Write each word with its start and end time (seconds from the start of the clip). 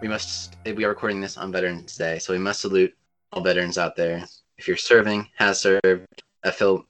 Today, 0.00 0.02
we 0.02 0.08
must 0.08 0.56
we 0.76 0.84
are 0.84 0.88
recording 0.88 1.20
this 1.20 1.36
on 1.36 1.52
Veterans 1.52 1.96
Day, 1.96 2.18
so 2.18 2.32
we 2.32 2.38
must 2.38 2.60
salute 2.60 2.94
all 3.32 3.42
veterans 3.42 3.78
out 3.78 3.96
there. 3.96 4.24
If 4.56 4.66
you're 4.68 4.76
serving, 4.76 5.28
has 5.36 5.60
served, 5.60 6.06
a 6.44 6.52
fil- 6.52 6.86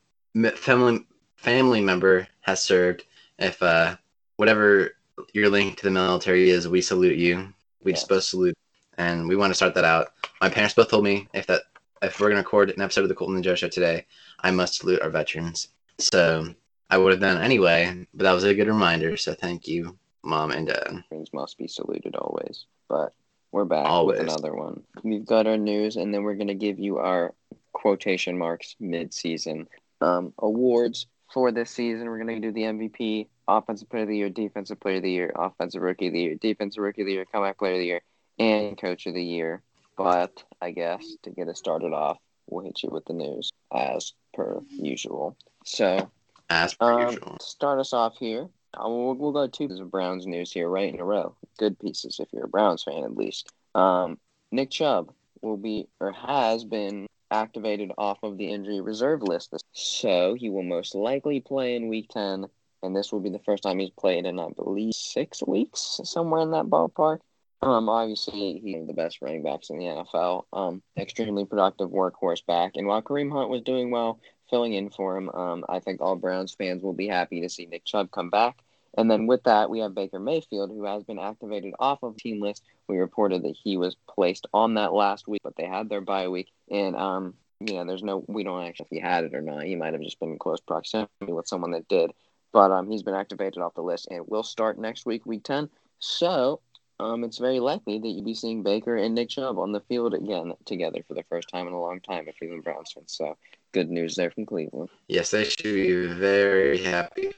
family 0.56 1.06
family 1.36 1.80
member 1.80 2.26
has 2.42 2.62
served, 2.62 3.04
if 3.38 3.62
uh, 3.62 3.96
whatever 4.36 4.92
your 5.32 5.48
link 5.48 5.78
to 5.78 5.84
the 5.84 5.90
military 5.90 6.50
is, 6.50 6.68
we 6.68 6.80
salute 6.80 7.18
you. 7.18 7.52
We 7.82 7.92
Yes. 7.92 8.02
supposed 8.02 8.26
to 8.26 8.30
salute, 8.30 8.54
and 8.98 9.28
we 9.28 9.36
want 9.36 9.50
to 9.50 9.54
start 9.54 9.74
that 9.74 9.84
out. 9.84 10.08
My 10.40 10.48
parents 10.48 10.74
both 10.74 10.90
told 10.90 11.04
me 11.04 11.28
if 11.34 11.46
that 11.46 11.62
if 12.02 12.20
we're 12.20 12.28
gonna 12.28 12.40
record 12.40 12.70
an 12.70 12.80
episode 12.80 13.02
of 13.02 13.08
the 13.08 13.14
Coltin 13.14 13.34
and 13.36 13.44
Joe 13.44 13.54
Show 13.54 13.68
today, 13.68 14.06
I 14.40 14.50
must 14.50 14.74
salute 14.80 15.00
our 15.02 15.10
veterans. 15.10 15.68
So 15.98 16.54
I 16.90 16.98
would 16.98 17.12
have 17.12 17.20
done 17.20 17.40
anyway, 17.42 18.06
but 18.14 18.24
that 18.24 18.32
was 18.32 18.44
a 18.44 18.54
good 18.54 18.68
reminder. 18.68 19.16
So 19.16 19.34
thank 19.34 19.66
you, 19.66 19.98
mom 20.22 20.52
and 20.52 20.66
dad. 20.66 21.04
Things 21.10 21.32
must 21.32 21.58
be 21.58 21.66
saluted 21.68 22.14
always. 22.16 22.66
But 22.88 23.12
we're 23.52 23.64
back 23.64 23.86
Always. 23.86 24.18
with 24.18 24.28
another 24.28 24.54
one. 24.54 24.82
We've 25.02 25.24
got 25.24 25.46
our 25.46 25.56
news, 25.56 25.96
and 25.96 26.12
then 26.12 26.22
we're 26.22 26.34
going 26.34 26.48
to 26.48 26.54
give 26.54 26.78
you 26.78 26.98
our 26.98 27.34
quotation 27.72 28.36
marks 28.38 28.76
mid-season 28.80 29.68
um, 30.00 30.32
awards 30.38 31.06
for 31.32 31.52
this 31.52 31.70
season. 31.70 32.08
We're 32.08 32.22
going 32.24 32.40
to 32.40 32.48
do 32.48 32.52
the 32.52 32.62
MVP, 32.62 33.28
Offensive 33.46 33.88
Player 33.88 34.02
of 34.02 34.08
the 34.08 34.16
Year, 34.16 34.30
Defensive 34.30 34.80
Player 34.80 34.96
of 34.96 35.02
the 35.02 35.10
Year, 35.10 35.32
Offensive 35.34 35.82
Rookie 35.82 36.08
of 36.08 36.12
the 36.12 36.20
Year, 36.20 36.34
Defensive 36.34 36.82
Rookie 36.82 37.02
of 37.02 37.06
the 37.06 37.12
Year, 37.12 37.26
Comeback 37.26 37.58
Player 37.58 37.74
of 37.74 37.78
the 37.78 37.86
Year, 37.86 38.00
and 38.38 38.78
Coach 38.78 39.06
of 39.06 39.14
the 39.14 39.24
Year. 39.24 39.62
But 39.96 40.42
I 40.60 40.70
guess 40.70 41.04
to 41.24 41.30
get 41.30 41.48
us 41.48 41.58
started 41.58 41.92
off, 41.92 42.18
we'll 42.48 42.64
hit 42.64 42.82
you 42.82 42.90
with 42.90 43.04
the 43.06 43.12
news 43.12 43.52
as 43.74 44.12
per 44.32 44.60
usual. 44.70 45.36
So 45.64 46.10
As 46.48 46.74
per 46.74 46.92
um, 47.00 47.08
usual. 47.10 47.36
to 47.38 47.44
start 47.44 47.80
us 47.80 47.92
off 47.92 48.16
here, 48.18 48.48
we'll, 48.76 49.14
we'll 49.14 49.32
go 49.32 49.46
two 49.46 49.68
pieces 49.68 49.80
of 49.80 49.90
Browns 49.90 50.26
news 50.26 50.52
here 50.52 50.68
right 50.68 50.92
in 50.92 51.00
a 51.00 51.04
row. 51.04 51.34
Good 51.58 51.78
pieces 51.78 52.20
if 52.20 52.28
you're 52.32 52.44
a 52.44 52.48
Browns 52.48 52.82
fan, 52.82 53.04
at 53.04 53.16
least. 53.16 53.52
Um, 53.74 54.18
Nick 54.50 54.70
Chubb 54.70 55.12
will 55.42 55.56
be 55.56 55.88
or 56.00 56.12
has 56.12 56.64
been 56.64 57.06
activated 57.30 57.92
off 57.98 58.18
of 58.22 58.38
the 58.38 58.50
injury 58.50 58.80
reserve 58.80 59.22
list, 59.22 59.54
so 59.72 60.34
he 60.34 60.48
will 60.48 60.62
most 60.62 60.94
likely 60.94 61.40
play 61.40 61.76
in 61.76 61.88
Week 61.88 62.08
Ten, 62.08 62.46
and 62.82 62.96
this 62.96 63.12
will 63.12 63.20
be 63.20 63.30
the 63.30 63.38
first 63.40 63.62
time 63.62 63.78
he's 63.78 63.90
played 63.90 64.24
in, 64.24 64.38
I 64.38 64.48
believe, 64.56 64.94
six 64.94 65.42
weeks, 65.46 66.00
somewhere 66.04 66.40
in 66.40 66.52
that 66.52 66.66
ballpark. 66.66 67.18
Um, 67.60 67.88
obviously, 67.88 68.60
he's 68.60 68.74
one 68.74 68.82
of 68.82 68.86
the 68.86 68.94
best 68.94 69.20
running 69.20 69.42
backs 69.42 69.70
in 69.70 69.78
the 69.78 69.86
NFL. 69.86 70.44
Um, 70.52 70.82
extremely 70.96 71.44
productive 71.44 71.90
workhorse 71.90 72.44
back, 72.46 72.72
and 72.76 72.86
while 72.86 73.02
Kareem 73.02 73.32
Hunt 73.32 73.50
was 73.50 73.62
doing 73.62 73.90
well, 73.90 74.20
filling 74.50 74.74
in 74.74 74.90
for 74.90 75.16
him. 75.16 75.28
Um, 75.30 75.64
I 75.68 75.80
think 75.80 76.00
all 76.00 76.16
Browns 76.16 76.54
fans 76.54 76.82
will 76.82 76.92
be 76.92 77.08
happy 77.08 77.40
to 77.40 77.48
see 77.48 77.66
Nick 77.66 77.84
Chubb 77.84 78.10
come 78.10 78.30
back. 78.30 78.62
And 78.96 79.10
then 79.10 79.26
with 79.26 79.44
that, 79.44 79.70
we 79.70 79.80
have 79.80 79.94
Baker 79.94 80.18
Mayfield, 80.18 80.70
who 80.70 80.84
has 80.84 81.04
been 81.04 81.18
activated 81.18 81.74
off 81.78 82.02
of 82.02 82.16
team 82.16 82.40
list. 82.40 82.64
We 82.88 82.96
reported 82.98 83.42
that 83.42 83.56
he 83.62 83.76
was 83.76 83.96
placed 84.08 84.46
on 84.52 84.74
that 84.74 84.92
last 84.92 85.28
week, 85.28 85.42
but 85.44 85.56
they 85.56 85.66
had 85.66 85.88
their 85.88 86.00
bye 86.00 86.28
week, 86.28 86.48
and 86.70 86.96
um, 86.96 87.34
you 87.60 87.74
know, 87.74 87.84
there's 87.84 88.02
no, 88.02 88.24
we 88.28 88.44
don't 88.44 88.64
actually 88.64 88.86
if 88.90 88.90
he 88.90 89.00
had 89.00 89.24
it 89.24 89.34
or 89.34 89.42
not. 89.42 89.64
He 89.64 89.76
might 89.76 89.92
have 89.92 90.02
just 90.02 90.18
been 90.18 90.32
in 90.32 90.38
close 90.38 90.60
proximity 90.60 91.10
with 91.20 91.46
someone 91.46 91.72
that 91.72 91.88
did, 91.88 92.12
but 92.52 92.70
um, 92.70 92.90
he's 92.90 93.02
been 93.02 93.14
activated 93.14 93.58
off 93.58 93.74
the 93.74 93.82
list, 93.82 94.08
and 94.10 94.26
will 94.26 94.42
start 94.42 94.78
next 94.78 95.06
week, 95.06 95.26
week 95.26 95.44
ten. 95.44 95.68
So 95.98 96.60
um, 96.98 97.24
it's 97.24 97.38
very 97.38 97.60
likely 97.60 97.98
that 97.98 98.08
you'll 98.08 98.24
be 98.24 98.34
seeing 98.34 98.62
Baker 98.62 98.96
and 98.96 99.14
Nick 99.14 99.28
Chubb 99.28 99.58
on 99.58 99.72
the 99.72 99.80
field 99.80 100.14
again 100.14 100.54
together 100.64 101.04
for 101.06 101.14
the 101.14 101.24
first 101.24 101.50
time 101.50 101.66
in 101.66 101.72
a 101.72 101.80
long 101.80 102.00
time 102.00 102.26
if 102.26 102.36
you're 102.40 102.62
Browns 102.62 102.92
fans. 102.92 103.12
So 103.12 103.36
good 103.72 103.90
news 103.90 104.14
there 104.16 104.30
from 104.30 104.46
Cleveland. 104.46 104.88
Yes, 105.08 105.30
they 105.30 105.44
should 105.44 105.62
be 105.64 106.06
very 106.06 106.78
happy. 106.78 107.32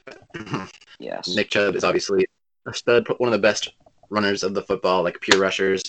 Yes. 0.99 1.27
Nick 1.35 1.49
Chubb 1.49 1.75
is 1.75 1.83
obviously 1.83 2.25
a 2.67 2.73
stud, 2.73 3.07
one 3.17 3.27
of 3.27 3.33
the 3.33 3.39
best 3.39 3.69
runners 4.09 4.43
of 4.43 4.53
the 4.53 4.61
football, 4.61 5.03
like 5.03 5.19
pure 5.21 5.39
rushers. 5.39 5.83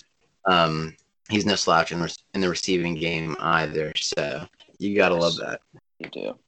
Um, 0.46 0.94
he's 1.28 1.46
no 1.46 1.54
slouch 1.54 1.92
in, 1.92 2.00
the- 2.00 2.16
in 2.34 2.40
the 2.40 2.48
receiving 2.48 2.94
game 2.94 3.36
either. 3.40 3.92
So 3.96 4.46
you 4.78 4.96
gotta 4.96 5.14
love 5.14 5.36
that. 5.36 5.60
You 5.98 6.08
do. 6.10 6.38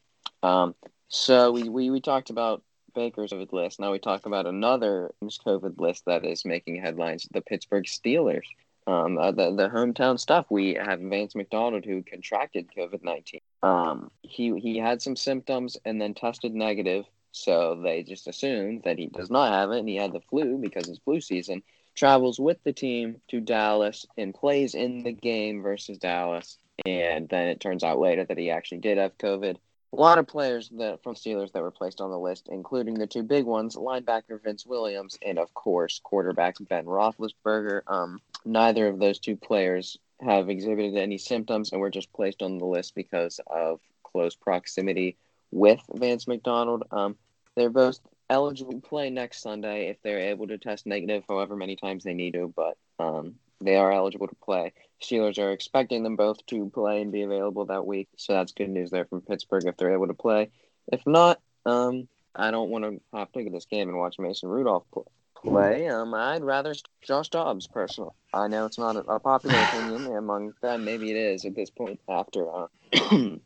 Um, 0.47 0.75
so 1.09 1.53
we, 1.53 1.69
we, 1.69 1.91
we 1.91 2.01
talked 2.01 2.31
about 2.31 2.63
Baker's 2.95 3.33
COVID 3.33 3.53
list. 3.53 3.81
Now 3.81 3.93
we 3.93 3.99
talk 3.99 4.27
about 4.27 4.47
another 4.47 5.13
COVID 5.23 5.79
list 5.81 6.05
that 6.07 6.25
is 6.25 6.45
making 6.45 6.81
headlines: 6.81 7.29
the 7.33 7.41
Pittsburgh 7.41 7.85
Steelers. 7.85 8.43
Um, 8.87 9.17
uh, 9.17 9.31
the 9.31 9.55
the 9.55 9.69
hometown 9.69 10.21
stuff. 10.21 10.47
We 10.51 10.75
have 10.75 11.01
Vance 11.01 11.35
McDonald 11.35 11.85
who 11.85 12.03
contracted 12.03 12.69
COVID 12.77 13.03
nineteen. 13.03 13.41
Um, 13.63 14.11
he 14.23 14.59
he 14.59 14.79
had 14.79 15.01
some 15.01 15.17
symptoms 15.17 15.77
and 15.85 16.01
then 16.01 16.15
tested 16.15 16.55
negative. 16.55 17.07
So 17.33 17.81
they 17.83 18.05
just 18.05 18.29
assumed 18.29 18.83
that 18.85 18.97
he 18.97 19.07
does 19.07 19.29
not 19.29 19.53
have 19.53 19.73
it 19.73 19.81
and 19.81 19.89
he 19.89 19.97
had 19.97 20.13
the 20.13 20.21
flu 20.21 20.57
because 20.57 20.89
it's 20.89 21.01
flu 21.01 21.21
season. 21.21 21.65
Travels 21.97 22.39
with 22.39 22.63
the 22.63 22.73
team 22.73 23.21
to 23.29 23.41
Dallas 23.41 24.07
and 24.17 24.33
plays 24.35 24.75
in 24.75 25.03
the 25.03 25.13
game 25.13 25.61
versus 25.61 25.99
Dallas. 25.99 26.59
And 26.87 27.29
then 27.29 27.49
it 27.49 27.61
turns 27.61 27.83
out 27.83 27.99
later 27.99 28.25
that 28.25 28.39
he 28.39 28.51
actually 28.51 28.79
did 28.79 28.99
have 28.99 29.19
COVID. 29.19 29.57
A 29.97 30.01
lot 30.01 30.19
of 30.19 30.27
players 30.27 30.71
that 30.71 31.05
from 31.05 31.15
Steelers 31.15 31.53
that 31.53 31.63
were 31.63 31.71
placed 31.71 32.01
on 32.01 32.11
the 32.11 32.19
list, 32.19 32.49
including 32.51 32.95
the 32.95 33.07
two 33.07 33.23
big 33.23 33.45
ones, 33.45 33.77
linebacker 33.77 34.43
Vince 34.43 34.67
Williams 34.67 35.17
and 35.25 35.39
of 35.39 35.55
course 35.55 36.01
quarterback 36.03 36.57
Ben 36.69 36.85
Roethlisberger. 36.85 37.83
Um, 37.87 38.21
neither 38.45 38.89
of 38.89 38.99
those 38.99 39.21
two 39.21 39.37
players 39.37 39.97
have 40.21 40.51
exhibited 40.51 40.97
any 40.97 41.17
symptoms 41.17 41.71
and 41.71 41.81
were 41.81 41.91
just 41.91 42.13
placed 42.13 42.43
on 42.43 42.59
the 42.59 42.65
list 42.65 42.97
because 42.97 43.39
of 43.47 43.79
close 44.03 44.35
proximity 44.35 45.17
with 45.53 45.81
Vance 45.93 46.27
McDonald. 46.27 46.83
Um, 46.91 47.15
they're 47.55 47.71
both 47.71 48.01
eligible 48.29 48.73
to 48.73 48.81
play 48.81 49.11
next 49.11 49.43
Sunday 49.43 49.91
if 49.91 50.03
they're 50.03 50.19
able 50.19 50.49
to 50.49 50.59
test 50.59 50.87
negative, 50.87 51.23
however 51.29 51.55
many 51.55 51.77
times 51.77 52.03
they 52.03 52.15
need 52.15 52.33
to. 52.33 52.53
But 52.57 52.77
um, 52.99 53.37
they 53.61 53.77
are 53.77 53.93
eligible 53.93 54.29
to 54.29 54.35
play. 54.37 54.73
Steelers 55.03 55.39
are 55.39 55.53
expecting 55.53 56.03
them 56.03 56.17
both 56.17 56.45
to 56.47 56.71
play 56.71 57.03
and 57.03 57.13
be 57.13 57.23
available 57.23 57.67
that 57.67 57.87
week, 57.87 58.09
so 58.17 58.33
that's 58.33 58.53
good 58.53 58.71
news 58.71 58.91
there 58.91 59.05
from 59.05 59.21
Pittsburgh 59.21 59.67
if 59.67 59.77
they're 59.77 59.93
able 59.93 60.07
to 60.07 60.15
play. 60.15 60.51
If 60.93 61.07
not, 61.07 61.41
um, 61.67 62.09
I 62.35 62.51
don't 62.51 62.71
want 62.71 62.85
to 62.85 63.01
hop 63.13 63.33
ticket 63.33 63.53
this 63.53 63.67
game 63.67 63.89
and 63.89 63.99
watch 63.99 64.19
Mason 64.19 64.49
Rudolph 64.49 64.85
pl- 64.93 65.11
play. 65.37 65.89
Um, 65.89 66.15
I'd 66.15 66.43
rather 66.43 66.75
Josh 67.03 67.29
Dobbs 67.29 67.67
personally. 67.67 68.13
I 68.33 68.49
know 68.49 68.67
it's 68.67 68.79
not 68.79 68.97
a, 68.97 69.01
a 69.01 69.21
popular 69.21 69.57
opinion 69.63 70.17
among 70.17 70.55
them. 70.63 70.85
Maybe 70.85 71.11
it 71.11 71.17
is 71.17 71.45
at 71.45 71.55
this 71.55 71.71
point 71.71 72.01
after 72.09 72.47
uh, 72.51 72.67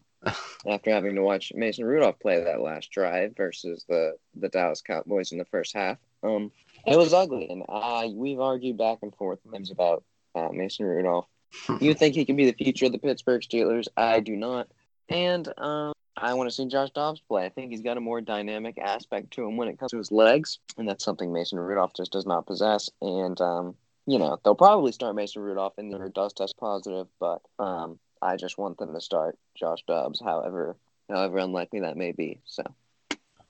after 0.66 0.90
having 0.90 1.14
to 1.16 1.22
watch 1.22 1.52
Mason 1.54 1.84
Rudolph 1.84 2.18
play 2.20 2.42
that 2.42 2.60
last 2.60 2.90
drive 2.90 3.36
versus 3.36 3.84
the 3.88 4.16
the 4.34 4.48
Dallas 4.48 4.82
Cowboys 4.82 5.32
in 5.32 5.38
the 5.38 5.44
first 5.44 5.74
half. 5.74 5.98
Um, 6.22 6.50
it 6.92 6.96
was 6.96 7.12
ugly, 7.12 7.48
and 7.48 7.64
I 7.68 8.12
we've 8.14 8.40
argued 8.40 8.78
back 8.78 8.98
and 9.02 9.14
forth 9.14 9.38
times 9.50 9.70
about 9.70 10.04
uh, 10.34 10.48
Mason 10.52 10.86
Rudolph. 10.86 11.26
You 11.80 11.94
think 11.94 12.14
he 12.14 12.26
can 12.26 12.36
be 12.36 12.44
the 12.44 12.52
future 12.52 12.86
of 12.86 12.92
the 12.92 12.98
Pittsburgh 12.98 13.40
Steelers? 13.40 13.88
I 13.96 14.20
do 14.20 14.36
not, 14.36 14.68
and 15.08 15.48
um, 15.56 15.92
I 16.14 16.34
want 16.34 16.48
to 16.50 16.54
see 16.54 16.66
Josh 16.66 16.90
Dobbs 16.90 17.22
play. 17.26 17.46
I 17.46 17.48
think 17.48 17.70
he's 17.70 17.80
got 17.80 17.96
a 17.96 18.00
more 18.00 18.20
dynamic 18.20 18.76
aspect 18.78 19.30
to 19.32 19.46
him 19.46 19.56
when 19.56 19.68
it 19.68 19.78
comes 19.78 19.92
to 19.92 19.98
his 19.98 20.12
legs, 20.12 20.58
and 20.76 20.86
that's 20.88 21.04
something 21.04 21.32
Mason 21.32 21.58
Rudolph 21.58 21.92
just 21.96 22.12
does 22.12 22.26
not 22.26 22.46
possess. 22.46 22.90
And 23.00 23.40
um, 23.40 23.76
you 24.08 24.18
know, 24.18 24.40
they'll 24.42 24.54
probably 24.54 24.90
start 24.90 25.14
Mason 25.14 25.42
Rudolph 25.42 25.74
and 25.76 25.92
the 25.92 26.08
does 26.08 26.32
test 26.32 26.56
positive, 26.58 27.06
but 27.20 27.42
um, 27.58 27.98
I 28.22 28.36
just 28.36 28.56
want 28.56 28.78
them 28.78 28.94
to 28.94 29.00
start 29.02 29.38
Josh 29.54 29.80
Dobbs, 29.86 30.20
however, 30.20 30.76
however 31.10 31.38
unlikely 31.38 31.80
that 31.80 31.96
may 31.96 32.12
be. 32.12 32.40
So 32.46 32.62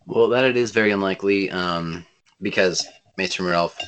Well, 0.07 0.29
that 0.31 0.45
it 0.45 0.57
is 0.57 0.73
very 0.73 0.91
unlikely, 0.91 1.49
um, 1.51 2.05
because 2.43 2.87
Mason 3.19 3.45
Rudolph 3.45 3.79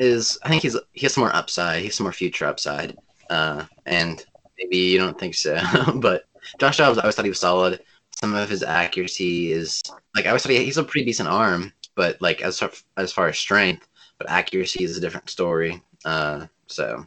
is. 0.00 0.38
I 0.42 0.48
think 0.48 0.62
he's 0.62 0.76
he 0.92 1.02
has 1.02 1.14
some 1.14 1.22
more 1.22 1.36
upside. 1.36 1.80
He 1.80 1.86
has 1.86 1.94
some 1.94 2.04
more 2.04 2.12
future 2.12 2.46
upside, 2.46 2.96
uh, 3.30 3.66
and 3.86 4.24
maybe 4.58 4.78
you 4.78 4.98
don't 4.98 5.18
think 5.20 5.34
so, 5.34 5.60
but 5.96 6.24
Josh 6.58 6.78
Dobbs, 6.78 6.98
I 6.98 7.02
always 7.02 7.14
thought 7.14 7.26
he 7.26 7.30
was 7.30 7.38
solid. 7.38 7.80
Some 8.16 8.34
of 8.34 8.48
his 8.48 8.64
accuracy 8.64 9.52
is 9.52 9.82
like 10.16 10.24
I 10.24 10.30
always 10.30 10.42
thought 10.42 10.52
he, 10.52 10.64
he's 10.64 10.78
a 10.78 10.82
pretty 10.82 11.04
decent 11.04 11.28
arm, 11.28 11.72
but 11.94 12.20
like 12.20 12.40
as 12.42 12.58
far, 12.58 12.70
as 12.96 13.12
far 13.12 13.28
as 13.28 13.38
strength, 13.38 13.86
but 14.16 14.28
accuracy 14.28 14.82
is 14.82 14.96
a 14.96 15.00
different 15.00 15.30
story. 15.30 15.80
Uh, 16.04 16.46
so 16.66 17.06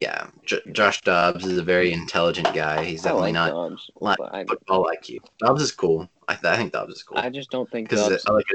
Yeah. 0.00 0.28
J- 0.44 0.62
Josh 0.72 1.00
Dobbs 1.02 1.44
is 1.44 1.58
a 1.58 1.62
very 1.62 1.92
intelligent 1.92 2.54
guy. 2.54 2.84
He's 2.84 3.02
definitely 3.02 3.32
like 3.32 3.34
not 3.34 3.50
Dobbs, 3.50 3.90
like 4.00 4.18
football 4.48 4.90
IQ. 4.94 5.18
Dobbs 5.40 5.62
is 5.62 5.72
cool. 5.72 6.08
I, 6.28 6.34
th- 6.34 6.44
I 6.44 6.56
think 6.56 6.72
Dobbs 6.72 6.94
is 6.94 7.02
cool 7.02 7.18
I 7.18 7.30
just 7.30 7.50
don't 7.50 7.70
think 7.70 7.88
Dobbs 7.88 8.24
I 8.28 8.32
like 8.32 8.46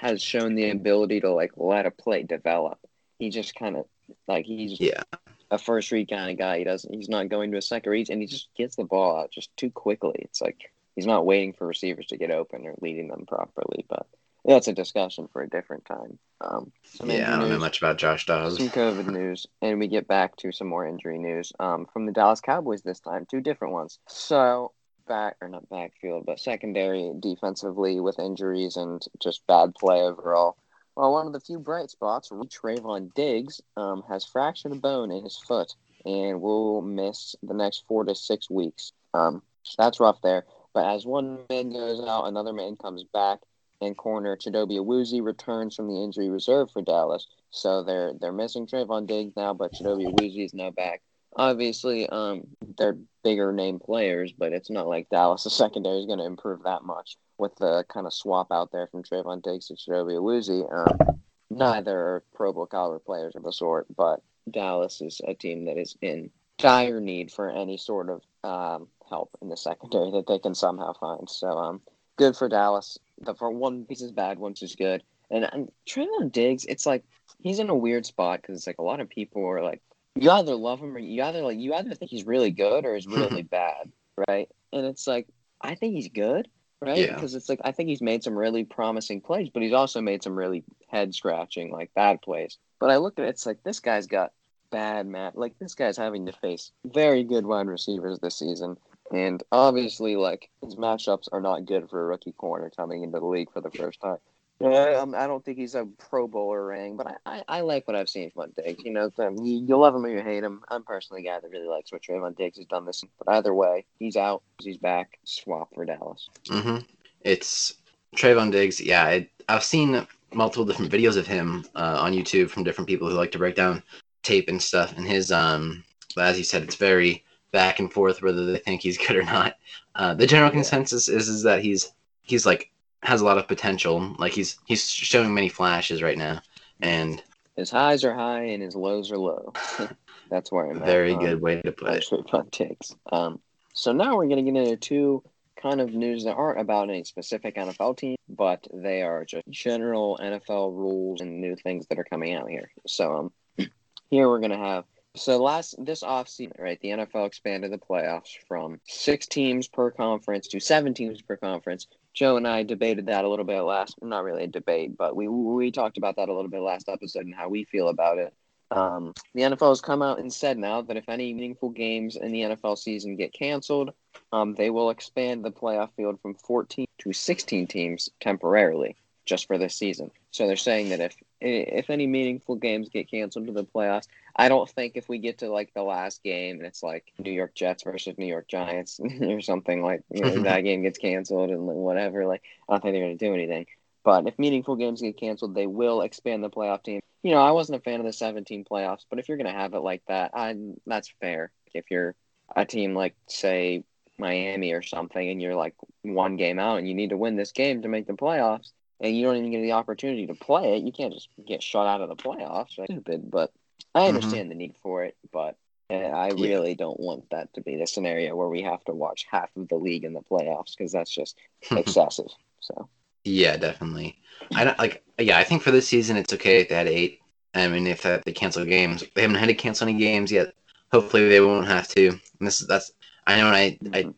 has 0.00 0.22
shown 0.22 0.54
the 0.54 0.70
ability 0.70 1.20
to 1.20 1.30
like 1.32 1.52
let 1.56 1.86
a 1.86 1.90
play 1.90 2.22
develop. 2.22 2.78
He 3.18 3.30
just 3.30 3.54
kind 3.54 3.76
of 3.76 3.86
like 4.28 4.44
he's 4.46 4.80
Yeah. 4.80 5.02
a 5.50 5.58
first 5.58 5.90
read 5.92 6.08
kind 6.10 6.30
of 6.30 6.38
guy. 6.38 6.58
He 6.58 6.64
doesn't. 6.64 6.92
He's 6.92 7.08
not 7.08 7.28
going 7.28 7.52
to 7.52 7.58
a 7.58 7.62
second 7.62 7.90
read, 7.90 8.10
and 8.10 8.20
he 8.20 8.26
just 8.26 8.48
gets 8.56 8.76
the 8.76 8.84
ball 8.84 9.18
out 9.20 9.30
just 9.30 9.56
too 9.56 9.70
quickly. 9.70 10.14
It's 10.18 10.40
like 10.40 10.72
he's 10.96 11.06
not 11.06 11.24
waiting 11.26 11.52
for 11.52 11.66
receivers 11.66 12.06
to 12.06 12.16
get 12.16 12.30
open 12.30 12.66
or 12.66 12.74
leading 12.80 13.08
them 13.08 13.24
properly. 13.26 13.84
But 13.88 14.06
that's 14.44 14.68
a 14.68 14.72
discussion 14.72 15.28
for 15.32 15.42
a 15.42 15.48
different 15.48 15.84
time. 15.86 16.18
Um, 16.42 16.70
Yeah, 17.04 17.34
I 17.34 17.40
don't 17.40 17.48
know 17.48 17.58
much 17.58 17.78
about 17.78 17.96
Josh 17.96 18.26
Dobbs. 18.26 18.58
some 18.58 18.68
COVID 18.68 19.06
news, 19.06 19.46
and 19.62 19.78
we 19.78 19.86
get 19.86 20.06
back 20.06 20.36
to 20.38 20.52
some 20.52 20.66
more 20.66 20.86
injury 20.86 21.18
news 21.18 21.52
um, 21.60 21.86
from 21.92 22.04
the 22.04 22.12
Dallas 22.12 22.40
Cowboys 22.42 22.82
this 22.82 23.00
time. 23.00 23.26
Two 23.30 23.40
different 23.40 23.72
ones. 23.72 23.98
So 24.08 24.72
back 25.06 25.36
or 25.40 25.48
not 25.48 25.68
backfield, 25.68 26.26
but 26.26 26.40
secondary 26.40 27.12
defensively 27.20 28.00
with 28.00 28.18
injuries 28.18 28.76
and 28.76 29.02
just 29.20 29.46
bad 29.46 29.74
play 29.74 30.00
overall. 30.00 30.56
Well, 30.96 31.12
one 31.12 31.26
of 31.26 31.32
the 31.32 31.40
few 31.40 31.58
bright 31.58 31.90
spots, 31.90 32.30
Trevon 32.30 33.12
Diggs, 33.14 33.60
um, 33.76 34.04
has 34.08 34.24
fractured 34.24 34.72
a 34.72 34.76
bone 34.76 35.10
in 35.10 35.24
his 35.24 35.36
foot 35.36 35.74
and 36.04 36.40
will 36.40 36.82
miss 36.82 37.34
the 37.42 37.54
next 37.54 37.84
four 37.88 38.04
to 38.04 38.14
six 38.14 38.48
weeks. 38.48 38.92
Um, 39.12 39.42
that's 39.76 40.00
rough 40.00 40.20
there. 40.22 40.44
But 40.72 40.86
as 40.86 41.06
one 41.06 41.38
man 41.48 41.70
goes 41.70 42.06
out, 42.06 42.26
another 42.26 42.52
man 42.52 42.76
comes 42.76 43.04
back, 43.04 43.40
and 43.80 43.96
corner 43.96 44.36
Chidobe 44.36 44.78
Awuzie 44.78 45.24
returns 45.24 45.74
from 45.74 45.88
the 45.88 46.02
injury 46.02 46.28
reserve 46.28 46.70
for 46.70 46.82
Dallas. 46.82 47.26
So 47.50 47.82
they're 47.82 48.12
they're 48.20 48.32
missing 48.32 48.66
Trevon 48.66 49.06
Diggs 49.06 49.36
now, 49.36 49.54
but 49.54 49.72
Chidobe 49.72 50.12
Awuzie 50.12 50.44
is 50.44 50.54
now 50.54 50.70
back. 50.70 51.00
Obviously, 51.36 52.08
um, 52.08 52.46
they're 52.78 52.96
bigger 53.22 53.52
name 53.52 53.80
players, 53.80 54.32
but 54.32 54.52
it's 54.52 54.70
not 54.70 54.86
like 54.86 55.08
Dallas' 55.08 55.44
The 55.44 55.50
secondary 55.50 55.98
is 55.98 56.06
going 56.06 56.20
to 56.20 56.24
improve 56.24 56.62
that 56.62 56.84
much 56.84 57.16
with 57.38 57.56
the 57.56 57.84
kind 57.88 58.06
of 58.06 58.14
swap 58.14 58.52
out 58.52 58.70
there 58.70 58.86
from 58.86 59.02
Trevon 59.02 59.42
Diggs 59.42 59.66
to 59.66 59.74
Chidobe 59.74 60.16
Awuzie. 60.16 60.72
Um, 60.72 61.20
neither 61.50 61.98
are 61.98 62.22
Pro 62.34 62.52
Bowl 62.52 62.66
caliber 62.66 63.00
players 63.00 63.34
of 63.34 63.42
the 63.42 63.52
sort, 63.52 63.86
but 63.96 64.22
Dallas 64.50 65.00
is 65.00 65.20
a 65.26 65.34
team 65.34 65.64
that 65.64 65.76
is 65.76 65.96
in 66.00 66.30
dire 66.58 67.00
need 67.00 67.32
for 67.32 67.50
any 67.50 67.76
sort 67.76 68.08
of 68.10 68.22
um, 68.48 68.88
help 69.08 69.30
in 69.42 69.48
the 69.48 69.56
secondary 69.56 70.10
that 70.12 70.26
they 70.26 70.38
can 70.38 70.54
somehow 70.54 70.92
find. 70.92 71.28
So, 71.28 71.48
um, 71.48 71.80
good 72.16 72.36
for 72.36 72.48
Dallas. 72.48 72.98
The 73.20 73.34
for 73.34 73.50
one 73.50 73.84
piece 73.86 74.02
is 74.02 74.12
bad, 74.12 74.38
one 74.38 74.54
is 74.60 74.76
good. 74.76 75.02
And, 75.30 75.48
and 75.52 75.70
Trevon 75.88 76.30
Diggs, 76.30 76.64
it's 76.66 76.86
like 76.86 77.04
he's 77.40 77.58
in 77.58 77.70
a 77.70 77.74
weird 77.74 78.06
spot 78.06 78.42
because 78.42 78.56
it's 78.56 78.66
like 78.66 78.78
a 78.78 78.82
lot 78.82 79.00
of 79.00 79.08
people 79.08 79.44
are 79.44 79.62
like, 79.62 79.82
you 80.16 80.30
either 80.30 80.54
love 80.54 80.80
him 80.80 80.94
or 80.96 81.00
you 81.00 81.22
either 81.22 81.42
like 81.42 81.58
you 81.58 81.74
either 81.74 81.94
think 81.94 82.10
he's 82.10 82.24
really 82.24 82.50
good 82.50 82.84
or 82.84 82.94
he's 82.94 83.06
really 83.06 83.42
bad, 83.58 83.90
right? 84.28 84.48
And 84.72 84.86
it's 84.86 85.06
like 85.06 85.28
I 85.60 85.74
think 85.74 85.94
he's 85.94 86.08
good, 86.08 86.48
right? 86.80 86.98
Yeah. 86.98 87.14
Because 87.14 87.34
it's 87.34 87.48
like 87.48 87.60
I 87.64 87.72
think 87.72 87.88
he's 87.88 88.02
made 88.02 88.22
some 88.22 88.36
really 88.36 88.64
promising 88.64 89.20
plays, 89.20 89.48
but 89.52 89.62
he's 89.62 89.72
also 89.72 90.00
made 90.00 90.22
some 90.22 90.36
really 90.36 90.64
head 90.88 91.14
scratching 91.14 91.72
like 91.72 91.92
bad 91.94 92.22
plays. 92.22 92.58
But 92.78 92.90
I 92.90 92.98
look 92.98 93.18
at 93.18 93.24
it, 93.24 93.28
it's 93.28 93.46
like 93.46 93.62
this 93.64 93.80
guy's 93.80 94.06
got 94.06 94.32
bad 94.70 95.06
mat. 95.06 95.36
Like 95.36 95.58
this 95.58 95.74
guy's 95.74 95.96
having 95.96 96.26
to 96.26 96.32
face 96.32 96.70
very 96.84 97.24
good 97.24 97.46
wide 97.46 97.66
receivers 97.66 98.18
this 98.20 98.38
season, 98.38 98.76
and 99.12 99.42
obviously, 99.50 100.16
like 100.16 100.50
his 100.62 100.76
matchups 100.76 101.28
are 101.32 101.40
not 101.40 101.66
good 101.66 101.90
for 101.90 102.02
a 102.02 102.06
rookie 102.06 102.32
corner 102.32 102.70
coming 102.76 103.02
into 103.02 103.18
the 103.18 103.26
league 103.26 103.52
for 103.52 103.60
the 103.60 103.70
first 103.70 104.00
time. 104.00 104.18
Yeah, 104.64 105.00
um, 105.00 105.14
I 105.14 105.26
don't 105.26 105.44
think 105.44 105.58
he's 105.58 105.74
a 105.74 105.86
Pro 106.08 106.26
Bowler 106.26 106.64
ring, 106.66 106.96
but 106.96 107.06
I, 107.06 107.16
I, 107.26 107.44
I 107.48 107.60
like 107.60 107.86
what 107.86 107.96
I've 107.96 108.08
seen 108.08 108.30
from 108.30 108.52
Diggs. 108.56 108.82
You 108.82 108.92
know, 108.92 109.10
you, 109.18 109.64
you 109.66 109.76
love 109.76 109.94
him 109.94 110.06
or 110.06 110.08
you 110.08 110.22
hate 110.22 110.42
him. 110.42 110.62
I'm 110.68 110.82
personally 110.82 111.22
a 111.22 111.30
guy 111.30 111.38
that 111.38 111.50
really 111.50 111.68
likes 111.68 111.92
what 111.92 112.02
Trevon 112.02 112.34
Diggs 112.34 112.56
has 112.56 112.66
done 112.66 112.86
this. 112.86 113.04
But 113.18 113.34
either 113.34 113.52
way, 113.52 113.84
he's 113.98 114.16
out. 114.16 114.42
He's 114.62 114.78
back. 114.78 115.18
Swap 115.24 115.68
for 115.74 115.84
Dallas. 115.84 116.28
hmm 116.48 116.78
It's 117.20 117.74
Trevon 118.16 118.50
Diggs. 118.50 118.80
Yeah, 118.80 119.04
I, 119.04 119.28
I've 119.50 119.64
seen 119.64 120.06
multiple 120.32 120.64
different 120.64 120.90
videos 120.90 121.18
of 121.18 121.26
him 121.26 121.66
uh, 121.74 121.98
on 122.00 122.14
YouTube 122.14 122.48
from 122.48 122.64
different 122.64 122.88
people 122.88 123.08
who 123.08 123.14
like 123.14 123.32
to 123.32 123.38
break 123.38 123.56
down 123.56 123.82
tape 124.22 124.48
and 124.48 124.62
stuff. 124.62 124.96
And 124.96 125.06
his, 125.06 125.30
um, 125.30 125.84
as 126.18 126.38
you 126.38 126.44
said, 126.44 126.62
it's 126.62 126.76
very 126.76 127.22
back 127.52 127.80
and 127.80 127.92
forth 127.92 128.22
whether 128.22 128.46
they 128.46 128.58
think 128.58 128.80
he's 128.80 128.98
good 129.06 129.16
or 129.16 129.24
not. 129.24 129.56
Uh, 129.94 130.14
the 130.14 130.26
general 130.26 130.50
consensus 130.50 131.08
is 131.08 131.28
is 131.28 131.42
that 131.42 131.60
he's 131.60 131.92
he's 132.22 132.46
like 132.46 132.70
has 133.04 133.20
a 133.20 133.24
lot 133.24 133.38
of 133.38 133.46
potential. 133.46 134.14
Like 134.18 134.32
he's 134.32 134.58
he's 134.64 134.88
showing 134.88 135.32
many 135.32 135.48
flashes 135.48 136.02
right 136.02 136.18
now, 136.18 136.40
and 136.80 137.22
His 137.56 137.70
highs 137.70 138.04
are 138.04 138.14
high 138.14 138.44
and 138.44 138.62
his 138.62 138.74
lows 138.74 139.12
are 139.12 139.18
low. 139.18 139.52
That's 140.30 140.50
where 140.50 140.70
I'm 140.70 140.78
at. 140.78 140.86
very 140.86 141.12
Um, 141.12 141.20
good 141.20 141.40
way 141.40 141.60
to 141.62 141.72
put 141.72 141.92
it. 141.92 142.30
Fun 142.30 142.50
takes. 142.50 142.94
Um, 143.12 143.40
so 143.74 143.92
now 143.92 144.16
we're 144.16 144.26
going 144.26 144.44
to 144.44 144.50
get 144.50 144.60
into 144.60 144.76
two 144.76 145.22
kind 145.60 145.80
of 145.80 145.92
news 145.92 146.24
that 146.24 146.34
aren't 146.34 146.60
about 146.60 146.88
any 146.88 147.04
specific 147.04 147.56
NFL 147.56 147.96
team, 147.96 148.16
but 148.28 148.66
they 148.72 149.02
are 149.02 149.24
just 149.24 149.46
general 149.48 150.18
NFL 150.20 150.74
rules 150.76 151.20
and 151.20 151.40
new 151.40 151.56
things 151.56 151.86
that 151.88 151.98
are 151.98 152.04
coming 152.04 152.34
out 152.34 152.48
here. 152.48 152.70
So 152.86 153.30
um, 153.58 153.68
here 154.10 154.28
we're 154.28 154.40
going 154.40 154.50
to 154.50 154.56
have 154.56 154.84
so 155.16 155.40
last 155.40 155.76
this 155.78 156.02
offseason, 156.02 156.58
right? 156.58 156.80
The 156.80 156.88
NFL 156.88 157.26
expanded 157.26 157.70
the 157.72 157.78
playoffs 157.78 158.32
from 158.48 158.80
six 158.88 159.26
teams 159.26 159.68
per 159.68 159.90
conference 159.90 160.48
to 160.48 160.60
seven 160.60 160.92
teams 160.92 161.22
per 161.22 161.36
conference. 161.36 161.86
Joe 162.14 162.36
and 162.36 162.46
I 162.46 162.62
debated 162.62 163.06
that 163.06 163.24
a 163.24 163.28
little 163.28 163.44
bit 163.44 163.60
last, 163.62 163.96
not 164.00 164.24
really 164.24 164.44
a 164.44 164.48
debate, 164.48 164.96
but 164.96 165.16
we 165.16 165.28
we 165.28 165.70
talked 165.70 165.98
about 165.98 166.16
that 166.16 166.28
a 166.28 166.32
little 166.32 166.50
bit 166.50 166.60
last 166.60 166.88
episode 166.88 167.26
and 167.26 167.34
how 167.34 167.48
we 167.48 167.64
feel 167.64 167.88
about 167.88 168.18
it. 168.18 168.32
Um, 168.70 169.12
the 169.34 169.42
NFL 169.42 169.68
has 169.68 169.80
come 169.80 170.02
out 170.02 170.18
and 170.18 170.32
said 170.32 170.58
now 170.58 170.82
that 170.82 170.96
if 170.96 171.08
any 171.08 171.34
meaningful 171.34 171.70
games 171.70 172.16
in 172.16 172.32
the 172.32 172.40
NFL 172.40 172.78
season 172.78 173.16
get 173.16 173.32
canceled, 173.32 173.92
um, 174.32 174.54
they 174.54 174.70
will 174.70 174.90
expand 174.90 175.44
the 175.44 175.50
playoff 175.50 175.90
field 175.96 176.20
from 176.20 176.34
14 176.34 176.86
to 176.98 177.12
16 177.12 177.66
teams 177.66 178.08
temporarily, 178.20 178.96
just 179.24 179.46
for 179.46 179.58
this 179.58 179.74
season. 179.74 180.10
So 180.30 180.46
they're 180.46 180.56
saying 180.56 180.90
that 180.90 181.00
if 181.00 181.16
if 181.40 181.90
any 181.90 182.06
meaningful 182.06 182.56
games 182.56 182.88
get 182.88 183.10
canceled 183.10 183.46
to 183.46 183.52
the 183.52 183.64
playoffs, 183.64 184.06
I 184.34 184.48
don't 184.48 184.68
think 184.68 184.96
if 184.96 185.08
we 185.08 185.18
get 185.18 185.38
to 185.38 185.50
like 185.50 185.72
the 185.74 185.82
last 185.82 186.22
game 186.22 186.56
and 186.56 186.66
it's 186.66 186.82
like 186.82 187.12
New 187.18 187.32
York 187.32 187.54
Jets 187.54 187.82
versus 187.84 188.16
New 188.18 188.26
York 188.26 188.48
Giants 188.48 189.00
or 189.20 189.40
something 189.40 189.82
like 189.82 190.02
you 190.10 190.22
know, 190.22 190.30
that 190.42 190.60
game 190.60 190.82
gets 190.82 190.98
canceled 190.98 191.50
and 191.50 191.62
whatever, 191.62 192.26
like 192.26 192.42
I 192.68 192.72
don't 192.72 192.82
think 192.82 192.94
they're 192.94 193.04
going 193.04 193.18
to 193.18 193.26
do 193.26 193.34
anything. 193.34 193.66
But 194.04 194.26
if 194.26 194.38
meaningful 194.38 194.76
games 194.76 195.00
get 195.00 195.18
canceled, 195.18 195.54
they 195.54 195.66
will 195.66 196.02
expand 196.02 196.44
the 196.44 196.50
playoff 196.50 196.82
team. 196.82 197.00
You 197.22 197.30
know, 197.30 197.40
I 197.40 197.52
wasn't 197.52 197.78
a 197.78 197.82
fan 197.82 198.00
of 198.00 198.06
the 198.06 198.12
17 198.12 198.66
playoffs, 198.70 199.06
but 199.08 199.18
if 199.18 199.28
you're 199.28 199.38
going 199.38 199.46
to 199.46 199.58
have 199.58 199.72
it 199.72 199.80
like 199.80 200.02
that, 200.08 200.32
I 200.34 200.54
that's 200.86 201.12
fair. 201.20 201.50
If 201.72 201.90
you're 201.90 202.14
a 202.54 202.66
team 202.66 202.94
like 202.94 203.14
say 203.28 203.84
Miami 204.18 204.72
or 204.72 204.82
something 204.82 205.28
and 205.28 205.40
you're 205.40 205.54
like 205.54 205.74
one 206.02 206.36
game 206.36 206.58
out 206.58 206.78
and 206.78 206.88
you 206.88 206.94
need 206.94 207.10
to 207.10 207.16
win 207.16 207.36
this 207.36 207.52
game 207.52 207.82
to 207.82 207.88
make 207.88 208.06
the 208.06 208.12
playoffs 208.12 208.72
and 209.00 209.16
you 209.16 209.22
don't 209.24 209.36
even 209.36 209.50
get 209.50 209.62
the 209.62 209.72
opportunity 209.72 210.26
to 210.26 210.34
play 210.34 210.76
it, 210.76 210.84
you 210.84 210.92
can't 210.92 211.12
just 211.12 211.28
get 211.46 211.62
shut 211.62 211.86
out 211.86 212.00
of 212.00 212.08
the 212.08 212.16
playoffs. 212.16 212.76
That's 212.76 212.90
stupid, 212.92 213.30
but 213.30 213.52
I 213.94 214.02
Mhm. 214.02 214.08
understand 214.08 214.50
the 214.50 214.54
need 214.54 214.76
for 214.82 215.04
it, 215.04 215.16
but 215.32 215.56
I 215.90 216.28
Yeah. 216.28 216.32
really 216.36 216.74
don't 216.74 216.98
want 216.98 217.28
that 217.30 217.52
to 217.54 217.60
be 217.60 217.76
the 217.76 217.86
scenario 217.86 218.34
where 218.34 218.48
we 218.48 218.62
have 218.62 218.82
to 218.84 218.94
watch 218.94 219.26
half 219.30 219.54
of 219.56 219.68
the 219.68 219.76
league 219.76 220.04
in 220.04 220.12
the 220.12 220.22
playoffs 220.22 220.76
because 220.76 220.92
that's 220.92 221.10
just 221.10 221.36
excessive. 221.70 222.28
So 222.60 222.88
Yeah, 223.24 223.56
definitely. 223.56 224.18
I 224.54 224.64
don't 224.64 224.78
like. 224.78 225.02
Yeah, 225.18 225.38
I 225.38 225.44
think 225.44 225.62
for 225.62 225.70
this 225.70 225.88
season 225.88 226.16
it's 226.16 226.32
okay 226.32 226.60
if 226.60 226.68
they 226.68 226.74
had 226.74 226.88
eight. 226.88 227.20
I 227.54 227.68
mean, 227.68 227.86
if 227.86 228.02
they 228.02 228.32
cancel 228.32 228.64
games, 228.64 229.04
they 229.14 229.22
haven't 229.22 229.36
had 229.36 229.46
to 229.46 229.54
cancel 229.54 229.88
any 229.88 229.98
games 229.98 230.32
yet. 230.32 230.54
Hopefully, 230.90 231.28
they 231.28 231.40
won't 231.40 231.66
have 231.68 231.86
to. 231.88 232.08
And 232.08 232.20
this 232.40 232.60
is 232.60 232.66
that's. 232.66 232.92
I 233.26 233.36
know. 233.36 233.46
I 233.48 233.78
I 233.92 234.02
Mhm. 234.02 234.14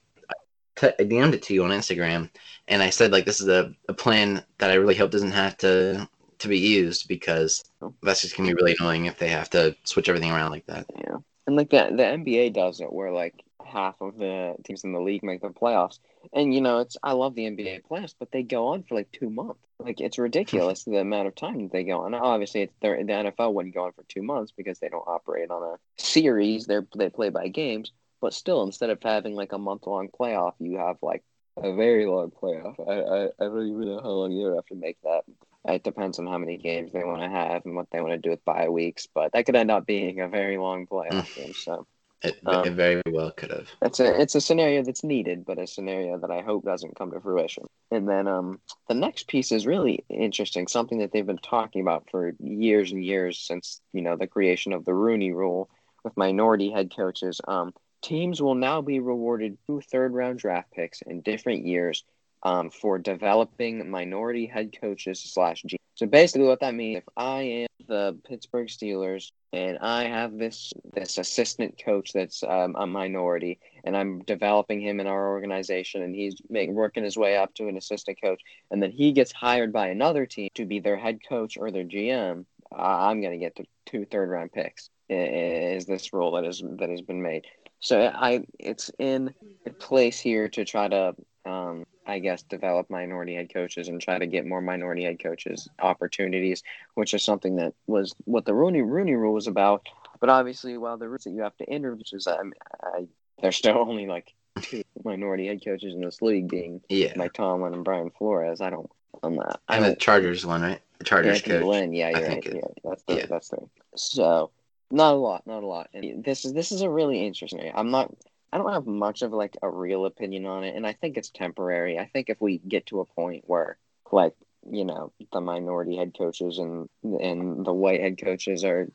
t- 0.77 0.87
I 0.99 1.05
DM'd 1.05 1.35
it 1.35 1.43
to 1.45 1.55
you 1.55 1.65
on 1.65 1.71
Instagram, 1.71 2.31
and 2.69 2.83
I 2.83 2.91
said 2.91 3.13
like 3.13 3.25
this 3.25 3.41
is 3.41 3.49
a, 3.49 3.73
a 3.89 3.95
plan 3.95 4.45
that 4.59 4.71
I 4.71 4.75
really 4.75 4.95
hope 4.95 5.11
doesn't 5.11 5.33
have 5.33 5.57
to 5.59 6.09
to 6.39 6.49
be 6.49 6.59
used 6.59 7.09
because 7.09 7.65
that's 8.03 8.23
just 8.23 8.37
gonna 8.37 8.49
be 8.49 8.55
really 8.55 8.77
annoying 8.79 9.07
if 9.07 9.19
they 9.19 9.29
have 9.29 9.51
to 9.51 9.75
switch 9.85 10.09
everything 10.09 10.31
around 10.31 10.51
like 10.51 10.67
that. 10.67 10.87
yeah, 10.97 11.17
and 11.47 11.57
like 11.57 11.71
that, 11.71 11.97
the 11.97 12.03
NBA 12.03 12.53
does 12.53 12.81
it 12.81 12.93
where 12.93 13.13
like 13.13 13.43
half 13.65 13.97
of 14.01 14.17
the 14.17 14.55
teams 14.65 14.85
in 14.85 14.93
the 14.93 15.01
league 15.01 15.23
make 15.23 15.41
the 15.41 15.49
playoffs, 15.49 15.99
and 16.33 16.55
you 16.55 16.61
know 16.61 16.79
it's 16.81 16.97
I 17.03 17.13
love 17.13 17.35
the 17.35 17.47
NBA 17.47 17.83
playoffs, 17.91 18.15
but 18.19 18.31
they 18.33 18.43
go 18.43 18.69
on 18.69 18.83
for 18.83 18.95
like 18.95 19.11
two 19.13 19.31
months. 19.31 19.61
Like 19.79 20.01
it's 20.01 20.19
ridiculous 20.19 20.85
the 20.85 20.97
amount 20.97 21.29
of 21.29 21.35
time 21.35 21.65
that 21.65 21.73
they 21.73 21.85
go 21.85 22.01
on. 22.01 22.15
Obviously, 22.15 22.63
it's 22.63 22.75
the 22.81 22.89
NFL 22.89 23.53
wouldn't 23.53 23.75
go 23.75 23.85
on 23.85 23.93
for 23.93 24.05
two 24.09 24.23
months 24.23 24.53
because 24.57 24.79
they 24.79 24.89
don't 24.89 25.07
operate 25.07 25.51
on 25.51 25.63
a 25.63 26.03
series. 26.03 26.67
They 26.67 26.79
they 26.97 27.11
play 27.11 27.29
by 27.29 27.49
games, 27.49 27.93
but 28.21 28.35
still, 28.35 28.63
instead 28.63 28.91
of 28.91 29.03
having 29.03 29.35
like 29.35 29.53
a 29.53 29.59
month 29.59 29.87
long 29.87 30.09
playoff, 30.09 30.55
you 30.59 30.79
have 30.79 30.97
like 31.03 31.23
a 31.57 31.75
very 31.75 32.07
long 32.07 32.31
playoff. 32.31 32.77
I, 32.89 32.93
I, 32.93 33.25
I 33.41 33.49
don't 33.49 33.67
even 33.69 33.87
know 33.87 34.01
how 34.03 34.11
long 34.11 34.33
you 34.33 34.47
would 34.47 34.57
have 34.57 34.67
to 34.67 34.75
make 34.75 34.99
that. 35.03 35.23
It 35.69 35.83
depends 35.83 36.19
on 36.19 36.27
how 36.27 36.39
many 36.39 36.59
games 36.59 36.93
they 36.93 37.03
want 37.05 37.23
to 37.23 37.29
have 37.29 37.65
and 37.65 37.75
what 37.75 37.89
they 37.91 38.01
want 38.01 38.13
to 38.13 38.19
do 38.19 38.31
with 38.31 38.45
bye 38.45 38.69
weeks, 38.69 39.09
but 39.13 39.33
that 39.33 39.47
could 39.47 39.57
end 39.57 39.71
up 39.71 39.87
being 39.87 40.21
a 40.21 40.29
very 40.29 40.59
long 40.59 40.87
playoff 40.87 41.35
game. 41.35 41.53
So 41.55 41.87
It, 42.23 42.39
Um, 42.47 42.65
it 42.67 42.71
very 42.73 43.03
well 43.09 43.31
could 43.33 43.51
have. 43.51 43.69
it's 43.83 44.01
a 44.01 44.21
it's 44.21 44.35
a 44.35 44.41
scenario 44.41 44.83
that's 44.83 45.05
needed, 45.05 45.45
but 45.45 45.59
a 45.59 45.67
scenario 45.67 46.19
that 46.19 46.31
I 46.31 46.41
hope 46.43 46.65
doesn't 46.65 46.97
come 46.97 47.11
to 47.11 47.21
fruition. 47.21 47.65
And 47.91 48.09
then 48.09 48.27
um, 48.27 48.61
the 48.89 48.95
next 48.95 49.29
piece 49.29 49.53
is 49.53 49.67
really 49.67 50.05
interesting, 50.09 50.67
something 50.67 50.99
that 50.99 51.13
they've 51.13 51.27
been 51.27 51.39
talking 51.39 51.83
about 51.83 52.09
for 52.11 52.33
years 52.41 52.93
and 52.93 53.05
years 53.05 53.39
since 53.39 53.81
you 53.93 54.03
know 54.03 54.17
the 54.17 54.27
creation 54.27 54.73
of 54.73 54.85
the 54.85 54.95
Rooney 54.95 55.33
Rule 55.33 55.69
with 56.05 56.17
minority 56.17 56.71
head 56.71 56.95
coaches. 56.95 57.41
Um, 57.47 57.73
teams 58.03 58.41
will 58.41 58.55
now 58.55 58.81
be 58.81 59.01
rewarded 59.01 59.59
two 59.67 59.81
third 59.81 60.13
round 60.13 60.39
draft 60.39 60.71
picks 60.73 61.03
in 61.03 61.21
different 61.21 61.67
years 61.67 62.05
um, 62.43 62.71
for 62.71 62.99
developing 62.99 63.91
minority 63.91 64.47
head 64.47 64.75
coaches 64.81 65.21
slash 65.21 65.63
G. 65.67 65.77
So 65.95 66.07
basically, 66.07 66.47
what 66.47 66.61
that 66.61 66.75
means, 66.75 66.99
if 66.99 67.05
I 67.17 67.43
am 67.43 67.67
the 67.89 68.19
Pittsburgh 68.29 68.69
Steelers 68.69 69.33
and 69.53 69.79
I 69.79 70.05
have 70.05 70.37
this 70.37 70.73
this 70.93 71.19
assistant 71.19 71.81
coach 71.83 72.13
that's 72.13 72.43
um, 72.43 72.77
a 72.79 72.87
minority, 72.87 73.59
and 73.85 73.97
I'm 73.97 74.21
developing 74.23 74.81
him 74.81 75.01
in 75.01 75.07
our 75.07 75.31
organization, 75.31 76.03
and 76.03 76.15
he's 76.15 76.37
make, 76.51 76.69
working 76.71 77.05
his 77.05 77.17
way 77.17 77.37
up 77.37 77.55
to 77.55 77.69
an 77.69 77.77
assistant 77.77 78.21
coach, 78.23 78.43
and 78.71 78.83
then 78.83 78.91
he 78.91 79.13
gets 79.13 79.33
hired 79.33 79.73
by 79.73 79.89
another 79.89 80.27
team 80.27 80.51
to 80.55 80.67
be 80.67 80.81
their 80.81 80.97
head 80.97 81.21
coach 81.27 81.57
or 81.57 81.71
their 81.71 81.85
GM. 81.85 82.45
I'm 82.77 83.21
going 83.21 83.33
to 83.33 83.45
get 83.45 83.55
the 83.57 83.65
two 83.87 84.05
third 84.05 84.29
round 84.29 84.53
picks. 84.53 84.91
Is 85.09 85.87
this 85.87 86.13
rule 86.13 86.33
that 86.33 86.45
is 86.45 86.63
that 86.79 86.91
has 86.91 87.01
been 87.01 87.23
made? 87.23 87.47
So 87.81 88.01
I 88.01 88.45
it's 88.59 88.91
in 88.99 89.35
place 89.79 90.19
here 90.19 90.49
to 90.49 90.65
try 90.65 90.89
to 90.89 91.15
um, 91.47 91.87
I 92.07 92.19
guess, 92.19 92.43
develop 92.43 92.89
minority 92.89 93.35
head 93.35 93.53
coaches 93.53 93.89
and 93.89 94.01
try 94.01 94.19
to 94.19 94.27
get 94.27 94.47
more 94.47 94.61
minority 94.61 95.05
head 95.05 95.23
coaches 95.23 95.69
opportunities, 95.81 96.63
which 96.95 97.15
is 97.15 97.23
something 97.25 97.57
that 97.57 97.75
was 97.87 98.15
what 98.25 98.45
the 98.45 98.55
Rooney 98.55 98.83
Rooney 98.83 99.15
Rule 99.15 99.35
was 99.35 99.47
about. 99.47 99.89
But 100.21 100.31
obviously, 100.31 100.77
while 100.79 100.97
the 100.99 101.09
rules 101.09 101.25
that 101.25 101.31
you 101.31 101.43
have 101.43 101.57
to 101.59 101.65
interview, 101.65 102.05
is 102.13 102.27
I, 102.27 102.39
I, 102.83 103.07
there's 103.41 103.57
still 103.57 103.79
only 103.89 104.07
like 104.07 104.33
two 104.63 104.83
minority 105.05 105.49
head 105.49 105.65
coaches 105.65 105.95
in 105.95 106.01
this 106.01 106.23
league, 106.23 106.49
being 106.49 106.81
Yeah. 106.89 107.13
Mike 107.17 107.33
Tomlin 107.33 107.75
and 107.75 107.85
Brian 107.85 108.11
Flores. 108.11 108.61
I 108.61 108.71
don't, 108.71 108.91
I'm 109.23 109.35
not. 109.35 109.61
I 109.69 109.77
And 109.77 109.85
the 109.85 109.89
don't. 109.91 109.99
Chargers 109.99 110.47
one, 110.47 110.63
right? 110.63 110.81
The 110.99 111.05
Chargers 111.05 111.43
Anthony 111.43 111.59
coach. 111.59 111.67
Lynn, 111.67 111.93
yeah, 111.93 112.11
you're 112.11 112.29
right. 112.29 112.47
Yeah, 112.47 112.61
that's 112.85 113.03
the, 113.03 113.15
yeah. 113.17 113.27
that's 113.27 113.49
the. 113.49 113.59
So, 113.97 114.51
not 114.91 115.15
a 115.15 115.17
lot, 115.17 115.47
not 115.47 115.63
a 115.63 115.67
lot. 115.67 115.89
And 115.93 116.25
this 116.25 116.45
is 116.45 116.53
this 116.53 116.73
is 116.73 116.83
a 116.83 116.91
really 116.91 117.27
interesting. 117.27 117.71
I'm 117.75 117.91
not. 117.91 118.15
I 118.53 118.59
don't 118.59 118.73
have 118.73 118.87
much 118.87 119.23
of 119.23 119.33
like 119.33 119.57
a 119.63 119.69
real 119.69 120.07
opinion 120.07 120.47
on 120.47 120.65
it, 120.65 120.77
and 120.77 120.87
I 120.87 120.93
think 120.93 121.17
it's 121.17 121.31
temporary. 121.31 121.99
I 121.99 122.07
think 122.07 122.31
if 122.31 122.41
we 122.41 122.59
get 122.59 122.87
to 122.87 123.01
a 123.01 123.05
point 123.05 123.45
where, 123.47 123.77
like, 124.13 124.35
you 124.71 124.85
know, 124.85 125.13
the 125.33 125.41
minority 125.41 125.97
head 125.97 126.13
coaches 126.17 126.59
and 126.59 126.89
and 127.03 127.67
the 127.67 127.73
white 127.73 128.01
head 128.01 128.19
coaches 128.23 128.65
are 128.65 128.89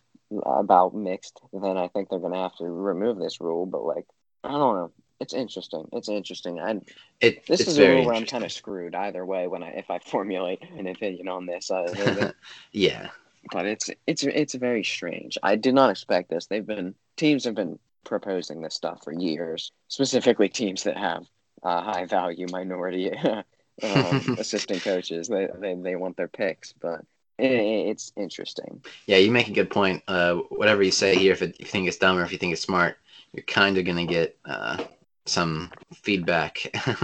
about 0.46 0.96
mixed, 0.96 1.42
then 1.52 1.78
I 1.78 1.90
think 1.90 2.10
they're 2.10 2.20
gonna 2.20 2.42
have 2.42 2.56
to 2.58 2.66
remove 2.66 3.20
this 3.20 3.42
rule. 3.42 3.66
But 3.66 3.84
like, 3.84 4.06
I 4.44 4.52
don't 4.52 4.76
know. 4.76 4.92
It's 5.20 5.34
interesting. 5.34 5.88
It's 5.94 6.10
interesting. 6.10 6.60
I 6.60 6.80
It, 7.20 7.46
this 7.46 7.62
it's 7.62 7.70
is 7.72 7.78
a 7.78 7.88
rule 7.88 8.06
where 8.06 8.16
I'm 8.16 8.26
kind 8.26 8.44
of 8.44 8.52
screwed 8.52 8.96
either 8.96 9.24
way 9.24 9.48
when 9.48 9.62
I 9.62 9.72
if 9.72 9.92
I 9.92 10.00
formulate 10.00 10.64
an 10.64 10.88
opinion 10.88 11.28
on 11.28 11.46
this. 11.46 11.70
Uh, 11.70 12.32
yeah. 12.72 13.10
But 13.52 13.66
it's 13.66 13.90
it's 14.08 14.24
it's 14.24 14.54
very 14.56 14.84
strange. 14.84 15.38
I 15.44 15.56
did 15.56 15.74
not 15.74 15.90
expect 15.90 16.30
this. 16.30 16.48
They've 16.48 16.66
been 16.66 16.96
teams 17.18 17.46
have 17.46 17.56
been 17.56 17.80
proposing 18.04 18.62
this 18.62 18.76
stuff 18.76 19.04
for 19.04 19.14
years, 19.14 19.72
specifically 19.88 20.50
teams 20.50 20.84
that 20.84 20.98
have 20.98 21.26
uh, 21.64 21.82
high 21.82 22.06
value 22.06 22.48
minority 22.50 23.12
um, 23.84 24.26
assistant 24.38 24.84
coaches. 24.84 25.28
They, 25.28 25.48
they 25.60 25.76
they 25.76 25.96
want 25.96 26.18
their 26.18 26.28
picks, 26.28 26.74
but 26.74 27.02
it, 27.38 27.52
it's 27.52 28.12
interesting. 28.16 28.84
Yeah, 29.08 29.18
you 29.18 29.32
make 29.32 29.48
a 29.48 29.54
good 29.54 29.70
point. 29.70 30.04
Uh, 30.08 30.36
whatever 30.50 30.84
you 30.84 30.92
say 30.92 31.16
here, 31.16 31.34
if, 31.34 31.42
it, 31.42 31.56
if 31.60 31.62
you 31.62 31.66
think 31.68 31.88
it's 31.88 31.98
dumb 31.98 32.18
or 32.18 32.24
if 32.24 32.32
you 32.32 32.38
think 32.38 32.54
it's 32.54 32.62
smart, 32.62 32.98
you're 33.34 33.44
kind 33.44 33.78
of 33.78 33.86
gonna 33.86 34.06
get 34.06 34.38
uh, 34.46 34.78
some 35.26 35.72
feedback. 35.94 36.70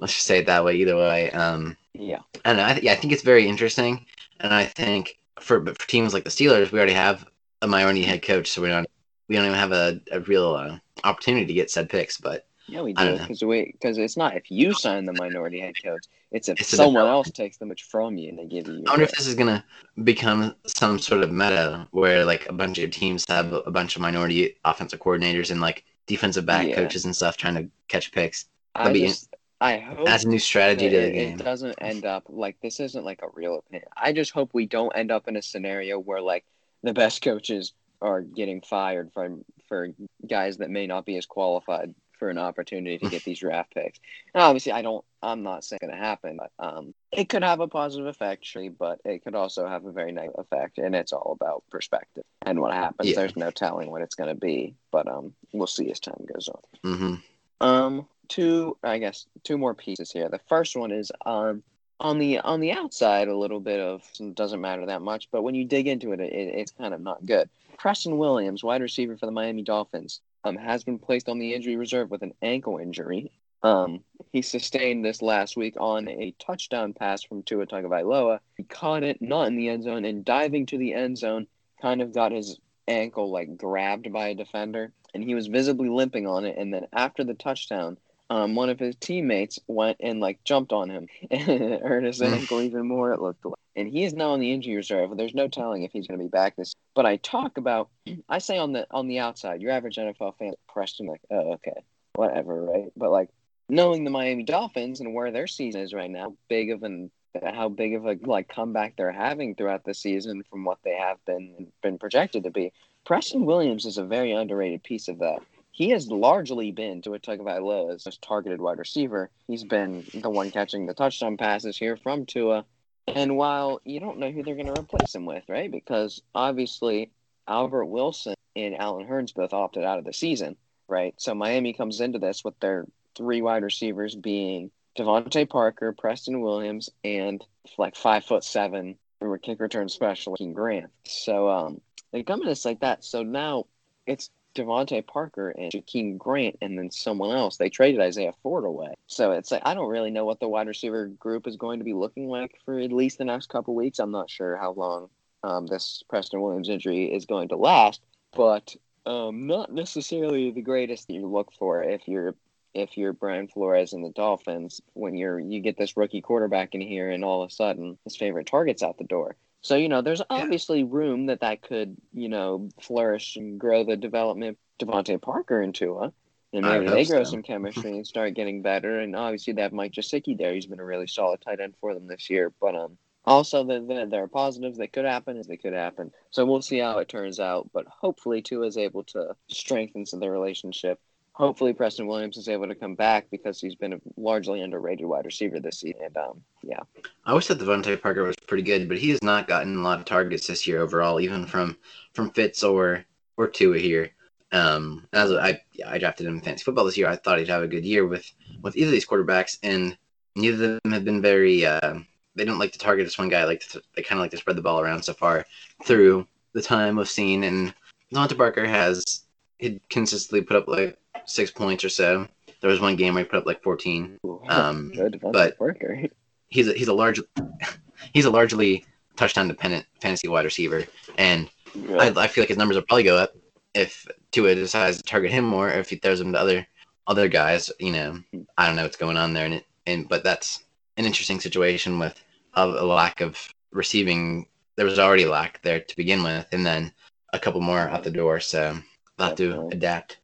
Let's 0.00 0.14
just 0.14 0.26
say 0.26 0.38
it 0.38 0.46
that 0.46 0.64
way. 0.64 0.76
Either 0.76 0.96
way, 0.96 1.30
um, 1.32 1.76
Yeah, 1.94 2.20
and 2.44 2.60
I, 2.60 2.72
th- 2.72 2.84
yeah, 2.84 2.92
I 2.92 2.96
think 2.96 3.12
it's 3.12 3.22
very 3.22 3.46
interesting. 3.48 4.04
And 4.40 4.52
I 4.52 4.64
think 4.66 5.18
for 5.40 5.60
but 5.60 5.78
for 5.80 5.88
teams 5.88 6.14
like 6.14 6.24
the 6.24 6.30
Steelers, 6.30 6.72
we 6.72 6.78
already 6.78 6.94
have 6.94 7.26
a 7.62 7.66
minority 7.66 8.02
head 8.02 8.22
coach, 8.22 8.50
so 8.50 8.62
we 8.62 8.68
don't 8.68 8.88
we 9.28 9.36
don't 9.36 9.46
even 9.46 9.58
have 9.58 9.72
a, 9.72 10.00
a 10.12 10.20
real 10.20 10.54
uh, 10.54 10.78
opportunity 11.04 11.46
to 11.46 11.52
get 11.54 11.70
said 11.70 11.88
picks. 11.88 12.18
But 12.18 12.46
yeah, 12.68 12.82
we 12.82 12.92
do 12.92 13.18
because 13.18 13.42
we 13.42 13.72
because 13.72 13.98
it's 13.98 14.16
not 14.16 14.36
if 14.36 14.50
you 14.50 14.72
sign 14.74 15.04
the 15.04 15.12
minority 15.12 15.60
head 15.60 15.74
coach, 15.82 16.04
it's 16.32 16.48
if 16.48 16.60
It's 16.60 16.70
someone 16.70 17.06
else 17.06 17.30
takes 17.30 17.56
them 17.58 17.72
from 17.88 18.16
you 18.16 18.30
and 18.30 18.38
they 18.38 18.46
give 18.46 18.66
you. 18.66 18.84
I 18.86 18.90
wonder 18.90 19.04
if 19.04 19.12
this 19.12 19.26
is 19.26 19.34
gonna 19.34 19.64
become 20.04 20.54
some 20.66 20.98
sort 20.98 21.22
of 21.22 21.30
meta 21.30 21.86
where 21.92 22.24
like 22.24 22.48
a 22.48 22.52
bunch 22.52 22.78
of 22.78 22.90
teams 22.90 23.24
have 23.28 23.52
a 23.52 23.70
bunch 23.70 23.96
of 23.96 24.02
minority 24.02 24.56
offensive 24.64 25.00
coordinators 25.00 25.50
and 25.50 25.60
like 25.60 25.84
defensive 26.06 26.46
back 26.46 26.66
Yeah. 26.68 26.76
coaches 26.76 27.04
and 27.04 27.14
stuff 27.14 27.36
trying 27.36 27.54
to 27.54 27.68
catch 27.88 28.12
picks. 28.12 28.46
That'd 28.74 28.92
be- 28.94 29.06
just 29.06 29.34
I 29.60 29.78
hope 29.78 30.04
That's 30.04 30.24
a 30.24 30.28
new 30.28 30.38
strategy 30.38 30.90
to 30.90 30.96
the 30.96 31.06
it, 31.08 31.12
game. 31.12 31.40
it 31.40 31.44
doesn't 31.44 31.76
end 31.80 32.04
up 32.04 32.24
like 32.28 32.60
this 32.60 32.78
isn't 32.80 33.04
like 33.04 33.20
a 33.22 33.28
real 33.32 33.58
opinion. 33.58 33.88
I 33.96 34.12
just 34.12 34.32
hope 34.32 34.50
we 34.52 34.66
don't 34.66 34.92
end 34.94 35.10
up 35.10 35.28
in 35.28 35.36
a 35.36 35.42
scenario 35.42 35.98
where 35.98 36.20
like 36.20 36.44
the 36.82 36.92
best 36.92 37.22
coaches 37.22 37.72
are 38.02 38.20
getting 38.20 38.60
fired 38.60 39.10
from 39.12 39.44
for 39.68 39.88
guys 40.28 40.58
that 40.58 40.70
may 40.70 40.86
not 40.86 41.06
be 41.06 41.16
as 41.16 41.26
qualified 41.26 41.94
for 42.18 42.30
an 42.30 42.38
opportunity 42.38 42.98
to 42.98 43.08
get 43.08 43.24
these 43.24 43.40
draft 43.40 43.72
picks. 43.74 43.98
And 44.34 44.42
obviously, 44.42 44.72
I 44.72 44.82
don't. 44.82 45.04
I'm 45.22 45.42
not 45.42 45.64
saying 45.64 45.78
it's 45.82 45.88
going 45.88 45.98
to 45.98 46.06
happen, 46.06 46.38
but 46.38 46.50
um, 46.64 46.94
it 47.10 47.28
could 47.28 47.42
have 47.42 47.60
a 47.60 47.66
positive 47.66 48.06
effect, 48.06 48.42
actually, 48.42 48.68
but 48.68 49.00
it 49.04 49.24
could 49.24 49.34
also 49.34 49.66
have 49.66 49.84
a 49.84 49.90
very 49.90 50.12
negative 50.12 50.38
effect, 50.38 50.78
and 50.78 50.94
it's 50.94 51.12
all 51.12 51.36
about 51.40 51.64
perspective 51.70 52.22
and 52.42 52.60
what 52.60 52.72
happens. 52.74 53.08
Yeah. 53.08 53.16
There's 53.16 53.36
no 53.36 53.50
telling 53.50 53.90
what 53.90 54.02
it's 54.02 54.14
going 54.14 54.28
to 54.28 54.40
be, 54.40 54.74
but 54.92 55.08
um, 55.08 55.32
we'll 55.52 55.66
see 55.66 55.90
as 55.90 55.98
time 55.98 56.24
goes 56.32 56.48
on. 56.48 56.60
hmm 56.84 57.14
Um, 57.60 58.06
two, 58.28 58.76
I 58.82 58.98
guess, 58.98 59.26
two 59.42 59.58
more 59.58 59.74
pieces 59.74 60.10
here. 60.10 60.28
The 60.28 60.40
first 60.48 60.76
one 60.76 60.92
is 60.92 61.10
um 61.24 61.62
on 61.98 62.18
the 62.18 62.40
on 62.40 62.60
the 62.60 62.72
outside, 62.72 63.28
a 63.28 63.36
little 63.36 63.60
bit 63.60 63.80
of 63.80 64.02
doesn't 64.34 64.60
matter 64.60 64.86
that 64.86 65.02
much, 65.02 65.28
but 65.30 65.42
when 65.42 65.54
you 65.54 65.64
dig 65.64 65.86
into 65.86 66.12
it, 66.12 66.20
it 66.20 66.32
it's 66.32 66.72
kind 66.72 66.94
of 66.94 67.00
not 67.00 67.24
good. 67.24 67.48
Preston 67.78 68.18
Williams, 68.18 68.64
wide 68.64 68.82
receiver 68.82 69.16
for 69.16 69.26
the 69.26 69.32
Miami 69.32 69.62
Dolphins, 69.62 70.20
um, 70.44 70.56
has 70.56 70.84
been 70.84 70.98
placed 70.98 71.28
on 71.28 71.38
the 71.38 71.54
injury 71.54 71.76
reserve 71.76 72.10
with 72.10 72.22
an 72.22 72.34
ankle 72.42 72.78
injury. 72.78 73.30
Um, 73.62 74.00
he 74.32 74.42
sustained 74.42 75.04
this 75.04 75.22
last 75.22 75.56
week 75.56 75.74
on 75.78 76.08
a 76.08 76.34
touchdown 76.38 76.92
pass 76.92 77.22
from 77.22 77.42
Tua 77.42 77.66
Tagovailoa. 77.66 78.40
He 78.56 78.62
caught 78.62 79.02
it 79.02 79.20
not 79.20 79.48
in 79.48 79.56
the 79.56 79.68
end 79.68 79.84
zone 79.84 80.04
and 80.04 80.24
diving 80.24 80.66
to 80.66 80.78
the 80.78 80.94
end 80.94 81.18
zone, 81.18 81.46
kind 81.80 82.00
of 82.00 82.14
got 82.14 82.32
his 82.32 82.58
ankle 82.86 83.30
like 83.30 83.56
grabbed 83.56 84.12
by 84.12 84.28
a 84.28 84.34
defender, 84.34 84.92
and 85.14 85.24
he 85.24 85.34
was 85.34 85.46
visibly 85.46 85.88
limping 85.88 86.26
on 86.26 86.44
it. 86.44 86.56
And 86.58 86.72
then 86.72 86.86
after 86.92 87.24
the 87.24 87.34
touchdown, 87.34 87.96
um, 88.30 88.54
one 88.54 88.70
of 88.70 88.78
his 88.78 88.96
teammates 88.96 89.58
went 89.68 89.98
and 90.00 90.20
like 90.20 90.42
jumped 90.44 90.72
on 90.72 90.90
him 90.90 91.06
and 91.30 91.80
hurt 91.82 92.04
his 92.04 92.20
Mm. 92.20 92.32
ankle 92.32 92.62
even 92.62 92.86
more. 92.86 93.12
It 93.12 93.20
looked 93.20 93.44
like, 93.44 93.54
and 93.76 93.88
he 93.88 94.04
is 94.04 94.14
now 94.14 94.30
on 94.30 94.40
the 94.40 94.52
injury 94.52 94.74
reserve. 94.76 95.16
There's 95.16 95.34
no 95.34 95.48
telling 95.48 95.82
if 95.82 95.92
he's 95.92 96.06
going 96.06 96.18
to 96.18 96.24
be 96.24 96.28
back 96.30 96.56
this. 96.56 96.74
But 96.94 97.06
I 97.06 97.16
talk 97.16 97.56
about, 97.58 97.88
I 98.28 98.38
say 98.38 98.58
on 98.58 98.72
the 98.72 98.86
on 98.90 99.06
the 99.08 99.18
outside, 99.20 99.60
your 99.60 99.70
average 99.70 99.96
NFL 99.96 100.36
fan, 100.38 100.54
Preston, 100.68 101.06
like, 101.06 101.20
oh 101.30 101.52
okay, 101.54 101.84
whatever, 102.14 102.62
right? 102.62 102.92
But 102.96 103.10
like 103.10 103.30
knowing 103.68 104.04
the 104.04 104.10
Miami 104.10 104.44
Dolphins 104.44 105.00
and 105.00 105.14
where 105.14 105.30
their 105.30 105.46
season 105.46 105.82
is 105.82 105.92
right 105.92 106.10
now, 106.10 106.34
big 106.48 106.70
of 106.70 106.82
an 106.82 107.10
how 107.44 107.68
big 107.68 107.94
of 107.94 108.06
a 108.06 108.16
like 108.24 108.48
comeback 108.48 108.96
they're 108.96 109.12
having 109.12 109.54
throughout 109.54 109.84
the 109.84 109.92
season 109.92 110.42
from 110.50 110.64
what 110.64 110.78
they 110.84 110.94
have 110.94 111.22
been 111.26 111.66
been 111.82 111.98
projected 111.98 112.44
to 112.44 112.50
be. 112.50 112.72
Preston 113.04 113.44
Williams 113.44 113.84
is 113.84 113.98
a 113.98 114.04
very 114.04 114.32
underrated 114.32 114.82
piece 114.82 115.06
of 115.08 115.18
that. 115.20 115.40
He 115.76 115.90
has 115.90 116.08
largely 116.08 116.72
been 116.72 117.02
Tua 117.02 117.18
Tagovailoa's 117.18 118.06
most 118.06 118.22
targeted 118.22 118.62
wide 118.62 118.78
receiver. 118.78 119.28
He's 119.46 119.62
been 119.62 120.06
the 120.14 120.30
one 120.30 120.50
catching 120.50 120.86
the 120.86 120.94
touchdown 120.94 121.36
passes 121.36 121.76
here 121.76 121.98
from 121.98 122.24
Tua. 122.24 122.64
And 123.06 123.36
while 123.36 123.82
you 123.84 124.00
don't 124.00 124.18
know 124.18 124.30
who 124.30 124.42
they're 124.42 124.54
going 124.54 124.72
to 124.72 124.80
replace 124.80 125.14
him 125.14 125.26
with, 125.26 125.44
right? 125.50 125.70
Because 125.70 126.22
obviously 126.34 127.10
Albert 127.46 127.84
Wilson 127.84 128.36
and 128.56 128.74
Allen 128.74 129.06
Hurns 129.06 129.34
both 129.34 129.52
opted 129.52 129.84
out 129.84 129.98
of 129.98 130.06
the 130.06 130.14
season, 130.14 130.56
right? 130.88 131.12
So 131.18 131.34
Miami 131.34 131.74
comes 131.74 132.00
into 132.00 132.18
this 132.18 132.42
with 132.42 132.58
their 132.58 132.86
three 133.14 133.42
wide 133.42 133.62
receivers 133.62 134.14
being 134.14 134.70
DeVante 134.98 135.46
Parker, 135.46 135.92
Preston 135.92 136.40
Williams, 136.40 136.88
and 137.04 137.44
like 137.76 137.96
five 137.96 138.24
foot 138.24 138.44
seven 138.44 138.96
kick 139.42 139.60
return 139.60 139.90
special 139.90 140.36
Grant. 140.54 140.90
So 141.04 141.50
um 141.50 141.82
they 142.12 142.22
come 142.22 142.40
in 142.40 142.48
this 142.48 142.64
like 142.64 142.80
that. 142.80 143.04
So 143.04 143.22
now 143.22 143.66
it's 144.06 144.30
DeVante 144.56 145.06
Parker 145.06 145.50
and 145.50 145.70
Jakeem 145.70 146.18
Grant 146.18 146.56
and 146.60 146.78
then 146.78 146.90
someone 146.90 147.36
else. 147.36 147.56
They 147.56 147.70
traded 147.70 148.00
Isaiah 148.00 148.34
Ford 148.42 148.64
away. 148.64 148.94
So 149.06 149.32
it's 149.32 149.50
like 149.50 149.62
I 149.64 149.74
don't 149.74 149.90
really 149.90 150.10
know 150.10 150.24
what 150.24 150.40
the 150.40 150.48
wide 150.48 150.66
receiver 150.66 151.06
group 151.06 151.46
is 151.46 151.56
going 151.56 151.78
to 151.78 151.84
be 151.84 151.92
looking 151.92 152.28
like 152.28 152.58
for 152.64 152.78
at 152.78 152.92
least 152.92 153.18
the 153.18 153.24
next 153.24 153.48
couple 153.48 153.74
weeks. 153.74 153.98
I'm 153.98 154.10
not 154.10 154.30
sure 154.30 154.56
how 154.56 154.72
long 154.72 155.08
um, 155.42 155.66
this 155.66 156.02
Preston 156.08 156.40
Williams 156.40 156.68
injury 156.68 157.04
is 157.04 157.26
going 157.26 157.48
to 157.48 157.56
last, 157.56 158.00
but 158.34 158.74
um, 159.04 159.46
not 159.46 159.72
necessarily 159.72 160.50
the 160.50 160.62
greatest 160.62 161.06
that 161.06 161.14
you 161.14 161.26
look 161.26 161.52
for 161.52 161.82
if 161.82 162.08
you're 162.08 162.34
if 162.74 162.96
you're 162.98 163.12
Brian 163.12 163.48
Flores 163.48 163.92
and 163.92 164.04
the 164.04 164.10
Dolphins 164.10 164.80
when 164.92 165.16
you're 165.16 165.38
you 165.38 165.60
get 165.60 165.78
this 165.78 165.96
rookie 165.96 166.20
quarterback 166.20 166.74
in 166.74 166.80
here 166.80 167.10
and 167.10 167.24
all 167.24 167.42
of 167.42 167.50
a 167.50 167.52
sudden 167.52 167.96
his 168.04 168.16
favorite 168.16 168.46
target's 168.46 168.82
out 168.82 168.98
the 168.98 169.04
door. 169.04 169.36
So 169.60 169.76
you 169.76 169.88
know, 169.88 170.02
there's 170.02 170.22
obviously 170.30 170.84
room 170.84 171.26
that 171.26 171.40
that 171.40 171.62
could 171.62 171.96
you 172.12 172.28
know 172.28 172.68
flourish 172.80 173.36
and 173.36 173.58
grow 173.58 173.84
the 173.84 173.96
development 173.96 174.58
of 174.80 174.88
DeVante 174.88 175.20
Parker 175.20 175.60
into 175.62 175.98
a, 175.98 176.12
and 176.52 176.64
maybe 176.64 176.86
they 176.86 177.04
grow 177.04 177.24
so. 177.24 177.30
some 177.32 177.42
chemistry 177.42 177.90
and 177.96 178.06
start 178.06 178.34
getting 178.34 178.62
better. 178.62 179.00
And 179.00 179.16
obviously 179.16 179.52
they 179.52 179.62
have 179.62 179.72
Mike 179.72 179.92
Gesicki 179.92 180.36
there; 180.36 180.54
he's 180.54 180.66
been 180.66 180.80
a 180.80 180.84
really 180.84 181.06
solid 181.06 181.40
tight 181.40 181.60
end 181.60 181.74
for 181.80 181.94
them 181.94 182.06
this 182.06 182.30
year. 182.30 182.52
But 182.60 182.74
um, 182.74 182.98
also 183.24 183.64
the, 183.64 183.80
the, 183.80 184.06
there 184.08 184.22
are 184.22 184.28
positives 184.28 184.78
that 184.78 184.92
could 184.92 185.04
happen 185.04 185.36
as 185.36 185.46
they 185.46 185.56
could 185.56 185.72
happen. 185.72 186.12
So 186.30 186.46
we'll 186.46 186.62
see 186.62 186.78
how 186.78 186.98
it 186.98 187.08
turns 187.08 187.40
out. 187.40 187.68
But 187.72 187.86
hopefully, 187.86 188.42
Tua 188.42 188.66
is 188.66 188.78
able 188.78 189.04
to 189.04 189.34
strengthen 189.48 190.06
some 190.06 190.18
of 190.18 190.22
the 190.22 190.30
relationship. 190.30 191.00
Hopefully, 191.36 191.74
Preston 191.74 192.06
Williams 192.06 192.38
is 192.38 192.48
able 192.48 192.66
to 192.66 192.74
come 192.74 192.94
back 192.94 193.26
because 193.30 193.60
he's 193.60 193.74
been 193.74 193.92
a 193.92 194.00
largely 194.16 194.62
underrated 194.62 195.04
wide 195.04 195.26
receiver 195.26 195.60
this 195.60 195.80
season. 195.80 196.00
And 196.06 196.16
um, 196.16 196.40
yeah. 196.62 196.80
I 197.26 197.30
always 197.30 197.46
thought 197.46 197.58
DeVante 197.58 198.00
Parker 198.00 198.22
was 198.24 198.36
pretty 198.46 198.62
good, 198.62 198.88
but 198.88 198.96
he 198.96 199.10
has 199.10 199.22
not 199.22 199.46
gotten 199.46 199.76
a 199.76 199.82
lot 199.82 199.98
of 199.98 200.06
targets 200.06 200.46
this 200.46 200.66
year 200.66 200.80
overall, 200.80 201.20
even 201.20 201.44
from 201.46 201.76
from 202.14 202.30
Fitz 202.30 202.62
or 202.64 203.04
or 203.36 203.48
Tua 203.48 203.78
here. 203.78 204.12
Um, 204.50 205.06
as 205.12 205.30
I 205.30 205.60
I 205.86 205.98
drafted 205.98 206.26
him 206.26 206.36
in 206.36 206.40
fantasy 206.40 206.64
football 206.64 206.86
this 206.86 206.96
year. 206.96 207.08
I 207.08 207.16
thought 207.16 207.38
he'd 207.38 207.48
have 207.48 207.62
a 207.62 207.68
good 207.68 207.84
year 207.84 208.06
with 208.06 208.32
with 208.62 208.74
either 208.74 208.86
of 208.86 208.92
these 208.92 209.06
quarterbacks, 209.06 209.58
and 209.62 209.94
neither 210.36 210.76
of 210.76 210.80
them 210.82 210.92
have 210.92 211.04
been 211.04 211.20
very. 211.20 211.66
Uh, 211.66 211.98
they 212.34 212.46
don't 212.46 212.58
like 212.58 212.72
to 212.72 212.78
target 212.78 213.04
this 213.04 213.18
one 213.18 213.28
guy. 213.28 213.44
Like 213.44 213.62
they 213.94 214.02
kind 214.02 214.18
of 214.18 214.22
like 214.22 214.30
to 214.30 214.38
spread 214.38 214.56
the 214.56 214.62
ball 214.62 214.80
around 214.80 215.02
so 215.02 215.12
far 215.12 215.44
through 215.84 216.26
the 216.54 216.62
time 216.62 216.96
we've 216.96 217.06
seen. 217.10 217.44
And 217.44 217.74
DeVante 218.10 218.38
Parker 218.38 218.66
has 218.66 219.26
he 219.58 219.80
consistently 219.90 220.42
put 220.42 220.56
up 220.56 220.68
like 220.68 220.98
six 221.24 221.50
points 221.50 221.84
or 221.84 221.88
so. 221.88 222.28
There 222.60 222.70
was 222.70 222.80
one 222.80 222.96
game 222.96 223.14
where 223.14 223.24
he 223.24 223.28
put 223.28 223.38
up 223.38 223.46
like 223.46 223.62
14. 223.62 224.18
Um, 224.48 224.92
good 224.94 225.20
but- 225.20 225.58
worker. 225.60 226.02
He's 226.48 226.68
a, 226.68 226.74
he's 226.74 226.88
a 226.88 226.94
large 226.94 227.20
he's 228.12 228.24
a 228.24 228.30
largely 228.30 228.84
touchdown 229.16 229.48
dependent 229.48 229.84
fantasy 230.00 230.28
wide 230.28 230.44
receiver, 230.44 230.84
and 231.18 231.50
I, 231.98 232.12
I 232.16 232.26
feel 232.28 232.42
like 232.42 232.48
his 232.48 232.56
numbers 232.56 232.76
will 232.76 232.84
probably 232.84 233.02
go 233.02 233.16
up 233.16 233.34
if 233.74 234.06
Tua 234.30 234.54
decides 234.54 234.98
to 234.98 235.02
target 235.02 235.32
him 235.32 235.44
more, 235.44 235.68
or 235.68 235.78
if 235.78 235.90
he 235.90 235.96
throws 235.96 236.20
him 236.20 236.32
to 236.32 236.38
other 236.38 236.66
other 237.06 237.28
guys. 237.28 237.70
You 237.80 237.92
know, 237.92 238.20
I 238.56 238.66
don't 238.66 238.76
know 238.76 238.84
what's 238.84 238.96
going 238.96 239.16
on 239.16 239.32
there, 239.32 239.44
and 239.44 239.54
it, 239.54 239.66
and 239.86 240.08
but 240.08 240.22
that's 240.24 240.64
an 240.96 241.04
interesting 241.04 241.40
situation 241.40 241.98
with 241.98 242.22
a, 242.54 242.64
a 242.64 242.86
lack 242.86 243.20
of 243.20 243.52
receiving. 243.72 244.46
There 244.76 244.86
was 244.86 244.98
already 244.98 245.24
a 245.24 245.30
lack 245.30 245.62
there 245.62 245.80
to 245.80 245.96
begin 245.96 246.22
with, 246.22 246.46
and 246.52 246.64
then 246.64 246.92
a 247.32 247.38
couple 247.38 247.60
more 247.60 247.80
out 247.80 248.04
the 248.04 248.10
door. 248.10 248.40
So 248.40 248.78
they'll 249.18 249.28
have 249.28 249.36
to 249.36 249.68
adapt. 249.68 250.18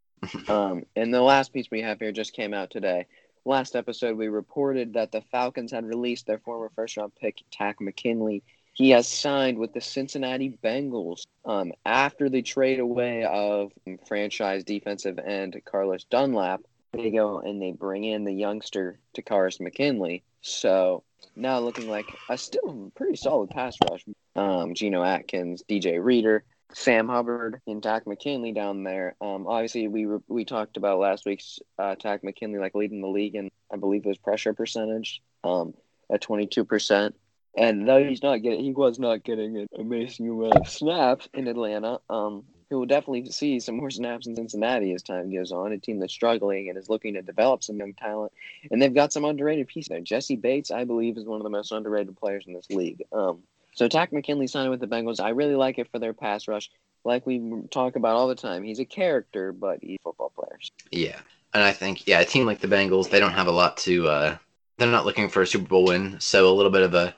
Um, 0.49 0.85
and 0.97 1.13
the 1.13 1.23
last 1.23 1.53
piece 1.53 1.71
we 1.71 1.83
have 1.83 1.99
here 1.99 2.13
just 2.13 2.33
came 2.33 2.55
out 2.55 2.71
today. 2.71 3.07
Last 3.45 3.75
episode, 3.75 4.17
we 4.17 4.29
reported 4.29 4.95
that 4.95 5.11
the 5.11 5.23
Falcons 5.33 5.73
had 5.73 5.85
released 5.85 6.27
their 6.27 6.39
former 6.39 6.71
first 6.77 6.97
round 6.97 7.13
pick, 7.17 7.43
Takk 7.51 7.81
McKinley. 7.81 8.43
He 8.75 8.91
has 8.91 9.09
signed 9.09 9.59
with 9.59 9.73
the 9.75 9.81
Cincinnati 9.81 10.57
Bengals 10.63 11.27
um, 11.45 11.73
after 11.85 12.29
the 12.29 12.43
trade 12.43 12.79
away 12.79 13.25
of 13.25 13.73
franchise 14.07 14.65
defensive 14.65 15.19
end 15.19 15.61
Carlos 15.65 16.05
Dunlap. 16.05 16.63
They 16.93 17.11
go 17.11 17.41
and 17.41 17.61
they 17.61 17.73
bring 17.73 18.05
in 18.05 18.25
the 18.25 18.33
youngster 18.33 18.99
Takkarist 19.17 19.61
McKinley. 19.61 20.23
So 20.41 21.03
now 21.37 21.59
looking 21.59 21.89
like 21.89 22.07
a 22.29 22.39
still 22.39 22.93
pretty 22.95 23.17
solid 23.17 23.51
pass 23.51 23.77
rush. 23.91 24.05
Um, 24.37 24.75
Geno 24.75 25.03
Atkins, 25.03 25.63
DJ 25.69 26.03
Reader, 26.03 26.45
Sam 26.75 27.09
Hubbard 27.09 27.61
and 27.67 27.83
Takk 27.83 28.07
McKinley 28.07 28.53
down 28.53 28.83
there. 28.85 29.15
Um, 29.21 29.47
obviously, 29.47 29.89
we 29.89 30.07
were, 30.07 30.23
we 30.29 30.45
talked 30.45 30.77
about 30.77 30.99
last 30.99 31.27
week's 31.27 31.59
uh, 31.79 31.95
Takk 31.95 32.25
McKinley 32.25 32.59
like 32.59 32.75
leading 32.75 33.01
the 33.01 33.09
league, 33.09 33.35
and 33.35 33.51
I 33.73 33.77
believe 33.77 34.05
his 34.05 34.19
pressure 34.19 34.55
percentage 34.55 35.23
um, 35.45 35.75
at 36.11 36.21
twenty 36.21 36.47
two 36.47 36.65
percent. 36.65 37.15
And 37.57 37.87
though 37.87 38.03
he's 38.03 38.23
not 38.23 38.39
getting, 38.39 38.65
he 38.65 38.73
was 38.73 38.99
not 38.99 39.25
getting 39.25 39.59
an 39.59 39.69
amazing 39.79 40.31
amount 40.31 40.57
of 40.57 40.69
snaps 40.69 41.29
in 41.35 41.49
Atlanta. 41.49 42.01
Um, 42.09 42.45
he 42.71 42.75
will 42.75 42.87
definitely 42.87 43.31
see 43.31 43.61
some 43.61 43.77
more 43.77 43.91
snaps 43.91 44.27
in 44.27 44.35
Cincinnati 44.35 44.95
as 44.95 45.03
time 45.03 45.31
goes 45.31 45.53
on. 45.53 45.73
A 45.73 45.79
team 45.79 46.01
that's 46.01 46.15
struggling 46.15 46.71
and 46.71 46.79
is 46.79 46.89
looking 46.89 47.13
to 47.13 47.21
develop 47.21 47.63
some 47.63 47.77
young 47.77 47.93
talent, 47.93 48.33
and 48.71 48.81
they've 48.81 48.95
got 48.95 49.13
some 49.13 49.27
underrated 49.27 49.69
pieces 49.69 49.91
there. 49.91 50.01
Jessie 50.01 50.37
Bates, 50.37 50.71
I 50.71 50.85
believe, 50.85 51.19
is 51.19 51.27
one 51.27 51.39
of 51.39 51.45
the 51.45 51.51
most 51.51 51.71
underrated 51.71 52.17
players 52.17 52.45
in 52.47 52.55
this 52.55 52.71
league. 52.71 53.03
Um, 53.13 53.43
so 53.75 53.89
Takk 53.89 54.13
McKinley 54.13 54.47
signed 54.47 54.71
with 54.71 54.81
the 54.81 54.87
Bengals. 54.87 55.21
I 55.21 55.31
really 55.31 55.55
like 55.55 55.79
it 55.79 55.91
for 55.91 55.99
their 55.99 56.13
pass 56.13 56.49
rush. 56.49 56.71
Like 57.05 57.27
we 57.27 57.41
talk 57.71 57.97
about 57.97 58.17
all 58.17 58.29
the 58.29 58.35
time, 58.35 58.63
he's 58.63 58.79
a 58.79 58.85
character, 58.85 59.53
but 59.53 59.79
he's 59.83 59.99
a 60.01 60.03
football 60.05 60.33
player. 60.37 60.59
Yeah, 60.91 61.19
and 61.53 61.63
I 61.63 61.73
think 61.73 62.07
yeah, 62.07 62.21
a 62.21 62.25
team 62.25 62.47
like 62.47 62.61
the 62.61 62.69
Bengals, 62.69 63.11
they 63.11 63.21
don't 63.21 63.33
have 63.33 63.49
a 63.49 63.53
lot 63.53 63.77
to. 63.79 64.09
Uh, 64.09 64.37
they're 64.79 64.89
not 64.89 65.05
looking 65.05 65.29
for 65.29 65.43
a 65.43 65.47
Super 65.47 65.69
Bowl 65.69 65.85
win, 65.85 66.21
so 66.21 66.49
a 66.49 66.55
little 66.55 66.71
bit 66.71 66.83
of 66.83 66.95
a 66.95 67.15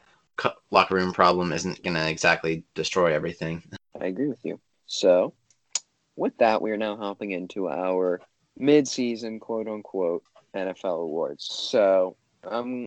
locker 0.70 0.94
room 0.94 1.12
problem 1.12 1.52
isn't 1.52 1.82
going 1.82 1.94
to 1.94 2.08
exactly 2.08 2.64
destroy 2.74 3.14
everything. 3.14 3.62
I 4.00 4.06
agree 4.06 4.26
with 4.26 4.44
you. 4.44 4.58
So, 4.86 5.34
with 6.16 6.36
that, 6.38 6.60
we 6.60 6.70
are 6.72 6.76
now 6.76 6.96
hopping 6.96 7.30
into 7.30 7.68
our 7.68 8.20
mid-season 8.56 9.40
quote 9.40 9.68
unquote 9.68 10.24
NFL 10.54 11.02
awards. 11.02 11.44
So, 11.44 12.16
um, 12.44 12.86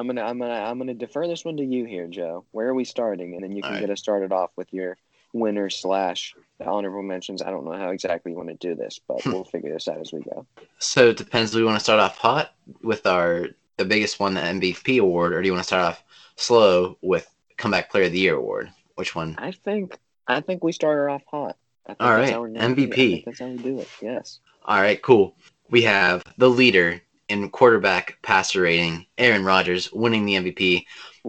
I'm 0.00 0.06
gonna 0.06 0.22
I'm 0.22 0.38
gonna 0.38 0.54
I'm 0.54 0.78
gonna 0.78 0.94
defer 0.94 1.28
this 1.28 1.44
one 1.44 1.58
to 1.58 1.64
you 1.64 1.84
here, 1.84 2.06
Joe. 2.06 2.44
Where 2.52 2.68
are 2.68 2.74
we 2.74 2.84
starting? 2.84 3.34
And 3.34 3.44
then 3.44 3.52
you 3.52 3.62
can 3.62 3.72
right. 3.72 3.80
get 3.80 3.90
us 3.90 4.00
started 4.00 4.32
off 4.32 4.50
with 4.56 4.72
your 4.72 4.96
winner 5.34 5.68
slash 5.68 6.34
honorable 6.58 7.02
mentions. 7.02 7.42
I 7.42 7.50
don't 7.50 7.66
know 7.66 7.76
how 7.76 7.90
exactly 7.90 8.32
you 8.32 8.38
want 8.38 8.48
to 8.48 8.54
do 8.54 8.74
this, 8.74 8.98
but 9.06 9.22
hmm. 9.22 9.32
we'll 9.32 9.44
figure 9.44 9.74
this 9.74 9.88
out 9.88 10.00
as 10.00 10.10
we 10.10 10.22
go. 10.22 10.46
So 10.78 11.10
it 11.10 11.18
depends. 11.18 11.50
Do 11.50 11.58
we 11.58 11.64
want 11.64 11.76
to 11.76 11.84
start 11.84 12.00
off 12.00 12.16
hot 12.16 12.54
with 12.82 13.04
our 13.04 13.48
the 13.76 13.84
biggest 13.84 14.18
one, 14.18 14.32
the 14.32 14.40
MVP 14.40 15.00
award, 15.00 15.34
or 15.34 15.42
do 15.42 15.46
you 15.46 15.52
want 15.52 15.64
to 15.64 15.66
start 15.66 15.84
off 15.84 16.02
slow 16.36 16.96
with 17.02 17.30
comeback 17.58 17.90
player 17.90 18.04
of 18.04 18.12
the 18.12 18.20
year 18.20 18.36
award? 18.36 18.70
Which 18.94 19.14
one? 19.14 19.34
I 19.36 19.52
think 19.52 19.98
I 20.26 20.40
think 20.40 20.64
we 20.64 20.72
started 20.72 21.12
off 21.12 21.24
hot. 21.26 21.58
I 21.86 21.90
think 21.90 22.00
All 22.00 22.16
that's 22.16 22.30
how 22.30 22.40
we're 22.40 22.48
gonna 22.48 22.74
do 22.74 22.82
it. 22.84 22.92
I 22.92 22.96
MVP. 22.96 23.24
that's 23.26 23.40
how 23.40 23.48
we 23.48 23.56
do 23.58 23.80
it. 23.80 23.88
Yes. 24.00 24.38
All 24.64 24.80
right, 24.80 25.00
cool. 25.02 25.36
We 25.68 25.82
have 25.82 26.24
the 26.38 26.48
leader 26.48 27.02
in 27.30 27.48
quarterback 27.50 28.18
passer 28.22 28.62
rating, 28.62 29.06
Aaron 29.18 29.44
Rodgers, 29.44 29.92
winning 29.92 30.24
the 30.26 30.34
MVP. 30.34 30.84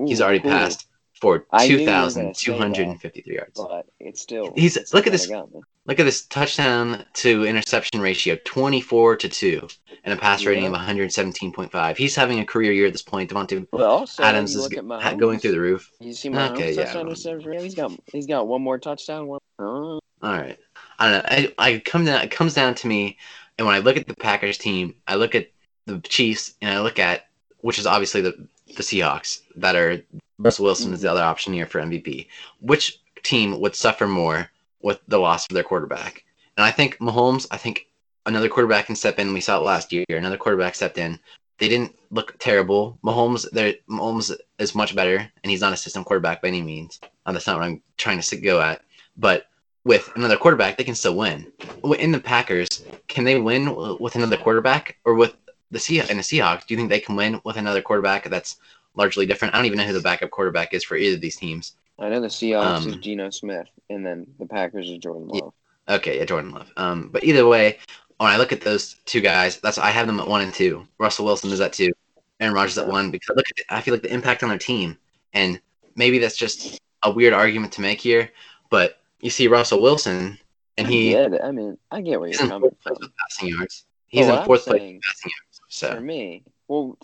He's 0.07 0.21
already 0.21 0.39
cool. 0.39 0.51
passed 0.51 0.87
for 1.19 1.45
I 1.51 1.67
knew 1.67 1.73
you 1.73 1.77
were 1.77 1.79
two 1.81 1.85
gonna 1.85 1.97
thousand 1.97 2.35
say 2.35 2.45
two 2.45 2.57
hundred 2.57 2.87
and 2.87 2.99
fifty-three 2.99 3.35
yards. 3.35 3.59
but 3.59 3.85
it's 3.99 4.21
still. 4.21 4.51
He's- 4.55 4.75
it's 4.77 4.93
look 4.93 5.05
at 5.07 5.11
this-. 5.13 5.29
Look 5.87 5.99
at 5.99 6.03
this 6.03 6.27
touchdown 6.27 7.03
to 7.15 7.43
interception 7.43 8.01
ratio, 8.01 8.37
24 8.45 9.15
to 9.15 9.27
2, 9.27 9.67
and 10.03 10.13
a 10.13 10.15
pass 10.17 10.45
rating 10.45 10.67
of 10.67 10.73
117.5. 10.73 11.97
He's 11.97 12.15
having 12.15 12.39
a 12.39 12.45
career 12.45 12.71
year 12.71 12.85
at 12.85 12.93
this 12.93 13.01
point. 13.01 13.31
Davante 13.31 13.67
Well, 13.71 14.07
Adams 14.19 14.55
is 14.55 14.61
look 14.61 14.73
at 14.73 14.87
go- 14.87 14.95
Mahomes, 14.95 15.17
going 15.19 15.39
through 15.39 15.51
the 15.53 15.59
roof. 15.59 15.91
You 15.99 16.13
see 16.13 16.29
Mahomes 16.29 16.51
Okay, 16.51 16.73
yeah, 16.75 16.83
touchdown 16.83 17.05
Mahomes. 17.07 17.09
reception? 17.09 17.59
He's 17.63 17.73
got 17.75 17.91
he's 18.11 18.27
got 18.27 18.47
one 18.47 18.61
more 18.61 18.77
touchdown. 18.77 19.25
One. 19.27 19.39
Oh, 19.57 19.99
All 20.21 20.31
right. 20.31 20.57
I 20.99 21.09
don't 21.11 21.23
know. 21.23 21.29
I, 21.57 21.73
I 21.73 21.79
come 21.79 22.05
down. 22.05 22.21
It 22.21 22.29
comes 22.31 22.53
down 22.53 22.75
to 22.75 22.87
me, 22.87 23.17
and 23.57 23.65
when 23.65 23.75
I 23.75 23.79
look 23.79 23.97
at 23.97 24.05
the 24.07 24.15
Packers 24.15 24.59
team, 24.59 24.93
I 25.07 25.15
look 25.15 25.33
at 25.33 25.47
the 25.85 25.99
Chiefs, 25.99 26.53
and 26.61 26.71
I 26.71 26.81
look 26.81 26.99
at 26.99 27.27
which 27.61 27.79
is 27.79 27.85
obviously 27.85 28.21
the 28.21 28.47
the 28.75 28.83
Seahawks 28.83 29.41
that 29.55 29.75
are 29.75 30.01
Russell 30.39 30.65
Wilson 30.65 30.93
is 30.93 31.01
the 31.01 31.11
other 31.11 31.23
option 31.23 31.53
here 31.53 31.65
for 31.65 31.81
MVP. 31.81 32.27
Which 32.59 32.99
team 33.23 33.59
would 33.59 33.75
suffer 33.75 34.07
more 34.07 34.49
with 34.81 34.99
the 35.07 35.19
loss 35.19 35.45
of 35.45 35.53
their 35.53 35.63
quarterback? 35.63 36.23
And 36.57 36.65
I 36.65 36.71
think 36.71 36.97
Mahomes. 36.97 37.47
I 37.51 37.57
think 37.57 37.87
another 38.25 38.49
quarterback 38.49 38.87
can 38.87 38.95
step 38.95 39.19
in. 39.19 39.33
We 39.33 39.41
saw 39.41 39.57
it 39.57 39.63
last 39.63 39.91
year. 39.91 40.05
Another 40.09 40.37
quarterback 40.37 40.75
stepped 40.75 40.97
in. 40.97 41.19
They 41.59 41.69
didn't 41.69 41.95
look 42.09 42.35
terrible. 42.39 42.97
Mahomes, 43.03 43.45
Mahomes 43.87 44.35
is 44.57 44.73
much 44.73 44.95
better, 44.95 45.17
and 45.17 45.51
he's 45.51 45.61
not 45.61 45.73
a 45.73 45.77
system 45.77 46.03
quarterback 46.03 46.41
by 46.41 46.47
any 46.47 46.61
means. 46.63 46.99
Uh, 47.25 47.31
that's 47.33 47.45
not 47.45 47.59
what 47.59 47.65
I'm 47.65 47.81
trying 47.97 48.19
to 48.19 48.37
go 48.37 48.59
at. 48.61 48.81
But 49.15 49.45
with 49.83 50.11
another 50.15 50.37
quarterback, 50.37 50.77
they 50.77 50.83
can 50.83 50.95
still 50.95 51.15
win. 51.15 51.51
In 51.99 52.11
the 52.11 52.19
Packers, 52.19 52.83
can 53.07 53.25
they 53.25 53.39
win 53.39 53.97
with 53.99 54.15
another 54.15 54.37
quarterback, 54.37 54.97
or 55.05 55.13
with 55.13 55.35
the 55.71 55.79
Sea 55.79 55.99
and 56.01 56.09
the 56.19 56.23
Seahawks? 56.23 56.65
Do 56.67 56.73
you 56.73 56.77
think 56.77 56.89
they 56.89 56.99
can 56.99 57.15
win 57.15 57.41
with 57.43 57.57
another 57.57 57.81
quarterback 57.81 58.29
that's 58.29 58.57
largely 58.95 59.25
different? 59.25 59.53
I 59.53 59.57
don't 59.57 59.65
even 59.65 59.77
know 59.77 59.85
who 59.85 59.93
the 59.93 60.01
backup 60.01 60.29
quarterback 60.31 60.73
is 60.73 60.83
for 60.83 60.95
either 60.97 61.15
of 61.15 61.21
these 61.21 61.35
teams. 61.37 61.75
I 61.99 62.09
know 62.09 62.19
the 62.21 62.27
Seahawks 62.27 62.87
is 62.87 62.93
Um, 62.95 63.01
Geno 63.01 63.29
Smith, 63.29 63.67
and 63.89 64.05
then 64.05 64.27
the 64.39 64.45
Packers 64.45 64.89
is 64.89 64.97
Jordan 64.97 65.29
Yeah. 65.33 65.41
Love. 65.41 65.53
Okay, 65.89 66.17
yeah, 66.17 66.25
Jordan 66.25 66.51
Love. 66.51 66.71
Um, 66.77 67.09
but 67.11 67.23
either 67.23 67.47
way, 67.47 67.77
when 68.17 68.29
I 68.29 68.37
look 68.37 68.51
at 68.51 68.61
those 68.61 68.95
two 69.05 69.21
guys, 69.21 69.57
that's 69.59 69.77
I 69.77 69.89
have 69.89 70.07
them 70.07 70.19
at 70.19 70.27
one 70.27 70.41
and 70.41 70.53
two. 70.53 70.87
Russell 70.99 71.25
Wilson 71.25 71.51
is 71.51 71.59
at 71.61 71.73
two, 71.73 71.91
Aaron 72.39 72.53
Rodgers 72.53 72.77
at 72.77 72.87
one 72.87 73.11
because 73.11 73.29
I 73.29 73.33
look 73.35 73.45
at 73.49 73.55
the, 73.57 73.63
I 73.75 73.81
feel 73.81 73.93
like 73.93 74.03
the 74.03 74.13
impact 74.13 74.43
on 74.43 74.49
their 74.49 74.57
team, 74.57 74.97
and 75.33 75.59
maybe 75.95 76.17
that's 76.19 76.37
just 76.37 76.79
a 77.03 77.11
weird 77.11 77.33
argument 77.33 77.73
to 77.73 77.81
make 77.81 77.99
here, 77.99 78.29
but 78.69 78.99
you 79.21 79.29
see 79.29 79.47
Russell 79.47 79.81
Wilson, 79.81 80.37
and 80.77 80.87
he 80.87 81.15
I. 81.17 81.25
I 81.43 81.51
mean, 81.51 81.77
I 81.91 82.01
get 82.01 82.19
where 82.19 82.29
he's 82.29 82.37
you're 82.37 82.45
in 82.45 82.49
coming 82.51 82.69
fourth 82.69 82.79
place 82.81 82.97
from. 82.97 83.05
with 83.07 83.17
passing 83.17 83.47
yards. 83.49 83.85
He's 84.07 84.25
in 84.27 84.31
I'm 84.35 84.45
fourth 84.45 84.65
place 84.65 84.79
saying- 84.81 84.95
with 84.95 85.03
passing 85.03 85.31
yards. 85.31 85.50
For 85.71 86.01
me, 86.01 86.43
well, 86.67 86.97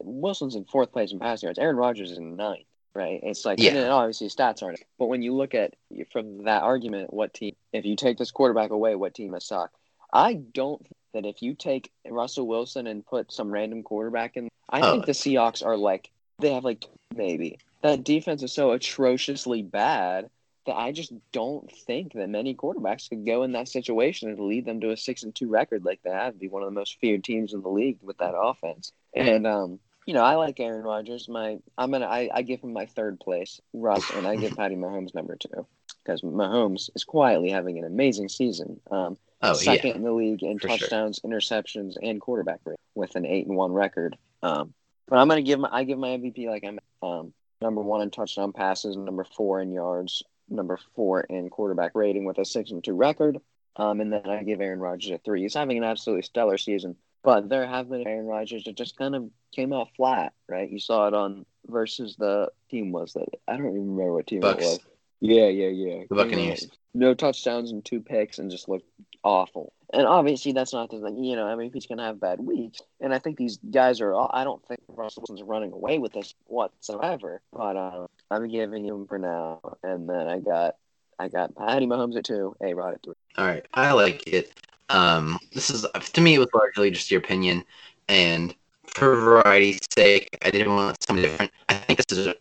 Wilson's 0.00 0.54
in 0.54 0.64
fourth 0.64 0.92
place 0.92 1.12
in 1.12 1.18
passing 1.18 1.46
yards. 1.46 1.58
Aaron 1.58 1.76
Rodgers 1.76 2.10
is 2.10 2.18
in 2.18 2.36
ninth, 2.36 2.64
right? 2.94 3.20
It's 3.22 3.44
like, 3.44 3.58
Yeah. 3.58 3.74
and 3.76 3.90
obviously 3.92 4.28
stats 4.28 4.62
aren't. 4.62 4.82
But 4.98 5.06
when 5.06 5.22
you 5.22 5.34
look 5.34 5.54
at 5.54 5.74
from 6.10 6.44
that 6.44 6.62
argument, 6.62 7.12
what 7.12 7.34
team? 7.34 7.54
If 7.72 7.84
you 7.84 7.96
take 7.96 8.16
this 8.18 8.30
quarterback 8.30 8.70
away, 8.70 8.94
what 8.94 9.14
team 9.14 9.34
has 9.34 9.44
sucked? 9.44 9.76
I 10.12 10.34
don't 10.34 10.80
think 10.82 10.94
that 11.12 11.26
if 11.26 11.42
you 11.42 11.54
take 11.54 11.90
Russell 12.08 12.46
Wilson 12.46 12.86
and 12.86 13.04
put 13.06 13.30
some 13.32 13.50
random 13.50 13.82
quarterback 13.82 14.36
in, 14.36 14.48
I 14.68 14.80
Oh. 14.80 14.90
think 14.92 15.06
the 15.06 15.12
Seahawks 15.12 15.64
are 15.64 15.76
like 15.76 16.10
they 16.40 16.52
have 16.52 16.64
like 16.64 16.84
maybe 17.14 17.58
that 17.82 18.02
defense 18.04 18.42
is 18.42 18.52
so 18.52 18.72
atrociously 18.72 19.62
bad 19.62 20.30
that 20.66 20.76
I 20.76 20.92
just 20.92 21.12
don't 21.32 21.70
think 21.70 22.12
that 22.14 22.28
many 22.28 22.54
quarterbacks 22.54 23.08
could 23.08 23.26
go 23.26 23.42
in 23.42 23.52
that 23.52 23.68
situation 23.68 24.30
and 24.30 24.38
lead 24.38 24.64
them 24.64 24.80
to 24.80 24.90
a 24.90 24.96
six 24.96 25.22
and 25.22 25.34
two 25.34 25.48
record 25.48 25.84
like 25.84 26.00
they 26.02 26.10
have, 26.10 26.38
be 26.38 26.48
one 26.48 26.62
of 26.62 26.68
the 26.68 26.74
most 26.74 26.98
feared 27.00 27.24
teams 27.24 27.52
in 27.52 27.62
the 27.62 27.68
league 27.68 27.98
with 28.02 28.18
that 28.18 28.34
offense. 28.36 28.92
And 29.14 29.46
um, 29.46 29.78
you 30.06 30.14
know, 30.14 30.22
I 30.22 30.34
like 30.36 30.60
Aaron 30.60 30.84
Rodgers. 30.84 31.28
My 31.28 31.58
I'm 31.78 31.90
gonna 31.90 32.06
I, 32.06 32.30
I 32.32 32.42
give 32.42 32.60
him 32.60 32.72
my 32.72 32.86
third 32.86 33.20
place, 33.20 33.60
Russ, 33.72 34.10
and 34.10 34.26
I 34.26 34.36
give 34.36 34.52
Patty 34.56 34.76
Mahomes 34.76 35.14
number 35.14 35.36
two 35.36 35.66
because 36.02 36.22
Mahomes 36.22 36.90
is 36.94 37.04
quietly 37.04 37.50
having 37.50 37.78
an 37.78 37.84
amazing 37.84 38.28
season. 38.28 38.80
Um, 38.90 39.16
oh 39.42 39.54
second 39.54 39.90
yeah, 39.90 39.96
in 39.96 40.02
the 40.02 40.12
league 40.12 40.42
in 40.42 40.58
for 40.58 40.68
sure. 40.68 40.78
touchdowns, 40.78 41.20
interceptions, 41.20 41.96
and 42.02 42.20
quarterback 42.20 42.60
rate 42.64 42.78
with 42.94 43.16
an 43.16 43.26
eight 43.26 43.46
and 43.46 43.56
one 43.56 43.72
record. 43.72 44.16
Um, 44.42 44.74
but 45.08 45.18
I'm 45.18 45.28
gonna 45.28 45.42
give 45.42 45.60
my 45.60 45.68
I 45.70 45.84
give 45.84 45.98
my 45.98 46.08
MVP 46.08 46.46
like 46.46 46.64
I'm 46.64 46.80
um, 47.02 47.32
number 47.60 47.80
one 47.80 48.02
in 48.02 48.10
touchdown 48.10 48.52
passes, 48.52 48.96
number 48.96 49.24
four 49.24 49.60
in 49.60 49.72
yards, 49.72 50.22
number 50.48 50.78
four 50.94 51.20
in 51.22 51.48
quarterback 51.50 51.92
rating 51.94 52.24
with 52.24 52.38
a 52.38 52.44
six 52.44 52.70
and 52.70 52.82
two 52.82 52.94
record. 52.94 53.38
Um, 53.76 54.00
and 54.00 54.12
then 54.12 54.28
I 54.28 54.42
give 54.44 54.60
Aaron 54.60 54.78
Rodgers 54.78 55.10
a 55.10 55.18
three. 55.18 55.42
He's 55.42 55.54
having 55.54 55.78
an 55.78 55.84
absolutely 55.84 56.22
stellar 56.22 56.58
season, 56.58 56.94
but 57.24 57.48
there 57.48 57.66
have 57.66 57.88
been 57.88 58.06
Aaron 58.06 58.26
Rodgers 58.26 58.64
that 58.64 58.76
just 58.76 58.96
kind 58.96 59.16
of 59.16 59.28
came 59.52 59.72
out 59.72 59.88
flat, 59.96 60.32
right? 60.48 60.70
You 60.70 60.78
saw 60.78 61.08
it 61.08 61.14
on 61.14 61.44
versus 61.66 62.14
the 62.16 62.48
team 62.70 62.92
was 62.92 63.14
that 63.14 63.26
I 63.48 63.56
don't 63.56 63.66
even 63.66 63.90
remember 63.96 64.14
what 64.14 64.26
team 64.28 64.40
Bucks. 64.40 64.62
it 64.62 64.66
was. 64.66 64.80
Yeah, 65.20 65.46
yeah, 65.46 65.68
yeah. 65.68 66.04
The 66.08 66.14
Buccaneers. 66.14 66.68
No 66.92 67.14
touchdowns 67.14 67.72
and 67.72 67.84
two 67.84 68.00
picks, 68.00 68.38
and 68.38 68.50
just 68.50 68.68
looked 68.68 68.86
awful. 69.24 69.72
and 69.92 70.06
obviously 70.06 70.52
that's 70.52 70.72
not 70.72 70.90
the 70.90 71.00
thing. 71.00 71.24
You 71.24 71.34
know, 71.34 71.46
I 71.46 71.56
mean, 71.56 71.72
he's 71.72 71.86
gonna 71.86 72.04
have 72.04 72.20
bad 72.20 72.38
weeks, 72.40 72.82
and 73.00 73.12
I 73.12 73.18
think 73.18 73.38
these 73.38 73.58
guys 73.70 74.00
are. 74.00 74.12
All, 74.12 74.30
I 74.32 74.44
don't 74.44 74.64
think 74.66 74.80
Russell 74.88 75.22
Wilson's 75.22 75.42
running 75.42 75.72
away 75.72 75.98
with 75.98 76.12
this 76.12 76.34
whatsoever. 76.46 77.40
But 77.52 77.76
uh, 77.76 78.06
I'm 78.30 78.48
giving 78.48 78.84
him 78.84 79.06
for 79.06 79.18
now, 79.18 79.60
and 79.82 80.08
then 80.08 80.28
I 80.28 80.38
got 80.40 80.76
I 81.18 81.28
got 81.28 81.54
Patty 81.54 81.86
Mahomes 81.86 82.16
at 82.16 82.24
two, 82.24 82.56
A 82.62 82.74
Rod 82.74 82.94
at 82.94 83.02
three. 83.02 83.14
All 83.36 83.46
right, 83.46 83.64
I 83.74 83.92
like 83.92 84.26
it. 84.26 84.52
Um, 84.88 85.38
this 85.52 85.70
is 85.70 85.86
to 86.12 86.20
me, 86.20 86.34
it 86.34 86.38
was 86.38 86.48
largely 86.54 86.90
just 86.90 87.10
your 87.10 87.20
opinion, 87.20 87.64
and 88.08 88.54
for 88.86 89.16
variety's 89.16 89.80
sake, 89.90 90.36
I 90.44 90.50
didn't 90.50 90.74
want 90.74 91.02
something 91.02 91.24
different. 91.24 91.52
I 91.68 91.74
think 91.74 92.04
this 92.06 92.18
is 92.18 92.26
a 92.28 92.36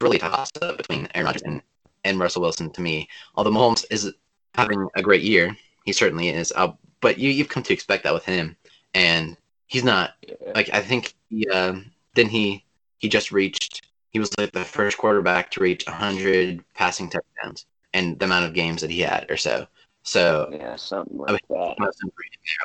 really 0.00 0.18
toss 0.18 0.50
up 0.60 0.76
between 0.76 1.08
Aaron 1.14 1.26
Rodgers 1.26 1.42
and, 1.42 1.62
and 2.04 2.18
Russell 2.18 2.42
Wilson 2.42 2.70
to 2.70 2.80
me. 2.80 3.08
Although 3.36 3.52
Mahomes 3.52 3.84
is 3.90 4.12
having 4.54 4.88
a 4.96 5.02
great 5.02 5.22
year, 5.22 5.56
he 5.84 5.92
certainly 5.92 6.28
is. 6.28 6.52
Uh, 6.54 6.72
but 7.00 7.18
you 7.18 7.30
you've 7.30 7.48
come 7.48 7.62
to 7.62 7.72
expect 7.72 8.04
that 8.04 8.14
with 8.14 8.24
him, 8.24 8.56
and 8.94 9.36
he's 9.66 9.84
not 9.84 10.14
like 10.54 10.70
I 10.72 10.80
think 10.80 11.14
he 11.28 11.48
uh, 11.48 11.76
then 12.14 12.28
he 12.28 12.64
he 12.98 13.08
just 13.08 13.32
reached 13.32 13.82
he 14.14 14.20
was 14.20 14.30
like 14.38 14.52
the 14.52 14.64
first 14.64 14.96
quarterback 14.96 15.50
to 15.50 15.60
reach 15.60 15.84
100 15.86 16.64
passing 16.72 17.10
touchdowns 17.10 17.66
and 17.92 18.16
the 18.18 18.24
amount 18.24 18.46
of 18.46 18.54
games 18.54 18.80
that 18.80 18.90
he 18.90 19.00
had 19.00 19.26
or 19.28 19.36
so. 19.36 19.66
So 20.04 20.48
yeah, 20.52 20.76
something 20.76 21.18
like 21.18 21.30
I 21.30 21.32
mean, 21.32 21.40
that. 21.48 21.76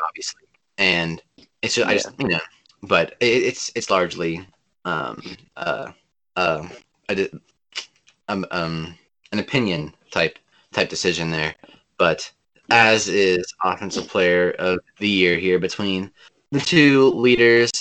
obviously, 0.08 0.44
and 0.78 1.22
it's 1.62 1.74
just 1.74 1.88
yeah. 1.88 1.92
I 1.92 1.94
just 1.96 2.12
you 2.20 2.28
know, 2.28 2.40
but 2.84 3.16
it, 3.20 3.44
it's 3.44 3.72
it's 3.76 3.90
largely 3.90 4.46
um 4.86 5.22
uh 5.58 5.92
uh 6.36 6.68
a, 7.10 7.30
um 8.28 8.46
um 8.52 8.96
an 9.32 9.40
opinion 9.40 9.94
type 10.12 10.38
type 10.72 10.90
decision 10.90 11.32
there, 11.32 11.56
but 11.98 12.32
as 12.70 13.08
is 13.08 13.52
offensive 13.64 14.08
player 14.08 14.52
of 14.60 14.80
the 15.00 15.10
year 15.10 15.38
here 15.38 15.58
between 15.58 16.12
the 16.52 16.60
two 16.60 17.10
leaders 17.12 17.72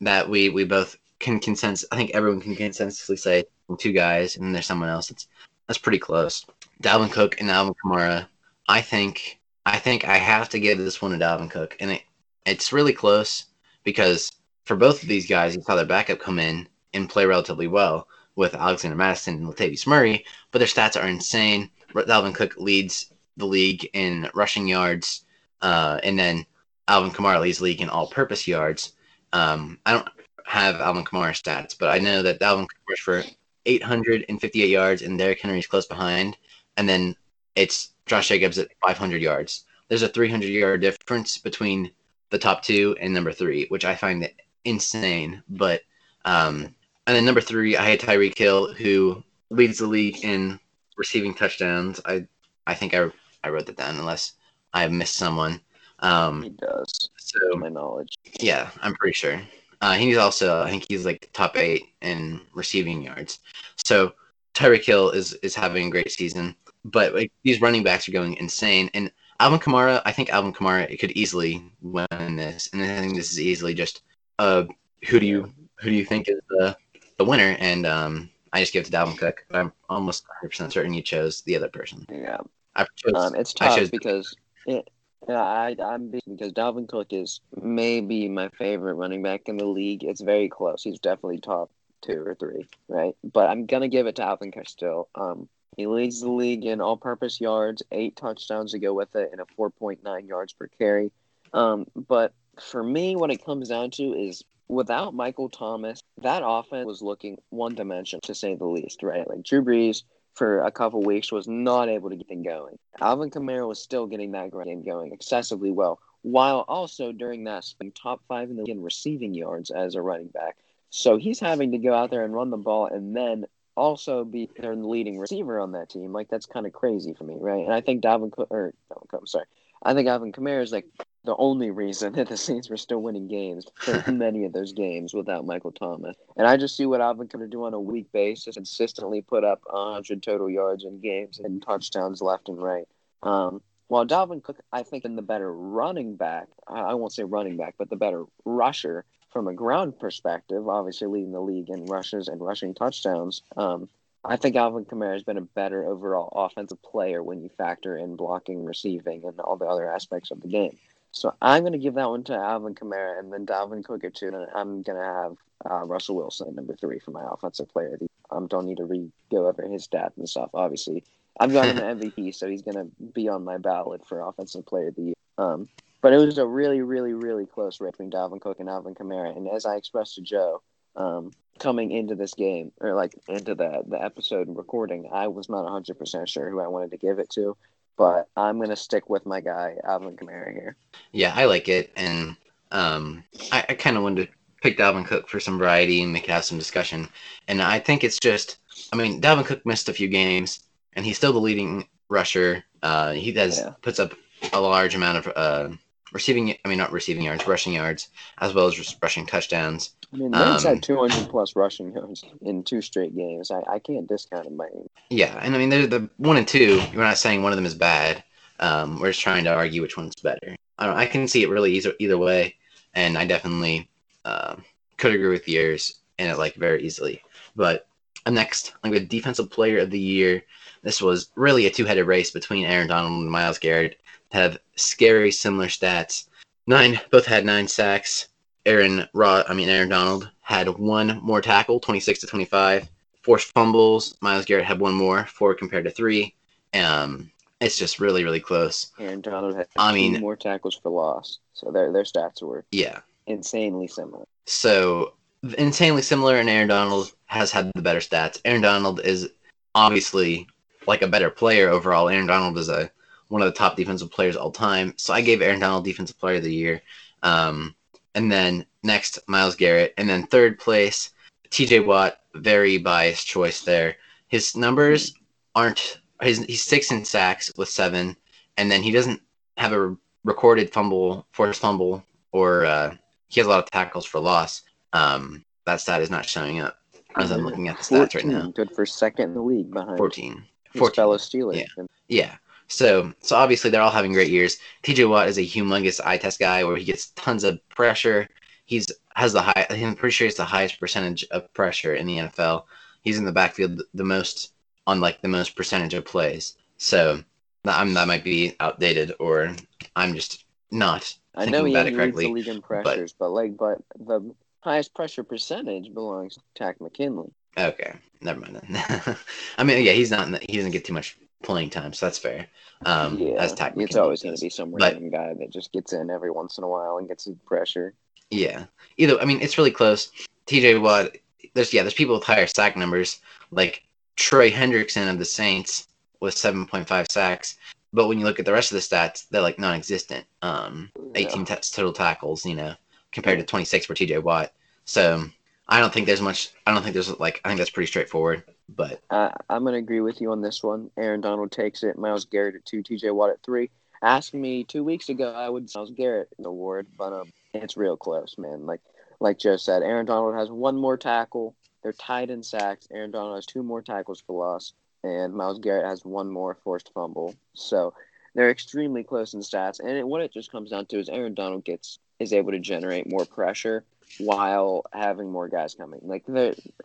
that 0.00 0.28
we 0.28 0.50
we 0.50 0.62
both 0.64 0.96
can 1.18 1.40
consensus. 1.40 1.88
I 1.90 1.96
think 1.96 2.10
everyone 2.10 2.40
can 2.40 2.56
consensusly 2.56 3.18
say 3.18 3.44
two 3.78 3.92
guys, 3.92 4.36
and 4.36 4.44
then 4.44 4.52
there's 4.52 4.66
someone 4.66 4.88
else 4.88 5.08
that's 5.08 5.28
that's 5.66 5.78
pretty 5.78 5.98
close. 5.98 6.44
Dalvin 6.82 7.10
Cook 7.10 7.40
and 7.40 7.50
Alvin 7.50 7.74
Kamara. 7.84 8.28
I 8.68 8.80
think 8.80 9.40
I 9.64 9.78
think 9.78 10.06
I 10.06 10.18
have 10.18 10.48
to 10.50 10.60
give 10.60 10.78
this 10.78 11.00
one 11.02 11.12
to 11.12 11.18
Dalvin 11.18 11.50
Cook, 11.50 11.76
and 11.80 11.90
it 11.90 12.02
it's 12.44 12.72
really 12.72 12.92
close 12.92 13.46
because 13.84 14.30
for 14.64 14.76
both 14.76 15.02
of 15.02 15.08
these 15.08 15.28
guys, 15.28 15.54
you 15.54 15.62
saw 15.62 15.76
their 15.76 15.84
backup 15.84 16.18
come 16.18 16.38
in 16.38 16.68
and 16.92 17.08
play 17.08 17.26
relatively 17.26 17.66
well 17.66 18.08
with 18.36 18.54
Alexander 18.54 18.96
Mattison 18.96 19.36
and 19.36 19.46
Latavius 19.46 19.86
Murray, 19.86 20.24
but 20.50 20.58
their 20.58 20.68
stats 20.68 21.00
are 21.00 21.08
insane. 21.08 21.70
Dalvin 21.94 22.34
Cook 22.34 22.56
leads 22.56 23.12
the 23.36 23.46
league 23.46 23.88
in 23.92 24.28
rushing 24.34 24.68
yards, 24.68 25.24
uh, 25.62 25.98
and 26.02 26.18
then 26.18 26.44
Alvin 26.88 27.10
Kamara 27.10 27.40
leads 27.40 27.58
the 27.58 27.64
league 27.64 27.80
in 27.80 27.88
all-purpose 27.88 28.46
yards. 28.46 28.92
Um, 29.32 29.78
I 29.86 29.92
don't 29.92 30.08
have 30.46 30.80
Alvin 30.80 31.04
Kamara 31.04 31.32
stats, 31.32 31.76
but 31.78 31.90
I 31.90 31.98
know 31.98 32.22
that 32.22 32.40
Alvin 32.40 32.66
Kamara 32.66 32.98
for 32.98 33.24
858 33.66 34.68
yards 34.68 35.02
and 35.02 35.18
Derrick 35.18 35.40
Henry's 35.40 35.66
close 35.66 35.86
behind, 35.86 36.36
and 36.76 36.88
then 36.88 37.16
it's 37.56 37.90
Josh 38.06 38.28
Jacobs 38.28 38.58
at 38.58 38.68
500 38.86 39.20
yards. 39.20 39.64
There's 39.88 40.02
a 40.02 40.08
300 40.08 40.46
yard 40.48 40.80
difference 40.80 41.38
between 41.38 41.90
the 42.30 42.38
top 42.38 42.62
two 42.62 42.96
and 43.00 43.12
number 43.12 43.32
three, 43.32 43.66
which 43.68 43.84
I 43.84 43.94
find 43.94 44.28
insane. 44.64 45.42
But 45.48 45.82
um, 46.24 46.74
and 47.06 47.16
then 47.16 47.24
number 47.24 47.40
three, 47.40 47.76
I 47.76 47.84
had 47.84 48.00
Tyreek 48.00 48.36
Hill, 48.36 48.72
who 48.72 49.22
leads 49.50 49.78
the 49.78 49.86
league 49.86 50.24
in 50.24 50.58
receiving 50.96 51.34
touchdowns. 51.34 52.00
I 52.04 52.26
I 52.66 52.74
think 52.74 52.94
I 52.94 53.10
I 53.44 53.48
wrote 53.48 53.66
that 53.66 53.76
down, 53.76 53.96
unless 53.96 54.34
I 54.72 54.86
missed 54.88 55.16
someone. 55.16 55.60
Um, 56.00 56.42
he 56.42 56.50
does. 56.50 57.10
So 57.16 57.56
my 57.56 57.68
knowledge. 57.68 58.18
Yeah, 58.40 58.70
I'm 58.82 58.94
pretty 58.94 59.14
sure. 59.14 59.40
Uh, 59.80 59.94
he's 59.94 60.16
also 60.16 60.62
I 60.62 60.70
think 60.70 60.86
he's 60.88 61.04
like 61.04 61.30
top 61.32 61.56
eight 61.56 61.84
in 62.00 62.40
receiving 62.54 63.02
yards. 63.02 63.40
So 63.84 64.14
Tyreek 64.54 64.84
Hill 64.84 65.10
is 65.10 65.34
is 65.34 65.54
having 65.54 65.88
a 65.88 65.90
great 65.90 66.10
season, 66.10 66.56
but 66.84 67.14
like, 67.14 67.32
these 67.42 67.60
running 67.60 67.82
backs 67.82 68.08
are 68.08 68.12
going 68.12 68.34
insane. 68.34 68.90
And 68.94 69.12
Alvin 69.38 69.60
Kamara, 69.60 70.00
I 70.06 70.12
think 70.12 70.30
Alvin 70.30 70.52
Kamara 70.52 70.98
could 70.98 71.12
easily 71.12 71.62
win 71.82 72.36
this, 72.36 72.70
and 72.72 72.82
I 72.82 73.00
think 73.00 73.16
this 73.16 73.30
is 73.30 73.40
easily 73.40 73.74
just 73.74 74.02
uh 74.38 74.64
who 75.08 75.20
do 75.20 75.26
you 75.26 75.52
who 75.76 75.90
do 75.90 75.96
you 75.96 76.04
think 76.04 76.28
is 76.28 76.40
the 76.48 76.76
the 77.18 77.24
winner? 77.24 77.56
And 77.58 77.86
um, 77.86 78.30
I 78.52 78.60
just 78.60 78.72
give 78.72 78.82
it 78.82 78.90
to 78.90 78.96
Dalvin 78.96 79.18
Cook. 79.18 79.44
But 79.48 79.58
I'm 79.58 79.72
almost 79.88 80.26
100 80.28 80.48
percent 80.48 80.72
certain 80.72 80.94
you 80.94 81.02
chose 81.02 81.42
the 81.42 81.56
other 81.56 81.68
person. 81.68 82.06
Yeah, 82.10 82.38
I 82.74 82.86
chose, 82.96 83.14
um, 83.14 83.34
it's 83.34 83.52
tough 83.52 83.76
chose, 83.76 83.90
because 83.90 84.34
it, 84.66 84.88
yeah, 85.28 85.42
I, 85.42 85.76
I'm 85.82 86.08
because 86.08 86.52
Dalvin 86.52 86.88
Cook 86.88 87.12
is 87.12 87.40
maybe 87.60 88.28
my 88.28 88.48
favorite 88.50 88.94
running 88.94 89.22
back 89.22 89.42
in 89.46 89.56
the 89.56 89.66
league. 89.66 90.04
It's 90.04 90.20
very 90.20 90.48
close. 90.48 90.82
He's 90.82 91.00
definitely 91.00 91.40
top 91.40 91.70
two 92.02 92.22
or 92.24 92.34
three, 92.34 92.68
right? 92.88 93.14
But 93.24 93.48
I'm 93.48 93.66
gonna 93.66 93.88
give 93.88 94.06
it 94.06 94.16
to 94.16 94.24
Alvin 94.24 94.52
Cook 94.52 94.68
still. 94.68 95.08
Um, 95.14 95.48
he 95.76 95.86
leads 95.86 96.20
the 96.20 96.30
league 96.30 96.64
in 96.64 96.80
all-purpose 96.80 97.40
yards, 97.40 97.82
eight 97.92 98.16
touchdowns 98.16 98.72
to 98.72 98.78
go 98.78 98.94
with 98.94 99.14
it, 99.14 99.28
and 99.30 99.42
a 99.42 99.44
4.9 99.58 100.26
yards 100.26 100.54
per 100.54 100.68
carry. 100.78 101.12
Um, 101.52 101.86
but 101.94 102.32
for 102.58 102.82
me, 102.82 103.14
what 103.14 103.30
it 103.30 103.44
comes 103.44 103.68
down 103.68 103.90
to 103.92 104.14
is 104.14 104.42
without 104.68 105.14
Michael 105.14 105.50
Thomas, 105.50 106.02
that 106.22 106.42
offense 106.44 106.86
was 106.86 107.02
looking 107.02 107.36
one-dimensional 107.50 108.22
to 108.22 108.34
say 108.34 108.54
the 108.54 108.64
least, 108.64 109.02
right? 109.02 109.28
Like 109.28 109.42
Drew 109.42 109.62
Brees 109.62 110.02
for 110.36 110.60
a 110.60 110.70
couple 110.70 111.02
weeks 111.02 111.32
was 111.32 111.48
not 111.48 111.88
able 111.88 112.10
to 112.10 112.16
get 112.16 112.28
them 112.28 112.42
going. 112.42 112.78
Alvin 113.00 113.30
Kamara 113.30 113.66
was 113.66 113.82
still 113.82 114.06
getting 114.06 114.32
that 114.32 114.52
game 114.52 114.82
going 114.82 115.12
excessively 115.12 115.70
well, 115.70 115.98
while 116.22 116.60
also 116.68 117.10
during 117.10 117.44
that 117.44 117.64
spin 117.64 117.90
top 117.90 118.20
five 118.28 118.50
in 118.50 118.56
the 118.56 118.62
league 118.62 118.76
in 118.76 118.82
receiving 118.82 119.32
yards 119.32 119.70
as 119.70 119.94
a 119.94 120.02
running 120.02 120.28
back. 120.28 120.56
So 120.90 121.16
he's 121.16 121.40
having 121.40 121.72
to 121.72 121.78
go 121.78 121.94
out 121.94 122.10
there 122.10 122.22
and 122.22 122.34
run 122.34 122.50
the 122.50 122.58
ball 122.58 122.86
and 122.86 123.16
then 123.16 123.46
also 123.76 124.24
be 124.24 124.50
their 124.58 124.76
leading 124.76 125.18
receiver 125.18 125.58
on 125.58 125.72
that 125.72 125.88
team. 125.88 126.12
Like 126.12 126.28
that's 126.28 126.46
kind 126.46 126.66
of 126.66 126.72
crazy 126.72 127.14
for 127.14 127.24
me, 127.24 127.36
right? 127.40 127.64
And 127.64 127.72
I 127.72 127.80
think 127.80 128.02
Dalvin 128.02 128.32
or 128.50 128.74
I'm 129.12 129.26
sorry, 129.26 129.46
I 129.82 129.94
think 129.94 130.06
Alvin 130.06 130.32
Kamara 130.32 130.62
is 130.62 130.72
like 130.72 130.86
the 131.26 131.36
only 131.36 131.70
reason 131.70 132.12
that 132.14 132.28
the 132.28 132.36
Saints 132.36 132.70
were 132.70 132.76
still 132.76 133.02
winning 133.02 133.28
games 133.28 133.66
for 133.74 134.02
many 134.12 134.44
of 134.44 134.52
those 134.52 134.72
games 134.72 135.12
without 135.12 135.44
Michael 135.44 135.72
Thomas. 135.72 136.16
And 136.36 136.46
I 136.46 136.56
just 136.56 136.76
see 136.76 136.86
what 136.86 137.00
Alvin 137.02 137.28
can 137.28 137.48
do 137.50 137.64
on 137.64 137.74
a 137.74 137.80
week 137.80 138.10
basis, 138.12 138.54
consistently 138.54 139.20
put 139.20 139.44
up 139.44 139.60
100 139.66 140.22
total 140.22 140.48
yards 140.48 140.84
in 140.84 141.00
games 141.00 141.38
and 141.38 141.62
touchdowns 141.62 142.22
left 142.22 142.48
and 142.48 142.62
right. 142.62 142.88
Um, 143.22 143.60
while 143.88 144.06
Dalvin 144.06 144.42
Cook, 144.42 144.58
I 144.72 144.82
think, 144.82 145.04
in 145.04 145.14
the 145.14 145.22
better 145.22 145.52
running 145.52 146.16
back, 146.16 146.48
I 146.66 146.94
won't 146.94 147.12
say 147.12 147.22
running 147.22 147.56
back, 147.56 147.74
but 147.78 147.88
the 147.88 147.96
better 147.96 148.24
rusher 148.44 149.04
from 149.32 149.46
a 149.46 149.54
ground 149.54 149.98
perspective, 149.98 150.68
obviously 150.68 151.06
leading 151.06 151.32
the 151.32 151.40
league 151.40 151.70
in 151.70 151.86
rushes 151.86 152.26
and 152.26 152.40
rushing 152.40 152.74
touchdowns. 152.74 153.42
Um, 153.56 153.88
I 154.24 154.36
think 154.36 154.56
Alvin 154.56 154.84
Kamara 154.84 155.12
has 155.12 155.22
been 155.22 155.36
a 155.36 155.42
better 155.42 155.84
overall 155.84 156.32
offensive 156.34 156.82
player 156.82 157.22
when 157.22 157.42
you 157.42 157.48
factor 157.56 157.96
in 157.96 158.16
blocking, 158.16 158.64
receiving, 158.64 159.24
and 159.24 159.38
all 159.38 159.56
the 159.56 159.66
other 159.66 159.88
aspects 159.92 160.32
of 160.32 160.40
the 160.40 160.48
game. 160.48 160.76
So 161.16 161.34
I'm 161.40 161.62
going 161.62 161.72
to 161.72 161.78
give 161.78 161.94
that 161.94 162.10
one 162.10 162.24
to 162.24 162.34
Alvin 162.34 162.74
Kamara 162.74 163.18
and 163.18 163.32
then 163.32 163.46
Dalvin 163.46 163.82
Cook 163.82 164.04
at 164.04 164.14
two. 164.14 164.28
And 164.28 164.46
I'm 164.54 164.82
going 164.82 164.98
to 164.98 165.04
have 165.04 165.36
uh, 165.68 165.84
Russell 165.86 166.16
Wilson 166.16 166.54
number 166.54 166.76
three 166.76 166.98
for 166.98 167.10
my 167.10 167.24
offensive 167.30 167.70
player. 167.70 167.98
Um, 168.30 168.46
don't 168.48 168.66
need 168.66 168.76
to 168.76 168.84
re 168.84 169.10
go 169.30 169.46
over 169.46 169.62
his 169.62 169.88
stats 169.88 170.18
and 170.18 170.28
stuff. 170.28 170.50
Obviously, 170.52 171.04
I've 171.40 171.52
got 171.52 171.68
him 171.68 171.78
an 171.82 171.98
MVP, 171.98 172.34
so 172.34 172.48
he's 172.48 172.60
going 172.60 172.76
to 172.76 172.90
be 173.14 173.28
on 173.28 173.44
my 173.44 173.56
ballot 173.56 174.06
for 174.06 174.20
offensive 174.20 174.66
player 174.66 174.88
of 174.88 174.94
the 174.96 175.02
year. 175.02 175.14
Um, 175.38 175.68
but 176.02 176.12
it 176.12 176.18
was 176.18 176.36
a 176.36 176.46
really, 176.46 176.82
really, 176.82 177.14
really 177.14 177.46
close 177.46 177.80
race 177.80 177.92
between 177.92 178.10
Dalvin 178.10 178.40
Cook 178.40 178.60
and 178.60 178.68
Alvin 178.68 178.94
Kamara. 178.94 179.34
And 179.34 179.48
as 179.48 179.64
I 179.64 179.76
expressed 179.76 180.16
to 180.16 180.20
Joe, 180.20 180.60
um, 180.96 181.32
coming 181.58 181.92
into 181.92 182.14
this 182.14 182.34
game 182.34 182.72
or 182.80 182.94
like 182.94 183.14
into 183.26 183.54
the 183.54 183.82
the 183.88 184.02
episode 184.02 184.54
recording, 184.54 185.08
I 185.10 185.28
was 185.28 185.48
not 185.48 185.64
100% 185.64 186.28
sure 186.28 186.50
who 186.50 186.60
I 186.60 186.68
wanted 186.68 186.90
to 186.90 186.98
give 186.98 187.18
it 187.18 187.30
to 187.30 187.56
but 187.96 188.28
I'm 188.36 188.60
gonna 188.60 188.76
stick 188.76 189.08
with 189.08 189.26
my 189.26 189.40
guy 189.40 189.76
Alvin 189.84 190.16
Kamara 190.16 190.52
here. 190.52 190.76
Yeah, 191.12 191.32
I 191.34 191.44
like 191.46 191.68
it, 191.68 191.92
and 191.96 192.36
um, 192.70 193.24
I, 193.52 193.64
I 193.68 193.74
kind 193.74 193.96
of 193.96 194.02
wanted 194.02 194.26
to 194.26 194.32
pick 194.62 194.78
Dalvin 194.78 195.06
Cook 195.06 195.28
for 195.28 195.40
some 195.40 195.58
variety 195.58 196.02
and 196.02 196.12
make 196.12 196.26
have 196.26 196.44
some 196.44 196.58
discussion. 196.58 197.08
And 197.48 197.62
I 197.62 197.78
think 197.78 198.04
it's 198.04 198.18
just, 198.18 198.58
I 198.92 198.96
mean, 198.96 199.20
Dalvin 199.20 199.44
Cook 199.44 199.64
missed 199.64 199.88
a 199.88 199.92
few 199.92 200.08
games, 200.08 200.64
and 200.94 201.04
he's 201.04 201.16
still 201.16 201.32
the 201.32 201.40
leading 201.40 201.88
rusher. 202.08 202.64
Uh, 202.82 203.12
he 203.12 203.32
does 203.32 203.58
yeah. 203.58 203.72
puts 203.82 203.98
up 203.98 204.14
a 204.52 204.60
large 204.60 204.94
amount 204.94 205.18
of 205.18 205.32
uh, 205.36 205.74
receiving. 206.12 206.54
I 206.64 206.68
mean, 206.68 206.78
not 206.78 206.92
receiving 206.92 207.24
yards, 207.24 207.46
rushing 207.46 207.72
yards, 207.72 208.08
as 208.38 208.54
well 208.54 208.66
as 208.66 208.96
rushing 209.02 209.26
touchdowns. 209.26 209.95
I 210.12 210.16
mean, 210.16 210.30
Lance 210.30 210.64
um, 210.64 210.74
had 210.74 210.82
200 210.82 211.28
plus 211.28 211.56
rushing 211.56 211.92
yards 211.92 212.24
in 212.42 212.62
two 212.62 212.80
straight 212.80 213.16
games. 213.16 213.50
I, 213.50 213.62
I 213.68 213.78
can't 213.78 214.06
discount 214.06 214.46
him 214.46 214.56
by 214.56 214.66
any. 214.66 214.86
Yeah, 215.10 215.38
and 215.42 215.54
I 215.54 215.58
mean, 215.58 215.68
they're 215.68 215.86
the 215.86 216.08
one 216.16 216.36
and 216.36 216.46
two. 216.46 216.80
We're 216.94 217.00
not 217.02 217.18
saying 217.18 217.42
one 217.42 217.52
of 217.52 217.56
them 217.56 217.66
is 217.66 217.74
bad. 217.74 218.22
Um, 218.60 219.00
we're 219.00 219.08
just 219.08 219.20
trying 219.20 219.44
to 219.44 219.54
argue 219.54 219.82
which 219.82 219.96
one's 219.96 220.14
better. 220.16 220.56
I 220.78 220.86
don't. 220.86 220.96
I 220.96 221.06
can 221.06 221.28
see 221.28 221.42
it 221.42 221.50
really 221.50 221.72
either 221.74 221.92
either 221.98 222.18
way, 222.18 222.54
and 222.94 223.18
I 223.18 223.26
definitely 223.26 223.88
uh, 224.24 224.56
could 224.96 225.12
agree 225.12 225.28
with 225.28 225.48
yours 225.48 226.00
and 226.18 226.30
it 226.30 226.38
like 226.38 226.54
very 226.54 226.82
easily. 226.82 227.22
But 227.54 227.86
next, 228.30 228.74
I'm 228.82 228.90
going 228.90 229.06
defensive 229.06 229.50
player 229.50 229.78
of 229.78 229.90
the 229.90 229.98
year. 229.98 230.42
This 230.82 231.02
was 231.02 231.28
really 231.34 231.66
a 231.66 231.70
two-headed 231.70 232.06
race 232.06 232.30
between 232.30 232.64
Aaron 232.64 232.88
Donald 232.88 233.22
and 233.22 233.30
Myles 233.30 233.58
Garrett. 233.58 233.98
have 234.32 234.58
scary 234.76 235.30
similar 235.30 235.66
stats. 235.66 236.26
Nine, 236.66 237.00
both 237.10 237.26
had 237.26 237.44
nine 237.44 237.68
sacks. 237.68 238.28
Aaron 238.66 239.08
Rod, 239.14 239.44
I 239.48 239.54
mean 239.54 239.68
Aaron 239.68 239.88
Donald 239.88 240.30
had 240.42 240.68
one 240.68 241.20
more 241.22 241.40
tackle, 241.40 241.80
26 241.80 242.20
to 242.20 242.26
25. 242.26 242.88
Forced 243.22 243.52
fumbles. 243.52 244.16
Myles 244.20 244.44
Garrett 244.44 244.66
had 244.66 244.78
one 244.80 244.94
more, 244.94 245.26
four 245.26 245.54
compared 245.54 245.84
to 245.84 245.90
three. 245.90 246.34
Um, 246.74 247.30
it's 247.60 247.78
just 247.78 247.98
really, 248.00 248.22
really 248.22 248.40
close. 248.40 248.92
Aaron 248.98 249.20
Donald 249.20 249.56
had 249.56 249.66
I 249.78 249.92
mean- 249.94 250.20
more 250.20 250.36
tackles 250.36 250.74
for 250.74 250.90
loss, 250.90 251.38
so 251.54 251.70
their 251.70 251.90
their 251.92 252.02
stats 252.04 252.42
were 252.42 252.64
Yeah. 252.70 253.00
insanely 253.26 253.88
similar. 253.88 254.26
So 254.46 255.14
insanely 255.58 256.02
similar, 256.02 256.36
and 256.36 256.48
Aaron 256.50 256.68
Donald 256.68 257.12
has 257.26 257.50
had 257.50 257.70
the 257.74 257.82
better 257.82 258.00
stats. 258.00 258.40
Aaron 258.44 258.62
Donald 258.62 259.00
is 259.00 259.30
obviously 259.74 260.46
like 260.86 261.02
a 261.02 261.08
better 261.08 261.30
player 261.30 261.68
overall. 261.68 262.08
Aaron 262.08 262.26
Donald 262.26 262.58
is 262.58 262.68
a 262.68 262.90
one 263.28 263.42
of 263.42 263.46
the 263.46 263.58
top 263.58 263.76
defensive 263.76 264.10
players 264.10 264.36
all 264.36 264.52
time. 264.52 264.94
So 264.96 265.12
I 265.12 265.20
gave 265.20 265.42
Aaron 265.42 265.58
Donald 265.60 265.84
Defensive 265.84 266.18
Player 266.18 266.36
of 266.36 266.44
the 266.44 266.54
Year. 266.54 266.80
Um, 267.24 267.74
and 268.16 268.32
then 268.32 268.66
next, 268.82 269.18
Myles 269.28 269.54
Garrett, 269.54 269.94
and 269.98 270.08
then 270.08 270.26
third 270.26 270.58
place, 270.58 271.10
T.J. 271.50 271.80
Watt. 271.80 272.18
Very 272.34 272.78
biased 272.78 273.26
choice 273.26 273.62
there. 273.62 273.96
His 274.28 274.56
numbers 274.56 275.14
aren't. 275.54 276.00
His, 276.20 276.44
he's 276.44 276.64
six 276.64 276.90
in 276.90 277.04
sacks 277.04 277.52
with 277.56 277.68
seven, 277.68 278.16
and 278.56 278.70
then 278.70 278.82
he 278.82 278.90
doesn't 278.90 279.20
have 279.56 279.72
a 279.72 279.96
recorded 280.24 280.72
fumble, 280.72 281.26
forced 281.30 281.60
fumble, 281.60 282.02
or 282.32 282.64
uh, 282.64 282.94
he 283.28 283.40
has 283.40 283.46
a 283.46 283.50
lot 283.50 283.62
of 283.62 283.70
tackles 283.70 284.04
for 284.04 284.18
loss. 284.18 284.62
Um, 284.92 285.44
that 285.66 285.80
stat 285.80 286.00
is 286.00 286.10
not 286.10 286.26
showing 286.26 286.60
up 286.60 286.78
as 287.16 287.30
I'm 287.30 287.44
looking 287.44 287.68
at 287.68 287.78
the 287.78 287.84
stats 287.84 288.14
right 288.14 288.24
now. 288.24 288.50
Good 288.54 288.72
for 288.72 288.86
second 288.86 289.30
in 289.30 289.34
the 289.34 289.42
league 289.42 289.70
behind 289.70 289.98
14. 289.98 290.42
his 290.72 290.78
14. 290.78 290.94
fellow 290.94 291.16
Steelers. 291.16 291.66
Yeah. 291.78 291.84
Yeah. 292.08 292.34
So 292.68 293.12
so 293.20 293.36
obviously 293.36 293.70
they're 293.70 293.82
all 293.82 293.90
having 293.90 294.12
great 294.12 294.30
years. 294.30 294.58
TJ 294.82 295.08
Watt 295.08 295.28
is 295.28 295.38
a 295.38 295.42
humongous 295.42 296.00
eye 296.04 296.16
test 296.18 296.38
guy 296.38 296.64
where 296.64 296.76
he 296.76 296.84
gets 296.84 297.08
tons 297.10 297.44
of 297.44 297.66
pressure. 297.68 298.28
He's 298.64 298.86
has 299.14 299.32
the 299.32 299.42
high 299.42 299.66
I'm 299.70 299.94
pretty 299.96 300.12
sure 300.12 300.26
he's 300.26 300.36
the 300.36 300.44
highest 300.44 300.80
percentage 300.80 301.24
of 301.30 301.52
pressure 301.54 301.94
in 301.94 302.06
the 302.06 302.18
NFL. 302.18 302.64
He's 303.02 303.18
in 303.18 303.24
the 303.24 303.32
backfield 303.32 303.82
the 303.94 304.04
most 304.04 304.52
on 304.86 305.00
like 305.00 305.20
the 305.22 305.28
most 305.28 305.56
percentage 305.56 305.94
of 305.94 306.04
plays. 306.04 306.56
So 306.76 307.22
that, 307.64 307.78
I'm, 307.80 307.94
that 307.94 308.06
might 308.08 308.24
be 308.24 308.54
outdated 308.60 309.12
or 309.18 309.54
I'm 309.94 310.14
just 310.14 310.44
not 310.70 311.12
I 311.34 311.44
thinking 311.44 311.52
know 311.60 311.64
he 311.64 311.74
about 311.74 311.86
it 311.86 311.90
the 311.90 311.96
correctly. 311.96 312.26
league 312.32 312.48
in 312.48 312.62
pressures, 312.62 313.14
but, 313.18 313.30
like, 313.30 313.56
but 313.56 313.78
the 313.98 314.34
highest 314.60 314.94
pressure 314.94 315.22
percentage 315.24 315.92
belongs 315.92 316.34
to 316.34 316.40
Takk 316.54 316.80
McKinley. 316.80 317.30
Okay, 317.58 317.92
never 318.20 318.40
mind 318.40 318.56
then. 318.68 319.16
I 319.58 319.64
mean, 319.64 319.84
yeah, 319.84 319.92
he's 319.92 320.10
not. 320.10 320.26
in 320.26 320.32
the- 320.32 320.44
He 320.48 320.56
doesn't 320.56 320.72
get 320.72 320.84
too 320.84 320.92
much 320.92 321.16
playing 321.42 321.70
time, 321.70 321.92
so 321.92 322.06
that's 322.06 322.18
fair. 322.18 322.46
Um, 322.84 323.18
yeah, 323.18 323.34
as 323.34 323.54
Takk 323.54 323.74
it's 323.76 323.96
always 323.96 324.22
going 324.22 324.34
to 324.36 324.40
be 324.40 324.50
some 324.50 324.70
But- 324.70 324.80
random 324.94 325.10
guy 325.10 325.34
that 325.34 325.50
just 325.50 325.72
gets 325.72 325.92
in 325.92 326.10
every 326.10 326.30
once 326.30 326.58
in 326.58 326.64
a 326.64 326.68
while 326.68 326.98
and 326.98 327.08
gets 327.08 327.24
his 327.24 327.36
pressure. 327.46 327.94
Yeah. 328.30 328.66
Either 328.96 329.20
I 329.20 329.24
mean 329.24 329.40
it's 329.40 329.56
really 329.56 329.70
close. 329.70 330.10
TJ 330.46 330.80
Watt 330.80 331.16
there's 331.54 331.72
yeah, 331.72 331.82
there's 331.82 331.94
people 331.94 332.16
with 332.16 332.24
higher 332.24 332.46
sack 332.46 332.76
numbers, 332.76 333.20
like 333.50 333.82
Troy 334.16 334.50
Hendrickson 334.50 335.08
of 335.10 335.18
the 335.18 335.24
Saints 335.24 335.88
with 336.20 336.36
seven 336.36 336.66
point 336.66 336.88
five 336.88 337.06
sacks. 337.10 337.56
But 337.92 338.08
when 338.08 338.18
you 338.18 338.24
look 338.24 338.38
at 338.40 338.44
the 338.44 338.52
rest 338.52 338.72
of 338.72 338.76
the 338.76 338.80
stats, 338.82 339.28
they're 339.28 339.40
like 339.40 339.58
non 339.58 339.74
existent. 339.74 340.26
Um 340.42 340.90
eighteen 341.14 341.44
ta- 341.44 341.60
total 341.62 341.92
tackles, 341.92 342.44
you 342.44 342.56
know, 342.56 342.74
compared 343.12 343.38
to 343.38 343.44
twenty 343.44 343.64
six 343.64 343.86
for 343.86 343.94
TJ 343.94 344.22
Watt. 344.22 344.52
So 344.84 345.24
I 345.68 345.80
don't 345.80 345.92
think 345.92 346.06
there's 346.06 346.20
much 346.20 346.50
I 346.66 346.74
don't 346.74 346.82
think 346.82 346.94
there's 346.94 347.16
like 347.20 347.40
I 347.44 347.48
think 347.48 347.58
that's 347.58 347.70
pretty 347.70 347.86
straightforward. 347.86 348.42
But 348.68 349.00
I, 349.10 349.32
I'm 349.48 349.62
going 349.62 349.74
to 349.74 349.78
agree 349.78 350.00
with 350.00 350.20
you 350.20 350.32
on 350.32 350.42
this 350.42 350.62
one. 350.62 350.90
Aaron 350.96 351.20
Donald 351.20 351.52
takes 351.52 351.82
it. 351.82 351.98
Myles 351.98 352.24
Garrett 352.24 352.56
at 352.56 352.64
two. 352.64 352.82
T.J. 352.82 353.10
Watt 353.10 353.30
at 353.30 353.42
three. 353.42 353.70
Asked 354.02 354.34
me 354.34 354.64
two 354.64 354.84
weeks 354.84 355.08
ago, 355.08 355.32
I 355.32 355.48
would 355.48 355.70
Myles 355.74 355.92
Garrett 355.92 356.28
in 356.36 356.42
the 356.42 356.50
award, 356.50 356.86
but 356.98 357.12
um, 357.12 357.32
it's 357.54 357.76
real 357.76 357.96
close, 357.96 358.36
man. 358.38 358.66
Like 358.66 358.80
like 359.18 359.38
Joe 359.38 359.56
said, 359.56 359.82
Aaron 359.82 360.06
Donald 360.06 360.34
has 360.34 360.50
one 360.50 360.76
more 360.76 360.98
tackle. 360.98 361.54
They're 361.82 361.92
tied 361.92 362.30
in 362.30 362.42
sacks. 362.42 362.86
Aaron 362.90 363.10
Donald 363.10 363.36
has 363.36 363.46
two 363.46 363.62
more 363.62 363.80
tackles 363.80 364.22
for 364.26 364.38
loss, 364.38 364.74
and 365.02 365.32
Miles 365.32 365.58
Garrett 365.58 365.86
has 365.86 366.04
one 366.04 366.28
more 366.28 366.58
forced 366.62 366.92
fumble. 366.92 367.34
So 367.54 367.94
they're 368.34 368.50
extremely 368.50 369.02
close 369.02 369.32
in 369.32 369.40
stats. 369.40 369.80
And 369.80 369.90
it, 369.90 370.06
what 370.06 370.20
it 370.20 370.32
just 370.32 370.52
comes 370.52 370.70
down 370.70 370.86
to 370.86 370.98
is 370.98 371.08
Aaron 371.08 371.34
Donald 371.34 371.64
gets 371.64 371.98
is 372.18 372.32
able 372.32 372.52
to 372.52 372.58
generate 372.58 373.08
more 373.08 373.24
pressure 373.24 373.84
while 374.18 374.84
having 374.92 375.30
more 375.30 375.48
guys 375.48 375.74
coming. 375.74 376.00
Like 376.02 376.24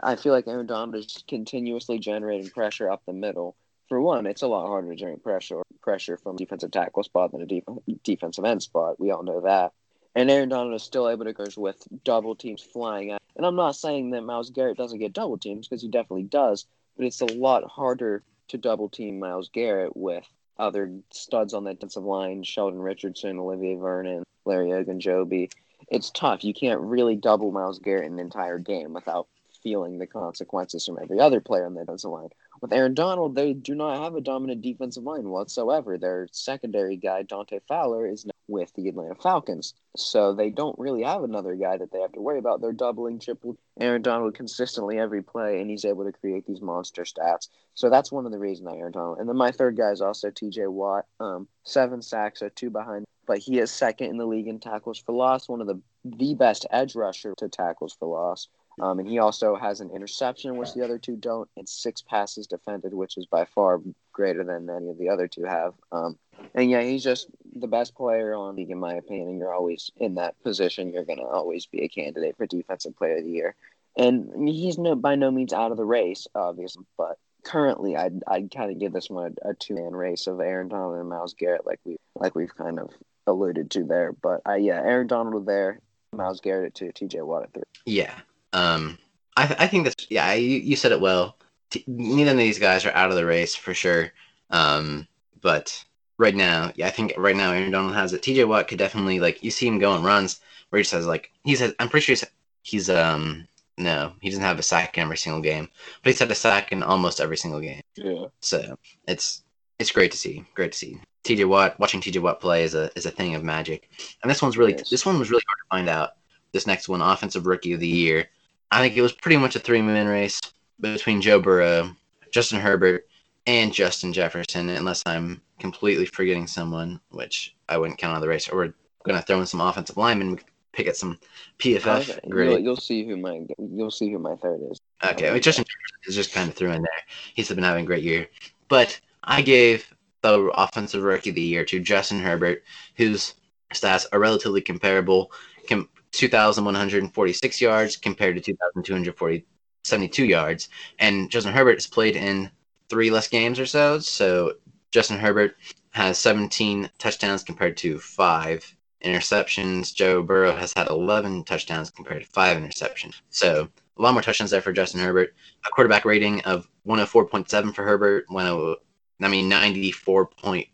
I 0.01 0.15
feel 0.15 0.33
like 0.33 0.47
Aaron 0.47 0.65
Donald 0.65 0.95
is 0.95 1.23
continuously 1.27 1.99
generating 1.99 2.49
pressure 2.49 2.89
up 2.89 3.01
the 3.05 3.13
middle. 3.13 3.55
For 3.87 4.01
one, 4.01 4.25
it's 4.25 4.41
a 4.41 4.47
lot 4.47 4.67
harder 4.67 4.89
to 4.89 4.95
generate 4.95 5.23
pressure 5.23 5.61
pressure 5.81 6.17
from 6.17 6.37
defensive 6.37 6.71
tackle 6.71 7.03
spot 7.03 7.31
than 7.31 7.41
a 7.41 7.45
def- 7.45 7.63
defensive 8.03 8.45
end 8.45 8.63
spot. 8.63 8.99
We 8.99 9.11
all 9.11 9.23
know 9.23 9.41
that. 9.41 9.73
And 10.15 10.29
Aaron 10.29 10.49
Donald 10.49 10.75
is 10.75 10.83
still 10.83 11.09
able 11.09 11.25
to 11.25 11.33
go 11.33 11.45
with 11.57 11.87
double 12.03 12.35
teams 12.35 12.61
flying 12.61 13.11
out. 13.11 13.21
And 13.35 13.45
I'm 13.45 13.55
not 13.55 13.75
saying 13.75 14.11
that 14.11 14.23
Myles 14.23 14.49
Garrett 14.49 14.77
doesn't 14.77 14.99
get 14.99 15.13
double 15.13 15.37
teams 15.37 15.67
because 15.67 15.81
he 15.81 15.87
definitely 15.87 16.23
does, 16.23 16.65
but 16.97 17.05
it's 17.05 17.21
a 17.21 17.25
lot 17.25 17.63
harder 17.69 18.23
to 18.49 18.57
double 18.57 18.89
team 18.89 19.19
Myles 19.19 19.49
Garrett 19.49 19.95
with 19.95 20.25
other 20.57 20.91
studs 21.11 21.53
on 21.53 21.63
that 21.63 21.75
defensive 21.75 22.03
line, 22.03 22.43
Sheldon 22.43 22.81
Richardson, 22.81 23.39
Olivier 23.39 23.75
Vernon, 23.75 24.23
Larry 24.45 24.69
Ogunjobi. 24.69 25.49
It's 25.91 26.09
tough. 26.09 26.45
You 26.45 26.53
can't 26.53 26.79
really 26.79 27.17
double 27.17 27.51
Myles 27.51 27.79
Garrett 27.79 28.09
an 28.09 28.17
entire 28.17 28.59
game 28.59 28.93
without 28.93 29.27
feeling 29.61 29.99
the 29.99 30.07
consequences 30.07 30.85
from 30.85 30.97
every 31.01 31.19
other 31.19 31.41
player 31.41 31.65
on 31.65 31.73
the 31.73 31.81
defensive 31.81 32.11
line. 32.11 32.29
With 32.61 32.71
Aaron 32.71 32.93
Donald, 32.93 33.35
they 33.35 33.51
do 33.51 33.75
not 33.75 34.01
have 34.01 34.15
a 34.15 34.21
dominant 34.21 34.61
defensive 34.61 35.03
line 35.03 35.27
whatsoever. 35.27 35.97
Their 35.97 36.29
secondary 36.31 36.95
guy, 36.95 37.23
Dante 37.23 37.59
Fowler, 37.67 38.07
is 38.07 38.25
with 38.47 38.73
the 38.73 38.87
Atlanta 38.87 39.15
Falcons. 39.15 39.73
So 39.97 40.33
they 40.33 40.49
don't 40.49 40.79
really 40.79 41.03
have 41.03 41.23
another 41.23 41.55
guy 41.55 41.75
that 41.77 41.91
they 41.91 41.99
have 41.99 42.13
to 42.13 42.21
worry 42.21 42.39
about. 42.39 42.61
They're 42.61 42.71
doubling, 42.71 43.19
triple 43.19 43.57
Aaron 43.79 44.01
Donald 44.01 44.33
consistently 44.33 44.97
every 44.97 45.21
play, 45.21 45.59
and 45.59 45.69
he's 45.69 45.85
able 45.85 46.05
to 46.05 46.11
create 46.13 46.45
these 46.45 46.61
monster 46.61 47.03
stats. 47.03 47.49
So 47.73 47.89
that's 47.89 48.11
one 48.11 48.25
of 48.25 48.31
the 48.31 48.39
reasons 48.39 48.69
I 48.69 48.77
Aaron 48.77 48.93
Donald. 48.93 49.19
And 49.19 49.27
then 49.27 49.35
my 49.35 49.51
third 49.51 49.75
guy 49.75 49.91
is 49.91 50.01
also 50.01 50.29
TJ 50.29 50.69
Watt. 50.69 51.05
Um, 51.19 51.49
seven 51.63 52.01
sacks, 52.01 52.39
so 52.39 52.49
two 52.49 52.69
behind, 52.69 53.05
but 53.25 53.37
he 53.37 53.59
is 53.59 53.71
second 53.71 54.07
in 54.07 54.17
the 54.17 54.25
league 54.25 54.47
in 54.47 54.59
tackles 54.59 54.99
for 54.99 55.13
loss, 55.13 55.47
one 55.47 55.61
of 55.61 55.67
the 55.67 55.81
the 56.03 56.33
best 56.33 56.65
edge 56.71 56.95
rusher 56.95 57.33
to 57.37 57.47
tackles 57.47 57.93
for 57.93 58.07
loss. 58.07 58.47
Um, 58.79 58.99
and 58.99 59.07
he 59.07 59.19
also 59.19 59.55
has 59.55 59.81
an 59.81 59.91
interception, 59.91 60.55
which 60.55 60.73
the 60.73 60.83
other 60.83 60.97
two 60.97 61.15
don't, 61.15 61.47
and 61.57 61.67
six 61.67 62.01
passes 62.01 62.47
defended, 62.47 62.93
which 62.93 63.17
is 63.17 63.25
by 63.25 63.45
far 63.45 63.81
greater 64.13 64.43
than 64.43 64.69
any 64.69 64.89
of 64.89 64.97
the 64.97 65.09
other 65.09 65.27
two 65.27 65.43
have. 65.43 65.73
Um, 65.91 66.17
and 66.55 66.69
yeah, 66.69 66.81
he's 66.81 67.03
just 67.03 67.27
the 67.55 67.67
best 67.67 67.93
player 67.95 68.33
on 68.33 68.55
the 68.55 68.61
league, 68.61 68.71
in 68.71 68.79
my 68.79 68.93
opinion. 68.93 69.37
You're 69.37 69.53
always 69.53 69.91
in 69.97 70.15
that 70.15 70.41
position. 70.41 70.91
You're 70.91 71.05
going 71.05 71.19
to 71.19 71.25
always 71.25 71.65
be 71.65 71.83
a 71.83 71.89
candidate 71.89 72.37
for 72.37 72.47
Defensive 72.47 72.95
Player 72.95 73.17
of 73.17 73.25
the 73.25 73.31
Year. 73.31 73.55
And 73.97 74.47
he's 74.47 74.77
no 74.77 74.95
by 74.95 75.15
no 75.15 75.31
means 75.31 75.51
out 75.51 75.71
of 75.71 75.77
the 75.77 75.85
race, 75.85 76.25
obviously, 76.33 76.85
but 76.97 77.17
currently, 77.43 77.95
I'd 77.95 78.23
I'd 78.27 78.51
kind 78.55 78.71
of 78.71 78.79
give 78.79 78.93
this 78.93 79.09
one 79.09 79.35
a, 79.43 79.49
a 79.49 79.53
two 79.53 79.75
man 79.75 79.93
race 79.93 80.27
of 80.27 80.39
Aaron 80.39 80.69
Donald 80.69 80.97
and 80.97 81.09
Myles 81.09 81.33
Garrett, 81.33 81.65
like 81.65 81.79
we 81.83 81.97
like 82.15 82.35
we've 82.35 82.55
kind 82.55 82.79
of 82.79 82.89
alluded 83.27 83.71
to 83.71 83.83
there. 83.83 84.13
But 84.13 84.41
uh, 84.47 84.55
yeah, 84.55 84.81
Aaron 84.81 85.07
Donald 85.07 85.45
there, 85.45 85.79
Myles 86.13 86.41
Garrett 86.41 86.67
at 86.67 86.75
two, 86.75 86.91
T.J. 86.91 87.21
Watt 87.21 87.43
at 87.43 87.53
three. 87.53 87.63
Yeah. 87.85 88.13
Um, 88.53 88.97
I, 89.37 89.47
th- 89.47 89.59
I 89.59 89.67
think 89.67 89.85
that's 89.85 90.07
yeah. 90.09 90.33
You, 90.33 90.57
you 90.57 90.75
said 90.75 90.91
it 90.91 91.01
well. 91.01 91.37
T- 91.69 91.85
neither 91.87 92.31
of 92.31 92.37
these 92.37 92.59
guys 92.59 92.85
are 92.85 92.93
out 92.93 93.09
of 93.09 93.15
the 93.15 93.25
race 93.25 93.55
for 93.55 93.73
sure. 93.73 94.11
Um, 94.49 95.07
but 95.41 95.83
right 96.17 96.35
now, 96.35 96.71
yeah, 96.75 96.87
I 96.87 96.91
think 96.91 97.13
right 97.17 97.35
now 97.35 97.51
Aaron 97.51 97.71
Donald 97.71 97.95
has 97.95 98.13
it. 98.13 98.21
T.J. 98.23 98.43
Watt 98.45 98.67
could 98.67 98.77
definitely 98.77 99.19
like 99.19 99.43
you 99.43 99.51
see 99.51 99.67
him 99.67 99.79
go 99.79 99.91
on 99.91 100.03
runs 100.03 100.39
where 100.69 100.77
he 100.77 100.83
says, 100.83 101.05
like 101.05 101.31
he 101.43 101.55
says, 101.55 101.73
I'm 101.79 101.89
pretty 101.89 102.05
sure 102.05 102.13
he's, 102.13 102.25
he's 102.63 102.89
um 102.89 103.47
no 103.77 104.13
he 104.21 104.29
doesn't 104.29 104.43
have 104.43 104.59
a 104.59 104.63
sack 104.63 104.97
in 104.97 105.03
every 105.03 105.17
single 105.17 105.41
game, 105.41 105.69
but 106.03 106.11
he's 106.11 106.19
had 106.19 106.31
a 106.31 106.35
sack 106.35 106.71
in 106.71 106.83
almost 106.83 107.21
every 107.21 107.37
single 107.37 107.61
game. 107.61 107.81
Yeah. 107.95 108.25
So 108.41 108.77
it's 109.07 109.43
it's 109.79 109.91
great 109.91 110.11
to 110.11 110.17
see. 110.17 110.45
Great 110.53 110.73
to 110.73 110.77
see. 110.77 110.99
TJ 111.23 111.47
Watt 111.47 111.79
watching 111.79 112.01
TJ 112.01 112.21
Watt 112.21 112.39
play 112.39 112.63
is 112.63 112.75
a 112.75 112.89
is 112.95 113.05
a 113.05 113.11
thing 113.11 113.35
of 113.35 113.43
magic. 113.43 113.89
And 114.21 114.29
this 114.29 114.41
one's 114.41 114.57
really 114.57 114.73
Yes. 114.73 114.89
this 114.89 115.05
one 115.05 115.19
was 115.19 115.29
really 115.29 115.43
hard 115.47 115.57
to 115.59 115.69
find 115.69 115.89
out. 115.89 116.11
This 116.51 116.67
next 116.67 116.89
one, 116.89 117.01
offensive 117.01 117.45
rookie 117.45 117.73
of 117.73 117.79
the 117.79 117.87
year. 117.87 118.27
I 118.71 118.81
think 118.81 118.97
it 118.97 119.01
was 119.01 119.13
pretty 119.13 119.37
much 119.37 119.55
a 119.55 119.59
three 119.59 119.81
man 119.81 120.07
race 120.07 120.39
between 120.79 121.21
Joe 121.21 121.39
Burrow, 121.39 121.95
Justin 122.31 122.59
Herbert, 122.59 123.07
and 123.45 123.73
Justin 123.73 124.13
Jefferson, 124.13 124.69
unless 124.69 125.03
I'm 125.05 125.41
completely 125.59 126.05
forgetting 126.05 126.47
someone, 126.47 126.99
which 127.09 127.55
I 127.69 127.77
wouldn't 127.77 127.99
count 127.99 128.15
on 128.15 128.21
the 128.21 128.27
race. 128.27 128.49
Or 128.49 128.57
we're 128.57 128.73
gonna 129.05 129.21
throw 129.21 129.39
in 129.39 129.45
some 129.45 129.61
offensive 129.61 129.97
linemen, 129.97 130.31
we 130.31 130.39
pick 130.73 130.87
at 130.87 130.97
some 130.97 131.19
PFF 131.59 132.09
Okay, 132.09 132.19
You'll, 132.25 132.59
you'll 132.59 132.77
see 132.77 133.05
who 133.05 133.17
my 133.17 133.41
you'll 133.57 133.91
see 133.91 134.11
who 134.11 134.19
my 134.19 134.35
third 134.35 134.59
is. 134.71 134.79
Okay, 135.03 135.29
well, 135.31 135.39
Justin 135.39 135.65
Jefferson 135.65 136.09
is 136.09 136.15
just 136.15 136.33
kind 136.33 136.49
of 136.49 136.55
threw 136.55 136.71
in 136.71 136.81
there. 136.81 137.01
He's 137.35 137.49
been 137.49 137.63
having 137.63 137.83
a 137.83 137.87
great 137.87 138.03
year. 138.03 138.27
But 138.67 138.99
I 139.23 139.41
gave 139.41 139.93
the 140.21 140.51
offensive 140.55 141.03
rookie 141.03 141.29
of 141.29 141.35
the 141.35 141.41
year 141.41 141.65
to 141.65 141.79
Justin 141.79 142.19
Herbert, 142.19 142.63
whose 142.95 143.35
stats 143.73 144.05
are 144.11 144.19
relatively 144.19 144.61
comparable. 144.61 145.31
Com- 145.67 145.89
2,146 146.11 147.61
yards 147.61 147.95
compared 147.95 148.35
to 148.35 148.41
2,272 148.41 150.25
yards. 150.25 150.69
And 150.99 151.31
Justin 151.31 151.53
Herbert 151.53 151.75
has 151.75 151.87
played 151.87 152.15
in 152.15 152.51
three 152.89 153.09
less 153.09 153.27
games 153.27 153.59
or 153.59 153.65
so. 153.65 153.99
So 153.99 154.53
Justin 154.91 155.19
Herbert 155.19 155.55
has 155.91 156.17
17 156.17 156.89
touchdowns 156.97 157.43
compared 157.43 157.77
to 157.77 157.99
five 157.99 158.75
interceptions. 159.03 159.93
Joe 159.93 160.21
Burrow 160.21 160.55
has 160.55 160.73
had 160.75 160.89
11 160.89 161.45
touchdowns 161.45 161.89
compared 161.89 162.23
to 162.23 162.29
five 162.29 162.57
interceptions. 162.57 163.21
So 163.29 163.69
a 163.97 164.01
lot 164.01 164.13
more 164.13 164.21
touchdowns 164.21 164.51
there 164.51 164.61
for 164.61 164.73
Justin 164.73 165.01
Herbert. 165.01 165.33
A 165.65 165.69
quarterback 165.69 166.05
rating 166.05 166.41
of 166.41 166.67
104.7 166.85 167.73
for 167.73 167.83
Herbert, 167.83 168.25
10, 168.29 168.75
I 169.23 169.27
mean 169.27 169.49
94.4 169.49 170.67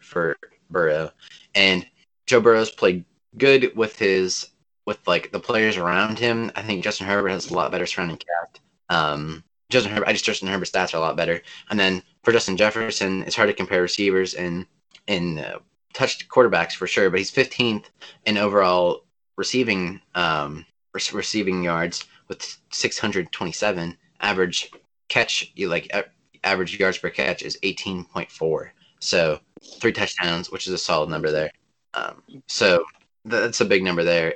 for 0.00 0.36
Burrow. 0.70 1.10
And 1.54 1.86
Joe 2.26 2.40
Burrow's 2.40 2.70
played 2.70 3.04
good 3.36 3.76
with 3.76 3.98
his 3.98 4.48
with 4.86 5.06
like 5.06 5.30
the 5.30 5.40
players 5.40 5.76
around 5.76 6.18
him. 6.18 6.50
I 6.56 6.62
think 6.62 6.82
Justin 6.82 7.06
Herbert 7.06 7.30
has 7.30 7.50
a 7.50 7.54
lot 7.54 7.70
better 7.70 7.86
surrounding 7.86 8.18
cast. 8.18 8.60
Um, 8.88 9.44
Justin 9.68 9.92
Herbert, 9.92 10.08
I 10.08 10.12
just 10.12 10.24
Justin 10.24 10.48
Herbert's 10.48 10.70
stats 10.70 10.94
are 10.94 10.98
a 10.98 11.00
lot 11.00 11.16
better. 11.16 11.42
And 11.70 11.78
then 11.78 12.02
for 12.24 12.32
Justin 12.32 12.56
Jefferson, 12.56 13.22
it's 13.22 13.36
hard 13.36 13.48
to 13.48 13.54
compare 13.54 13.82
receivers 13.82 14.34
and 14.34 14.66
in 15.06 15.38
uh, 15.38 15.58
touched 15.92 16.28
quarterbacks 16.28 16.72
for 16.72 16.86
sure, 16.86 17.10
but 17.10 17.18
he's 17.18 17.30
15th 17.30 17.86
in 18.26 18.36
overall 18.36 19.04
receiving 19.36 20.00
um, 20.14 20.66
re- 20.92 21.02
receiving 21.12 21.62
yards 21.62 22.06
with 22.28 22.58
627. 22.70 23.96
Average 24.20 24.70
catch, 25.08 25.52
you 25.54 25.68
like 25.68 25.90
average 26.44 26.78
yards 26.78 26.98
per 26.98 27.10
catch 27.10 27.42
is 27.42 27.58
18.4. 27.62 28.70
So 29.00 29.40
three 29.80 29.92
touchdowns, 29.92 30.50
which 30.50 30.66
is 30.66 30.72
a 30.72 30.78
solid 30.78 31.10
number 31.10 31.30
there. 31.30 31.50
Um, 31.94 32.22
so 32.46 32.84
that's 33.24 33.60
a 33.60 33.64
big 33.64 33.82
number 33.82 34.04
there. 34.04 34.32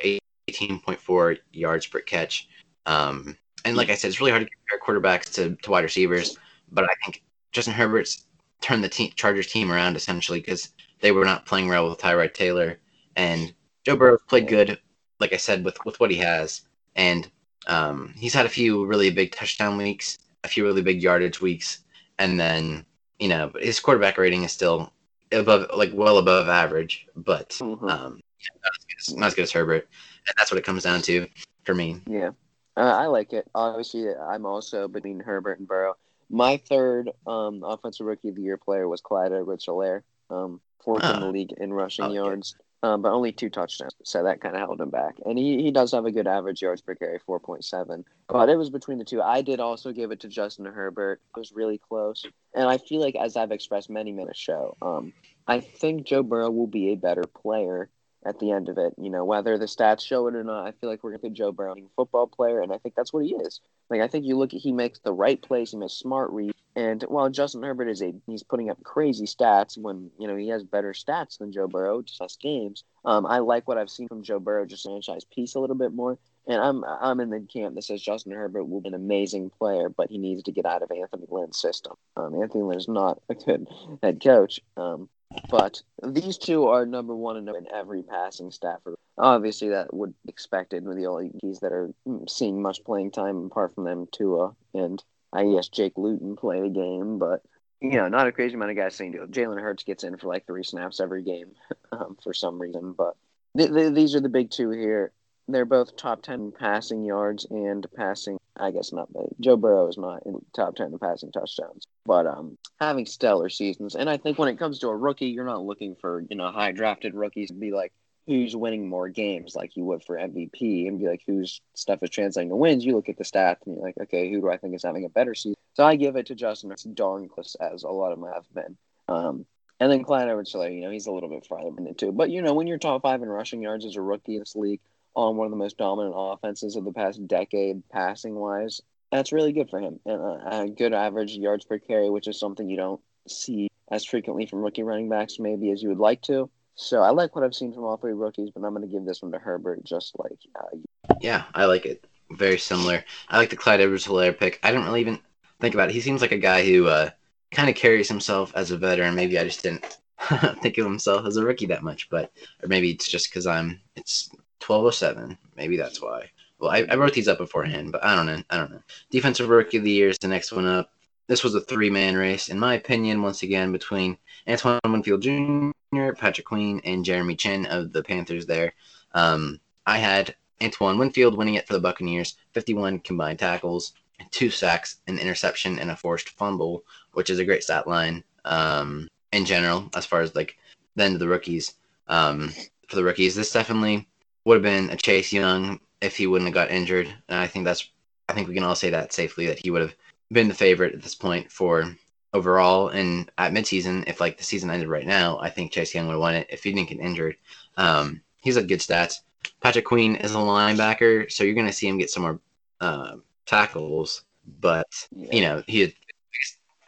18.4 0.51 1.38
yards 1.53 1.87
per 1.87 2.01
catch. 2.01 2.49
Um, 2.87 3.37
and 3.64 3.77
like 3.77 3.90
I 3.90 3.95
said, 3.95 4.09
it's 4.09 4.21
really 4.21 4.33
hard 4.33 4.45
to 4.45 4.51
compare 4.51 5.01
quarterbacks 5.01 5.33
to, 5.35 5.57
to 5.57 5.71
wide 5.71 5.85
receivers, 5.85 6.38
but 6.71 6.85
I 6.85 6.95
think 7.05 7.23
Justin 7.53 7.75
Herbert's 7.75 8.27
turned 8.61 8.85
the 8.85 8.88
team, 8.88 9.11
Chargers 9.17 9.47
team 9.47 9.71
around 9.71 9.97
essentially 9.97 10.40
because 10.40 10.73
they 11.01 11.12
were 11.12 11.25
not 11.25 11.47
playing 11.47 11.69
well 11.69 11.88
with 11.88 11.99
Tyrod 11.99 12.35
Taylor, 12.35 12.79
and 13.17 13.55
Joe 13.85 13.97
Burrow 13.97 14.19
played 14.29 14.49
good, 14.49 14.79
like 15.21 15.33
I 15.33 15.37
said, 15.37 15.64
with 15.64 15.77
with 15.85 15.99
what 16.01 16.11
he 16.11 16.17
has, 16.19 16.62
and 16.97 17.31
um, 17.67 18.14
he's 18.17 18.35
had 18.35 18.47
a 18.47 18.51
few 18.51 18.85
really 18.87 19.11
big 19.11 19.33
touchdown 19.33 19.77
weeks, 19.77 20.19
a 20.45 20.49
few 20.49 20.64
really 20.64 20.83
big 20.83 21.03
yardage 21.03 21.40
weeks, 21.40 21.84
and 22.18 22.38
then 22.38 22.85
you 23.18 23.29
know 23.29 23.53
his 23.59 23.81
quarterback 23.81 24.18
rating 24.18 24.44
is 24.44 24.53
still 24.53 24.92
above, 25.33 25.70
like 25.77 25.90
well 25.94 26.18
above 26.18 26.48
average, 26.48 27.07
but 27.16 27.50
mm-hmm. 27.50 27.88
um, 27.88 28.20
not, 28.62 28.72
as 28.79 28.85
good 28.85 28.98
as, 28.98 29.14
not 29.14 29.27
as 29.27 29.35
good 29.35 29.42
as 29.42 29.53
Herbert, 29.53 29.88
and 30.27 30.35
that's 30.37 30.50
what 30.50 30.59
it 30.59 30.64
comes 30.64 30.85
down 30.85 31.03
to 31.03 31.27
for 31.64 31.74
me. 31.74 32.00
Yeah, 32.07 32.31
uh, 32.77 32.81
I 32.81 33.07
like 33.07 33.33
it. 33.33 33.48
Obviously, 33.55 34.09
I'm 34.14 34.46
also 34.46 34.88
between 34.88 35.20
Herbert 35.20 35.59
and 35.59 35.68
Burrow. 35.68 35.94
My 36.31 36.57
third 36.57 37.11
um, 37.27 37.62
offensive 37.64 38.07
rookie 38.07 38.31
of 38.31 38.35
the 38.35 38.42
year 38.42 38.57
player 38.57 38.88
was 38.88 39.00
Clyde 39.00 39.33
Edwards-Helaire, 39.33 40.03
um, 40.31 40.61
fourth 40.83 41.05
in 41.05 41.20
the 41.20 41.29
league 41.29 41.53
in 41.59 41.72
rushing 41.72 42.07
okay. 42.07 42.14
yards, 42.14 42.57
um, 42.85 43.01
but 43.01 43.12
only 43.12 43.33
two 43.33 43.49
touchdowns. 43.49 43.94
So 44.05 44.25
that 44.25 44.42
kind 44.42 44.55
of 44.55 44.61
held 44.61 44.79
him 44.79 44.90
back. 44.90 45.16
And 45.25 45.38
he, 45.38 45.62
he 45.62 45.70
does 45.70 45.92
have 45.92 46.05
a 46.05 46.12
good 46.12 46.27
average 46.27 46.61
yards 46.61 46.83
per 46.83 46.94
carry, 46.94 47.18
4.7. 47.18 48.05
But 48.29 48.51
it 48.51 48.57
was 48.57 48.68
between 48.68 48.99
the 48.99 49.07
two. 49.07 49.23
I 49.23 49.40
did 49.40 49.59
also 49.59 49.90
give 49.90 50.11
it 50.11 50.20
to 50.20 50.29
Justin 50.29 50.66
Herbert. 50.66 51.23
It 51.35 51.38
was 51.38 51.51
really 51.51 51.79
close. 51.79 52.27
And 52.55 52.68
I 52.68 52.77
feel 52.77 53.01
like, 53.01 53.16
as 53.16 53.38
I've 53.38 53.53
expressed 53.53 53.88
many 53.88 54.12
minutes 54.12 54.38
show, 54.38 54.77
um, 54.83 55.14
I 55.47 55.61
think 55.61 56.05
Joe 56.05 56.23
Burrow 56.23 56.51
will 56.51 56.66
be 56.66 56.90
a 56.90 56.97
better 56.97 57.25
player 57.25 57.88
at 58.27 58.39
the 58.39 58.51
end 58.51 58.69
of 58.69 58.79
it. 58.79 58.95
You 58.99 59.11
know, 59.11 59.25
whether 59.25 59.59
the 59.59 59.67
stats 59.67 60.07
show 60.07 60.27
it 60.29 60.35
or 60.35 60.45
not, 60.45 60.67
I 60.67 60.73
feel 60.73 60.91
like 60.91 61.03
we're 61.03 61.11
going 61.11 61.21
to 61.21 61.29
put 61.29 61.35
Joe 61.35 61.53
Browning 61.53 61.89
football 61.97 62.27
player, 62.27 62.61
and 62.61 62.73
I 62.73 62.79
think 62.79 62.95
that's 62.95 63.13
what 63.13 63.25
he 63.25 63.35
is. 63.35 63.61
Like, 63.91 64.01
I 64.01 64.09
think 64.09 64.25
you 64.25 64.37
look 64.37 64.55
at 64.55 64.61
he 64.61 64.73
makes 64.73 64.99
the 64.99 65.13
right 65.13 65.41
plays, 65.41 65.71
he 65.71 65.77
makes 65.77 65.95
smart 65.95 66.31
reads, 66.31 66.55
and 66.77 67.03
while 67.05 67.31
Justin 67.31 67.63
Herbert 67.63 67.89
is 67.89 68.03
a 68.03 68.13
he's 68.27 68.43
putting 68.43 68.69
up 68.71 68.83
crazy 68.83 69.27
stats 69.27 69.79
when 69.79 70.11
you 70.19 70.27
know 70.27 70.37
he 70.37 70.49
has 70.49 70.65
better 70.65 70.93
stats 70.93 71.39
than 71.39 71.53
Joe 71.53 71.69
Burrow, 71.69 72.03
just 72.03 72.21
less 72.21 72.37
games. 72.37 72.83
Um, 73.05 73.27
I 73.27 73.39
like 73.39 73.69
what 73.69 73.79
I've 73.79 73.91
seen 73.91 74.09
from 74.09 74.23
Joe 74.23 74.41
Burrow, 74.41 74.67
just 74.67 74.85
franchise 74.85 75.25
piece 75.25 75.55
a 75.55 75.61
little 75.61 75.77
bit 75.77 75.93
more. 75.93 76.19
And 76.47 76.61
I'm 76.61 76.85
I'm 76.85 77.21
in 77.21 77.31
the 77.31 77.41
camp 77.41 77.75
that 77.77 77.85
says 77.85 78.03
Justin 78.03 78.33
Herbert 78.33 78.65
will 78.65 78.81
be 78.81 78.89
an 78.89 78.95
amazing 78.95 79.51
player, 79.51 79.89
but 79.89 80.11
he 80.11 80.19
needs 80.19 80.43
to 80.43 80.53
get 80.53 80.67
out 80.67 80.83
of 80.83 80.91
Anthony 80.91 81.27
Lynn's 81.31 81.59
system. 81.59 81.95
Um, 82.17 82.35
Anthony 82.43 82.65
Lynn's 82.65 82.89
not 82.89 83.23
a 83.29 83.35
good 83.35 83.69
head 84.03 84.23
coach. 84.23 84.61
Um, 84.77 85.09
but 85.51 85.83
these 86.03 86.38
two 86.38 86.66
are 86.66 86.87
number 86.87 87.14
one 87.14 87.37
in 87.37 87.66
every 87.73 88.03
passing 88.03 88.51
stat. 88.51 88.81
Obviously 89.18 89.68
that 89.68 89.92
would 89.94 90.14
be 90.25 90.31
expected 90.31 90.85
with 90.85 90.97
the 90.97 91.07
only 91.07 91.31
keys 91.40 91.61
that 91.61 91.73
are 91.73 91.90
seeing 92.29 92.61
much 92.61 92.85
playing 92.85 93.11
time 93.11 93.47
apart 93.47 93.75
from 93.75 93.85
them. 93.85 94.07
Tua 94.11 94.55
and 94.75 95.03
I 95.33 95.44
guess 95.44 95.68
Jake 95.68 95.94
Luton 95.97 96.37
play 96.37 96.61
the 96.61 96.68
game, 96.68 97.18
but 97.18 97.42
you 97.81 97.92
know, 97.92 98.09
not 98.09 98.27
a 98.27 98.33
crazy 98.33 98.55
amount 98.55 98.70
of 98.70 98.77
guys 98.77 98.94
seeing 98.94 99.12
saying 99.12 99.29
Jalen 99.29 99.61
Hurts 99.61 99.85
gets 99.85 100.05
in 100.05 100.16
for 100.16 100.29
like 100.29 100.47
three 100.47 100.64
snaps 100.64 101.01
every 101.01 101.23
game 101.23 101.51
um, 101.92 102.16
for 102.23 102.33
some 102.33 102.59
reason. 102.59 102.92
But 102.92 103.14
th- 103.57 103.73
th- 103.73 103.94
these 103.94 104.14
are 104.14 104.20
the 104.20 104.29
big 104.29 104.51
two 104.51 104.70
here. 104.70 105.12
They're 105.48 105.64
both 105.64 105.96
top 105.96 106.22
ten 106.22 106.52
passing 106.52 107.04
yards 107.04 107.46
and 107.50 107.87
passing. 107.96 108.38
I 108.57 108.70
guess 108.70 108.92
not. 108.92 109.09
Joe 109.40 109.57
Burrow 109.57 109.88
is 109.88 109.98
not 109.98 110.24
in 110.24 110.44
top 110.54 110.76
ten 110.76 110.92
in 110.92 110.98
passing 110.98 111.33
touchdowns, 111.33 111.87
but 112.07 112.26
um, 112.26 112.57
having 112.80 113.07
stellar 113.07 113.48
seasons. 113.48 113.94
And 113.94 114.09
I 114.09 114.16
think 114.16 114.38
when 114.38 114.48
it 114.48 114.59
comes 114.59 114.78
to 114.80 114.88
a 114.88 114.96
rookie, 114.96 115.26
you're 115.26 115.44
not 115.44 115.64
looking 115.64 115.96
for 115.96 116.24
you 116.28 116.37
know 116.37 116.50
high 116.50 116.72
drafted 116.72 117.14
rookies 117.14 117.48
to 117.48 117.54
be 117.54 117.72
like 117.72 117.92
who's 118.26 118.57
winning 118.57 118.88
more 118.88 119.09
games 119.09 119.54
like 119.54 119.76
you 119.76 119.85
would 119.85 120.02
for 120.02 120.16
MVP 120.16 120.88
and 120.88 120.98
be 120.98 121.07
like 121.07 121.22
whose 121.26 121.61
stuff 121.74 122.02
is 122.02 122.11
translating 122.11 122.48
to 122.48 122.57
wins. 122.57 122.85
You 122.85 122.94
look 122.94 123.09
at 123.09 123.18
the 123.18 123.24
stats 123.24 123.66
and 123.66 123.76
you're 123.76 123.85
like, 123.85 123.98
okay, 124.00 124.30
who 124.30 124.40
do 124.40 124.50
I 124.50 124.57
think 124.57 124.74
is 124.74 124.83
having 124.83 125.04
a 125.04 125.11
better 125.11 125.35
season? 125.35 125.57
So 125.74 125.85
I 125.85 125.96
give 125.96 126.16
it 126.16 126.26
to 126.26 126.35
Justin. 126.35 126.72
Darn 126.94 127.28
close 127.28 127.54
as 127.57 127.83
a 127.83 127.88
lot 127.88 128.12
of 128.12 128.20
them 128.20 128.33
have 128.33 128.54
been. 128.54 128.76
Um, 129.09 129.46
and 129.80 129.90
then 129.90 130.04
Clyde 130.04 130.28
edwards 130.28 130.54
you 130.54 130.80
know, 130.80 130.90
he's 130.90 131.07
a 131.07 131.12
little 131.12 131.28
bit 131.28 131.46
farther 131.46 131.70
than 131.74 131.85
the 131.85 131.92
two. 131.92 132.12
But, 132.12 132.30
you 132.30 132.42
know, 132.42 132.54
when 132.54 132.66
you're 132.66 132.78
top 132.78 133.02
five 133.02 133.22
in 133.22 133.28
rushing 133.28 133.61
yards 133.61 133.85
as 133.85 133.96
a 133.96 134.00
rookie 134.00 134.35
in 134.35 134.40
this 134.40 134.57
league, 134.57 134.80
on 135.14 135.37
one 135.37 135.46
of 135.46 135.50
the 135.50 135.57
most 135.57 135.79
dominant 135.79 136.14
offenses 136.16 136.77
of 136.77 136.85
the 136.85 136.92
past 136.92 137.27
decade, 137.27 137.83
passing 137.90 138.35
wise. 138.35 138.81
That's 139.12 139.33
really 139.33 139.53
good 139.53 139.70
for 139.70 139.81
him. 139.81 140.00
And 140.05 140.20
a, 140.20 140.61
a 140.62 140.68
good 140.68 140.92
average 140.92 141.33
yards 141.33 141.64
per 141.64 141.79
carry, 141.79 142.11
which 142.11 142.27
is 142.27 142.38
something 142.38 142.68
you 142.68 142.77
don't 142.77 143.00
see 143.29 143.68
as 143.90 144.05
frequently 144.05 144.46
from 144.46 144.61
rookie 144.61 144.83
running 144.83 145.09
backs, 145.09 145.38
maybe 145.38 145.70
as 145.70 145.83
you 145.83 145.88
would 145.88 145.98
like 145.98 146.22
to. 146.22 146.50
So 146.74 147.03
I 147.03 147.11
like 147.11 147.37
what 147.37 147.44
I've 147.44 147.55
seen 147.55 147.72
from 147.72 147.85
all 147.85 147.96
three 147.96 148.12
rookies, 148.12 148.50
but 148.50 148.64
I'm 148.64 148.74
going 148.74 148.87
to 148.87 148.92
give 148.92 149.05
this 149.05 149.22
one 149.22 149.31
to 149.33 149.38
Herbert, 149.38 149.85
just 149.85 150.18
like. 150.18 150.38
Uh, 150.57 150.79
yeah, 151.20 151.44
I 151.55 151.66
like 151.66 151.87
it. 151.87 152.05
Very 152.33 152.59
similar. 152.59 153.05
I 153.29 153.38
like 153.38 153.50
the 153.50 153.57
Clyde 153.57 153.81
Edwards-Helaire 153.81 154.37
pick. 154.37 154.59
I 154.62 154.72
didn't 154.72 154.87
really 154.87 155.00
even 155.00 155.20
think 155.61 155.74
about 155.74 155.90
it. 155.90 155.94
He 155.94 156.00
seems 156.00 156.20
like 156.20 156.33
a 156.33 156.38
guy 156.38 156.64
who 156.64 156.88
uh, 156.88 157.11
kind 157.53 157.68
of 157.68 157.77
carries 157.77 158.09
himself 158.09 158.53
as 158.57 158.72
a 158.72 158.77
veteran. 158.77 159.14
Maybe 159.14 159.38
I 159.38 159.44
just 159.44 159.62
didn't 159.62 159.98
think 160.62 160.79
of 160.79 160.85
himself 160.85 161.27
as 161.27 161.37
a 161.37 161.44
rookie 161.44 161.66
that 161.66 161.85
much, 161.85 162.11
but 162.11 162.33
or 162.62 162.68
maybe 162.68 162.90
it's 162.90 163.09
just 163.09 163.31
because 163.31 163.46
I'm. 163.46 163.81
It's 163.94 164.31
1207. 164.66 165.37
Maybe 165.57 165.77
that's 165.77 166.00
why. 166.00 166.31
Well, 166.59 166.70
I, 166.70 166.87
I, 166.90 166.94
wrote 166.94 167.12
these 167.12 167.29
up 167.29 167.38
beforehand, 167.38 167.92
but 167.92 168.05
I 168.05 168.14
don't 168.14 168.27
know. 168.27 168.42
I 168.50 168.57
don't 168.57 168.70
know. 168.70 168.83
Defensive 169.11 169.48
Rookie 169.48 169.79
of 169.79 169.85
the 169.85 169.90
Year 169.90 170.09
is 170.09 170.18
the 170.18 170.29
next 170.29 170.53
one 170.53 170.66
up. 170.66 170.90
This 171.27 171.42
was 171.42 171.55
a 171.55 171.61
three 171.61 171.90
man 171.90 172.16
race, 172.16 172.48
in 172.48 172.59
my 172.59 172.74
opinion, 172.74 173.22
once 173.22 173.42
again, 173.42 173.72
between 173.72 174.16
Antoine 174.48 174.81
Winfield 174.85 175.22
Jr., 175.22 176.12
Patrick 176.16 176.46
Queen, 176.46 176.81
and 176.85 177.05
Jeremy 177.05 177.35
Chinn 177.35 177.66
of 177.66 177.92
the 177.92 178.03
Panthers 178.03 178.46
there. 178.46 178.72
Um, 179.12 179.61
I 179.87 179.98
had 179.98 180.35
Antoine 180.62 180.98
Winfield 180.98 181.37
winning 181.37 181.55
it 181.55 181.66
for 181.66 181.72
the 181.72 181.81
Buccaneers, 181.81 182.37
51 182.53 183.00
combined 183.00 183.38
tackles, 183.38 183.92
two 184.31 184.50
sacks, 184.50 184.96
an 185.07 185.18
interception, 185.18 185.79
and 185.79 185.90
a 185.90 185.96
forced 185.96 186.31
fumble, 186.31 186.85
which 187.12 187.31
is 187.31 187.38
a 187.38 187.44
great 187.44 187.62
stat 187.62 187.87
line 187.87 188.22
um, 188.44 189.09
in 189.33 189.44
general, 189.44 189.88
as 189.96 190.07
far 190.07 190.20
as 190.20 190.35
like 190.35 190.57
then 190.94 191.18
the 191.18 191.29
rookies. 191.29 191.74
Um, 192.09 192.53
for 192.88 192.96
the 192.96 193.05
rookies, 193.05 193.35
this 193.35 193.53
definitely 193.53 194.07
would 194.44 194.57
have 194.57 194.62
been 194.62 194.90
a 194.90 194.96
Chase 194.96 195.33
Young 195.33 195.80
if 196.00 196.16
he 196.16 196.26
wouldn't 196.26 196.48
have 196.48 196.54
got 196.54 196.70
injured. 196.70 197.07
And 197.28 197.38
I 197.38 197.46
think 197.46 197.64
that's 197.64 197.90
I 198.28 198.33
think 198.33 198.48
we 198.48 198.54
can 198.54 198.64
all 198.64 198.74
say 198.74 198.90
that 198.90 199.12
safely 199.12 199.46
that 199.46 199.59
he 199.59 199.70
would 199.70 199.83
have 199.83 199.95
been 200.32 200.49
the 200.49 200.55
favorite 200.55 200.95
at 200.95 201.03
this 201.03 201.14
point 201.14 201.51
for 201.51 201.95
overall. 202.32 202.88
And 202.88 203.30
at 203.38 203.53
midseason, 203.53 204.05
if 204.07 204.20
like 204.20 204.36
the 204.36 204.45
season 204.45 204.70
ended 204.70 204.88
right 204.88 205.07
now, 205.07 205.38
I 205.38 205.51
think 205.51 205.72
Chase 205.72 205.95
Young 205.95 206.07
would 206.07 206.14
have 206.14 206.20
won 206.20 206.34
it 206.34 206.47
if 206.51 206.64
he 206.64 206.72
didn't 206.72 206.88
get 206.88 207.01
injured. 207.01 207.36
Um, 207.76 208.22
he's 208.42 208.57
had 208.57 208.68
good 208.68 208.80
stats. 208.80 209.16
Patrick 209.61 209.84
Queen 209.84 210.16
is 210.16 210.34
a 210.34 210.38
linebacker, 210.38 211.30
so 211.30 211.45
you're 211.45 211.55
going 211.55 211.66
to 211.66 211.72
see 211.72 211.88
him 211.88 211.99
get 211.99 212.11
some 212.11 212.22
more 212.22 212.40
uh, 212.80 213.16
tackles. 213.47 214.24
But 214.61 214.86
yeah. 215.11 215.32
you 215.32 215.40
know, 215.42 215.62
he 215.66 215.80
had, 215.80 215.95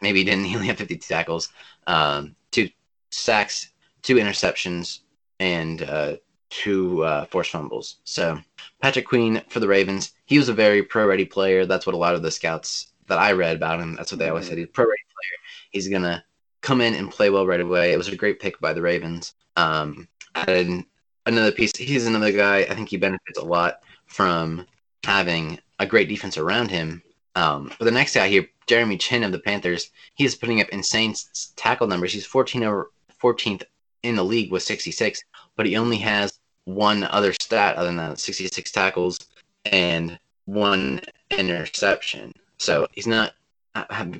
maybe 0.01 0.19
he 0.19 0.25
didn't. 0.25 0.45
He 0.47 0.55
only 0.55 0.67
had 0.67 0.77
52 0.77 1.07
tackles, 1.07 1.49
um, 1.87 2.35
two 2.51 2.69
sacks, 3.11 3.71
two 4.01 4.15
interceptions, 4.15 4.99
and 5.39 5.81
uh, 5.83 6.17
two 6.49 7.03
uh, 7.03 7.25
forced 7.25 7.51
fumbles. 7.51 7.97
So 8.03 8.39
Patrick 8.81 9.07
Queen 9.07 9.41
for 9.49 9.59
the 9.59 9.67
Ravens, 9.67 10.13
he 10.25 10.37
was 10.37 10.49
a 10.49 10.53
very 10.53 10.83
pro-ready 10.83 11.25
player. 11.25 11.65
That's 11.65 11.85
what 11.85 11.95
a 11.95 11.97
lot 11.97 12.15
of 12.15 12.21
the 12.21 12.31
scouts 12.31 12.87
that 13.07 13.17
I 13.17 13.31
read 13.31 13.55
about 13.55 13.79
him. 13.79 13.95
That's 13.95 14.11
what 14.11 14.19
they 14.19 14.29
always 14.29 14.45
mm-hmm. 14.45 14.51
said. 14.51 14.57
He's 14.59 14.67
a 14.67 14.71
pro-ready 14.71 15.03
player. 15.07 15.37
He's 15.71 15.87
gonna 15.87 16.23
come 16.61 16.81
in 16.81 16.93
and 16.93 17.11
play 17.11 17.29
well 17.29 17.47
right 17.47 17.61
away. 17.61 17.93
It 17.93 17.97
was 17.97 18.07
a 18.07 18.15
great 18.15 18.39
pick 18.39 18.59
by 18.59 18.73
the 18.73 18.81
Ravens. 18.81 19.33
Um, 19.55 20.07
and 20.35 20.85
another 21.25 21.51
piece. 21.51 21.75
He's 21.75 22.07
another 22.07 22.31
guy. 22.31 22.59
I 22.59 22.73
think 22.73 22.89
he 22.89 22.97
benefits 22.97 23.37
a 23.37 23.45
lot 23.45 23.81
from 24.05 24.65
having 25.03 25.59
a 25.79 25.85
great 25.85 26.09
defense 26.09 26.37
around 26.37 26.71
him. 26.71 27.03
Um, 27.35 27.71
but 27.77 27.85
the 27.85 27.91
next 27.91 28.15
guy 28.15 28.27
here, 28.27 28.47
Jeremy 28.65 28.97
Chinn 28.97 29.23
of 29.23 29.31
the 29.31 29.39
Panthers, 29.39 29.91
he's 30.15 30.35
putting 30.35 30.61
up 30.61 30.69
insane 30.69 31.13
tackle 31.55 31.87
numbers. 31.87 32.13
He's 32.13 32.25
14 32.25 32.63
over 32.63 32.91
14th 33.21 33.63
in 34.03 34.15
the 34.15 34.23
league 34.23 34.51
with 34.51 34.63
66, 34.63 35.23
but 35.55 35.65
he 35.65 35.77
only 35.77 35.97
has 35.97 36.39
one 36.65 37.03
other 37.03 37.33
stat 37.41 37.75
other 37.77 37.87
than 37.87 37.97
that 37.97 38.19
66 38.19 38.71
tackles 38.71 39.17
and 39.65 40.19
one 40.45 41.01
interception. 41.31 42.33
So 42.57 42.87
he's 42.91 43.07
not 43.07 43.33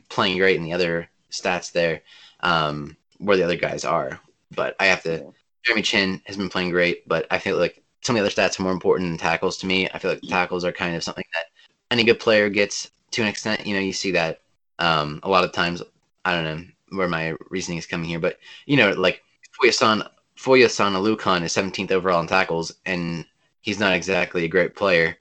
playing 0.10 0.38
great 0.38 0.58
in 0.58 0.64
the 0.64 0.74
other 0.74 1.10
stats 1.32 1.72
there 1.72 2.02
um, 2.42 2.96
where 3.18 3.38
the 3.38 3.44
other 3.44 3.56
guys 3.56 3.84
are. 3.86 4.20
But 4.56 4.76
I 4.80 4.86
have 4.86 5.04
to. 5.04 5.34
Jeremy 5.64 5.82
Chinn 5.82 6.22
has 6.26 6.38
been 6.38 6.50
playing 6.50 6.70
great, 6.70 7.08
but 7.08 7.28
I 7.30 7.40
feel 7.40 7.58
like 7.58 7.84
some 8.02 8.16
of 8.16 8.22
the 8.22 8.26
other 8.26 8.34
stats 8.34 8.58
are 8.60 8.64
more 8.64 8.72
important 8.72 9.10
than 9.10 9.18
tackles 9.18 9.58
to 9.58 9.66
me. 9.66 9.90
I 9.94 10.00
feel 10.00 10.12
like 10.12 10.22
tackles 10.22 10.64
are 10.64 10.72
kind 10.72 10.96
of 10.96 11.04
something 11.04 11.26
that 11.34 11.48
any 11.92 12.06
good 12.06 12.20
player 12.20 12.48
gets 12.50 12.90
to 13.12 13.22
an 13.22 13.28
extent. 13.28 13.68
You 13.68 13.74
know, 13.74 13.82
you 13.82 13.92
see 13.92 14.12
that 14.12 14.42
um, 14.80 15.20
a 15.24 15.30
lot 15.30 15.44
of 15.44 15.52
times. 15.52 15.82
I 16.24 16.34
don't 16.34 16.44
know 16.44 16.66
where 16.98 17.08
my 17.08 17.36
reasoning 17.50 17.78
is 17.78 17.86
coming 17.86 18.08
here, 18.08 18.20
but 18.20 18.38
you 18.66 18.78
know, 18.78 18.92
like 18.92 19.22
Foyesade 19.62 20.08
Foyesade 20.38 20.94
Oluokun 20.94 21.44
is 21.44 21.56
17th 21.56 21.92
overall 21.92 22.22
in 22.22 22.28
tackles, 22.28 22.74
and 22.86 23.26
he's 23.62 23.80
not 23.80 23.94
exactly 23.94 24.46
a 24.46 24.48
great 24.48 24.76
player. 24.76 25.18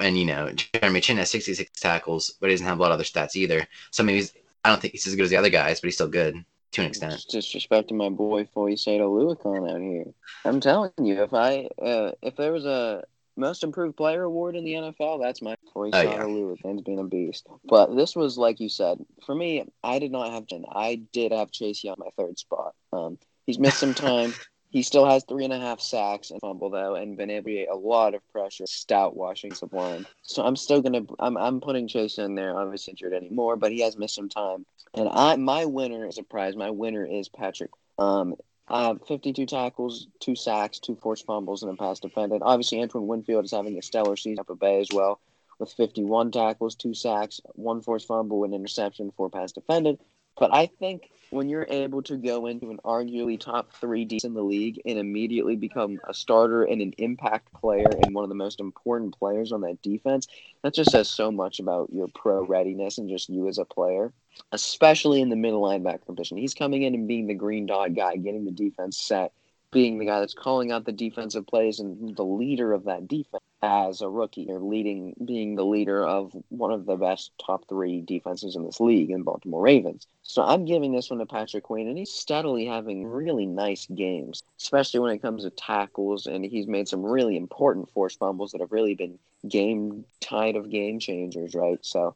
And 0.00 0.18
you 0.18 0.26
know, 0.26 0.52
Jeremy 0.52 1.00
Chinn 1.00 1.16
has 1.16 1.30
66 1.30 1.80
tackles, 1.80 2.34
but 2.40 2.50
he 2.50 2.54
doesn't 2.54 2.66
have 2.66 2.78
a 2.78 2.82
lot 2.82 2.90
of 2.90 2.94
other 2.94 3.04
stats 3.04 3.36
either. 3.36 3.66
So 3.90 4.02
maybe 4.02 4.18
he's, 4.18 4.34
I 4.64 4.68
don't 4.68 4.80
think 4.80 4.92
he's 4.92 5.06
as 5.06 5.14
good 5.14 5.24
as 5.24 5.30
the 5.30 5.36
other 5.36 5.48
guys, 5.48 5.80
but 5.80 5.86
he's 5.86 5.94
still 5.94 6.08
good 6.08 6.44
to 6.72 6.80
an 6.82 6.86
extent. 6.88 7.24
disrespecting 7.32 7.92
my 7.92 8.10
boy 8.10 8.44
Foyesade 8.54 9.00
Oluokun 9.00 9.72
out 9.72 9.80
here. 9.80 10.12
I'm 10.44 10.60
telling 10.60 10.92
you, 11.02 11.22
if 11.22 11.32
I 11.32 11.68
uh, 11.80 12.12
if 12.22 12.36
there 12.36 12.52
was 12.52 12.66
a 12.66 13.04
most 13.38 13.62
improved 13.62 13.96
player 13.96 14.24
award 14.24 14.56
in 14.56 14.64
the 14.64 14.72
NFL, 14.72 15.22
that's 15.22 15.40
my 15.40 15.56
Foyesade 15.74 15.94
oh, 15.94 16.02
yeah. 16.02 16.18
Oluokun's 16.18 16.82
being 16.82 16.98
a 16.98 17.04
beast. 17.04 17.46
But 17.64 17.96
this 17.96 18.14
was 18.14 18.36
like 18.36 18.60
you 18.60 18.68
said, 18.68 18.98
for 19.24 19.34
me, 19.34 19.64
I 19.82 19.98
did 19.98 20.12
not 20.12 20.32
have 20.32 20.46
Chinn. 20.46 20.64
I 20.70 21.02
did 21.12 21.32
have 21.32 21.50
Chase 21.50 21.82
Young 21.82 21.96
my 21.98 22.10
third 22.18 22.38
spot. 22.38 22.74
Um, 22.92 23.18
he's 23.48 23.58
missed 23.58 23.78
some 23.78 23.94
time. 23.94 24.34
He 24.70 24.82
still 24.82 25.08
has 25.08 25.24
three 25.24 25.44
and 25.44 25.52
a 25.54 25.58
half 25.58 25.80
sacks 25.80 26.30
and 26.30 26.38
fumble 26.42 26.68
though, 26.68 26.94
and 26.94 27.16
been 27.16 27.30
able 27.30 27.46
to 27.46 27.54
get 27.54 27.68
a 27.70 27.74
lot 27.74 28.14
of 28.14 28.20
pressure. 28.30 28.66
Stout 28.66 29.16
Washington 29.16 29.70
line. 29.72 30.06
So 30.22 30.44
I'm 30.44 30.56
still 30.56 30.82
gonna 30.82 31.06
I'm 31.18 31.38
I'm 31.38 31.60
putting 31.60 31.88
Chase 31.88 32.18
in 32.18 32.34
there. 32.34 32.56
Obviously 32.56 32.92
injured 32.92 33.14
anymore, 33.14 33.56
but 33.56 33.72
he 33.72 33.80
has 33.80 33.96
missed 33.96 34.14
some 34.14 34.28
time. 34.28 34.66
And 34.92 35.08
I 35.10 35.36
my 35.36 35.64
winner 35.64 36.06
is 36.06 36.18
a 36.18 36.22
prize. 36.22 36.54
My 36.54 36.70
winner 36.70 37.06
is 37.06 37.30
Patrick. 37.30 37.70
Um, 37.98 38.36
have 38.68 39.00
52 39.08 39.46
tackles, 39.46 40.08
two 40.20 40.36
sacks, 40.36 40.78
two 40.78 40.96
forced 40.96 41.24
fumbles, 41.24 41.62
and 41.62 41.72
a 41.72 41.76
pass 41.76 42.00
defended. 42.00 42.42
Obviously, 42.44 42.82
Antoine 42.82 43.06
Winfield 43.06 43.46
is 43.46 43.52
having 43.52 43.78
a 43.78 43.82
stellar 43.82 44.14
season 44.14 44.40
up 44.40 44.50
at 44.50 44.58
Bay 44.58 44.80
as 44.80 44.88
well, 44.92 45.20
with 45.58 45.72
51 45.72 46.30
tackles, 46.30 46.74
two 46.74 46.92
sacks, 46.92 47.40
one 47.54 47.80
forced 47.80 48.06
fumble, 48.06 48.44
an 48.44 48.52
interception, 48.52 49.10
four 49.16 49.30
pass 49.30 49.52
defended. 49.52 49.98
But 50.38 50.54
I 50.54 50.66
think 50.66 51.10
when 51.30 51.48
you're 51.48 51.66
able 51.68 52.02
to 52.04 52.16
go 52.16 52.46
into 52.46 52.70
an 52.70 52.78
arguably 52.84 53.38
top 53.38 53.72
three 53.72 54.04
D 54.04 54.18
in 54.24 54.34
the 54.34 54.42
league 54.42 54.80
and 54.86 54.98
immediately 54.98 55.56
become 55.56 55.98
a 56.08 56.14
starter 56.14 56.62
and 56.64 56.80
an 56.80 56.92
impact 56.98 57.52
player 57.52 57.94
and 57.94 58.14
one 58.14 58.24
of 58.24 58.30
the 58.30 58.34
most 58.34 58.60
important 58.60 59.18
players 59.18 59.52
on 59.52 59.60
that 59.62 59.82
defense, 59.82 60.26
that 60.62 60.74
just 60.74 60.90
says 60.90 61.10
so 61.10 61.30
much 61.30 61.60
about 61.60 61.90
your 61.92 62.08
pro 62.08 62.44
readiness 62.44 62.98
and 62.98 63.10
just 63.10 63.28
you 63.28 63.48
as 63.48 63.58
a 63.58 63.64
player, 63.64 64.12
especially 64.52 65.20
in 65.20 65.28
the 65.28 65.36
middle 65.36 65.62
linebacker 65.62 66.06
position. 66.06 66.38
He's 66.38 66.54
coming 66.54 66.82
in 66.82 66.94
and 66.94 67.08
being 67.08 67.26
the 67.26 67.34
green 67.34 67.66
dot 67.66 67.94
guy, 67.94 68.16
getting 68.16 68.44
the 68.44 68.52
defense 68.52 68.98
set, 68.98 69.32
being 69.70 69.98
the 69.98 70.06
guy 70.06 70.20
that's 70.20 70.34
calling 70.34 70.72
out 70.72 70.84
the 70.84 70.92
defensive 70.92 71.46
plays 71.46 71.80
and 71.80 72.16
the 72.16 72.24
leader 72.24 72.72
of 72.72 72.84
that 72.84 73.06
defense 73.06 73.42
as 73.62 74.00
a 74.00 74.08
rookie 74.08 74.46
or 74.48 74.60
leading 74.60 75.14
being 75.24 75.56
the 75.56 75.64
leader 75.64 76.06
of 76.06 76.32
one 76.48 76.70
of 76.70 76.86
the 76.86 76.96
best 76.96 77.32
top 77.44 77.68
three 77.68 78.00
defenses 78.00 78.54
in 78.54 78.64
this 78.64 78.78
league 78.78 79.10
in 79.10 79.22
Baltimore 79.22 79.62
Ravens. 79.62 80.06
So 80.22 80.42
I'm 80.42 80.64
giving 80.64 80.92
this 80.92 81.10
one 81.10 81.18
to 81.18 81.26
Patrick 81.26 81.64
Queen 81.64 81.88
and 81.88 81.98
he's 81.98 82.12
steadily 82.12 82.66
having 82.66 83.06
really 83.06 83.46
nice 83.46 83.86
games, 83.86 84.42
especially 84.60 85.00
when 85.00 85.10
it 85.10 85.22
comes 85.22 85.42
to 85.42 85.50
tackles 85.50 86.26
and 86.26 86.44
he's 86.44 86.68
made 86.68 86.86
some 86.86 87.04
really 87.04 87.36
important 87.36 87.90
forced 87.90 88.18
fumbles 88.18 88.52
that 88.52 88.60
have 88.60 88.72
really 88.72 88.94
been 88.94 89.18
game 89.48 90.04
tied 90.20 90.54
of 90.54 90.70
game 90.70 91.00
changers, 91.00 91.54
right? 91.54 91.84
So 91.84 92.14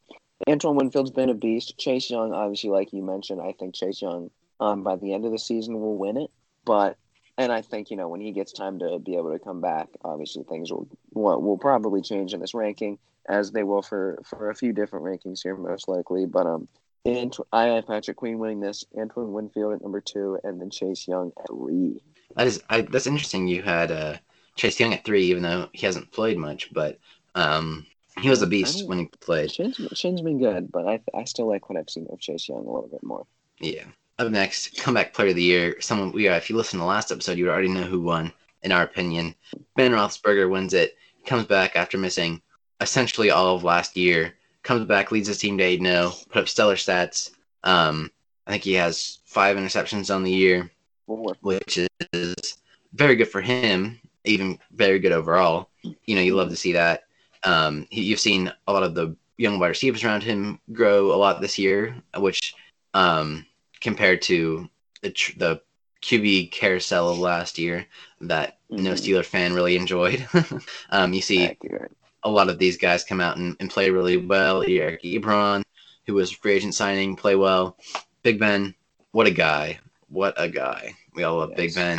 Antoine 0.49 0.77
Winfield's 0.77 1.11
been 1.11 1.31
a 1.31 1.35
beast. 1.35 1.77
Chase 1.79 2.09
Young, 2.09 2.33
obviously, 2.33 2.71
like 2.71 2.93
you 2.93 3.03
mentioned, 3.03 3.41
I 3.41 3.53
think 3.53 3.75
Chase 3.75 4.01
Young 4.01 4.31
um, 4.61 4.83
by 4.83 4.97
the 4.97 5.13
end 5.13 5.25
of 5.25 5.33
the 5.33 5.39
season 5.39 5.81
will 5.81 5.97
win 5.97 6.17
it. 6.17 6.31
But 6.65 6.97
and 7.39 7.53
I 7.53 7.63
think 7.63 7.91
you 7.91 7.97
know 7.97 8.09
when 8.09 8.21
he 8.21 8.33
gets 8.33 8.53
time 8.53 8.79
to 8.81 8.99
be 8.99 9.17
able 9.17 9.33
to 9.33 9.39
come 9.39 9.61
back, 9.61 9.89
obviously 10.05 10.45
things 10.45 10.71
will 10.71 10.89
will, 11.15 11.59
probably 11.59 12.03
change 12.03 12.35
in 12.35 12.41
this 12.41 12.55
ranking 12.55 12.99
as 13.29 13.53
they 13.53 13.63
will 13.63 13.83
for 13.83 14.23
for 14.25 14.51
a 14.51 14.55
few 14.55 14.73
different 14.73 15.05
rankings 15.05 15.43
here 15.43 15.57
most 15.57 15.89
likely. 15.89 16.27
But 16.27 16.47
um, 16.47 16.69
and 17.05 17.35
I 17.53 17.65
have 17.67 17.87
Patrick 17.87 18.17
Queen 18.17 18.39
winning 18.39 18.61
this, 18.61 18.85
Antoine 18.99 19.33
Winfield 19.33 19.75
at 19.75 19.83
number 19.83 20.01
two, 20.01 20.39
and 20.45 20.61
then 20.61 20.71
Chase 20.71 21.09
Young 21.09 21.33
at 21.39 21.49
three. 21.49 22.01
That 22.37 22.47
is 22.47 22.63
I, 22.69 22.83
that's 22.83 23.07
interesting. 23.07 23.49
You 23.49 23.63
had 23.63 23.91
uh, 23.91 24.17
Chase 24.57 24.79
Young 24.79 24.95
at 24.95 25.05
three, 25.05 25.25
even 25.25 25.43
though 25.43 25.69
he 25.73 25.87
hasn't 25.87 26.13
played 26.13 26.39
much, 26.39 26.73
but 26.73 26.99
um, 27.35 27.87
he 28.21 28.29
was 28.29 28.43
a 28.43 28.47
beast 28.47 28.87
when 28.87 28.99
he 28.99 29.07
played. 29.21 29.51
Chinn's, 29.51 29.81
Chinn's 29.95 30.21
been 30.21 30.39
good, 30.39 30.71
but 30.71 30.87
I 30.87 31.01
I 31.15 31.25
still 31.25 31.49
like 31.49 31.69
what 31.69 31.79
I've 31.79 31.91
seen 31.91 32.07
of 32.11 32.21
Chase 32.21 32.49
Young 32.49 32.67
a 32.67 32.73
little 32.73 32.89
bit 32.89 33.03
more. 33.03 33.27
Yeah, 33.59 33.85
up 34.19 34.31
next, 34.31 34.77
comeback 34.77 35.15
player 35.15 35.31
of 35.31 35.37
the 35.37 35.43
year. 35.43 35.81
Someone 35.81 36.13
we 36.13 36.29
uh, 36.29 36.37
if 36.37 36.51
you 36.51 36.57
listen 36.57 36.79
to 36.79 36.83
the 36.83 36.89
last 36.89 37.11
episode, 37.11 37.39
you 37.39 37.51
already 37.51 37.69
know 37.69 37.83
who 37.83 38.01
won. 38.01 38.33
In 38.63 38.71
our 38.71 38.85
opinion, 38.85 39.35
Ben 39.75 39.91
Roethlisberger 39.91 40.49
wins 40.49 40.73
it. 40.73 40.97
Comes 41.27 41.47
back 41.47 41.75
after 41.75 41.99
missing 41.99 42.41
essentially 42.81 43.31
all 43.31 43.57
of 43.57 43.65
last 43.65 43.97
year. 43.97 44.35
Comes 44.63 44.87
back, 44.87 45.11
leads 45.11 45.29
his 45.29 45.39
team 45.39 45.59
to 45.59 45.65
8 45.65 45.83
0, 45.83 46.13
put 46.31 46.43
up 46.43 46.49
stellar 46.49 46.77
stats. 46.77 47.31
Um, 47.65 48.11
I 48.47 48.53
think 48.53 48.65
he 48.65 48.75
has 48.75 49.19
five 49.25 49.57
interceptions 49.57 50.15
on 50.15 50.23
the 50.23 50.31
year, 50.31 50.71
Four. 51.07 51.35
which 51.41 51.79
is 52.13 52.59
very 52.95 53.17
good 53.17 53.29
for 53.29 53.41
him, 53.41 54.01
even 54.25 54.59
very 54.73 54.99
good 54.99 55.13
overall. 55.13 55.71
You 55.83 56.15
know, 56.15 56.23
you 56.23 56.37
love 56.37 56.51
to 56.51 56.57
see 56.57 56.73
that. 56.73 57.05
Um, 57.45 57.87
he, 57.91 58.03
you've 58.03 58.21
seen 58.21 58.53
a 58.69 58.73
lot 58.73 58.85
of 58.85 58.95
the 58.95 59.17
young 59.39 59.59
wide 59.59 59.69
receivers 59.69 60.05
around 60.05 60.23
him 60.23 60.61
grow 60.73 61.13
a 61.13 61.17
lot 61.17 61.41
this 61.41 61.59
year, 61.59 61.97
which 62.17 62.55
um, 62.95 63.45
compared 63.83 64.23
to 64.23 64.69
the 65.03 65.11
the 65.37 65.61
QB 66.03 66.51
carousel 66.51 67.11
of 67.11 67.19
last 67.19 67.59
year 67.59 67.87
that 68.23 68.59
mm-hmm. 68.71 68.85
no 68.85 68.93
Steeler 68.93 69.25
fan 69.25 69.53
really 69.53 69.77
enjoyed. 69.77 70.27
um, 70.91 71.13
you 71.13 71.21
see 71.21 71.45
Accurate. 71.45 71.93
a 72.23 72.31
lot 72.31 72.49
of 72.49 72.59
these 72.59 72.77
guys 72.77 73.05
come 73.05 73.21
out 73.21 73.37
and, 73.37 73.57
and 73.61 73.71
play 73.71 73.91
really 73.91 74.17
well. 74.17 74.65
Eric 74.67 75.03
Ebron, 75.03 75.63
who 76.07 76.15
was 76.15 76.33
free 76.33 76.55
agent 76.55 76.75
signing, 76.75 77.15
play 77.15 77.37
well. 77.37 77.77
Big 78.23 78.39
Ben, 78.39 78.75
what 79.13 79.27
a 79.27 79.31
guy! 79.31 79.79
What 80.09 80.35
a 80.37 80.49
guy! 80.49 80.95
We 81.15 81.23
all 81.23 81.39
love 81.39 81.51
yes. 81.51 81.57
Big 81.57 81.75
Ben. 81.75 81.99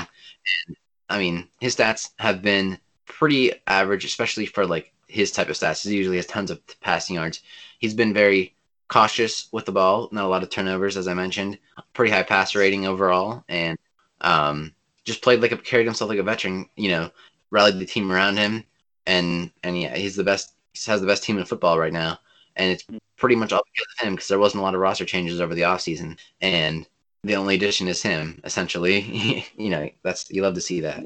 And, 0.68 0.78
I 1.10 1.18
mean, 1.20 1.48
his 1.60 1.76
stats 1.76 2.12
have 2.20 2.42
been 2.42 2.80
pretty 3.06 3.54
average, 3.68 4.06
especially 4.06 4.46
for 4.46 4.66
like 4.66 4.92
his 5.08 5.32
type 5.32 5.50
of 5.50 5.56
stats. 5.56 5.88
He 5.88 5.96
usually 5.96 6.18
has 6.18 6.26
tons 6.26 6.52
of 6.52 6.62
passing 6.82 7.16
yards. 7.16 7.42
He's 7.80 7.94
been 7.94 8.14
very 8.14 8.56
cautious 8.94 9.48
with 9.52 9.66
the 9.66 9.72
ball, 9.72 10.08
not 10.12 10.26
a 10.26 10.28
lot 10.28 10.44
of 10.44 10.52
turnovers, 10.52 10.98
as 10.98 11.08
I 11.08 11.16
mentioned. 11.16 11.58
Pretty 11.94 12.12
high 12.12 12.22
passer 12.22 12.60
rating 12.60 12.86
overall, 12.86 13.44
and 13.50 13.76
um, 14.22 14.72
just 15.04 15.24
played 15.24 15.42
like 15.42 15.52
a 15.52 15.58
carried 15.58 15.88
himself 15.88 16.10
like 16.10 16.20
a 16.20 16.24
veteran. 16.24 16.70
You 16.76 16.92
know, 16.92 17.12
rallied 17.50 17.80
the 17.80 17.88
team 17.88 18.12
around 18.12 18.38
him, 18.38 18.64
and 19.08 19.52
and 19.64 19.82
yeah, 19.82 19.96
he's 19.96 20.16
the 20.16 20.24
best. 20.24 20.54
He 20.74 20.92
has 20.92 21.02
the 21.02 21.08
best 21.08 21.24
team 21.24 21.40
in 21.40 21.46
football 21.46 21.80
right 21.80 21.92
now, 21.92 22.20
and 22.56 22.72
it's 22.72 22.86
pretty 23.18 23.36
much 23.36 23.52
all 23.52 23.64
because 23.74 23.88
of 24.00 24.08
him 24.08 24.14
because 24.14 24.28
there 24.28 24.40
wasn't 24.40 24.62
a 24.62 24.64
lot 24.64 24.76
of 24.76 24.82
roster 24.82 25.06
changes 25.06 25.42
over 25.42 25.56
the 25.56 25.64
offseason, 25.64 26.20
and 26.40 26.88
the 27.24 27.36
only 27.36 27.56
addition 27.56 27.88
is 27.88 28.04
him 28.04 28.42
essentially. 28.44 29.44
you 29.58 29.72
know, 29.72 29.90
that's 30.04 30.30
you 30.30 30.44
love 30.44 30.54
to 30.54 30.62
see 30.62 30.82
that. 30.82 31.04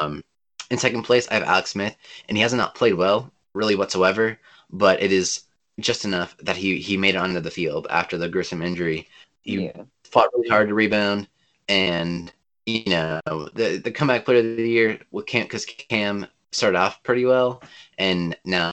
Um, 0.00 0.24
in 0.68 0.78
second 0.78 1.04
place, 1.04 1.28
I 1.30 1.34
have 1.34 1.44
Alex 1.44 1.70
Smith, 1.70 1.94
and 2.28 2.36
he 2.36 2.42
has 2.42 2.54
not 2.54 2.74
played 2.74 2.94
well 2.94 3.30
really 3.54 3.76
whatsoever, 3.76 4.36
but 4.70 5.00
it 5.00 5.12
is 5.12 5.42
just 5.80 6.04
enough 6.04 6.36
that 6.38 6.56
he 6.56 6.78
he 6.78 6.96
made 6.96 7.14
it 7.14 7.18
onto 7.18 7.40
the 7.40 7.50
field 7.50 7.86
after 7.90 8.16
the 8.16 8.28
gruesome 8.28 8.62
injury. 8.62 9.08
He 9.42 9.66
yeah. 9.66 9.82
fought 10.04 10.30
really 10.34 10.48
hard 10.48 10.68
to 10.68 10.74
rebound, 10.74 11.28
and 11.68 12.32
you 12.66 12.84
know 12.86 13.20
the 13.26 13.80
the 13.82 13.90
comeback 13.90 14.24
player 14.24 14.38
of 14.38 14.56
the 14.56 14.68
year 14.68 14.98
with 15.10 15.26
Cam 15.26 15.44
because 15.44 15.64
Cam 15.64 16.26
started 16.52 16.78
off 16.78 17.02
pretty 17.02 17.24
well, 17.24 17.62
and 17.98 18.36
now 18.44 18.70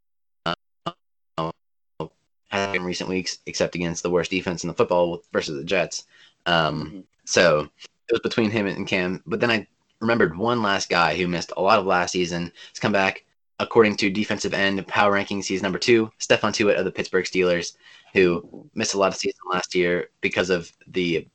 uh, 2.58 2.72
in 2.74 2.84
recent 2.84 3.10
weeks, 3.10 3.39
except 3.45 3.76
against 3.76 4.03
the 4.03 4.10
worst 4.10 4.32
defense 4.32 4.64
in 4.64 4.68
the 4.68 4.74
football 4.74 5.24
versus 5.32 5.58
the 5.58 5.64
Jets. 5.64 6.05
Um, 6.45 6.84
mm-hmm. 6.84 6.99
So 7.26 7.70
it 8.10 8.14
was 8.14 8.22
between 8.22 8.51
him 8.51 8.68
and 8.68 8.88
Cam. 8.88 9.22
But 9.26 9.39
then 9.39 9.51
I 9.51 9.68
remembered 9.99 10.38
one 10.38 10.62
last 10.62 10.89
guy 10.89 11.16
who 11.16 11.28
missed 11.28 11.51
a 11.58 11.62
lot 11.62 11.80
of 11.80 11.86
last 11.86 12.12
season. 12.12 12.51
He's 12.72 12.80
come 12.80 12.91
back 12.91 13.26
according 13.60 13.95
to 13.97 14.10
defensive 14.10 14.53
end 14.53 14.86
power 14.88 15.14
rankings, 15.14 15.45
he's 15.45 15.64
number 15.64 15.80
two. 15.80 16.12
Stephon 16.20 16.53
Tuitt 16.53 16.78
of 16.78 16.86
the 16.86 16.91
Pittsburgh 16.91 17.26
Steelers, 17.26 17.76
who 18.14 18.70
missed 18.76 18.93
a 18.93 18.97
lot 18.97 19.12
of 19.12 19.16
season 19.16 19.39
last 19.51 19.76
year 19.76 20.10
because 20.22 20.49
of 20.49 20.72
the 20.88 21.28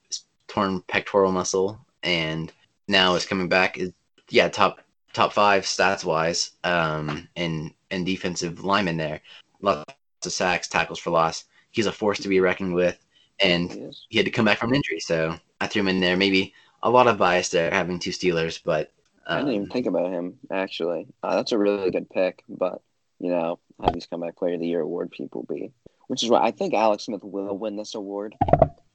torn 0.49 0.83
pectoral 0.83 1.33
muscle, 1.33 1.79
and 2.03 2.53
now 2.89 3.15
is 3.15 3.27
coming 3.27 3.49
back. 3.49 3.79
Is 3.79 3.93
yeah, 4.29 4.49
top 4.49 4.81
top 5.13 5.33
five 5.33 5.65
stats 5.65 6.05
wise, 6.05 6.53
um, 6.65 7.29
and 7.37 7.73
and 7.91 8.07
defensive 8.07 8.65
lineman 8.65 8.97
there. 8.97 9.21
Lots 9.61 9.93
of 10.25 10.33
sacks, 10.33 10.69
tackles 10.69 10.99
for 10.99 11.11
loss. 11.11 11.45
He's 11.71 11.87
a 11.87 11.93
force 11.93 12.19
to 12.21 12.29
be 12.29 12.41
reckoned 12.41 12.75
with, 12.75 12.99
and 13.41 13.95
he 14.09 14.19
had 14.19 14.27
to 14.27 14.33
come 14.33 14.45
back 14.45 14.59
from 14.59 14.71
an 14.71 14.77
injury, 14.77 15.01
so 15.01 15.37
I 15.61 15.67
threw 15.67 15.81
him 15.81 15.89
in 15.89 16.01
there. 16.01 16.17
Maybe 16.17 16.55
a 16.83 16.91
lot 16.91 17.07
of 17.07 17.19
bias 17.19 17.49
there 17.49 17.71
having 17.71 17.99
two 17.99 18.11
Steelers, 18.11 18.61
but 18.63 18.93
I 19.27 19.39
didn't 19.39 19.55
even 19.55 19.69
think 19.69 19.87
about 19.87 20.11
him 20.13 20.39
actually. 20.51 21.07
Uh, 21.23 21.37
that's 21.37 21.53
a 21.53 21.59
really 21.59 21.91
good 21.91 22.11
pick, 22.11 22.43
but 22.49 22.81
you 23.19 23.31
know 23.31 23.59
how 23.81 23.93
these 23.93 24.07
comeback 24.07 24.37
player 24.37 24.55
of 24.55 24.61
the 24.61 24.67
year 24.67 24.81
award 24.81 25.11
people 25.11 25.45
be, 25.49 25.73
which 26.09 26.23
is 26.23 26.31
why 26.31 26.41
I 26.43 26.51
think 26.51 26.75
Alex 26.75 27.05
Smith 27.05 27.23
will 27.25 27.57
win 27.57 27.77
this 27.77 27.95
award. 27.95 28.35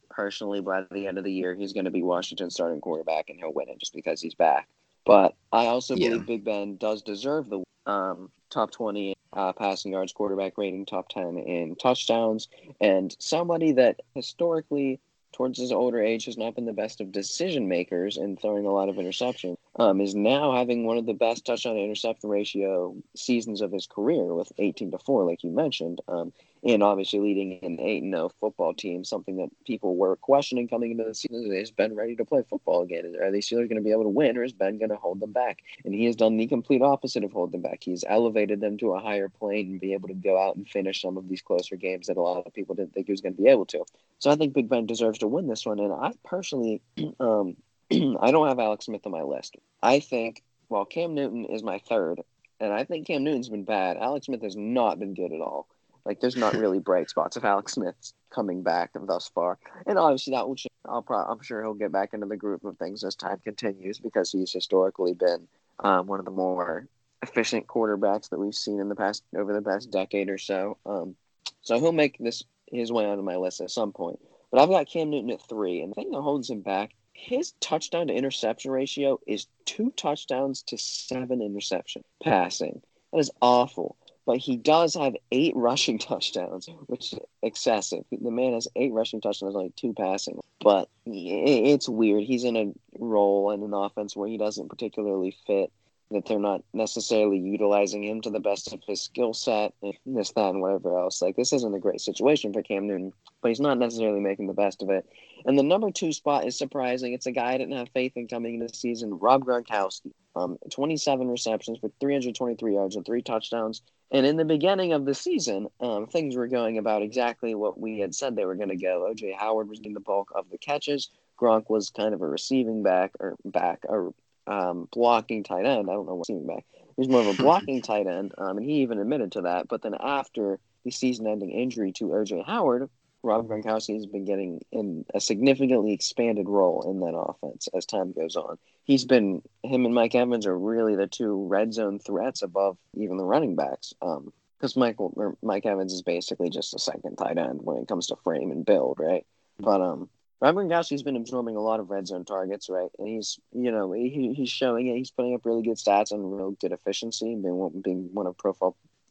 Personally, 0.10 0.62
by 0.62 0.84
the 0.92 1.08
end 1.08 1.18
of 1.18 1.24
the 1.24 1.32
year, 1.32 1.54
he's 1.54 1.74
going 1.74 1.86
to 1.86 1.92
be 1.92 2.02
Washington's 2.02 2.56
starting 2.56 2.82
quarterback, 2.82 3.30
and 3.30 3.38
he'll 3.38 3.54
win 3.54 3.70
it 3.70 3.80
just 3.80 3.94
because 3.94 4.20
he's 4.22 4.36
back. 4.36 4.68
But 5.06 5.36
I 5.52 5.68
also 5.68 5.96
Yeah. 5.96 6.10
believe 6.10 6.26
Big 6.26 6.44
Ben 6.44 6.78
does 6.78 7.02
deserve 7.04 7.50
the 7.50 7.64
um, 7.86 8.32
top 8.50 8.72
twenty 8.72 9.14
uh, 9.34 9.54
passing 9.54 9.92
yards, 9.92 10.14
quarterback 10.14 10.58
rating, 10.58 10.86
top 10.86 11.08
ten 11.10 11.38
in 11.38 11.76
touchdowns, 11.76 12.48
and 12.82 13.16
somebody 13.20 13.74
that 13.74 14.02
historically 14.16 15.00
towards 15.38 15.60
his 15.60 15.72
older 15.72 16.02
age 16.02 16.26
has 16.26 16.36
not 16.36 16.56
been 16.56 16.66
the 16.66 16.74
best 16.74 17.00
of 17.00 17.12
decision 17.12 17.68
makers 17.68 18.18
and 18.18 18.42
throwing 18.42 18.66
a 18.66 18.72
lot 18.72 18.90
of 18.90 18.96
interceptions, 18.96 19.56
um, 19.76 20.02
is 20.02 20.16
now 20.16 20.56
having 20.56 20.84
one 20.84 20.98
of 20.98 21.06
the 21.06 21.14
best 21.14 21.46
touchdown 21.46 21.76
to 21.76 21.82
interception 21.82 22.28
ratio 22.28 22.96
seasons 23.16 23.62
of 23.62 23.72
his 23.72 23.86
career 23.86 24.34
with 24.34 24.52
18 24.58 24.90
to 24.90 24.98
4, 24.98 25.26
like 25.26 25.44
you 25.44 25.52
mentioned. 25.52 26.02
Um, 26.08 26.34
and 26.68 26.84
obviously 26.84 27.20
leading 27.20 27.60
an 27.64 27.80
8 27.80 28.04
0 28.04 28.30
football 28.42 28.74
team, 28.74 29.06
something 29.06 29.38
that 29.38 29.50
people 29.66 29.96
were 29.96 30.18
questioning 30.18 30.68
coming 30.68 30.92
into 30.92 31.06
the 31.06 31.16
season. 31.16 31.54
Is 31.54 31.72
Ben 31.72 31.96
ready 31.96 32.16
to 32.18 32.26
play 32.26 32.44
football 32.48 32.82
again? 32.82 33.16
Are 33.22 33.32
these 33.32 33.48
Steelers 33.48 33.70
going 33.70 33.78
to 33.78 33.82
be 33.82 33.92
able 33.92 34.04
to 34.04 34.10
win, 34.10 34.38
or 34.38 34.44
is 34.44 34.52
Ben 34.52 34.78
going 34.78 34.90
to 34.90 34.98
hold 34.98 35.22
them 35.22 35.32
back? 35.32 35.64
And 35.86 35.94
he 35.94 36.06
has 36.06 36.18
done 36.18 36.36
the 36.36 36.46
complete 36.46 36.82
opposite 36.82 37.24
of 37.24 37.32
hold 37.32 37.54
them 37.54 37.62
back. 37.62 37.80
He's 37.82 38.04
elevated 38.08 38.60
them 38.60 38.78
to 38.80 38.94
a 38.94 39.00
higher 39.00 39.30
plane 39.30 39.72
and 39.72 39.80
be 39.80 39.94
able 39.94 40.10
to 40.10 40.14
go 40.14 40.38
out 40.38 40.58
and 40.58 40.68
finish 40.68 41.02
some 41.02 41.18
of 41.18 41.30
these 41.30 41.42
closer 41.42 41.78
games 41.78 42.08
that 42.08 42.18
a 42.18 42.22
lot 42.22 42.46
of 42.46 42.54
people 42.54 42.76
didn't 42.76 42.94
think 42.94 43.08
he 43.08 43.14
was 43.14 43.22
going 43.22 43.36
to 43.36 43.42
be 43.42 43.50
able 43.50 43.66
to. 43.68 43.86
So 44.20 44.30
I 44.30 44.36
think 44.36 44.54
Big 44.54 44.68
Ben 44.68 44.86
deserves 44.86 45.20
to 45.20 45.28
win 45.28 45.48
this 45.48 45.66
one. 45.66 45.80
And 45.80 45.94
I 45.94 46.12
personally, 46.26 46.82
um, 47.22 47.56
I 47.92 48.32
don't 48.32 48.48
have 48.48 48.60
Alex 48.60 48.86
Smith 48.86 49.06
on 49.06 49.14
my 49.14 49.22
list. 49.22 49.56
I 49.82 50.02
think 50.02 50.44
while 50.68 50.84
Cam 50.84 51.14
Newton 51.16 51.46
is 51.46 51.64
my 51.64 51.80
third, 51.80 52.22
and 52.60 52.74
I 52.74 52.84
think 52.84 53.08
Cam 53.08 53.24
Newton's 53.24 53.48
been 53.48 53.64
bad, 53.64 53.96
Alex 53.96 54.26
Smith 54.26 54.42
has 54.42 54.58
not 54.58 55.00
been 55.00 55.14
good 55.14 55.32
at 55.32 55.40
all. 55.40 55.68
Like 56.08 56.22
there's 56.22 56.38
not 56.38 56.56
really 56.56 56.80
bright 56.80 57.10
spots 57.10 57.36
of 57.36 57.44
Alex 57.44 57.74
Smith's 57.74 58.14
coming 58.34 58.64
back 58.64 58.92
thus 58.96 59.30
far, 59.36 59.60
and 59.86 60.00
obviously 60.00 60.32
that 60.32 60.48
will. 60.48 60.56
change. 60.56 60.72
I'll 60.88 61.02
pro- 61.02 61.18
I'm 61.26 61.42
sure 61.42 61.62
he'll 61.62 61.74
get 61.74 61.92
back 61.92 62.14
into 62.14 62.28
the 62.28 62.38
group 62.38 62.64
of 62.64 62.78
things 62.78 63.04
as 63.04 63.16
time 63.16 63.42
continues 63.44 64.00
because 64.00 64.32
he's 64.32 64.54
historically 64.54 65.14
been 65.14 65.50
um, 65.80 66.08
one 66.08 66.20
of 66.20 66.26
the 66.26 66.32
more 66.32 66.88
efficient 67.22 67.68
quarterbacks 67.68 68.30
that 68.30 68.40
we've 68.40 68.56
seen 68.56 68.80
in 68.80 68.88
the 68.88 68.96
past 68.96 69.24
over 69.36 69.52
the 69.52 69.62
past 69.62 69.92
decade 69.92 70.30
or 70.30 70.38
so. 70.38 70.78
Um, 70.86 71.18
so 71.62 71.78
he'll 71.78 71.92
make 71.92 72.18
this 72.20 72.42
his 72.72 72.90
way 72.90 73.06
onto 73.06 73.22
my 73.24 73.36
list 73.36 73.60
at 73.60 73.70
some 73.70 73.92
point. 73.92 74.20
But 74.50 74.62
I've 74.62 74.70
got 74.70 74.88
Cam 74.88 75.10
Newton 75.10 75.32
at 75.32 75.42
three, 75.42 75.82
and 75.82 75.92
the 75.92 75.96
thing 75.96 76.12
that 76.12 76.22
holds 76.22 76.50
him 76.50 76.62
back, 76.62 76.92
his 77.12 77.52
touchdown 77.60 78.08
to 78.08 78.14
interception 78.14 78.72
ratio 78.72 79.20
is 79.28 79.48
two 79.66 79.92
touchdowns 79.98 80.62
to 80.68 80.78
seven 80.78 81.42
interception 81.42 82.06
passing. 82.24 82.82
That 83.12 83.20
is 83.20 83.32
awful. 83.42 83.98
But 84.28 84.38
he 84.38 84.58
does 84.58 84.94
have 84.94 85.16
eight 85.32 85.56
rushing 85.56 85.98
touchdowns, 86.10 86.68
which 86.86 87.14
is 87.14 87.20
excessive. 87.42 88.04
The 88.12 88.30
man 88.30 88.54
has 88.54 88.68
eight 88.76 88.92
rushing 88.92 89.22
touchdowns, 89.22 89.56
only 89.56 89.74
two 89.76 89.94
passing. 89.94 90.40
But 90.62 90.90
it's 91.06 91.90
weird. 91.90 92.24
He's 92.24 92.44
in 92.44 92.58
a 92.58 92.74
role 93.00 93.52
in 93.52 93.64
an 93.64 93.74
offense 93.74 94.16
where 94.16 94.28
he 94.28 94.38
doesn't 94.38 94.70
particularly 94.70 95.36
fit 95.48 95.72
that 96.12 96.26
they're 96.26 96.40
not 96.40 96.64
necessarily 96.74 97.38
utilizing 97.38 98.04
him 98.04 98.22
to 98.22 98.30
the 98.30 98.40
best 98.40 98.72
of 98.72 98.82
his 98.88 99.02
skill 99.02 99.34
set 99.34 99.74
and 99.82 99.94
this, 100.06 100.32
that, 100.32 100.52
and 100.52 100.62
whatever 100.62 100.98
else. 100.98 101.22
Like, 101.22 101.36
this 101.36 101.52
isn't 101.52 101.76
a 101.76 101.80
great 101.80 102.00
situation 102.00 102.54
for 102.54 102.62
Cam 102.62 102.88
Newton, 102.88 103.12
but 103.42 103.50
he's 103.50 103.60
not 103.60 103.78
necessarily 103.78 104.22
making 104.22 104.48
the 104.48 104.54
best 104.54 104.82
of 104.82 104.90
it. 104.90 105.06
And 105.46 105.58
the 105.58 105.64
number 105.64 105.92
two 105.92 106.14
spot 106.14 106.46
is 106.46 106.58
surprising. 106.58 107.14
It's 107.14 107.26
a 107.26 107.32
guy 107.32 107.54
I 107.54 107.58
didn't 107.58 107.78
have 107.78 107.90
faith 107.90 108.14
in 108.16 108.28
coming 108.28 108.56
into 108.56 108.68
the 108.68 108.74
season, 108.74 109.20
Rob 109.20 109.44
Gronkowski. 109.44 110.12
Um, 110.36 110.58
27 110.72 111.28
receptions 111.28 111.80
for 111.80 111.92
323 112.00 112.74
yards 112.74 112.96
and 112.96 113.06
three 113.06 113.22
touchdowns. 113.22 113.82
And 114.12 114.26
in 114.26 114.38
the 114.38 114.46
beginning 114.46 114.94
of 114.94 115.06
the 115.06 115.14
season, 115.14 115.68
um, 115.82 116.08
things 116.08 116.36
were 116.36 116.48
going 116.48 116.78
about 116.78 117.02
exactly 117.02 117.56
what 117.56 117.80
we 117.80 118.00
had 118.00 118.16
said 118.16 118.36
they 118.36 118.46
were 118.46 118.56
going 118.56 118.70
to 118.70 118.78
go. 118.78 119.12
OJ 119.12 119.36
Howard 119.36 119.68
was 119.68 119.80
getting 119.80 119.94
the 119.94 120.00
bulk 120.00 120.32
of 120.34 120.50
the 120.50 120.58
catches. 120.58 121.10
Gronk 121.40 121.70
was 121.70 121.90
kind 121.90 122.14
of 122.14 122.22
a 122.22 122.28
receiving 122.28 122.84
back 122.84 123.12
or 123.20 123.36
back 123.44 123.80
or 123.88 124.14
um, 124.48 124.88
blocking 124.92 125.44
tight 125.44 125.66
end. 125.66 125.90
I 125.90 125.94
don't 125.94 126.06
know 126.06 126.16
what 126.16 126.20
receiving 126.20 126.48
back. 126.48 126.66
He 126.74 127.02
was 127.02 127.10
more 127.10 127.22
of 127.22 127.28
a 127.28 127.34
blocking 127.44 127.82
tight 127.82 128.08
end, 128.08 128.34
um, 128.38 128.58
and 128.58 128.66
he 128.66 128.82
even 128.82 129.00
admitted 129.00 129.34
to 129.34 129.42
that. 129.42 129.68
But 129.68 129.82
then 129.82 129.96
after 130.00 130.60
the 130.86 130.92
season-ending 130.92 131.52
injury 131.52 131.92
to 131.94 132.06
OJ 132.06 132.46
Howard, 132.46 132.90
Rob 133.24 133.48
Gronkowski 133.48 133.96
has 133.96 134.06
been 134.06 134.26
getting 134.26 134.62
in 134.72 135.06
a 135.14 135.20
significantly 135.20 135.94
expanded 135.94 136.48
role 136.48 136.90
in 136.90 137.00
that 137.02 137.18
offense 137.18 137.68
as 137.76 137.86
time 137.86 138.12
goes 138.12 138.36
on. 138.36 138.58
He's 138.84 139.06
been 139.06 139.42
him 139.64 139.86
and 139.86 139.94
Mike 139.94 140.16
Evans 140.16 140.46
are 140.46 140.58
really 140.58 140.96
the 140.96 141.08
two 141.08 141.46
red 141.48 141.74
zone 141.74 142.00
threats 142.00 142.42
above 142.42 142.78
even 142.94 143.18
the 143.18 143.26
running 143.26 143.56
backs. 143.56 143.94
Um, 144.02 144.32
because 144.58 144.76
Michael 144.76 145.36
Mike 145.44 145.66
Evans 145.66 145.94
is 145.94 146.02
basically 146.02 146.50
just 146.50 146.74
a 146.74 146.80
second 146.80 147.18
tight 147.18 147.38
end 147.38 147.60
when 147.62 147.78
it 147.78 147.88
comes 147.88 148.08
to 148.08 148.16
frame 148.24 148.52
and 148.52 148.66
build, 148.66 148.98
right? 149.00 149.26
But 149.60 149.82
um, 149.82 150.10
Rob 150.40 150.56
Gronkowski's 150.56 151.04
been 151.04 151.16
absorbing 151.16 151.56
a 151.56 151.62
lot 151.62 151.80
of 151.80 151.90
red 151.90 152.08
zone 152.08 152.26
targets, 152.26 152.70
right? 152.70 152.90
And 153.00 153.08
he's, 153.08 153.40
you 153.52 153.72
know, 153.72 153.92
he, 153.92 154.34
he's 154.36 154.50
showing 154.50 154.88
it. 154.88 154.98
He's 154.98 155.12
putting 155.12 155.34
up 155.34 155.46
really 155.46 155.64
good 155.64 155.78
stats 155.78 156.12
and 156.12 156.36
real 156.36 156.52
good 156.52 156.72
efficiency, 156.72 157.36
being 157.36 157.82
being 157.84 158.10
one 158.14 158.28
of 158.28 158.38
Pro 158.38 158.54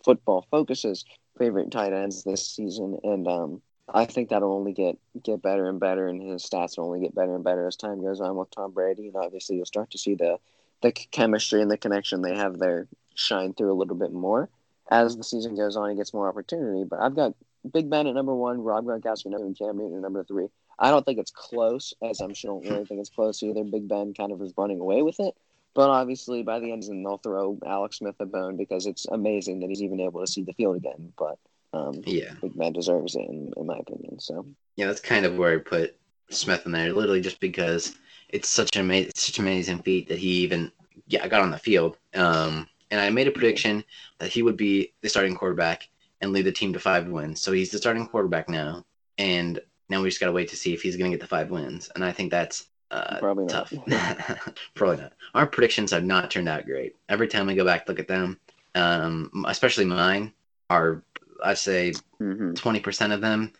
Football 0.05 0.47
Focus's 0.51 1.05
favorite 1.39 1.71
tight 1.71 1.93
ends 1.93 2.23
this 2.23 2.47
season. 2.47 2.99
And 3.03 3.27
um, 3.27 3.63
I 3.93 4.05
think 4.05 4.29
that'll 4.29 4.53
only 4.53 4.73
get 4.73 4.99
get 5.23 5.43
better 5.43 5.69
and 5.69 5.79
better, 5.79 6.09
and 6.09 6.21
his 6.21 6.45
stats 6.45 6.77
will 6.77 6.87
only 6.87 7.01
get 7.01 7.15
better 7.15 7.35
and 7.35 7.45
better 7.45 7.67
as 7.67 7.77
time 7.77 8.03
goes 8.03 8.21
on 8.21 8.37
with 8.37 8.51
Tom 8.51 8.73
Brady. 8.73 9.09
And 9.09 9.17
obviously, 9.17 9.57
you'll 9.57 9.67
start 9.67 9.91
to 9.93 9.99
see 9.99 10.15
the 10.15 10.39
the 10.83 10.93
chemistry 10.93 11.63
and 11.63 11.71
the 11.71 11.79
connection 11.79 12.23
they 12.23 12.37
have 12.37 12.59
there 12.59 12.87
shine 13.15 13.55
through 13.55 13.73
a 13.73 13.75
little 13.79 13.97
bit 13.97 14.13
more 14.13 14.49
as 14.91 15.17
the 15.17 15.25
season 15.25 15.57
goes 15.57 15.77
on. 15.77 15.91
He 15.91 15.97
gets 15.97 16.13
more 16.13 16.29
opportunity. 16.29 16.85
But 16.85 17.01
I've 17.01 17.17
got 17.17 17.35
Big 17.73 17.89
Ben 17.89 18.07
at 18.07 18.15
number 18.15 18.35
one, 18.35 18.63
Rob 18.63 18.85
Gronkowski 18.85 19.27
and 19.27 19.59
Cam 19.59 19.79
Newton 19.79 19.97
at 19.97 20.03
number 20.03 20.25
three. 20.25 20.49
I 20.79 20.91
don't 20.91 21.05
think 21.05 21.19
it's 21.19 21.31
close, 21.31 21.95
as 22.03 22.21
I'm 22.21 22.35
sure 22.35 22.61
don't 22.61 22.71
really 22.71 22.85
think 22.85 23.01
it's 23.01 23.11
close 23.11 23.43
either. 23.43 23.65
Big 23.65 23.89
Ben 23.89 24.13
kind 24.15 24.33
of 24.33 24.43
is 24.43 24.53
running 24.57 24.81
away 24.81 25.03
with 25.03 25.19
it. 25.21 25.35
But 25.75 25.91
obviously, 25.91 26.43
by 26.43 26.59
the 26.59 26.73
end, 26.73 26.85
they'll 26.85 27.19
throw 27.19 27.59
Alex 27.67 27.99
Smith 27.99 28.17
a 28.21 28.27
bone 28.27 28.57
because 28.57 28.87
it's 28.87 29.07
amazing 29.07 29.61
that 29.61 29.69
he's 29.69 29.83
even 29.83 30.01
able 30.01 30.21
to 30.21 30.27
see 30.27 30.43
the 30.43 30.55
field 30.55 30.77
again. 30.77 31.13
But 31.19 31.39
um, 31.73 32.03
yeah, 32.05 32.33
Big 32.41 32.57
Ben 32.57 32.73
deserves 32.73 33.15
it, 33.15 33.29
in, 33.29 33.53
in 33.57 33.67
my 33.67 33.79
opinion. 33.79 34.19
So 34.21 34.47
yeah, 34.77 34.87
that's 34.87 35.01
kind 35.01 35.27
of 35.27 35.37
where 35.37 35.55
I 35.55 35.59
put 35.59 35.97
Smith 36.31 36.67
in 36.67 36.73
there, 36.73 36.93
literally 36.93 37.21
just 37.21 37.41
because 37.41 37.97
it's 38.29 38.49
such 38.49 38.75
an 38.77 38.83
amazing, 38.83 39.13
such 39.15 39.39
amazing 39.39 39.83
feat 39.83 40.09
that 40.09 40.19
he 40.19 40.29
even 40.29 40.71
yeah 41.07 41.27
got 41.29 41.43
on 41.43 41.51
the 41.51 41.59
field. 41.59 41.97
Um, 42.15 42.69
and 42.91 43.01
I 43.01 43.11
made 43.11 43.29
a 43.29 43.33
prediction 43.33 43.85
that 44.19 44.31
he 44.31 44.43
would 44.43 44.57
be 44.57 44.93
the 45.03 45.09
starting 45.09 45.35
quarterback 45.35 45.89
and 46.21 46.33
lead 46.33 46.47
the 46.47 46.53
team 46.53 46.73
to 46.73 46.81
five 46.81 47.09
wins. 47.09 47.41
So 47.41 47.53
he's 47.53 47.71
the 47.71 47.79
starting 47.79 48.07
quarterback 48.07 48.49
now, 48.49 48.85
and 49.19 49.61
now 49.89 50.03
we 50.03 50.09
just 50.09 50.21
got 50.21 50.27
to 50.27 50.33
wait 50.33 50.49
to 50.49 50.57
see 50.57 50.73
if 50.73 50.83
he's 50.83 50.97
going 50.97 51.11
to 51.11 51.17
get 51.17 51.23
the 51.23 51.29
five 51.29 51.51
wins. 51.51 51.91
And 51.95 52.05
I 52.05 52.13
think 52.13 52.31
that's 52.31 52.67
uh, 52.91 53.19
Probably 53.19 53.45
not. 53.45 53.71
tough. 53.71 54.59
Probably 54.75 54.97
not. 54.97 55.13
Our 55.35 55.47
predictions 55.47 55.91
have 55.91 56.05
not 56.05 56.31
turned 56.31 56.49
out 56.49 56.67
great. 56.67 56.97
Every 57.09 57.29
time 57.29 57.47
we 57.47 57.55
go 57.55 57.65
back 57.65 57.89
look 57.89 57.99
at 58.01 58.09
them, 58.09 58.39
um, 58.75 59.45
especially 59.49 59.85
mine, 59.85 60.33
are 60.71 61.03
I 61.45 61.55
say 61.55 61.95
hmm 62.21 62.55
twenty 62.55 62.81
percent 62.81 63.13
of 63.13 63.21
them 63.21 63.53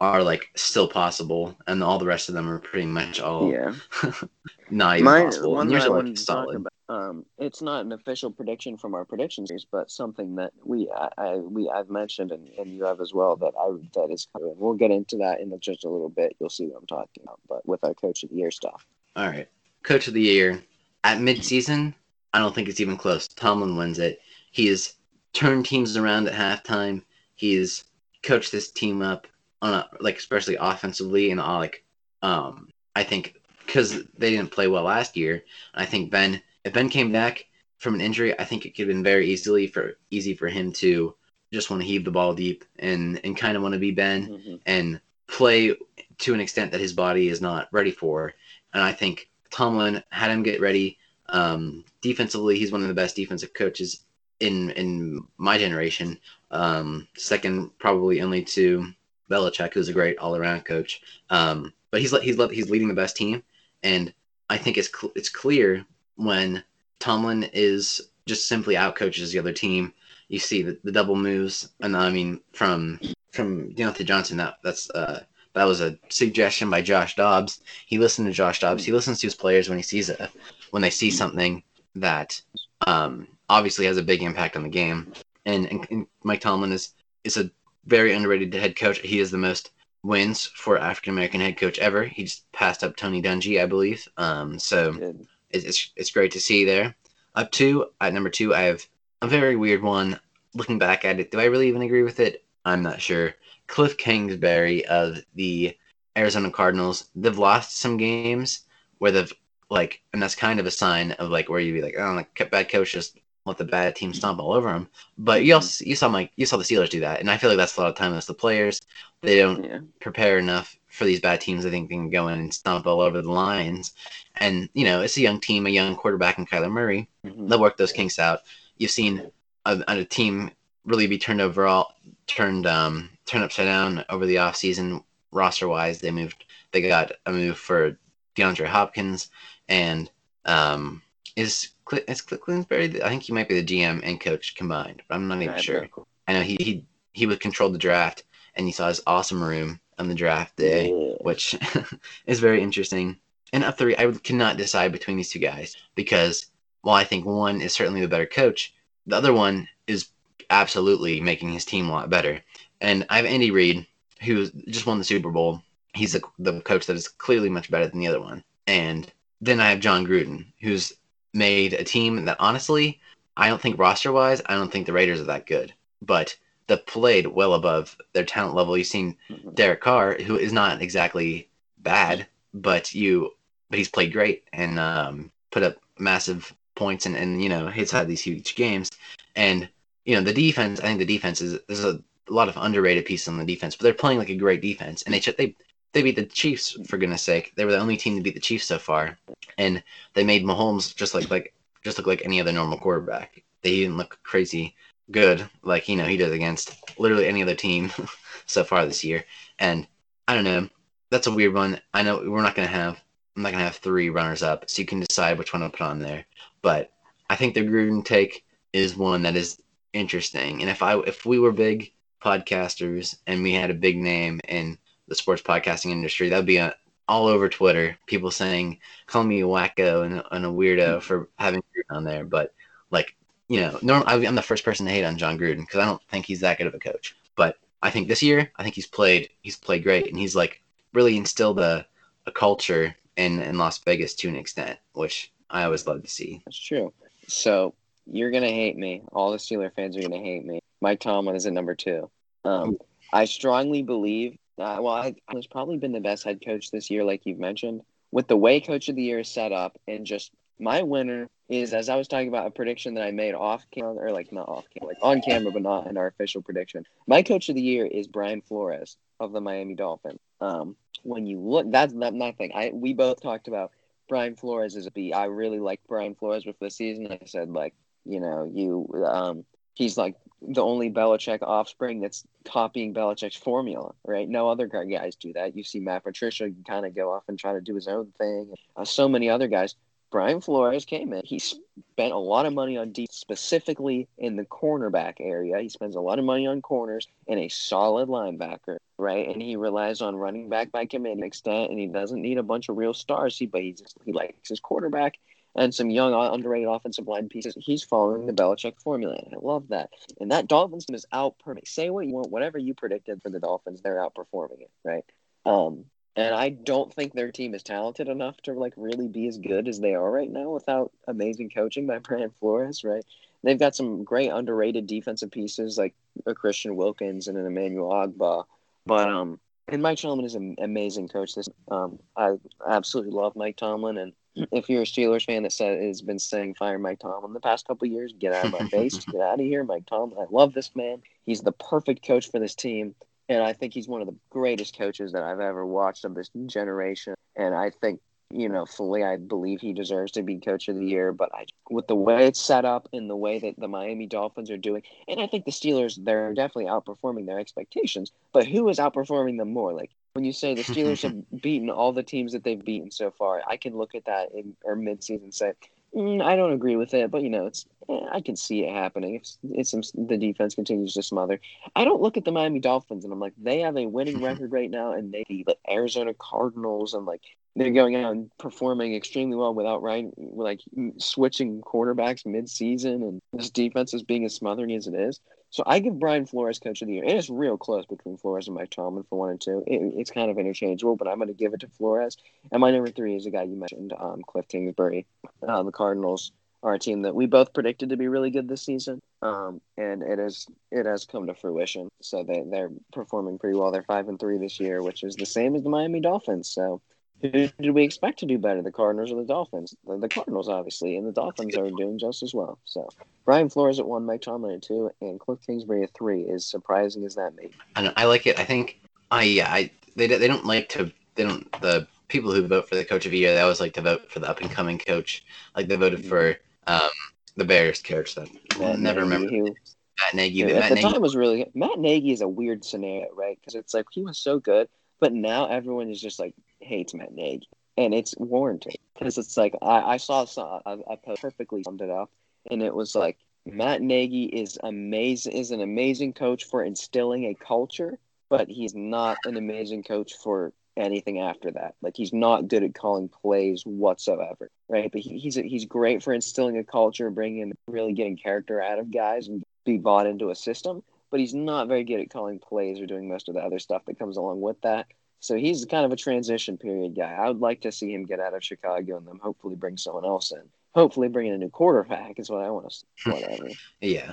are 0.00 0.22
like 0.22 0.50
still 0.56 0.88
possible, 0.88 1.56
and 1.66 1.82
all 1.82 1.98
the 1.98 2.06
rest 2.06 2.28
of 2.28 2.34
them 2.34 2.48
are 2.50 2.58
pretty 2.58 2.86
much 2.86 3.20
all 3.20 3.60
yeah, 3.60 3.74
not 4.70 4.98
even 4.98 5.04
Mine, 5.04 5.14
possible. 5.14 5.58
one 5.58 5.68
And 5.68 5.70
yours 5.70 5.86
are 5.86 5.90
like 5.90 6.06
solid. 6.16 6.56
about. 6.56 6.72
Um, 6.88 7.26
it's 7.38 7.62
not 7.62 7.84
an 7.86 7.92
official 7.92 8.30
prediction 8.30 8.76
from 8.76 8.94
our 8.94 9.04
prediction 9.04 9.46
series, 9.46 9.64
but 9.70 9.90
something 9.90 10.36
that 10.36 10.52
we 10.64 10.90
I, 10.90 11.08
I 11.18 11.36
we 11.36 11.68
I've 11.70 11.90
mentioned 11.90 12.32
and, 12.32 12.48
and 12.58 12.72
you 12.72 12.84
have 12.84 13.00
as 13.00 13.12
well 13.14 13.36
that 13.36 13.52
I 13.58 13.68
that 13.94 14.12
is 14.12 14.28
coming. 14.32 14.54
We'll 14.56 14.74
get 14.74 14.90
into 14.90 15.16
that 15.18 15.40
in 15.40 15.58
just 15.60 15.84
a 15.84 15.90
little 15.90 16.08
bit. 16.10 16.36
You'll 16.40 16.50
see 16.50 16.66
what 16.66 16.78
I'm 16.80 16.86
talking 16.86 17.22
about. 17.24 17.40
But 17.48 17.66
with 17.66 17.84
our 17.84 17.94
coach 17.94 18.22
of 18.24 18.30
the 18.30 18.36
year 18.36 18.50
stuff, 18.50 18.86
All 19.16 19.28
right, 19.28 19.48
coach 19.82 20.08
of 20.08 20.14
the 20.14 20.20
year 20.20 20.62
at 21.04 21.18
midseason. 21.18 21.94
I 22.32 22.38
don't 22.38 22.54
think 22.54 22.68
it's 22.68 22.80
even 22.80 22.96
close. 22.96 23.28
Tomlin 23.28 23.76
wins 23.76 23.98
it. 23.98 24.20
He 24.50 24.66
has 24.68 24.94
turned 25.32 25.66
teams 25.66 25.96
around 25.96 26.28
at 26.28 26.34
halftime. 26.64 27.02
He's 27.34 27.84
coached 28.22 28.52
this 28.52 28.70
team 28.70 29.02
up 29.02 29.26
on 29.60 29.74
a, 29.74 29.88
like 30.00 30.18
especially 30.18 30.56
offensively 30.60 31.30
and 31.30 31.40
all 31.40 31.58
like 31.58 31.84
um 32.22 32.68
I 32.94 33.02
think 33.04 33.40
because 33.64 34.02
they 34.18 34.30
didn't 34.30 34.50
play 34.50 34.66
well 34.68 34.84
last 34.84 35.16
year. 35.16 35.44
I 35.74 35.86
think 35.86 36.10
Ben 36.10 36.40
if 36.64 36.72
Ben 36.72 36.88
came 36.88 37.10
back 37.12 37.46
from 37.78 37.94
an 37.94 38.00
injury, 38.00 38.38
I 38.38 38.44
think 38.44 38.64
it 38.64 38.70
could 38.76 38.86
have 38.86 38.94
been 38.94 39.02
very 39.02 39.28
easily 39.30 39.66
for 39.66 39.94
easy 40.10 40.34
for 40.34 40.48
him 40.48 40.72
to 40.74 41.14
just 41.52 41.70
want 41.70 41.82
to 41.82 41.88
heave 41.88 42.04
the 42.04 42.10
ball 42.10 42.34
deep 42.34 42.64
and 42.78 43.20
and 43.24 43.36
kind 43.36 43.56
of 43.56 43.62
want 43.62 43.74
to 43.74 43.78
be 43.80 43.90
Ben 43.90 44.28
Mhm. 44.28 44.60
and 44.66 45.00
play 45.26 45.74
to 46.18 46.34
an 46.34 46.40
extent 46.40 46.72
that 46.72 46.80
his 46.80 46.92
body 46.92 47.28
is 47.28 47.40
not 47.40 47.68
ready 47.72 47.90
for. 47.90 48.34
And 48.74 48.82
I 48.82 48.92
think 48.92 49.30
Tomlin 49.50 50.02
had 50.10 50.30
him 50.30 50.42
get 50.42 50.60
ready. 50.60 50.98
Um, 51.28 51.84
defensively, 52.02 52.58
he's 52.58 52.72
one 52.72 52.82
of 52.82 52.88
the 52.88 52.94
best 52.94 53.16
defensive 53.16 53.54
coaches 53.54 54.04
in 54.42 54.70
in 54.70 55.26
my 55.38 55.56
generation. 55.56 56.18
Um, 56.50 57.08
second, 57.16 57.70
probably 57.78 58.20
only 58.20 58.42
to 58.44 58.92
Belichick, 59.30 59.72
who's 59.72 59.88
a 59.88 59.92
great 59.92 60.18
all 60.18 60.36
around 60.36 60.64
coach. 60.64 61.00
Um, 61.30 61.72
but 61.90 62.00
he's 62.00 62.16
he's 62.20 62.36
he's 62.50 62.70
leading 62.70 62.88
the 62.88 62.94
best 62.94 63.16
team, 63.16 63.42
and 63.82 64.12
I 64.50 64.58
think 64.58 64.76
it's 64.76 64.90
cl- 64.92 65.12
it's 65.16 65.28
clear 65.28 65.84
when 66.16 66.62
Tomlin 66.98 67.44
is 67.52 68.10
just 68.26 68.48
simply 68.48 68.74
outcoaches 68.74 69.32
the 69.32 69.38
other 69.38 69.52
team. 69.52 69.92
You 70.28 70.38
see 70.38 70.62
the, 70.62 70.78
the 70.84 70.92
double 70.92 71.16
moves, 71.16 71.70
and 71.80 71.96
I 71.96 72.10
mean 72.10 72.40
from 72.52 73.00
from 73.30 73.74
Diontae 73.74 74.04
Johnson. 74.04 74.36
That 74.38 74.56
that's 74.62 74.90
uh, 74.90 75.24
that 75.54 75.64
was 75.64 75.80
a 75.80 75.98
suggestion 76.08 76.70
by 76.70 76.82
Josh 76.82 77.14
Dobbs. 77.14 77.60
He 77.86 77.98
listened 77.98 78.26
to 78.26 78.32
Josh 78.32 78.60
Dobbs. 78.60 78.84
He 78.84 78.92
listens 78.92 79.20
to 79.20 79.26
his 79.26 79.34
players 79.34 79.68
when 79.68 79.78
he 79.78 79.82
sees 79.82 80.10
a 80.10 80.30
when 80.70 80.82
they 80.82 80.90
see 80.90 81.10
something 81.10 81.62
that 81.94 82.40
um, 82.86 83.28
obviously 83.48 83.86
has 83.86 83.96
a 83.96 84.02
big 84.02 84.22
impact 84.22 84.56
on 84.56 84.62
the 84.62 84.68
game. 84.68 85.12
And, 85.44 85.66
and, 85.66 85.86
and 85.90 86.06
Mike 86.22 86.40
Tomlin 86.40 86.72
is 86.72 86.94
is 87.24 87.36
a 87.36 87.50
very 87.86 88.12
underrated 88.12 88.54
head 88.54 88.76
coach. 88.76 88.98
He 88.98 89.20
is 89.20 89.30
the 89.30 89.38
most 89.38 89.70
wins 90.02 90.46
for 90.46 90.78
African 90.78 91.12
American 91.12 91.40
head 91.40 91.56
coach 91.56 91.78
ever. 91.78 92.04
He 92.04 92.24
just 92.24 92.50
passed 92.52 92.82
up 92.82 92.96
Tony 92.96 93.22
Dungy, 93.22 93.62
I 93.62 93.66
believe. 93.66 94.06
Um, 94.16 94.58
so 94.58 95.14
it's, 95.50 95.64
it's, 95.64 95.90
it's 95.96 96.10
great 96.10 96.32
to 96.32 96.40
see 96.40 96.64
there. 96.64 96.94
Up 97.34 97.50
two 97.50 97.86
at 98.00 98.12
number 98.12 98.30
two, 98.30 98.54
I 98.54 98.62
have 98.62 98.86
a 99.20 99.28
very 99.28 99.56
weird 99.56 99.82
one. 99.82 100.18
Looking 100.54 100.78
back 100.78 101.04
at 101.04 101.18
it, 101.18 101.30
do 101.30 101.40
I 101.40 101.44
really 101.44 101.68
even 101.68 101.82
agree 101.82 102.02
with 102.02 102.20
it? 102.20 102.44
I'm 102.64 102.82
not 102.82 103.00
sure. 103.00 103.34
Cliff 103.68 103.96
Kingsbury 103.96 104.84
of 104.86 105.18
the 105.34 105.76
Arizona 106.16 106.50
Cardinals, 106.50 107.08
they've 107.16 107.38
lost 107.38 107.78
some 107.78 107.96
games 107.96 108.66
where 108.98 109.12
they've 109.12 109.32
like, 109.70 110.02
and 110.12 110.22
that's 110.22 110.34
kind 110.34 110.60
of 110.60 110.66
a 110.66 110.70
sign 110.70 111.12
of 111.12 111.30
like 111.30 111.48
where 111.48 111.58
you'd 111.58 111.72
be 111.72 111.80
like, 111.80 111.94
oh, 111.98 112.12
like 112.12 112.50
bad 112.50 112.68
coach 112.68 112.92
just 112.92 113.18
let 113.44 113.58
the 113.58 113.64
bad 113.64 113.96
team 113.96 114.14
stomp 114.14 114.40
all 114.40 114.52
over 114.52 114.72
them. 114.72 114.88
But 115.18 115.44
you 115.44 115.54
also 115.54 115.84
you 115.84 115.96
saw 115.96 116.08
like 116.08 116.32
you 116.36 116.46
saw 116.46 116.56
the 116.56 116.64
Steelers 116.64 116.90
do 116.90 117.00
that, 117.00 117.20
and 117.20 117.30
I 117.30 117.36
feel 117.36 117.50
like 117.50 117.56
that's 117.56 117.76
a 117.76 117.80
lot 117.80 117.90
of 117.90 117.96
time. 117.96 118.12
That's 118.12 118.26
the 118.26 118.34
players 118.34 118.80
they 119.22 119.38
don't 119.38 119.64
yeah. 119.64 119.78
prepare 120.00 120.38
enough 120.38 120.76
for 120.88 121.04
these 121.04 121.20
bad 121.20 121.40
teams. 121.40 121.64
I 121.64 121.70
think 121.70 121.88
they 121.88 121.94
can 121.94 122.10
go 122.10 122.28
in 122.28 122.38
and 122.38 122.54
stomp 122.54 122.86
all 122.86 123.00
over 123.00 123.22
the 123.22 123.30
Lions, 123.30 123.94
and 124.36 124.68
you 124.74 124.84
know 124.84 125.00
it's 125.00 125.16
a 125.16 125.22
young 125.22 125.40
team, 125.40 125.66
a 125.66 125.70
young 125.70 125.96
quarterback 125.96 126.38
in 126.38 126.46
Kyler 126.46 126.70
Murray. 126.70 127.08
Mm-hmm. 127.24 127.48
They'll 127.48 127.60
work 127.60 127.76
those 127.76 127.92
kinks 127.92 128.18
out. 128.18 128.40
You've 128.78 128.90
seen 128.90 129.30
a, 129.64 129.82
a 129.86 130.04
team 130.04 130.50
really 130.84 131.06
be 131.06 131.18
turned 131.18 131.40
overall, 131.40 131.92
turned 132.26 132.66
um 132.66 133.10
turned 133.26 133.44
upside 133.44 133.66
down 133.66 134.04
over 134.08 134.26
the 134.26 134.36
offseason 134.36 135.04
roster 135.30 135.68
wise. 135.68 136.00
They 136.00 136.10
moved, 136.10 136.44
they 136.72 136.82
got 136.82 137.12
a 137.26 137.32
move 137.32 137.58
for 137.58 137.96
DeAndre 138.36 138.66
Hopkins, 138.66 139.30
and 139.68 140.10
um 140.44 141.02
is 141.36 141.68
is 142.06 142.20
Cliff 142.20 142.40
Kingsbury? 142.44 143.02
I 143.02 143.08
think 143.08 143.22
he 143.22 143.32
might 143.32 143.48
be 143.48 143.60
the 143.60 143.66
GM 143.66 144.00
and 144.04 144.20
coach 144.20 144.54
combined, 144.54 145.02
but 145.08 145.14
I'm 145.14 145.28
not 145.28 145.42
even 145.42 145.58
sure. 145.58 145.88
I 146.26 146.32
know 146.34 146.42
he 146.42 146.56
he 146.58 146.84
he 147.12 147.26
would 147.26 147.40
control 147.40 147.70
the 147.70 147.78
draft, 147.78 148.24
and 148.54 148.66
he 148.66 148.72
saw 148.72 148.88
his 148.88 149.02
awesome 149.06 149.42
room 149.42 149.80
on 149.98 150.08
the 150.08 150.14
draft 150.14 150.56
day, 150.56 150.88
yeah. 150.88 151.14
which 151.20 151.56
is 152.26 152.40
very 152.40 152.62
interesting. 152.62 153.18
And 153.52 153.64
up 153.64 153.76
three, 153.76 153.96
I 153.96 154.10
cannot 154.22 154.56
decide 154.56 154.92
between 154.92 155.16
these 155.16 155.30
two 155.30 155.38
guys 155.38 155.76
because 155.94 156.46
while 156.80 156.96
I 156.96 157.04
think 157.04 157.24
one 157.24 157.60
is 157.60 157.74
certainly 157.74 158.00
the 158.00 158.08
better 158.08 158.26
coach, 158.26 158.74
the 159.06 159.16
other 159.16 159.32
one 159.32 159.68
is 159.86 160.08
absolutely 160.50 161.20
making 161.20 161.50
his 161.52 161.64
team 161.64 161.88
a 161.88 161.92
lot 161.92 162.10
better. 162.10 162.40
And 162.80 163.06
I 163.10 163.16
have 163.16 163.26
Andy 163.26 163.50
Reid, 163.50 163.86
who 164.22 164.48
just 164.68 164.86
won 164.86 164.98
the 164.98 165.04
Super 165.04 165.30
Bowl. 165.30 165.62
He's 165.94 166.12
the, 166.12 166.22
the 166.38 166.60
coach 166.62 166.86
that 166.86 166.96
is 166.96 167.08
clearly 167.08 167.50
much 167.50 167.70
better 167.70 167.86
than 167.86 168.00
the 168.00 168.08
other 168.08 168.20
one. 168.20 168.42
And 168.66 169.12
then 169.40 169.60
I 169.60 169.70
have 169.70 169.80
Jon 169.80 170.06
Gruden, 170.06 170.46
who's 170.60 170.92
made 171.32 171.72
a 171.72 171.84
team 171.84 172.24
that 172.24 172.36
honestly, 172.38 173.00
I 173.36 173.48
don't 173.48 173.60
think 173.60 173.78
roster 173.78 174.12
wise, 174.12 174.42
I 174.46 174.54
don't 174.54 174.70
think 174.70 174.86
the 174.86 174.92
Raiders 174.92 175.20
are 175.20 175.24
that 175.24 175.46
good. 175.46 175.72
But 176.00 176.36
they 176.66 176.76
played 176.76 177.26
well 177.26 177.54
above 177.54 177.96
their 178.12 178.24
talent 178.24 178.54
level. 178.54 178.76
You've 178.76 178.86
seen 178.86 179.16
mm-hmm. 179.30 179.50
Derek 179.50 179.80
Carr, 179.80 180.14
who 180.14 180.36
is 180.36 180.52
not 180.52 180.82
exactly 180.82 181.48
bad, 181.78 182.26
but 182.54 182.94
you 182.94 183.34
but 183.70 183.78
he's 183.78 183.88
played 183.88 184.12
great 184.12 184.44
and 184.52 184.78
um, 184.78 185.30
put 185.50 185.62
up 185.62 185.76
massive 185.98 186.54
points 186.74 187.06
and, 187.06 187.16
and 187.16 187.42
you 187.42 187.48
know 187.48 187.68
he's 187.68 187.90
had 187.90 188.08
these 188.08 188.20
huge 188.22 188.54
games. 188.54 188.90
And 189.34 189.68
you 190.04 190.14
know 190.14 190.22
the 190.22 190.32
defense, 190.32 190.80
I 190.80 190.84
think 190.84 190.98
the 190.98 191.04
defense 191.04 191.40
is 191.40 191.58
there's 191.66 191.84
a, 191.84 192.00
a 192.28 192.32
lot 192.32 192.48
of 192.48 192.56
underrated 192.56 193.04
pieces 193.04 193.28
on 193.28 193.38
the 193.38 193.44
defense, 193.44 193.76
but 193.76 193.84
they're 193.84 193.94
playing 193.94 194.18
like 194.18 194.30
a 194.30 194.36
great 194.36 194.60
defense, 194.60 195.02
and 195.02 195.14
they 195.14 195.20
they 195.20 195.54
they 195.92 196.02
beat 196.02 196.16
the 196.16 196.24
Chiefs 196.24 196.76
for 196.86 196.98
goodness 196.98 197.22
sake. 197.22 197.52
They 197.54 197.64
were 197.64 197.72
the 197.72 197.78
only 197.78 197.96
team 197.96 198.16
to 198.16 198.22
beat 198.22 198.34
the 198.34 198.40
Chiefs 198.40 198.66
so 198.66 198.78
far, 198.78 199.18
and 199.58 199.82
they 200.14 200.24
made 200.24 200.44
Mahomes 200.44 200.94
just 200.94 201.14
like 201.14 201.30
like 201.30 201.54
just 201.84 201.98
look 201.98 202.06
like 202.06 202.24
any 202.24 202.40
other 202.40 202.52
normal 202.52 202.78
quarterback. 202.78 203.42
They 203.62 203.76
didn't 203.76 203.96
look 203.96 204.18
crazy 204.22 204.74
good 205.10 205.46
like 205.62 205.88
you 205.88 205.96
know 205.96 206.04
he 206.04 206.16
does 206.16 206.32
against 206.32 206.76
literally 206.98 207.26
any 207.26 207.42
other 207.42 207.54
team 207.54 207.92
so 208.46 208.64
far 208.64 208.86
this 208.86 209.04
year. 209.04 209.24
And 209.58 209.86
I 210.26 210.34
don't 210.34 210.44
know, 210.44 210.68
that's 211.10 211.26
a 211.26 211.34
weird 211.34 211.54
one. 211.54 211.80
I 211.92 212.02
know 212.02 212.22
we're 212.26 212.42
not 212.42 212.54
gonna 212.54 212.68
have 212.68 213.00
I'm 213.36 213.42
not 213.42 213.52
gonna 213.52 213.64
have 213.64 213.76
three 213.76 214.10
runners 214.10 214.42
up, 214.42 214.68
so 214.68 214.80
you 214.80 214.86
can 214.86 215.00
decide 215.00 215.38
which 215.38 215.52
one 215.52 215.62
to 215.62 215.70
put 215.70 215.80
on 215.80 215.98
there. 215.98 216.24
But 216.60 216.90
I 217.30 217.36
think 217.36 217.54
the 217.54 217.62
Gruden 217.62 218.04
take 218.04 218.44
is 218.72 218.96
one 218.96 219.22
that 219.22 219.36
is 219.36 219.60
interesting. 219.92 220.60
And 220.60 220.70
if 220.70 220.82
I 220.82 220.98
if 221.00 221.26
we 221.26 221.38
were 221.38 221.52
big 221.52 221.92
podcasters 222.22 223.16
and 223.26 223.42
we 223.42 223.52
had 223.52 223.70
a 223.70 223.74
big 223.74 223.98
name 223.98 224.40
in 224.48 224.78
the 225.08 225.14
sports 225.14 225.42
podcasting 225.42 225.90
industry. 225.90 226.28
That 226.28 226.38
would 226.38 226.46
be 226.46 226.56
a, 226.58 226.74
all 227.08 227.26
over 227.26 227.48
Twitter. 227.48 227.96
People 228.06 228.30
saying, 228.30 228.78
"Call 229.06 229.24
me 229.24 229.40
a 229.40 229.46
wacko 229.46 230.04
and, 230.04 230.22
and 230.30 230.46
a 230.46 230.48
weirdo 230.48 231.02
for 231.02 231.28
having 231.38 231.60
Gruden 231.60 231.96
on 231.96 232.04
there." 232.04 232.24
But 232.24 232.54
like, 232.90 233.14
you 233.48 233.60
know, 233.60 233.78
norm- 233.82 234.04
I'm 234.06 234.34
the 234.34 234.42
first 234.42 234.64
person 234.64 234.86
to 234.86 234.92
hate 234.92 235.04
on 235.04 235.18
Jon 235.18 235.38
Gruden 235.38 235.60
because 235.60 235.80
I 235.80 235.84
don't 235.84 236.02
think 236.08 236.26
he's 236.26 236.40
that 236.40 236.58
good 236.58 236.66
of 236.66 236.74
a 236.74 236.78
coach. 236.78 237.16
But 237.36 237.56
I 237.82 237.90
think 237.90 238.08
this 238.08 238.22
year, 238.22 238.50
I 238.56 238.62
think 238.62 238.74
he's 238.74 238.86
played 238.86 239.30
he's 239.42 239.56
played 239.56 239.82
great, 239.82 240.06
and 240.06 240.18
he's 240.18 240.36
like 240.36 240.62
really 240.92 241.16
instilled 241.16 241.58
a, 241.58 241.86
a 242.26 242.32
culture 242.32 242.94
in 243.16 243.40
in 243.40 243.58
Las 243.58 243.78
Vegas 243.78 244.14
to 244.14 244.28
an 244.28 244.36
extent, 244.36 244.78
which 244.92 245.32
I 245.50 245.64
always 245.64 245.86
love 245.86 246.02
to 246.02 246.08
see. 246.08 246.42
That's 246.46 246.58
true. 246.58 246.92
So 247.28 247.74
you're 248.06 248.30
gonna 248.30 248.48
hate 248.48 248.76
me. 248.76 249.02
All 249.12 249.32
the 249.32 249.38
Steeler 249.38 249.72
fans 249.74 249.96
are 249.96 250.02
gonna 250.02 250.18
hate 250.18 250.44
me. 250.44 250.60
Mike 250.80 251.00
Tomlin 251.00 251.36
is 251.36 251.46
at 251.46 251.52
number 251.52 251.74
two. 251.74 252.10
Um, 252.44 252.76
I 253.12 253.26
strongly 253.26 253.82
believe 253.82 254.36
uh, 254.62 254.78
well, 254.80 254.94
I, 254.94 255.14
was 255.32 255.46
probably 255.46 255.78
been 255.78 255.92
the 255.92 256.00
best 256.00 256.24
head 256.24 256.40
coach 256.44 256.70
this 256.70 256.90
year, 256.90 257.04
like 257.04 257.26
you've 257.26 257.38
mentioned. 257.38 257.82
With 258.10 258.28
the 258.28 258.36
way 258.36 258.60
Coach 258.60 258.88
of 258.88 258.96
the 258.96 259.02
Year 259.02 259.20
is 259.20 259.28
set 259.28 259.52
up, 259.52 259.78
and 259.88 260.04
just 260.04 260.32
my 260.58 260.82
winner 260.82 261.28
is, 261.48 261.72
as 261.72 261.88
I 261.88 261.96
was 261.96 262.08
talking 262.08 262.28
about, 262.28 262.46
a 262.46 262.50
prediction 262.50 262.94
that 262.94 263.04
I 263.04 263.10
made 263.10 263.34
off 263.34 263.66
camera, 263.70 264.06
or 264.06 264.12
like 264.12 264.32
not 264.32 264.48
off 264.48 264.66
camera, 264.72 264.94
like 264.94 265.02
on 265.02 265.22
camera, 265.22 265.50
but 265.50 265.62
not 265.62 265.86
in 265.86 265.96
our 265.96 266.06
official 266.06 266.42
prediction. 266.42 266.84
My 267.06 267.22
Coach 267.22 267.48
of 267.48 267.54
the 267.54 267.62
Year 267.62 267.86
is 267.86 268.06
Brian 268.06 268.42
Flores 268.42 268.96
of 269.18 269.32
the 269.32 269.40
Miami 269.40 269.74
Dolphins. 269.74 270.20
Um, 270.40 270.76
when 271.02 271.26
you 271.26 271.40
look, 271.40 271.70
that's 271.70 271.92
not 271.92 272.14
my 272.14 272.32
thing. 272.32 272.52
I 272.54 272.70
we 272.72 272.94
both 272.94 273.20
talked 273.20 273.48
about 273.48 273.72
Brian 274.08 274.36
Flores 274.36 274.76
as 274.76 274.86
a 274.86 274.90
B. 274.90 275.12
I 275.12 275.24
really 275.24 275.58
like 275.58 275.80
Brian 275.88 276.14
Flores 276.14 276.44
with 276.44 276.58
the 276.58 276.70
season. 276.70 277.10
I 277.10 277.20
said 277.26 277.48
like, 277.48 277.74
you 278.04 278.20
know, 278.20 278.50
you 278.52 279.04
um, 279.06 279.44
he's 279.74 279.96
like 279.96 280.16
the 280.48 280.62
only 280.62 280.90
Belichick 280.90 281.42
offspring 281.42 282.00
that's 282.00 282.26
copying 282.44 282.94
Belichick's 282.94 283.36
formula, 283.36 283.94
right? 284.04 284.28
No 284.28 284.48
other 284.48 284.66
guys 284.66 285.16
do 285.16 285.32
that. 285.34 285.56
You 285.56 285.64
see 285.64 285.80
Matt 285.80 286.04
Patricia 286.04 286.50
kind 286.66 286.84
of 286.86 286.94
go 286.94 287.12
off 287.12 287.24
and 287.28 287.38
try 287.38 287.52
to 287.52 287.60
do 287.60 287.74
his 287.74 287.88
own 287.88 288.12
thing. 288.18 288.54
Uh, 288.76 288.84
so 288.84 289.08
many 289.08 289.30
other 289.30 289.48
guys. 289.48 289.74
Brian 290.10 290.42
Flores 290.42 290.84
came 290.84 291.14
in. 291.14 291.22
He 291.24 291.38
spent 291.38 292.12
a 292.12 292.18
lot 292.18 292.44
of 292.44 292.52
money 292.52 292.76
on 292.76 292.92
deep, 292.92 293.10
specifically 293.10 294.08
in 294.18 294.36
the 294.36 294.44
cornerback 294.44 295.14
area. 295.20 295.58
He 295.58 295.70
spends 295.70 295.96
a 295.96 296.00
lot 296.00 296.18
of 296.18 296.26
money 296.26 296.46
on 296.46 296.60
corners 296.60 297.08
and 297.26 297.40
a 297.40 297.48
solid 297.48 298.10
linebacker, 298.10 298.76
right? 298.98 299.26
And 299.26 299.40
he 299.40 299.56
relies 299.56 300.02
on 300.02 300.14
running 300.14 300.50
back 300.50 300.70
by 300.70 300.84
committee 300.84 301.22
extent, 301.22 301.70
and 301.70 301.78
he 301.78 301.86
doesn't 301.86 302.20
need 302.20 302.36
a 302.36 302.42
bunch 302.42 302.68
of 302.68 302.76
real 302.76 302.92
stars. 302.92 303.38
He, 303.38 303.46
but 303.46 303.62
he 303.62 303.72
just, 303.72 303.96
he 304.04 304.12
likes 304.12 304.50
his 304.50 304.60
quarterback 304.60 305.16
and 305.54 305.74
some 305.74 305.90
young 305.90 306.14
underrated 306.14 306.68
offensive 306.68 307.06
line 307.06 307.28
pieces. 307.28 307.54
He's 307.58 307.82
following 307.82 308.26
the 308.26 308.32
Belichick 308.32 308.80
formula, 308.80 309.14
and 309.14 309.34
I 309.34 309.38
love 309.40 309.68
that. 309.68 309.90
And 310.20 310.30
that 310.30 310.48
Dolphins 310.48 310.86
team 310.86 310.94
is 310.94 311.06
outperforming. 311.12 311.66
Say 311.66 311.90
what 311.90 312.06
you 312.06 312.14
want, 312.14 312.30
whatever 312.30 312.58
you 312.58 312.74
predicted 312.74 313.22
for 313.22 313.30
the 313.30 313.40
Dolphins, 313.40 313.82
they're 313.82 313.96
outperforming 313.96 314.62
it, 314.62 314.70
right? 314.84 315.04
Um, 315.44 315.84
and 316.14 316.34
I 316.34 316.50
don't 316.50 316.92
think 316.92 317.12
their 317.12 317.32
team 317.32 317.54
is 317.54 317.62
talented 317.62 318.08
enough 318.08 318.36
to 318.42 318.52
like 318.52 318.74
really 318.76 319.08
be 319.08 319.26
as 319.28 319.38
good 319.38 319.66
as 319.66 319.80
they 319.80 319.94
are 319.94 320.10
right 320.10 320.30
now 320.30 320.50
without 320.50 320.92
amazing 321.08 321.50
coaching 321.50 321.86
by 321.86 321.98
Brian 322.02 322.30
Flores, 322.38 322.84
right? 322.84 323.04
They've 323.42 323.58
got 323.58 323.74
some 323.74 324.04
great 324.04 324.28
underrated 324.28 324.86
defensive 324.86 325.30
pieces 325.30 325.76
like 325.76 325.94
a 326.26 326.34
Christian 326.34 326.76
Wilkins 326.76 327.28
and 327.28 327.36
an 327.36 327.46
Emmanuel 327.46 327.90
Ogbah, 327.90 328.44
but 328.86 329.08
um, 329.08 329.40
and 329.68 329.82
Mike 329.82 329.98
Tomlin 329.98 330.26
is 330.26 330.34
an 330.34 330.56
amazing 330.58 331.08
coach. 331.08 331.34
This 331.34 331.48
um, 331.70 331.98
I 332.16 332.36
absolutely 332.68 333.12
love 333.12 333.34
Mike 333.34 333.56
Tomlin, 333.56 333.98
and 333.98 334.12
if 334.34 334.68
you're 334.68 334.82
a 334.82 334.86
Steelers 334.86 335.24
fan 335.24 335.42
that 335.42 335.52
said, 335.52 335.82
has 335.82 336.02
been 336.02 336.18
saying 336.18 336.54
fire 336.54 336.78
Mike 336.78 337.00
Tomlin 337.00 337.32
the 337.32 337.40
past 337.40 337.66
couple 337.66 337.86
years, 337.88 338.12
get 338.18 338.32
out 338.32 338.46
of 338.46 338.52
my 338.52 338.66
face, 338.68 338.96
get 339.10 339.20
out 339.20 339.40
of 339.40 339.46
here, 339.46 339.64
Mike 339.64 339.86
Tomlin. 339.86 340.18
I 340.18 340.26
love 340.30 340.54
this 340.54 340.74
man. 340.74 341.02
He's 341.24 341.40
the 341.40 341.52
perfect 341.52 342.06
coach 342.06 342.30
for 342.30 342.38
this 342.38 342.54
team, 342.54 342.94
and 343.28 343.42
I 343.42 343.52
think 343.52 343.74
he's 343.74 343.88
one 343.88 344.00
of 344.00 344.06
the 344.06 344.16
greatest 344.30 344.76
coaches 344.76 345.12
that 345.12 345.22
I've 345.22 345.40
ever 345.40 345.66
watched 345.66 346.04
of 346.04 346.14
this 346.14 346.30
generation. 346.46 347.14
And 347.36 347.54
I 347.54 347.70
think 347.70 348.00
you 348.30 348.48
know 348.48 348.64
fully, 348.64 349.04
I 349.04 349.16
believe 349.16 349.60
he 349.60 349.74
deserves 349.74 350.12
to 350.12 350.22
be 350.22 350.38
coach 350.38 350.68
of 350.68 350.76
the 350.76 350.84
year. 350.84 351.12
But 351.12 351.30
I, 351.34 351.46
with 351.70 351.86
the 351.86 351.94
way 351.94 352.26
it's 352.26 352.40
set 352.40 352.64
up 352.64 352.88
and 352.92 353.08
the 353.08 353.16
way 353.16 353.38
that 353.38 353.58
the 353.58 353.68
Miami 353.68 354.06
Dolphins 354.06 354.50
are 354.50 354.56
doing, 354.56 354.82
and 355.08 355.20
I 355.20 355.26
think 355.26 355.44
the 355.44 355.50
Steelers 355.50 356.02
they're 356.02 356.32
definitely 356.32 356.66
outperforming 356.70 357.26
their 357.26 357.38
expectations. 357.38 358.12
But 358.32 358.46
who 358.46 358.68
is 358.68 358.78
outperforming 358.78 359.38
them 359.38 359.52
more? 359.52 359.72
Like 359.72 359.90
when 360.14 360.24
you 360.24 360.32
say 360.32 360.54
the 360.54 360.62
Steelers 360.62 361.02
have 361.02 361.16
beaten 361.42 361.70
all 361.70 361.92
the 361.92 362.02
teams 362.02 362.32
that 362.32 362.44
they've 362.44 362.62
beaten 362.62 362.90
so 362.90 363.10
far, 363.10 363.42
I 363.46 363.56
can 363.56 363.76
look 363.76 363.94
at 363.94 364.04
that 364.06 364.30
in 364.34 364.54
or 364.64 364.76
midseason 364.76 365.24
and 365.24 365.34
say, 365.34 365.52
mm, 365.94 366.22
I 366.22 366.36
don't 366.36 366.52
agree 366.52 366.76
with 366.76 366.94
it, 366.94 367.10
but 367.10 367.22
you 367.22 367.30
know, 367.30 367.46
it's 367.46 367.66
eh, 367.88 368.00
I 368.12 368.20
can 368.20 368.36
see 368.36 368.64
it 368.64 368.72
happening 368.72 369.16
if 369.16 369.28
it's 369.52 369.72
the 369.94 370.18
defense 370.18 370.54
continues 370.54 370.94
to 370.94 371.02
smother. 371.02 371.40
I 371.74 371.84
don't 371.84 372.02
look 372.02 372.16
at 372.16 372.24
the 372.24 372.32
Miami 372.32 372.60
Dolphins 372.60 373.04
and 373.04 373.12
I'm 373.12 373.20
like, 373.20 373.34
they 373.40 373.60
have 373.60 373.76
a 373.76 373.86
winning 373.86 374.22
record 374.22 374.52
right 374.52 374.70
now, 374.70 374.92
and 374.92 375.12
they 375.12 375.24
beat 375.28 375.46
the 375.46 375.56
Arizona 375.70 376.12
Cardinals 376.14 376.94
and 376.94 377.06
like 377.06 377.22
they're 377.54 377.70
going 377.70 377.96
out 377.96 378.12
and 378.12 378.30
performing 378.38 378.94
extremely 378.94 379.36
well 379.36 379.54
without 379.54 379.82
right 379.82 380.06
like 380.16 380.60
switching 380.98 381.60
quarterbacks 381.60 382.24
mid-season 382.24 383.02
and 383.02 383.20
this 383.34 383.50
defense 383.50 383.92
is 383.92 384.02
being 384.02 384.24
as 384.24 384.34
smothering 384.34 384.72
as 384.72 384.86
it 384.86 384.94
is 384.94 385.20
so 385.52 385.62
i 385.66 385.78
give 385.78 385.98
brian 386.00 386.26
flores 386.26 386.58
coach 386.58 386.82
of 386.82 386.88
the 386.88 386.94
year 386.94 387.04
and 387.04 387.12
it's 387.12 387.30
real 387.30 387.56
close 387.56 387.86
between 387.86 388.16
flores 388.16 388.48
and 388.48 388.56
mike 388.56 388.70
tomlin 388.70 389.04
for 389.08 389.18
one 389.18 389.30
and 389.30 389.40
two. 389.40 389.62
It, 389.66 389.80
it's 389.96 390.10
kind 390.10 390.30
of 390.30 390.38
interchangeable 390.38 390.96
but 390.96 391.06
i'm 391.06 391.18
going 391.18 391.28
to 391.28 391.34
give 391.34 391.54
it 391.54 391.60
to 391.60 391.68
flores. 391.68 392.16
And 392.50 392.60
my 392.60 392.72
number 392.72 392.90
three 392.90 393.14
is 393.14 393.26
a 393.26 393.30
guy 393.30 393.44
you 393.44 393.56
mentioned 393.56 393.92
um, 393.98 394.22
cliff 394.26 394.48
kingsbury. 394.48 395.06
Uh, 395.46 395.62
the 395.62 395.70
cardinals 395.70 396.32
are 396.64 396.74
a 396.74 396.78
team 396.78 397.02
that 397.02 397.14
we 397.14 397.26
both 397.26 397.52
predicted 397.52 397.90
to 397.90 397.96
be 397.96 398.08
really 398.08 398.30
good 398.30 398.48
this 398.48 398.62
season 398.62 399.00
um, 399.22 399.60
and 399.76 400.02
it 400.02 400.18
is 400.18 400.46
it 400.70 400.86
has 400.86 401.04
come 401.04 401.26
to 401.28 401.34
fruition. 401.34 401.88
So 402.00 402.24
they, 402.24 402.42
they're 402.44 402.70
performing 402.92 403.38
pretty 403.38 403.56
well. 403.56 403.70
They're 403.70 403.84
five 403.84 404.08
and 404.08 404.18
three 404.18 404.38
this 404.38 404.58
year 404.58 404.82
which 404.82 405.04
is 405.04 405.14
the 405.14 405.26
same 405.26 405.54
as 405.54 405.62
the 405.62 405.70
miami 405.70 406.00
dolphins. 406.00 406.48
So 406.48 406.80
who 407.22 407.30
did 407.30 407.70
we 407.70 407.84
expect 407.84 408.18
to 408.18 408.26
do 408.26 408.36
better, 408.36 408.62
the 408.62 408.72
Cardinals 408.72 409.12
or 409.12 409.16
the 409.16 409.26
Dolphins? 409.26 409.76
The, 409.86 409.96
the 409.96 410.08
Cardinals, 410.08 410.48
obviously, 410.48 410.96
and 410.96 411.06
the 411.06 411.12
Dolphins 411.12 411.56
are 411.56 411.70
doing 411.70 411.98
just 411.98 412.22
as 412.24 412.34
well. 412.34 412.58
So, 412.64 412.88
Brian 413.24 413.48
Flores 413.48 413.78
at 413.78 413.86
one, 413.86 414.04
Mike 414.04 414.22
Tomlin 414.22 414.56
at 414.56 414.62
two, 414.62 414.90
and 415.00 415.20
Cliff 415.20 415.38
Kingsbury 415.46 415.84
at 415.84 415.94
three. 415.94 416.22
Is 416.22 416.46
surprising 416.46 417.04
as 417.04 417.14
that 417.14 417.34
may 417.36 417.46
be. 417.46 417.54
I, 417.76 417.92
I 417.96 418.04
like 418.04 418.26
it. 418.26 418.38
I 418.38 418.44
think 418.44 418.80
I 419.10 419.22
yeah 419.24 419.52
I 419.52 419.70
they 419.96 420.06
they 420.06 420.28
don't 420.28 420.46
like 420.46 420.68
to 420.70 420.92
they 421.14 421.24
don't 421.24 421.50
the 421.60 421.86
people 422.08 422.32
who 422.32 422.46
vote 422.46 422.68
for 422.68 422.74
the 422.74 422.84
coach 422.84 423.06
of 423.06 423.12
the 423.12 423.18
year 423.18 423.32
they 423.32 423.40
always 423.40 423.60
like 423.60 423.72
to 423.72 423.80
vote 423.80 424.10
for 424.10 424.18
the 424.18 424.28
up 424.28 424.40
and 424.40 424.50
coming 424.50 424.78
coach. 424.78 425.24
Like 425.56 425.68
they 425.68 425.76
voted 425.76 426.04
for 426.04 426.36
um, 426.66 426.90
the 427.36 427.44
Bears 427.44 427.80
coach 427.80 428.14
that 428.14 428.28
Matt 428.58 428.78
never 428.78 429.00
Nagy, 429.00 429.14
remember. 429.14 429.28
Who, 429.28 429.44
Matt 429.44 430.14
Nagy. 430.14 430.34
Yeah, 430.34 430.46
Matt 430.46 430.56
at 430.56 430.68
the 430.68 430.74
Nagy. 430.76 430.92
time 430.92 431.00
was 431.00 431.16
really 431.16 431.38
good. 431.38 431.52
Matt 431.54 431.78
Nagy 431.78 432.12
is 432.12 432.20
a 432.20 432.28
weird 432.28 432.64
scenario, 432.64 433.08
right? 433.14 433.38
Because 433.40 433.54
it's 433.54 433.74
like 433.74 433.86
he 433.90 434.02
was 434.02 434.18
so 434.18 434.38
good, 434.38 434.68
but 435.00 435.12
now 435.12 435.46
everyone 435.46 435.90
is 435.90 436.00
just 436.00 436.18
like 436.18 436.34
hates 436.60 436.94
Matt 436.94 437.12
Nagy, 437.12 437.48
and 437.76 437.94
it's 437.94 438.14
warranted 438.18 438.76
because 438.94 439.18
it's 439.18 439.36
like 439.36 439.54
I, 439.62 439.94
I 439.94 439.96
saw 439.96 440.26
a, 440.66 440.78
a 440.86 440.96
post 440.96 441.22
perfectly 441.22 441.62
summed 441.62 441.80
it 441.80 441.90
up, 441.90 442.10
and 442.50 442.62
it 442.62 442.74
was 442.74 442.94
like 442.94 443.18
Matt 443.46 443.82
Nagy 443.82 444.24
is 444.24 444.58
amazing 444.62 445.32
is 445.32 445.50
an 445.50 445.60
amazing 445.60 446.12
coach 446.12 446.44
for 446.44 446.62
instilling 446.62 447.24
a 447.24 447.34
culture, 447.34 447.98
but 448.28 448.48
he's 448.48 448.74
not 448.74 449.16
an 449.24 449.36
amazing 449.36 449.82
coach 449.82 450.14
for 450.14 450.52
anything 450.76 451.20
after 451.20 451.50
that. 451.50 451.74
Like 451.82 451.96
he's 451.96 452.12
not 452.12 452.48
good 452.48 452.62
at 452.62 452.74
calling 452.74 453.08
plays 453.08 453.62
whatsoever, 453.64 454.50
right? 454.68 454.90
But 454.90 455.00
he, 455.00 455.18
he's 455.18 455.34
he's 455.34 455.64
great 455.64 456.02
for 456.02 456.12
instilling 456.12 456.58
a 456.58 456.64
culture, 456.64 457.10
bringing 457.10 457.52
really 457.66 457.92
getting 457.92 458.16
character 458.16 458.60
out 458.62 458.78
of 458.78 458.90
guys 458.90 459.28
and 459.28 459.42
be 459.64 459.78
bought 459.78 460.06
into 460.06 460.30
a 460.30 460.34
system. 460.34 460.82
But 461.10 461.20
he's 461.20 461.34
not 461.34 461.68
very 461.68 461.84
good 461.84 462.00
at 462.00 462.10
calling 462.10 462.38
plays 462.38 462.80
or 462.80 462.86
doing 462.86 463.08
most 463.08 463.28
of 463.28 463.34
the 463.34 463.42
other 463.42 463.58
stuff 463.58 463.84
that 463.86 463.98
comes 463.98 464.16
along 464.16 464.40
with 464.40 464.60
that. 464.62 464.86
So 465.20 465.36
he's 465.36 465.64
kind 465.66 465.84
of 465.84 465.92
a 465.92 465.96
transition 465.96 466.58
period 466.58 466.96
guy. 466.96 467.12
I 467.12 467.28
would 467.28 467.40
like 467.40 467.60
to 467.62 467.72
see 467.72 467.92
him 467.92 468.06
get 468.06 468.18
out 468.18 468.34
of 468.34 468.42
Chicago 468.42 468.96
and 468.96 469.06
then 469.06 469.18
hopefully 469.22 469.54
bring 469.56 469.76
someone 469.76 470.04
else 470.04 470.32
in. 470.32 470.48
Hopefully, 470.74 471.08
bring 471.08 471.28
in 471.28 471.34
a 471.34 471.38
new 471.38 471.50
quarterback 471.50 472.18
is 472.18 472.30
what 472.30 472.42
I 472.42 472.50
want 472.50 472.72
to. 473.04 473.10
Whatever. 473.10 473.48
yeah, 473.80 474.12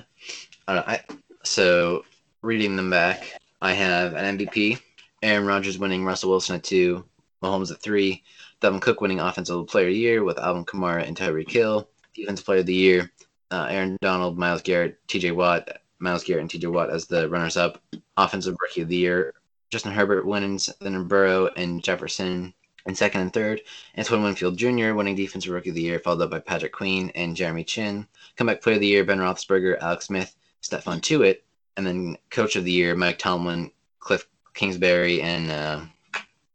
I, 0.68 1.00
so 1.42 2.04
reading 2.42 2.76
them 2.76 2.90
back, 2.90 3.38
I 3.62 3.72
have 3.72 4.14
an 4.14 4.38
MVP, 4.38 4.78
Aaron 5.22 5.46
Rodgers 5.46 5.78
winning 5.78 6.04
Russell 6.04 6.30
Wilson 6.30 6.56
at 6.56 6.64
two, 6.64 7.04
Mahomes 7.42 7.70
at 7.70 7.80
three, 7.80 8.22
Dalvin 8.60 8.80
Cook 8.80 9.00
winning 9.00 9.20
Offensive 9.20 9.66
Player 9.68 9.88
of 9.88 9.94
the 9.94 9.98
Year 9.98 10.24
with 10.24 10.38
Alvin 10.38 10.64
Kamara 10.64 11.06
and 11.06 11.16
Tyreek 11.16 11.50
Hill, 11.50 11.88
Defensive 12.14 12.44
Player 12.44 12.60
of 12.60 12.66
the 12.66 12.74
Year, 12.74 13.10
uh, 13.50 13.66
Aaron 13.70 13.96
Donald, 14.00 14.38
Myles 14.38 14.62
Garrett, 14.62 14.98
T.J. 15.08 15.32
Watt, 15.32 15.68
Myles 15.98 16.24
Garrett 16.24 16.42
and 16.42 16.50
T.J. 16.50 16.66
Watt 16.68 16.90
as 16.90 17.06
the 17.06 17.28
runners-up, 17.28 17.82
Offensive 18.16 18.56
Rookie 18.60 18.82
of 18.82 18.88
the 18.88 18.96
Year, 18.96 19.34
Justin 19.70 19.92
Herbert 19.92 20.26
wins, 20.26 20.68
then 20.80 21.04
Burrow 21.04 21.48
and 21.56 21.82
Jefferson 21.82 22.52
in 22.90 22.94
second 22.94 23.22
and 23.22 23.32
third. 23.32 23.62
Antoine 23.96 24.22
Winfield 24.22 24.58
Jr. 24.58 24.92
winning 24.92 25.14
Defensive 25.14 25.52
Rookie 25.52 25.70
of 25.70 25.74
the 25.74 25.82
Year, 25.82 25.98
followed 25.98 26.22
up 26.22 26.30
by 26.30 26.40
Patrick 26.40 26.72
Queen 26.72 27.10
and 27.14 27.34
Jeremy 27.34 27.64
Chinn. 27.64 28.06
Comeback 28.36 28.60
Player 28.60 28.74
of 28.74 28.80
the 28.80 28.86
Year, 28.86 29.04
Ben 29.04 29.18
Roethlisberger, 29.18 29.78
Alex 29.80 30.06
Smith, 30.06 30.36
Stephon 30.62 31.00
Tuitt. 31.00 31.42
And 31.76 31.86
then 31.86 32.18
Coach 32.28 32.56
of 32.56 32.64
the 32.64 32.72
Year, 32.72 32.94
Mike 32.94 33.18
Tomlin, 33.18 33.70
Cliff 34.00 34.26
Kingsbury, 34.52 35.22
and 35.22 35.50
uh, 35.50 35.80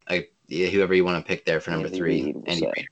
I, 0.08 0.28
yeah, 0.46 0.68
whoever 0.68 0.94
you 0.94 1.04
want 1.04 1.24
to 1.24 1.26
pick 1.26 1.44
there 1.44 1.58
for 1.58 1.72
number 1.72 1.86
Andy 1.86 1.98
three. 1.98 2.24
Reid, 2.24 2.36
Andy 2.46 2.66
Reid 2.66 2.88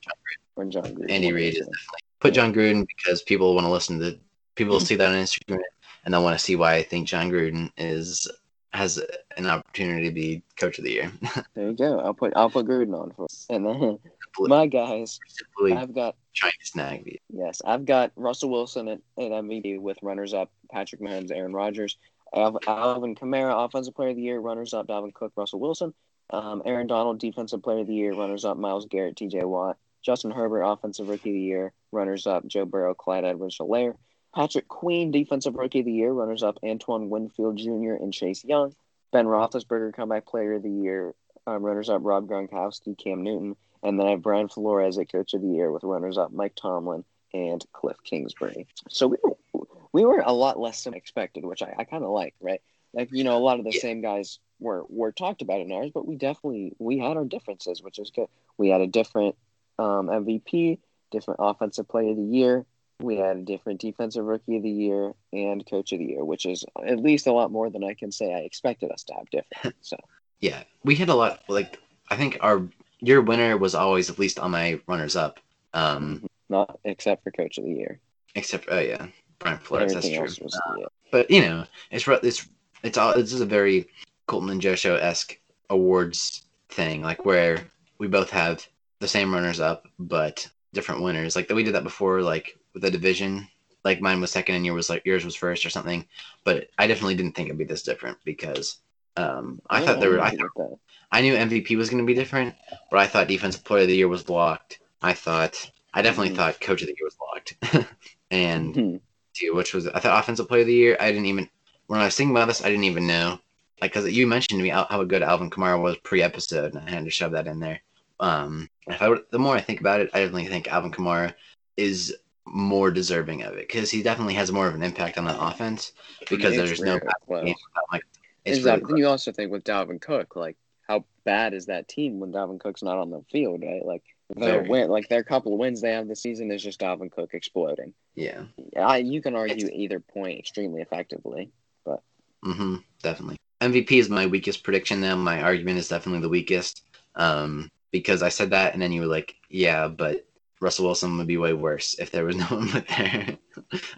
or 0.57 0.65
Jon 0.65 0.83
Gruden. 0.85 1.11
Andy 1.11 1.33
Reid 1.33 1.53
is 1.53 1.59
definitely. 1.61 1.79
Put 2.21 2.35
Jon 2.35 2.55
Gruden 2.55 2.87
because 2.97 3.23
people 3.23 3.55
want 3.55 3.67
to 3.67 3.71
listen 3.71 4.01
to 4.01 4.19
people 4.55 4.81
see 4.81 4.97
that 4.97 5.11
on 5.11 5.15
Instagram 5.15 5.61
and 6.05 6.15
they 6.15 6.19
want 6.19 6.39
to 6.39 6.45
see 6.45 6.57
why 6.57 6.75
I 6.75 6.83
think 6.83 7.07
Jon 7.07 7.31
Gruden 7.31 7.71
is 7.77 8.27
has 8.75 9.01
an 9.37 9.47
opportunity 9.47 10.09
to 10.09 10.15
be 10.15 10.43
coach 10.59 10.79
of 10.79 10.85
the 10.85 10.91
year. 10.91 11.13
there 11.55 11.69
you 11.69 11.77
go. 11.77 12.01
I'll 12.01 12.15
put 12.15 12.33
I'll 12.37 12.51
put 12.51 12.67
Gruden 12.67 13.01
on 13.01 13.13
for 13.13 13.27
and 13.49 13.65
then 13.65 13.99
my 14.41 14.67
guys. 14.67 15.21
I've 15.65 15.95
got 15.95 16.17
snag 16.63 17.07
me. 17.07 17.21
Yes, 17.33 17.63
I've 17.65 17.85
got 17.85 18.11
Russell 18.17 18.51
Wilson 18.51 18.89
at, 18.89 18.99
at 19.17 19.31
MVP 19.31 19.81
with 19.81 19.99
runners 20.03 20.35
up 20.35 20.51
Patrick 20.71 21.01
Mahomes, 21.01 21.31
Aaron 21.31 21.53
Rodgers, 21.53 21.97
Alvin 22.35 23.15
Kamara, 23.15 23.65
Offensive 23.65 23.95
Player 23.95 24.11
of 24.11 24.17
the 24.17 24.23
Year, 24.23 24.41
runners 24.41 24.75
up 24.75 24.89
Dalvin 24.89 25.15
Cook, 25.15 25.33
Russell 25.37 25.61
Wilson, 25.61 25.95
um, 26.31 26.63
Aaron 26.65 26.89
Donald, 26.89 27.21
Defensive 27.21 27.63
Player 27.63 27.81
of 27.81 27.87
the 27.87 27.95
Year, 27.95 28.13
runners 28.13 28.45
up 28.45 28.57
Myles 28.57 28.87
Garrett, 28.87 29.17
T.J. 29.17 29.45
Watt, 29.45 29.77
Justin 30.03 30.33
Herbert, 30.33 30.63
Offensive 30.63 31.09
Rookie 31.09 31.31
of 31.31 31.35
the 31.35 31.41
Year, 31.41 31.73
runners 31.93 32.27
up 32.27 32.45
Joe 32.47 32.65
Burrow, 32.65 32.95
Clyde 32.95 33.25
Edwards-Helaire. 33.25 33.95
Patrick 34.35 34.69
Queen, 34.69 35.11
Defensive 35.11 35.55
Rookie 35.55 35.81
of 35.81 35.85
the 35.87 35.93
Year, 35.93 36.13
runners 36.13 36.43
up 36.43 36.59
Antoine 36.65 37.09
Winfield 37.09 37.57
Jr. 37.57 37.95
and 37.95 38.13
Chase 38.13 38.45
Young. 38.45 38.75
Ben 39.13 39.27
Roethlisberger, 39.27 39.95
Comeback 39.95 40.27
Player 40.27 40.55
of 40.55 40.65
the 40.65 40.71
Year, 40.71 41.15
um, 41.47 41.63
runners 41.63 41.89
up 41.89 42.01
Rob 42.03 42.27
Gronkowski, 42.27 42.99
Cam 42.99 43.23
Newton. 43.23 43.55
And 43.83 43.99
then 43.99 44.07
I 44.07 44.11
have 44.11 44.23
Brian 44.23 44.49
Flores 44.49 44.99
at 44.99 45.13
Coach 45.13 45.35
of 45.35 45.43
the 45.43 45.49
Year 45.49 45.71
with 45.71 45.85
runners 45.85 46.19
up 46.19 46.33
Mike 46.33 46.55
Tomlin 46.57 47.05
and 47.33 47.65
Cliff 47.73 47.97
Kingsbury. 48.03 48.67
So 48.89 49.07
we 49.07 49.19
were, 49.23 49.67
we 49.93 50.05
were 50.05 50.21
a 50.21 50.33
lot 50.33 50.59
less 50.59 50.83
than 50.83 50.95
expected, 50.95 51.45
which 51.45 51.63
I, 51.63 51.75
I 51.79 51.85
kind 51.85 52.03
of 52.03 52.11
like, 52.11 52.35
right? 52.41 52.61
Like, 52.93 53.11
you 53.13 53.23
know, 53.23 53.37
a 53.37 53.39
lot 53.39 53.59
of 53.59 53.65
the 53.65 53.73
yeah. 53.73 53.81
same 53.81 54.01
guys 54.01 54.41
were, 54.59 54.85
were 54.89 55.13
talked 55.13 55.43
about 55.43 55.61
in 55.61 55.71
ours, 55.71 55.91
but 55.93 56.07
we 56.07 56.17
definitely, 56.17 56.73
we 56.79 56.99
had 56.99 57.17
our 57.17 57.25
differences, 57.25 57.83
which 57.83 57.99
is 57.99 58.11
good. 58.11 58.29
We 58.57 58.71
had 58.71 58.81
a 58.81 58.87
different 58.87 59.37
um, 59.79 60.09
MVP, 60.09 60.79
different 61.11 61.41
Offensive 61.43 61.89
Player 61.89 62.11
of 62.11 62.17
the 62.17 62.23
Year, 62.23 62.67
we 63.01 63.17
had 63.17 63.37
a 63.37 63.43
different 63.43 63.81
defensive 63.81 64.25
rookie 64.25 64.57
of 64.57 64.63
the 64.63 64.71
year 64.71 65.13
and 65.33 65.69
coach 65.69 65.93
of 65.93 65.99
the 65.99 66.05
year, 66.05 66.25
which 66.25 66.47
is 66.47 66.65
at 66.87 67.01
least 67.01 67.27
a 67.27 67.33
lot 67.33 67.51
more 67.51 67.71
than 67.71 67.85
I 67.85 67.95
can 67.95 68.13
say 68.13 68.33
I 68.33 68.39
expected 68.39 68.91
us 68.91 69.05
to 69.05 69.15
have 69.15 69.31
different. 69.31 69.77
So 69.83 69.97
yeah, 70.41 70.63
we 70.85 70.95
had 70.95 71.09
a 71.09 71.15
lot. 71.15 71.43
Like 71.49 71.79
I 72.11 72.17
think 72.17 72.39
our 72.41 72.63
your 73.01 73.23
winner 73.23 73.57
was 73.57 73.75
always 73.75 74.11
at 74.11 74.19
least 74.19 74.39
on 74.39 74.51
my 74.51 74.81
runners 74.87 75.17
up. 75.17 75.41
Um, 75.73 76.17
mm-hmm. 76.17 76.27
not 76.49 76.79
except 76.85 77.25
for 77.25 77.31
coach 77.31 77.59
of 77.59 77.65
the 77.65 77.71
year. 77.71 77.99
Except 78.35 78.67
oh 78.71 78.79
yeah, 78.79 79.07
Brian 79.39 79.59
Flores. 79.59 79.95
That's 79.95 80.09
true. 80.09 80.21
Was, 80.21 80.61
uh, 80.69 80.75
yeah. 80.79 80.87
But 81.11 81.31
you 81.31 81.41
know, 81.41 81.65
it's 81.91 82.07
it's 82.07 82.49
it's 82.83 82.99
all 82.99 83.15
this 83.15 83.33
is 83.33 83.41
a 83.41 83.47
very 83.47 83.89
Coltin 84.29 84.51
and 84.51 84.61
Joe 84.61 84.75
show 84.75 84.97
esque 84.97 85.39
awards 85.71 86.45
thing, 86.69 87.03
like 87.03 87.25
where 87.25 87.65
we 87.99 88.07
both 88.07 88.31
have 88.31 88.67
the 89.01 89.09
same 89.09 89.33
runners 89.33 89.61
up, 89.61 89.87
but 89.99 90.49
different 90.73 91.03
winners. 91.03 91.37
Like 91.37 91.51
we 91.51 91.63
did 91.63 91.75
that 91.75 91.85
before, 91.85 92.23
like 92.23 92.59
with 92.75 92.83
the 92.83 92.91
division. 92.91 93.49
Like 93.85 94.01
mine 94.01 94.21
was 94.21 94.31
second 94.31 94.57
and 94.57 94.67
yours 94.67 94.77
was 94.77 94.91
like 94.91 95.05
yours 95.05 95.25
was 95.25 95.37
first 95.37 95.65
or 95.65 95.71
something. 95.71 96.07
But 96.45 96.69
I 96.79 96.87
definitely 96.87 97.15
didn't 97.15 97.33
think 97.33 97.49
it'd 97.49 97.59
be 97.59 97.65
this 97.65 97.83
different 97.83 98.19
because 98.25 98.79
um, 99.17 99.61
I, 99.71 99.79
I 99.79 99.87
thought 99.87 100.01
there 100.01 100.11
were. 100.11 100.21
I, 100.21 100.31
thought, 100.31 100.79
I 101.13 101.21
knew 101.21 101.35
MVP 101.35 101.77
was 101.77 101.91
going 101.91 102.03
to 102.03 102.07
be 102.07 102.15
different, 102.15 102.55
but 102.91 102.99
I 102.99 103.07
thought 103.07 103.29
Defensive 103.29 103.65
Player 103.65 103.83
of 103.83 103.89
the 103.89 103.97
Year 103.97 104.09
was 104.09 104.25
blocked. 104.25 104.81
I 105.03 105.13
thought 105.13 105.71
I 105.93 106.03
definitely 106.03 106.31
mm-hmm. 106.31 106.37
thought 106.37 106.61
Coach 106.61 106.83
of 106.83 106.89
the 106.89 106.97
Year 106.99 107.07
was 107.07 107.17
locked, 107.21 107.89
and 108.31 108.75
mm-hmm. 108.75 109.57
which 109.57 109.75
was 109.75 109.87
I 109.87 110.01
thought 110.01 110.19
Offensive 110.19 110.49
Player 110.49 110.63
of 110.63 110.67
the 110.67 110.75
Year. 110.75 110.97
I 110.99 111.13
didn't 111.13 111.27
even 111.27 111.49
when 111.87 112.01
I 112.01 112.07
was 112.07 112.17
thinking 112.17 112.35
about 112.35 112.49
this, 112.49 112.65
I 112.65 112.71
didn't 112.71 112.85
even 112.85 113.07
know 113.07 113.39
like 113.81 113.93
because 113.93 114.11
you 114.11 114.27
mentioned 114.27 114.59
to 114.59 114.63
me 114.63 114.71
how, 114.71 114.87
how 114.89 115.03
good 115.05 115.23
Alvin 115.23 115.51
Kamara 115.51 115.81
was 115.81 115.97
pre-episode, 115.99 116.75
and 116.75 116.89
I 116.89 116.91
had 116.91 117.05
to 117.05 117.11
shove 117.11 117.33
that 117.33 117.47
in 117.47 117.61
there. 117.61 117.81
Um, 118.21 118.71
if 118.87 119.03
I 119.03 119.09
would, 119.09 119.23
the 119.31 119.39
more 119.39 119.55
I 119.55 119.61
think 119.61 119.81
about 119.81 120.01
it, 120.01 120.11
I 120.15 120.21
definitely 120.21 120.47
think 120.47 120.69
Alvin 120.69 120.93
Kamara 120.93 121.35
is 121.77 122.17
more 122.47 122.91
deserving 122.91 123.43
of 123.43 123.55
it 123.55 123.69
because 123.69 123.91
he 123.91 124.03
definitely 124.03 124.35
has 124.35 124.53
more 124.53 124.67
of 124.67 124.75
an 124.75 124.83
impact 124.83 125.17
on 125.17 125.25
the 125.25 125.41
offense 125.41 125.93
because 126.29 126.57
there's 126.57 126.81
no 126.81 126.99
game 126.99 127.55
like 127.91 128.05
exactly. 128.45 128.93
Really 128.93 129.01
you 129.01 129.09
also 129.09 129.33
think 129.33 129.51
with 129.51 129.65
Dalvin 129.65 130.01
Cook, 130.01 130.37
like 130.37 130.57
how 130.87 131.05
bad 131.25 131.55
is 131.55 131.67
that 131.67 131.89
team 131.89 132.21
when 132.21 132.33
Dalvin 132.33 132.61
Cook's 132.61 132.83
not 132.83 132.99
on 132.99 133.11
the 133.11 133.23
field, 133.33 133.63
right? 133.63 133.85
Like 133.85 134.03
their 134.37 134.63
win, 134.63 134.89
like 134.89 135.09
their 135.09 135.25
couple 135.25 135.53
of 135.53 135.59
wins 135.59 135.81
they 135.81 135.93
have 135.93 136.09
this 136.09 136.23
season 136.23 136.51
is 136.51 136.63
just 136.63 136.81
Dalvin 136.81 137.11
Cook 137.11 137.31
exploding. 137.33 137.95
Yeah, 138.15 138.45
I, 138.77 138.99
you 138.99 139.23
can 139.23 139.35
argue 139.35 139.67
it's, 139.67 139.75
either 139.75 140.01
point 140.01 140.39
extremely 140.39 140.83
effectively, 140.83 141.51
but 141.85 142.03
mm-hmm, 142.45 142.77
definitely. 143.03 143.39
MVP 143.61 143.93
is 143.93 144.11
my 144.11 144.27
weakest 144.27 144.63
prediction. 144.63 145.01
Now 145.01 145.17
my 145.17 145.43
argument 145.43 145.79
is 145.79 145.89
definitely 145.89 146.21
the 146.21 146.29
weakest. 146.29 146.83
Um, 147.15 147.71
because 147.93 148.25
I 148.25 148.29
said 148.29 148.51
that, 148.51 148.73
and 148.73 148.83
then 148.83 148.91
you 148.91 149.03
were 149.03 149.07
like, 149.07 149.37
"Yeah, 149.49 149.87
but 149.87 150.27
Russell 150.61 150.87
Wilson 150.87 151.17
would 151.19 151.27
be 151.27 151.37
way 151.37 151.53
worse 151.53 151.95
if 151.99 152.11
there 152.11 152.25
was 152.25 152.37
no 152.37 152.45
one 152.47 152.73
with 152.73 152.87
there." 152.89 153.37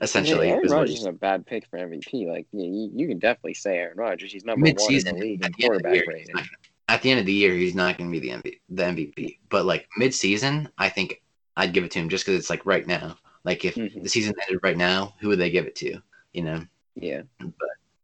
Essentially, 0.01 0.49
yeah, 0.49 0.55
Aaron 0.55 0.69
Rodgers 0.71 1.01
is 1.01 1.07
a 1.07 1.13
bad 1.13 1.47
pick 1.47 1.67
for 1.67 1.79
MVP. 1.79 2.27
Like 2.29 2.47
you, 2.53 2.65
you 2.65 2.91
you 2.95 3.09
can 3.09 3.19
definitely 3.19 3.55
say 3.55 3.77
Aaron 3.79 3.97
Rodgers. 3.97 4.33
He's 4.33 4.45
number 4.45 4.65
Mid-season, 4.65 5.15
one 5.15 5.23
in 5.23 5.29
the 5.29 5.33
league 5.33 5.41
in 5.41 5.47
at 5.47 5.53
the 5.57 5.65
end 5.65 5.75
of 5.77 5.83
the 5.83 5.89
quarterback 5.89 5.95
year, 5.95 6.05
rating. 6.09 6.35
not- 6.35 6.47
at 6.89 7.03
the 7.03 7.11
end 7.11 7.19
of 7.19 7.27
the 7.27 7.33
year, 7.33 7.53
he's 7.53 7.75
not 7.75 7.99
going 7.99 8.13
to 8.13 8.21
be 8.21 8.29
the 8.29 8.33
MVP, 8.37 8.61
the 8.69 8.83
MVP. 8.85 9.39
But 9.49 9.65
like 9.67 9.89
mid-season, 9.97 10.69
I 10.79 10.89
think 10.89 11.21
I'd 11.57 11.73
give 11.73 11.83
it 11.83 11.91
to 11.91 11.99
him 11.99 12.09
just 12.09 12.25
because 12.25 12.39
it's 12.39 12.49
like 12.49 12.65
right 12.65 12.87
now. 12.87 13.19
Like 13.45 13.65
if 13.65 13.75
Mhm. 13.75 14.05
the 14.05 14.09
season 14.09 14.35
ended 14.43 14.61
right 14.63 14.77
now, 14.77 15.15
who 15.21 15.27
would 15.29 15.41
they 15.41 15.51
give 15.51 15.67
it 15.67 15.75
to? 15.77 16.01
You 16.33 16.43
know, 16.43 16.63
Yeah, 16.95 17.23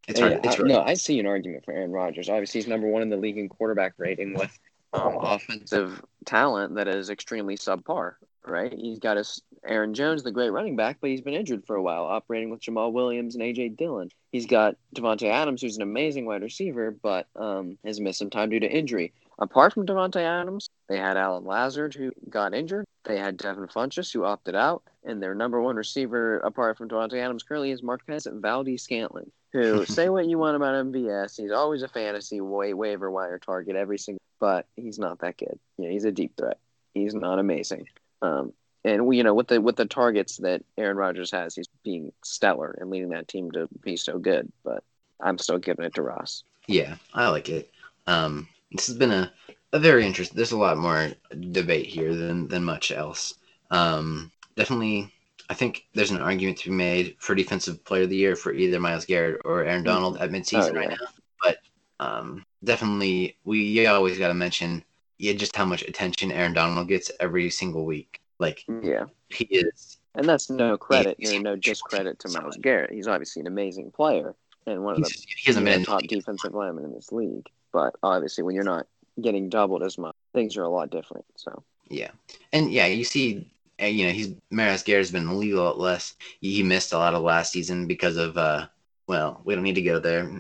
it's 0.09 0.19
Yeah, 0.19 0.31
hard. 0.31 0.45
It's 0.45 0.59
I, 0.59 0.63
no, 0.65 0.81
I 0.83 0.95
see 0.95 1.21
an 1.21 1.27
argument 1.27 1.65
for 1.65 1.73
Aaron 1.73 1.93
Rodgers. 1.93 2.29
Obviously, 2.29 2.59
he's 2.61 2.67
number 2.69 2.89
one 2.89 3.03
in 3.03 3.09
the 3.09 3.17
league 3.17 3.39
in 3.39 3.49
quarterback 3.49 3.95
rating 3.99 4.35
with 4.35 4.51
um, 4.93 5.17
offensive 5.21 6.03
talent 6.25 6.75
that 6.77 6.89
is 6.89 7.11
extremely 7.11 7.57
subpar. 7.57 8.15
Right? 8.45 8.73
He's 8.73 8.99
got 8.99 9.19
his 9.19 9.41
Aaron 9.65 9.95
Jones, 9.95 10.25
the 10.25 10.33
great 10.33 10.51
running 10.51 10.75
back, 10.75 10.99
but 11.01 11.11
he's 11.11 11.21
been 11.21 11.35
injured 11.35 11.65
for 11.65 11.77
a 11.77 11.83
while, 11.83 12.05
operating 12.05 12.51
with 12.51 12.61
Jamaal 12.61 12.93
Williams 12.93 13.37
and 13.37 13.45
AJ 13.45 13.77
Dillon. 13.77 14.11
He's 14.33 14.47
got 14.47 14.77
Davante 14.97 15.31
Adams, 15.31 15.63
who's 15.63 15.77
an 15.77 15.83
amazing 15.83 16.27
wide 16.27 16.43
receiver, 16.43 16.91
but 16.91 17.29
um, 17.37 17.79
has 17.85 18.01
missed 18.01 18.19
some 18.19 18.31
time 18.31 18.51
due 18.51 18.59
to 18.59 18.71
injury. 18.71 19.13
Apart 19.39 19.73
from 19.73 19.87
Davante 19.87 20.21
Adams, 20.21 20.69
they 20.89 20.99
had 20.99 21.17
Allen 21.17 21.45
Lazard, 21.45 21.95
who 21.95 22.13
got 22.29 22.55
injured. 22.55 22.85
They 23.05 23.19
had 23.19 23.37
Devin 23.37 23.67
Funchess, 23.69 24.13
who 24.13 24.25
opted 24.25 24.55
out. 24.55 24.83
And 25.05 25.23
their 25.23 25.35
number 25.35 25.61
one 25.61 25.77
receiver, 25.77 26.39
apart 26.39 26.79
from 26.79 26.89
Davante 26.89 27.15
Adams, 27.15 27.43
currently 27.43 27.71
is 27.71 27.83
Marquez 27.83 28.27
Valdes-Scantling, 28.31 29.31
who, 29.53 29.85
say 29.87 30.09
what 30.09 30.27
you 30.27 30.39
want 30.39 30.57
about 30.57 30.87
MVS, 30.87 31.41
he's 31.41 31.51
always 31.51 31.83
a 31.83 31.89
fantasy 31.89 32.41
wa- 32.41 32.75
waiver 32.75 33.11
wire 33.11 33.39
target 33.39 33.75
every 33.75 33.99
single 33.99 34.23
but 34.43 34.67
he's 34.75 34.99
not 34.99 35.21
that 35.21 35.37
good. 35.39 35.57
You 35.79 35.85
know, 35.85 35.91
he's 35.93 36.05
a 36.05 36.11
deep 36.11 36.37
threat. 36.37 36.59
He's 36.95 37.15
not 37.15 37.39
amazing. 37.39 37.87
Um, 38.23 38.53
and 38.85 39.07
we, 39.07 39.17
you 39.17 39.23
know, 39.23 39.35
with 39.35 39.47
the 39.47 39.61
with 39.61 39.77
the 39.77 39.85
targets 39.87 40.39
that 40.39 40.65
Aaron 40.77 40.97
Rodgers 40.97 41.31
has, 41.31 41.55
he's 41.55 41.69
being 41.85 42.13
stellar 42.25 42.77
and 42.81 42.91
leading 42.91 43.11
that 43.11 43.29
team 43.29 43.53
to 43.53 43.69
be 43.83 43.97
so 43.97 44.19
good. 44.19 44.51
But 44.65 44.83
I'm 45.21 45.39
still 45.39 45.59
giving 45.59 45.85
it 45.85 45.95
to 45.95 46.03
Ross. 46.03 46.43
yeah, 46.67 46.97
I 47.15 47.29
like 47.29 47.49
it. 47.51 47.71
Um, 48.09 48.49
this 48.73 48.89
has 48.89 48.97
been 48.97 49.13
a, 49.13 49.33
a 49.73 49.79
very 49.79 50.05
interesting. 50.05 50.35
There's 50.35 50.51
a 50.51 50.59
lot 50.59 50.77
more 50.77 51.13
debate 51.53 51.87
here 51.87 52.13
than 52.17 52.49
than 52.49 52.65
much 52.65 52.91
else. 52.91 53.35
Um, 53.71 54.33
definitely, 54.57 55.15
I 55.51 55.55
think 55.55 55.87
there's 55.95 56.11
an 56.11 56.21
argument 56.21 56.59
to 56.59 56.71
be 56.71 56.75
made 56.75 57.15
for 57.21 57.37
defensive 57.37 57.85
player 57.85 58.03
of 58.03 58.11
the 58.11 58.17
year 58.17 58.35
for 58.35 58.53
either 58.53 58.81
Myles 58.81 59.05
Garrett 59.05 59.41
or 59.45 59.63
Aaron 59.63 59.85
Donald 59.85 60.17
at 60.19 60.31
midseason 60.31 60.73
Oh, 60.73 60.81
right 60.81 60.91
now. 60.91 61.07
But 61.41 61.59
um, 62.01 62.45
definitely, 62.65 63.37
we 63.45 63.63
you 63.63 63.89
always 63.89 64.19
got 64.19 64.29
to 64.29 64.35
mention 64.35 64.85
yeah, 65.19 65.33
just 65.35 65.55
how 65.55 65.65
much 65.65 65.83
attention 65.83 66.33
Aaron 66.33 66.53
Donald 66.53 66.89
gets 66.89 67.11
every 67.21 67.49
single 67.51 67.85
week. 67.85 68.21
Like 68.39 68.65
Yeah, 68.83 69.05
he 69.29 69.45
is. 69.45 69.99
and 70.17 70.29
that's 70.29 70.51
no 70.51 70.77
credit 70.77 71.17
he's- 71.19 71.41
no 71.41 71.55
discredit 71.57 72.19
to 72.21 72.29
Myles 72.29 72.57
Garrett. 72.57 72.93
He's 72.93 73.07
obviously 73.07 73.41
an 73.41 73.47
amazing 73.47 73.93
player 73.93 74.35
and 74.67 74.83
one 74.83 74.95
of 74.95 75.03
the 75.03 75.09
He's, 75.09 75.25
he 75.25 75.43
hasn't 75.47 75.65
know, 75.67 75.83
top 75.85 76.03
defensive 76.03 76.55
linemen 76.55 76.85
in 76.85 76.93
this 76.93 77.13
league. 77.13 77.49
But 77.73 77.95
obviously, 78.03 78.45
when 78.45 78.55
you're 78.55 78.65
not 78.65 78.87
getting 79.21 79.49
doubled 79.49 79.83
as 79.83 79.97
much, 79.99 80.15
things 80.35 80.57
are 80.57 80.63
a 80.63 80.69
lot 80.69 80.91
different. 80.91 81.25
So 81.37 81.63
Yeah, 81.89 82.11
and 82.53 82.73
yeah, 82.73 82.87
you 82.87 83.05
see, 83.05 83.47
uh, 83.81 83.87
you 83.87 84.07
know, 84.07 84.13
he's 84.13 84.35
Myles 84.51 84.83
Garrett's 84.83 85.11
been 85.11 85.23
in 85.23 85.29
the 85.29 85.35
league 85.35 85.55
a 85.55 85.63
lot 85.63 85.79
less. 85.79 86.15
He 86.41 86.55
he 86.55 86.63
missed 86.63 86.93
a 86.93 86.99
lot 86.99 87.15
of 87.15 87.23
last 87.23 87.53
season 87.53 87.87
because 87.87 88.17
of, 88.17 88.37
uh, 88.37 88.67
well, 89.07 89.41
we 89.45 89.55
don't 89.55 89.65
need 89.65 89.75
to 89.75 89.83
go 89.83 89.99
there, 89.99 90.31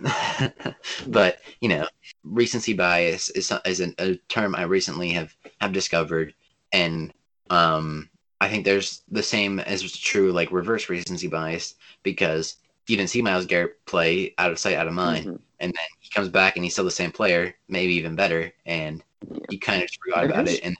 but 1.08 1.38
you 1.60 1.68
know, 1.68 1.86
recency 2.24 2.72
bias 2.72 3.28
is 3.30 3.52
is 3.64 3.80
an, 3.80 3.94
a 3.98 4.16
term 4.28 4.54
I 4.54 4.62
recently 4.62 5.10
have 5.10 5.34
have 5.60 5.72
discovered, 5.72 6.34
and 6.72 7.12
um, 7.50 8.08
I 8.40 8.48
think 8.48 8.64
there's 8.64 9.02
the 9.10 9.22
same 9.22 9.58
as 9.60 9.82
true 9.96 10.32
like 10.32 10.52
reverse 10.52 10.88
recency 10.88 11.28
bias 11.28 11.74
because 12.02 12.56
you 12.88 12.96
didn't 12.96 13.10
see 13.10 13.22
Myles 13.22 13.46
Garrett 13.46 13.84
play 13.86 14.34
out 14.38 14.50
of 14.50 14.58
sight, 14.58 14.76
out 14.76 14.88
of 14.88 14.94
mind, 14.94 15.26
Mhm. 15.26 15.40
and 15.60 15.72
then 15.72 15.86
he 16.00 16.10
comes 16.10 16.28
back 16.28 16.56
and 16.56 16.64
he's 16.64 16.72
still 16.72 16.84
the 16.84 16.90
same 16.90 17.12
player, 17.12 17.54
maybe 17.68 17.94
even 17.94 18.16
better, 18.16 18.52
and 18.66 19.02
you 19.50 19.58
kind 19.58 19.82
of 19.82 19.88
forgot 20.04 20.24
about 20.24 20.48
it, 20.48 20.60
and 20.64 20.76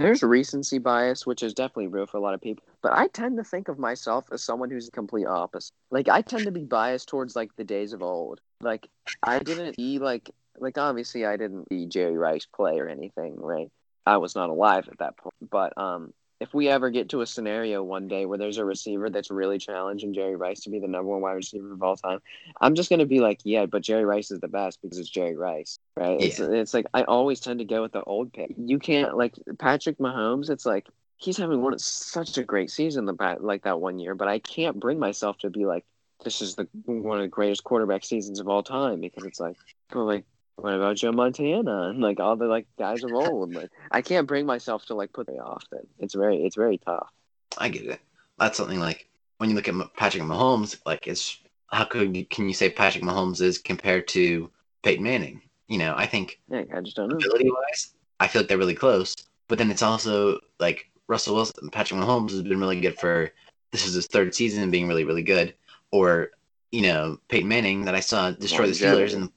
There's 0.00 0.22
recency 0.22 0.78
bias, 0.78 1.26
which 1.26 1.42
is 1.42 1.52
definitely 1.52 1.88
real 1.88 2.06
for 2.06 2.16
a 2.16 2.20
lot 2.20 2.32
of 2.32 2.40
people. 2.40 2.64
But 2.82 2.92
I 2.92 3.08
tend 3.08 3.36
to 3.36 3.44
think 3.44 3.68
of 3.68 3.78
myself 3.78 4.26
as 4.32 4.42
someone 4.42 4.70
who's 4.70 4.86
the 4.86 4.92
complete 4.92 5.26
opposite. 5.26 5.72
Like 5.90 6.08
I 6.08 6.22
tend 6.22 6.46
to 6.46 6.50
be 6.50 6.64
biased 6.64 7.08
towards 7.08 7.36
like 7.36 7.54
the 7.56 7.64
days 7.64 7.92
of 7.92 8.02
old. 8.02 8.40
Like 8.62 8.88
I 9.22 9.38
didn't 9.40 9.74
see 9.76 9.98
like 9.98 10.30
like 10.58 10.78
obviously 10.78 11.26
I 11.26 11.36
didn't 11.36 11.68
see 11.68 11.86
Jerry 11.86 12.16
Rice 12.16 12.46
play 12.46 12.78
or 12.78 12.88
anything, 12.88 13.36
right? 13.38 13.70
I 14.06 14.16
was 14.16 14.34
not 14.34 14.48
alive 14.48 14.88
at 14.90 14.98
that 14.98 15.18
point. 15.18 15.34
But 15.50 15.76
um 15.76 16.14
if 16.40 16.54
we 16.54 16.68
ever 16.68 16.90
get 16.90 17.10
to 17.10 17.20
a 17.20 17.26
scenario 17.26 17.82
one 17.82 18.08
day 18.08 18.24
where 18.24 18.38
there's 18.38 18.56
a 18.56 18.64
receiver 18.64 19.10
that's 19.10 19.30
really 19.30 19.58
challenging 19.58 20.14
Jerry 20.14 20.36
Rice 20.36 20.60
to 20.60 20.70
be 20.70 20.78
the 20.78 20.88
number 20.88 21.10
one 21.10 21.20
wide 21.20 21.32
receiver 21.32 21.72
of 21.72 21.82
all 21.82 21.96
time, 21.96 22.20
I'm 22.60 22.74
just 22.74 22.88
gonna 22.88 23.06
be 23.06 23.20
like, 23.20 23.40
yeah, 23.44 23.66
but 23.66 23.82
Jerry 23.82 24.04
Rice 24.04 24.30
is 24.30 24.40
the 24.40 24.48
best 24.48 24.80
because 24.80 24.98
it's 24.98 25.10
Jerry 25.10 25.36
Rice, 25.36 25.78
right? 25.96 26.20
It's 26.20 26.40
it's 26.40 26.74
like 26.74 26.86
I 26.94 27.02
always 27.02 27.40
tend 27.40 27.58
to 27.58 27.66
go 27.66 27.82
with 27.82 27.92
the 27.92 28.02
old 28.02 28.32
pick. 28.32 28.54
You 28.56 28.78
can't 28.78 29.16
like 29.16 29.34
Patrick 29.58 29.98
Mahomes. 29.98 30.48
It's 30.48 30.66
like 30.66 30.86
he's 31.18 31.36
having 31.36 31.60
one 31.60 31.78
such 31.78 32.38
a 32.38 32.42
great 32.42 32.70
season 32.70 33.04
the 33.04 33.36
like 33.40 33.62
that 33.64 33.80
one 33.80 33.98
year, 33.98 34.14
but 34.14 34.28
I 34.28 34.38
can't 34.38 34.80
bring 34.80 34.98
myself 34.98 35.38
to 35.38 35.50
be 35.50 35.66
like 35.66 35.84
this 36.24 36.40
is 36.40 36.54
the 36.54 36.66
one 36.86 37.18
of 37.18 37.22
the 37.22 37.28
greatest 37.28 37.64
quarterback 37.64 38.04
seasons 38.04 38.40
of 38.40 38.48
all 38.48 38.62
time 38.62 39.00
because 39.00 39.24
it's 39.24 39.40
like, 39.40 39.56
well, 39.94 40.06
like 40.06 40.24
what 40.62 40.74
about 40.74 40.96
Joe 40.96 41.12
Montana 41.12 41.88
and 41.90 42.00
like 42.00 42.20
all 42.20 42.36
the 42.36 42.46
like 42.46 42.66
guys 42.78 43.02
of 43.04 43.12
old? 43.12 43.52
Like 43.52 43.70
I 43.90 44.02
can't 44.02 44.26
bring 44.26 44.46
myself 44.46 44.86
to 44.86 44.94
like 44.94 45.12
put 45.12 45.28
it 45.28 45.40
often. 45.40 45.80
It's 45.98 46.14
very 46.14 46.44
it's 46.44 46.56
very 46.56 46.78
tough. 46.78 47.08
I 47.58 47.68
get 47.68 47.86
it. 47.86 48.00
That's 48.38 48.56
something 48.56 48.80
like 48.80 49.08
when 49.38 49.50
you 49.50 49.56
look 49.56 49.68
at 49.68 49.94
Patrick 49.96 50.22
Mahomes, 50.22 50.78
like 50.86 51.06
it's 51.06 51.38
how 51.68 51.84
could 51.84 52.16
you, 52.16 52.26
can 52.26 52.48
you 52.48 52.54
say 52.54 52.68
Patrick 52.68 53.04
Mahomes 53.04 53.40
is 53.40 53.58
compared 53.58 54.08
to 54.08 54.50
Peyton 54.82 55.04
Manning? 55.04 55.42
You 55.68 55.78
know, 55.78 55.94
I 55.96 56.06
think 56.06 56.40
Yeah, 56.50 56.64
I 56.74 56.80
just 56.80 56.96
don't 56.96 57.08
know. 57.08 57.16
ability 57.16 57.48
wise, 57.50 57.94
I 58.18 58.26
feel 58.26 58.42
like 58.42 58.48
they're 58.48 58.58
really 58.58 58.74
close. 58.74 59.14
But 59.48 59.58
then 59.58 59.70
it's 59.70 59.82
also 59.82 60.40
like 60.58 60.90
Russell 61.08 61.36
Wilson, 61.36 61.70
Patrick 61.70 62.00
Mahomes 62.00 62.30
has 62.30 62.42
been 62.42 62.60
really 62.60 62.80
good 62.80 62.98
for 62.98 63.30
this 63.72 63.86
is 63.86 63.94
his 63.94 64.06
third 64.08 64.34
season 64.34 64.70
being 64.70 64.88
really 64.88 65.04
really 65.04 65.22
good. 65.22 65.54
Or 65.92 66.30
you 66.70 66.82
know 66.82 67.18
Peyton 67.28 67.48
Manning 67.48 67.84
that 67.84 67.94
I 67.94 68.00
saw 68.00 68.30
destroy 68.30 68.66
the 68.66 68.72
Steelers 68.72 69.14
and 69.14 69.30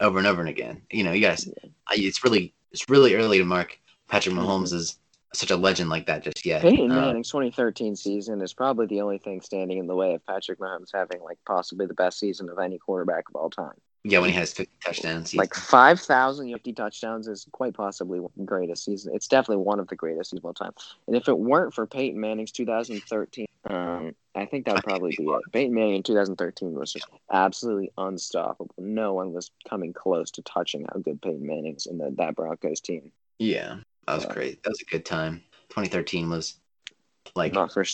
over 0.00 0.18
and 0.18 0.26
over 0.26 0.40
and 0.40 0.48
again. 0.48 0.82
You 0.90 1.04
know, 1.04 1.12
you 1.12 1.20
guys, 1.20 1.48
I, 1.86 1.94
it's 1.96 2.24
really 2.24 2.54
it's 2.72 2.88
really 2.88 3.14
early 3.14 3.38
to 3.38 3.44
mark 3.44 3.78
Patrick 4.08 4.34
Mahomes 4.34 4.72
as 4.72 4.96
such 5.32 5.50
a 5.50 5.56
legend 5.56 5.90
like 5.90 6.06
that 6.06 6.22
just 6.22 6.44
yet. 6.44 6.62
Peyton 6.62 6.90
Uh, 6.90 6.94
Manning's 6.94 7.28
2013 7.28 7.94
season 7.94 8.42
is 8.42 8.52
probably 8.52 8.86
the 8.86 9.00
only 9.00 9.18
thing 9.18 9.40
standing 9.40 9.78
in 9.78 9.86
the 9.86 9.94
way 9.94 10.14
of 10.14 10.26
Patrick 10.26 10.58
Mahomes 10.58 10.90
having 10.92 11.22
like 11.22 11.38
possibly 11.46 11.86
the 11.86 11.94
best 11.94 12.18
season 12.18 12.48
of 12.48 12.58
any 12.58 12.78
quarterback 12.78 13.28
of 13.28 13.36
all 13.36 13.50
time. 13.50 13.80
Yeah, 14.04 14.18
when 14.18 14.30
he 14.30 14.36
has 14.36 14.52
50 14.52 14.72
touchdowns, 14.84 15.34
Like 15.34 15.54
5,050 15.54 16.72
touchdowns 16.72 17.28
is 17.28 17.46
quite 17.52 17.74
possibly 17.74 18.20
the 18.36 18.44
greatest 18.44 18.84
season. 18.84 19.14
It's 19.14 19.28
definitely 19.28 19.64
one 19.64 19.78
of 19.80 19.88
the 19.88 19.96
greatest 19.96 20.32
of 20.32 20.44
all 20.44 20.54
time. 20.54 20.72
And 21.06 21.16
if 21.16 21.28
it 21.28 21.38
weren't 21.38 21.74
for 21.74 21.86
Peyton 21.86 22.20
Manning's 22.20 22.52
2013, 22.52 23.46
um, 23.68 24.14
I 24.34 24.46
think 24.46 24.64
that 24.64 24.74
would 24.74 24.84
probably 24.84 25.14
be 25.16 25.24
it. 25.24 25.52
Peyton 25.52 25.74
Manning 25.74 25.96
in 25.96 26.02
2013 26.02 26.72
was 26.72 26.92
just 26.92 27.06
absolutely 27.30 27.92
unstoppable. 27.98 28.74
No 28.78 29.12
one 29.14 29.32
was 29.32 29.50
coming 29.68 29.92
close 29.92 30.30
to 30.32 30.42
touching 30.42 30.86
how 30.92 31.00
good 31.00 31.20
Peyton 31.20 31.46
Manning's 31.46 31.86
in 31.86 31.98
the, 31.98 32.10
that 32.16 32.36
Broncos 32.36 32.80
team. 32.80 33.12
yeah, 33.38 33.76
that 34.06 34.14
was 34.14 34.24
Uh, 34.24 34.32
great. 34.32 34.62
That 34.62 34.70
was 34.70 34.80
a 34.80 34.90
good 34.90 35.04
time. 35.04 35.42
2013 35.70 36.30
was 36.30 36.54
like 37.34 37.52
Not 37.52 37.72
for 37.72 37.84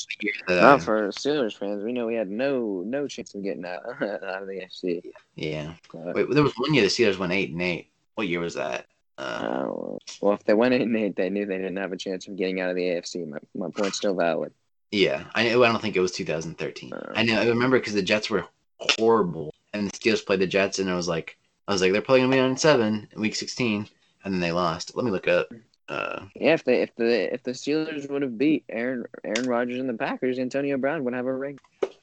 not 0.49 0.59
I- 0.59 0.79
for 0.79 1.09
Steelers 1.09 1.57
fans. 1.57 1.83
We 1.85 1.93
know 1.93 2.07
we 2.07 2.15
had 2.15 2.29
no 2.31 2.83
no 2.87 3.07
chance 3.09 3.35
of 3.35 3.43
getting 3.43 3.65
out, 3.65 3.83
out 4.03 4.43
of 4.43 4.49
the 4.49 4.63
FC. 4.67 5.03
yeah. 5.35 5.73
Wait, 5.93 6.31
there 6.31 6.43
was 6.43 6.55
one 6.57 6.75
year 6.75 6.83
the 6.83 6.89
Steelers 6.89 7.19
went 7.19 7.33
eight 7.33 7.51
and 7.51 7.63
eight. 7.63 7.91
What 8.15 8.29
year 8.29 8.41
was 8.41 8.55
that? 8.55 8.87
Uh, 9.19 9.21
uh, 9.21 9.99
well, 10.21 10.35
if 10.35 10.45
they 10.45 10.55
went 10.55 10.75
eight 10.75 10.83
and 10.83 10.97
eight, 10.97 11.17
they 11.17 11.31
knew 11.31 11.47
they 11.47 11.57
didn't 11.57 11.77
have 11.77 11.93
a 11.93 11.97
chance 11.97 12.27
of 12.29 12.37
getting 12.37 12.61
out 12.61 12.71
of 12.71 12.77
the 12.77 12.83
AFC. 12.83 13.27
My 13.27 13.39
my 13.55 13.71
point's 13.71 13.97
still 13.99 14.15
valid. 14.15 14.53
yeah, 14.91 15.25
I. 15.35 15.49
I 15.51 15.53
don't 15.55 15.81
think 15.81 15.97
it 15.97 16.01
was 16.01 16.13
2013. 16.13 16.93
Uh, 16.93 17.13
I 17.15 17.23
know. 17.23 17.41
I 17.41 17.47
remember 17.47 17.79
because 17.79 17.95
the 17.95 18.03
Jets 18.03 18.29
were 18.31 18.47
horrible, 18.79 19.55
and 19.73 19.89
the 19.89 19.93
Steelers 19.97 20.25
played 20.25 20.41
the 20.41 20.47
Jets, 20.47 20.79
and 20.79 20.91
I 20.91 20.95
was 20.97 21.09
like, 21.09 21.37
I 21.69 21.73
was 21.73 21.81
like, 21.81 21.93
they're 21.93 22.03
probably 22.03 22.21
gonna 22.21 22.37
me 22.37 22.41
on 22.41 22.57
seven 22.57 23.09
in 23.13 23.21
week 23.21 23.35
16, 23.35 23.89
and 24.25 24.35
then 24.35 24.41
they 24.41 24.53
lost. 24.53 24.95
Let 24.97 25.05
me 25.05 25.11
look 25.11 25.29
up. 25.29 25.49
Uh, 25.89 26.25
Yeah, 26.35 26.55
if 26.55 26.65
the 26.65 26.83
if 26.83 26.95
the 26.97 27.33
if 27.35 27.43
the 27.43 27.53
Steelers 27.53 28.09
would 28.11 28.23
have 28.23 28.37
beat 28.39 28.65
Aaron 28.69 29.05
Aaron 29.25 29.49
Rodgers 29.49 29.79
and 29.79 29.89
the 29.89 29.95
Packers, 29.95 30.39
Antonio 30.39 30.77
Brown 30.77 31.05
would 31.05 31.15
have 31.15 31.27
a 31.27 31.33
ring. 31.33 31.59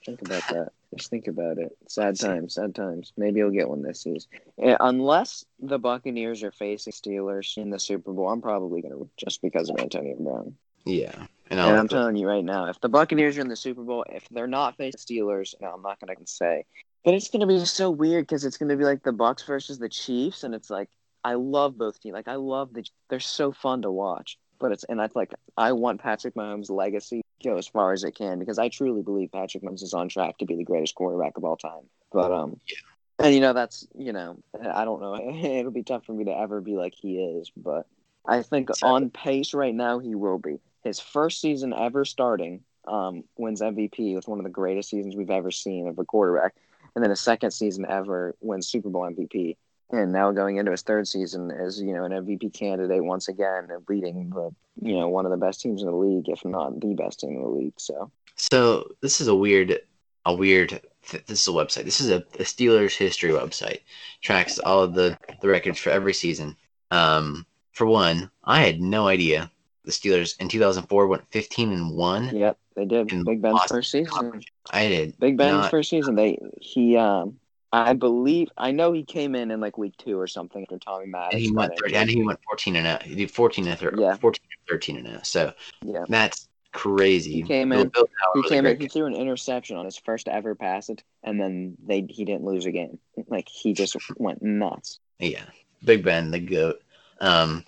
Think 0.06 0.22
about 0.22 0.44
that. 0.50 0.72
Just 0.96 1.10
think 1.10 1.28
about 1.28 1.58
it. 1.58 1.76
Sad 1.88 2.20
times, 2.20 2.56
sad 2.56 2.76
times. 2.76 3.14
Maybe 3.18 3.40
he'll 3.40 3.50
get 3.50 3.70
one 3.70 3.82
this 3.82 4.02
season. 4.02 4.30
Eh, 4.62 4.76
Unless 4.80 5.46
the 5.60 5.80
Buccaneers 5.80 6.44
are 6.44 6.52
facing 6.52 6.94
Steelers 6.94 7.58
in 7.58 7.70
the 7.70 7.80
Super 7.80 8.12
Bowl, 8.14 8.30
I'm 8.30 8.42
probably 8.42 8.82
gonna 8.82 9.06
just 9.18 9.42
because 9.42 9.70
of 9.70 9.80
Antonio 9.80 10.16
Brown. 10.20 10.56
yeah, 10.86 11.26
and 11.50 11.60
And 11.60 11.78
I'm 11.78 11.88
telling 11.88 12.16
you 12.16 12.28
right 12.28 12.44
now, 12.44 12.66
if 12.68 12.80
the 12.82 12.90
Buccaneers 12.90 13.38
are 13.38 13.42
in 13.42 13.48
the 13.48 13.56
Super 13.56 13.82
Bowl, 13.84 14.06
if 14.10 14.28
they're 14.30 14.48
not 14.48 14.78
facing 14.78 15.00
Steelers, 15.00 15.56
no, 15.62 15.70
I'm 15.70 15.82
not 15.82 16.00
gonna 16.00 16.16
say 16.26 16.66
But 17.04 17.16
it's 17.16 17.30
gonna 17.30 17.48
be 17.48 17.64
so 17.66 17.90
weird 17.90 18.28
because 18.28 18.46
it's 18.46 18.58
gonna 18.58 18.78
be 18.78 18.86
like 18.86 19.04
the 19.04 19.14
Bucks 19.14 19.44
versus 19.44 19.80
the 19.80 19.90
Chiefs, 19.90 20.44
and 20.44 20.54
it's 20.54 20.70
like 20.70 20.90
I 21.24 21.36
love 21.36 21.78
both 21.78 22.00
teams. 22.00 22.14
Like 22.14 22.28
I 22.28 22.36
love 22.36 22.74
the 22.74 22.86
they're 23.10 23.20
so 23.20 23.52
fun 23.52 23.82
to 23.84 23.92
watch. 23.92 24.38
But 24.60 24.72
it's 24.72 24.84
and 24.86 25.02
I 25.02 25.10
like 25.16 25.34
I 25.58 25.74
want 25.74 26.02
Patrick 26.02 26.36
Mahomes' 26.36 26.70
legacy 26.70 27.22
to 27.42 27.50
go 27.50 27.58
as 27.58 27.68
far 27.68 27.94
as 27.94 28.04
it 28.04 28.16
can 28.16 28.40
because 28.40 28.60
I 28.60 28.70
truly 28.70 29.02
believe 29.02 29.32
Patrick 29.32 29.64
Mahomes 29.64 29.84
is 29.84 29.94
on 29.94 30.10
track 30.10 30.38
to 30.38 30.46
be 30.46 30.56
the 30.56 30.64
greatest 30.64 30.96
quarterback 30.96 31.38
of 31.38 31.44
all 31.44 31.58
time. 31.58 31.84
But 32.12 32.32
um, 32.32 32.60
Yeah. 32.70 32.78
and 33.26 33.34
you 33.36 33.42
know 33.42 33.54
that's 33.54 33.88
you 33.96 34.14
know 34.14 34.38
I 34.74 34.86
don't 34.86 35.02
know 35.02 35.16
it'll 35.44 35.72
be 35.72 35.84
tough 35.84 36.06
for 36.06 36.14
me 36.14 36.26
to 36.26 36.38
ever 36.38 36.62
be 36.62 36.76
like 36.78 36.94
he 36.96 37.20
is, 37.20 37.52
but 37.56 37.88
I 38.26 38.42
think 38.42 38.70
on 38.82 39.10
pace 39.10 39.54
right 39.54 39.76
now 39.76 40.00
he 40.00 40.16
will 40.16 40.40
be. 40.40 40.60
His 40.84 41.00
first 41.00 41.42
season 41.42 41.74
ever 41.74 42.06
starting 42.06 42.62
um, 42.88 43.24
wins 43.38 43.62
MVP 43.62 44.16
with 44.16 44.28
one 44.28 44.40
of 44.40 44.44
the 44.44 44.50
greatest 44.50 44.90
seasons 44.90 45.16
we've 45.16 45.30
ever 45.30 45.52
seen 45.52 45.88
of 45.88 45.98
a 46.00 46.06
quarterback, 46.06 46.56
and 46.96 47.04
then 47.04 47.10
his 47.10 47.22
second 47.22 47.52
season 47.52 47.86
ever 47.88 48.36
wins 48.42 48.68
Super 48.68 48.90
Bowl 48.90 49.04
MVP 49.04 49.58
and 49.92 50.12
now 50.12 50.32
going 50.32 50.58
into 50.58 50.72
his 50.72 50.82
third 50.82 51.08
season 51.08 51.52
as 51.52 51.82
you 51.82 51.94
know 51.94 52.04
an 52.06 52.12
MVP 52.12 52.54
candidate 52.54 53.04
once 53.04 53.28
again 53.28 53.68
and 53.70 53.84
leading 53.88 54.30
the 54.30 54.50
you 54.82 54.96
know 54.96 55.08
one 55.08 55.26
of 55.26 55.32
the 55.32 55.38
best 55.38 55.62
teams 55.62 55.82
in 55.82 55.88
the 55.88 55.96
league, 55.96 56.30
if 56.30 56.44
not 56.46 56.80
the 56.80 56.94
best 56.94 57.20
team 57.20 57.32
in 57.32 57.42
the 57.42 57.48
league. 57.48 57.74
So 57.78 58.12
So 58.36 58.90
this 59.02 59.22
is 59.22 59.28
a 59.28 59.36
weird, 59.36 59.80
a 60.26 60.34
weird. 60.34 60.82
This 61.12 61.42
is 61.42 61.48
a 61.48 61.52
website. 61.52 61.84
This 61.84 62.00
is 62.00 62.10
a, 62.10 62.18
a 62.40 62.44
Steelers 62.44 62.96
history 62.96 63.32
website. 63.32 63.82
Tracks 64.22 64.58
all 64.60 64.82
of 64.82 64.94
the 64.94 65.18
the 65.42 65.50
records 65.50 65.80
for 65.80 65.90
every 65.90 66.14
season. 66.14 66.56
Um, 66.92 67.46
for 67.74 67.86
one, 67.86 68.30
I 68.44 68.62
had 68.62 68.80
no 68.80 69.08
idea 69.08 69.52
the 69.86 69.92
Steelers 69.92 70.40
in 70.40 70.48
2004 70.48 71.08
went 71.08 71.28
15 71.32 71.74
and 71.74 71.92
one. 71.92 72.36
yep, 72.36 72.58
they 72.76 72.86
did. 72.86 73.10
Big 73.26 73.42
Ben's 73.42 73.64
first 73.64 73.92
season. 73.92 74.42
I 74.72 74.88
did. 74.88 75.20
Big 75.20 75.38
Ben's 75.38 75.64
not- 75.64 75.72
first 75.72 75.90
season. 75.90 76.16
They 76.16 76.40
he 76.62 76.96
um 76.98 77.38
I 77.74 77.94
believe 77.94 78.50
I 78.56 78.72
know 78.72 78.92
he 78.92 79.04
came 79.04 79.34
in 79.34 79.50
in 79.50 79.60
like 79.60 79.80
week 79.80 79.98
two 79.98 80.20
or 80.20 80.28
something 80.28 80.62
after 80.62 80.78
Tommy 80.78 81.08
Maddox. 81.08 81.34
And 81.34 81.42
he 81.42 81.52
went 81.52 81.72
injured. 81.72 81.86
30, 81.86 81.96
and 81.96 82.10
he 82.10 82.24
went 82.24 82.40
14 82.48 82.76
and 82.76 82.86
0. 82.86 83.00
He 83.04 83.16
did 83.16 83.32
14 83.32 83.68
and 83.68 83.80
13, 83.80 84.00
Yeah. 84.00 84.16
14 84.18 84.42
and 84.44 84.70
13 84.70 84.98
and 84.98 85.08
0. 85.08 85.20
So 85.24 85.54
yeah. 85.82 86.06
that's 86.08 86.48
crazy. 86.72 87.34
He 87.34 87.42
came 87.42 87.70
Bill- 87.70 87.82
in- 87.82 87.90
Bill 87.90 88.08
He 88.36 88.44
came 88.44 88.68
in. 88.68 88.80
He 88.80 88.88
threw 88.88 89.08
an 89.08 89.16
interception 89.16 89.76
on 89.76 89.86
his 89.86 89.98
first 89.98 90.28
ever 90.28 90.54
pass, 90.54 90.90
it, 90.90 91.04
and 91.24 91.42
then 91.42 91.76
they 91.84 92.06
he 92.08 92.26
didn't 92.26 92.44
lose 92.44 92.68
a 92.68 92.72
game. 92.72 93.00
Like 93.28 93.50
he 93.50 93.74
just 93.74 93.98
went 94.18 94.44
nuts. 94.44 95.00
Yeah, 95.18 95.46
Big 95.84 96.04
Ben, 96.04 96.30
the 96.30 96.40
goat. 96.40 96.80
Um, 97.22 97.66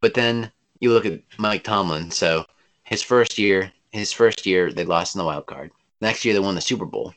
but 0.00 0.14
then 0.14 0.50
you 0.80 0.90
look 0.90 1.04
at 1.04 1.20
Mike 1.36 1.64
Tomlin. 1.64 2.10
So 2.10 2.46
his 2.84 3.02
first 3.02 3.36
year, 3.38 3.70
his 3.90 4.10
first 4.10 4.46
year, 4.46 4.72
they 4.72 4.84
lost 4.86 5.14
in 5.14 5.18
the 5.18 5.24
wild 5.26 5.44
card. 5.44 5.70
Next 6.00 6.24
year, 6.24 6.32
they 6.32 6.40
won 6.40 6.54
the 6.54 6.60
Super 6.62 6.86
Bowl. 6.86 7.14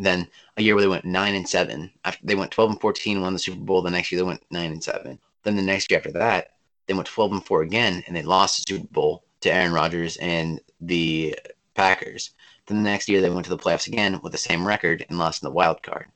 Then 0.00 0.28
a 0.56 0.62
year 0.62 0.74
where 0.74 0.82
they 0.82 0.88
went 0.88 1.04
nine 1.04 1.34
and 1.34 1.48
seven. 1.48 1.90
After 2.04 2.24
they 2.26 2.34
went 2.34 2.50
twelve 2.50 2.70
and 2.70 2.80
fourteen, 2.80 3.20
won 3.20 3.32
the 3.32 3.38
Super 3.38 3.60
Bowl. 3.60 3.82
The 3.82 3.90
next 3.90 4.12
year, 4.12 4.20
they 4.20 4.26
went 4.26 4.44
nine 4.50 4.72
and 4.72 4.82
seven. 4.82 5.18
Then 5.42 5.56
the 5.56 5.62
next 5.62 5.90
year 5.90 5.98
after 5.98 6.12
that, 6.12 6.52
they 6.86 6.94
went 6.94 7.08
twelve 7.08 7.32
and 7.32 7.44
four 7.44 7.62
again, 7.62 8.02
and 8.06 8.14
they 8.14 8.22
lost 8.22 8.56
the 8.66 8.74
Super 8.74 8.88
Bowl 8.92 9.24
to 9.40 9.52
Aaron 9.52 9.72
Rodgers 9.72 10.16
and 10.18 10.60
the 10.80 11.38
Packers. 11.74 12.30
Then 12.66 12.78
the 12.78 12.90
next 12.90 13.08
year, 13.08 13.20
they 13.20 13.30
went 13.30 13.44
to 13.44 13.50
the 13.50 13.58
playoffs 13.58 13.88
again 13.88 14.20
with 14.22 14.32
the 14.32 14.38
same 14.38 14.66
record 14.66 15.04
and 15.08 15.18
lost 15.18 15.42
in 15.42 15.46
the 15.46 15.54
wild 15.54 15.82
card. 15.82 16.06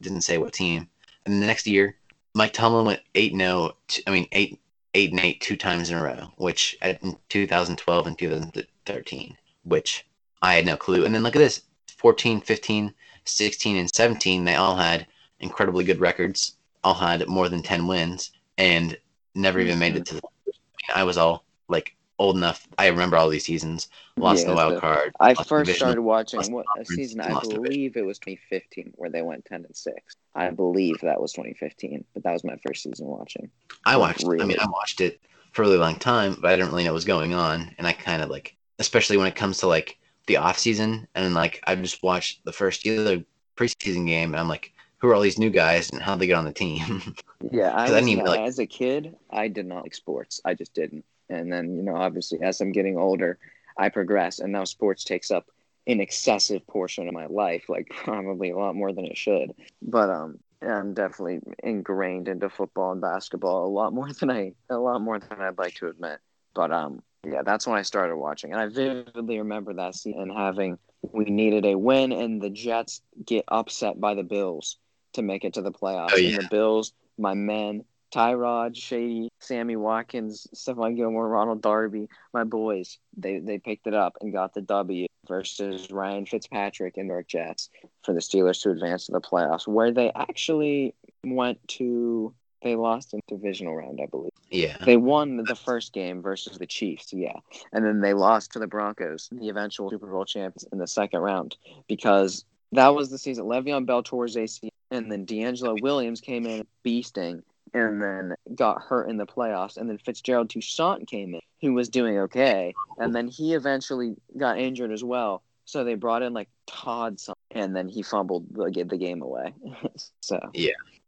Didn't 0.00 0.22
say 0.22 0.38
what 0.38 0.52
team. 0.52 0.88
And 1.24 1.40
the 1.40 1.46
next 1.46 1.66
year, 1.66 1.96
Mike 2.34 2.52
Tomlin 2.52 2.86
went 2.86 3.02
eight 3.14 3.36
zero. 3.36 3.72
Oh, 3.72 3.76
I 4.06 4.10
mean 4.10 4.26
eight 4.32 4.58
eight 4.94 5.10
and 5.10 5.20
eight 5.20 5.40
two 5.40 5.56
times 5.56 5.90
in 5.90 5.98
a 5.98 6.02
row, 6.02 6.32
which 6.36 6.76
in 6.82 7.16
2012 7.28 8.06
and 8.06 8.18
2013, 8.18 9.36
which 9.64 10.06
I 10.40 10.54
had 10.54 10.66
no 10.66 10.76
clue. 10.76 11.04
And 11.04 11.14
then 11.14 11.22
look 11.22 11.36
at 11.36 11.40
this: 11.40 11.62
14, 11.98 12.40
15, 12.40 12.94
16, 13.24 13.76
and 13.76 13.94
17. 13.94 14.44
They 14.44 14.54
all 14.54 14.76
had 14.76 15.06
incredibly 15.40 15.84
good 15.84 16.00
records. 16.00 16.56
All 16.84 16.94
had 16.94 17.26
more 17.28 17.48
than 17.48 17.62
10 17.62 17.86
wins, 17.86 18.32
and 18.58 18.96
never 19.34 19.60
even 19.60 19.78
made 19.78 19.96
it 19.96 20.06
to. 20.06 20.14
The, 20.14 20.20
I, 20.24 20.48
mean, 20.48 20.96
I 20.96 21.04
was 21.04 21.16
all 21.16 21.44
like 21.68 21.94
old 22.18 22.36
enough. 22.36 22.66
I 22.78 22.88
remember 22.88 23.16
all 23.16 23.28
these 23.28 23.44
seasons. 23.44 23.88
Lost 24.16 24.44
in 24.44 24.50
the 24.50 24.56
wild 24.56 24.80
card. 24.80 25.12
I 25.20 25.34
first 25.34 25.48
divisional- 25.48 25.76
started 25.76 26.02
watching 26.02 26.52
what 26.52 26.66
a 26.78 26.84
season 26.84 27.20
I 27.20 27.40
believe 27.40 27.96
it 27.96 28.04
was 28.04 28.18
2015 28.18 28.92
where 28.96 29.10
they 29.10 29.22
went 29.22 29.44
10 29.44 29.64
and 29.64 29.76
6. 29.76 30.16
I 30.34 30.50
believe 30.50 31.00
that 31.00 31.20
was 31.20 31.32
2015, 31.32 32.04
but 32.14 32.22
that 32.24 32.32
was 32.32 32.44
my 32.44 32.56
first 32.64 32.82
season 32.82 33.06
watching. 33.06 33.50
I 33.84 33.96
watched. 33.96 34.24
I 34.24 34.44
mean, 34.44 34.58
I 34.60 34.66
watched 34.66 35.00
it 35.00 35.20
for 35.52 35.62
a 35.62 35.66
really 35.66 35.78
long 35.78 35.96
time, 35.96 36.36
but 36.40 36.52
I 36.52 36.56
didn't 36.56 36.70
really 36.70 36.84
know 36.84 36.90
what 36.90 36.94
was 36.94 37.04
going 37.04 37.34
on. 37.34 37.74
And 37.78 37.86
I 37.86 37.92
kind 37.92 38.22
of 38.22 38.30
like, 38.30 38.56
especially 38.78 39.16
when 39.16 39.26
it 39.26 39.34
comes 39.34 39.58
to 39.58 39.66
like 39.66 39.98
the 40.32 40.40
off 40.40 40.58
season, 40.58 41.06
and 41.14 41.34
like 41.34 41.60
I 41.66 41.74
just 41.74 42.02
watched 42.02 42.44
the 42.44 42.52
first 42.52 42.84
Steeler 42.84 43.24
preseason 43.56 44.06
game, 44.06 44.32
and 44.32 44.40
I'm 44.40 44.48
like, 44.48 44.72
who 44.98 45.08
are 45.08 45.14
all 45.14 45.20
these 45.20 45.38
new 45.38 45.50
guys, 45.50 45.90
and 45.90 46.00
how 46.02 46.16
they 46.16 46.26
get 46.26 46.34
on 46.38 46.44
the 46.44 46.52
team? 46.52 47.14
Yeah, 47.50 47.70
I, 47.74 47.86
'Cause 47.86 47.92
I 47.94 47.94
didn't 47.96 48.08
even, 48.10 48.24
like- 48.24 48.40
as 48.40 48.58
a 48.60 48.66
kid, 48.66 49.16
I 49.30 49.48
did 49.48 49.66
not 49.66 49.82
like 49.82 49.94
sports. 49.94 50.40
I 50.44 50.54
just 50.54 50.74
didn't. 50.74 51.04
And 51.28 51.52
then, 51.52 51.76
you 51.76 51.82
know, 51.82 51.96
obviously 51.96 52.40
as 52.40 52.60
I'm 52.60 52.70
getting 52.72 52.96
older, 52.96 53.38
I 53.76 53.88
progress 53.88 54.38
and 54.38 54.52
now 54.52 54.64
sports 54.64 55.02
takes 55.02 55.30
up 55.32 55.46
an 55.88 56.00
excessive 56.00 56.64
portion 56.68 57.08
of 57.08 57.14
my 57.14 57.26
life, 57.26 57.68
like 57.68 57.88
probably 58.04 58.50
a 58.50 58.56
lot 58.56 58.76
more 58.76 58.92
than 58.92 59.06
it 59.06 59.16
should. 59.18 59.52
But 59.82 60.08
um 60.10 60.38
I'm 60.62 60.94
definitely 60.94 61.40
ingrained 61.64 62.28
into 62.28 62.48
football 62.48 62.92
and 62.92 63.00
basketball 63.00 63.66
a 63.66 63.72
lot 63.80 63.92
more 63.92 64.12
than 64.12 64.30
I 64.30 64.52
a 64.70 64.76
lot 64.76 65.00
more 65.00 65.18
than 65.18 65.40
I'd 65.40 65.58
like 65.58 65.74
to 65.76 65.88
admit. 65.88 66.20
But 66.54 66.70
um 66.70 67.02
yeah, 67.26 67.42
that's 67.42 67.66
when 67.66 67.78
I 67.78 67.82
started 67.82 68.16
watching. 68.16 68.52
And 68.52 68.60
I 68.60 68.66
vividly 68.66 69.38
remember 69.38 69.72
that 69.74 69.94
season 69.94 70.30
having 70.30 70.78
we 71.12 71.24
needed 71.24 71.64
a 71.64 71.76
win 71.76 72.12
and 72.12 72.40
the 72.40 72.50
Jets 72.50 73.02
get 73.24 73.44
upset 73.48 74.00
by 74.00 74.14
the 74.14 74.22
Bills 74.22 74.78
to 75.14 75.22
make 75.22 75.44
it 75.44 75.54
to 75.54 75.62
the 75.62 75.72
playoffs. 75.72 76.10
Oh, 76.12 76.16
And 76.16 76.30
yeah. 76.30 76.36
the 76.38 76.48
Bills, 76.50 76.92
my 77.18 77.34
men, 77.34 77.84
Tyrod, 78.12 78.76
Shady, 78.76 79.30
Sammy 79.40 79.76
Watkins, 79.76 80.46
Stephon 80.54 80.96
Gilmore, 80.96 81.28
Ronald 81.28 81.62
Darby, 81.62 82.08
my 82.34 82.44
boys, 82.44 82.98
they 83.16 83.38
they 83.38 83.58
picked 83.58 83.86
it 83.86 83.94
up 83.94 84.16
and 84.20 84.32
got 84.32 84.54
the 84.54 84.60
W 84.60 85.06
versus 85.28 85.90
Ryan 85.90 86.26
Fitzpatrick 86.26 86.96
and 86.96 87.06
York 87.06 87.28
Jets 87.28 87.70
for 88.02 88.12
the 88.12 88.20
Steelers 88.20 88.60
to 88.62 88.70
advance 88.70 89.06
to 89.06 89.12
the 89.12 89.20
playoffs, 89.20 89.66
where 89.66 89.92
they 89.92 90.12
actually 90.14 90.94
went 91.24 91.66
to 91.68 92.34
they 92.62 92.76
lost 92.76 93.12
in 93.12 93.20
the 93.28 93.36
divisional 93.36 93.76
round, 93.76 94.00
I 94.02 94.06
believe. 94.06 94.32
yeah, 94.50 94.76
They 94.84 94.96
won 94.96 95.36
the 95.36 95.54
first 95.54 95.92
game 95.92 96.22
versus 96.22 96.58
the 96.58 96.66
Chiefs, 96.66 97.12
yeah. 97.12 97.38
And 97.72 97.84
then 97.84 98.00
they 98.00 98.14
lost 98.14 98.52
to 98.52 98.58
the 98.58 98.66
Broncos, 98.66 99.28
the 99.32 99.48
eventual 99.48 99.90
Super 99.90 100.06
Bowl 100.06 100.24
champions, 100.24 100.66
in 100.72 100.78
the 100.78 100.86
second 100.86 101.20
round 101.20 101.56
because 101.88 102.44
that 102.72 102.94
was 102.94 103.10
the 103.10 103.18
season. 103.18 103.44
Le'Veon 103.44 103.86
Bell 103.86 104.02
tore 104.02 104.24
his 104.24 104.36
AC, 104.36 104.70
and 104.90 105.10
then 105.10 105.26
DeAngelo 105.26 105.80
Williams 105.80 106.20
came 106.20 106.46
in 106.46 106.66
beasting 106.84 107.42
and 107.74 108.02
then 108.02 108.34
got 108.54 108.82
hurt 108.82 109.08
in 109.08 109.16
the 109.16 109.26
playoffs. 109.26 109.76
And 109.76 109.88
then 109.88 109.98
Fitzgerald 109.98 110.50
Toussaint 110.50 111.06
came 111.08 111.34
in, 111.34 111.40
who 111.60 111.72
was 111.72 111.88
doing 111.88 112.18
okay. 112.18 112.74
And 112.98 113.14
then 113.14 113.28
he 113.28 113.54
eventually 113.54 114.14
got 114.36 114.58
injured 114.58 114.92
as 114.92 115.02
well. 115.02 115.42
So 115.64 115.84
they 115.84 115.94
brought 115.94 116.22
in 116.22 116.34
like 116.34 116.48
Todd, 116.66 117.18
and 117.50 117.74
then 117.74 117.88
he 117.88 118.02
fumbled 118.02 118.46
the, 118.52 118.84
the 118.88 118.96
game 118.98 119.22
away. 119.22 119.54
so 120.20 120.38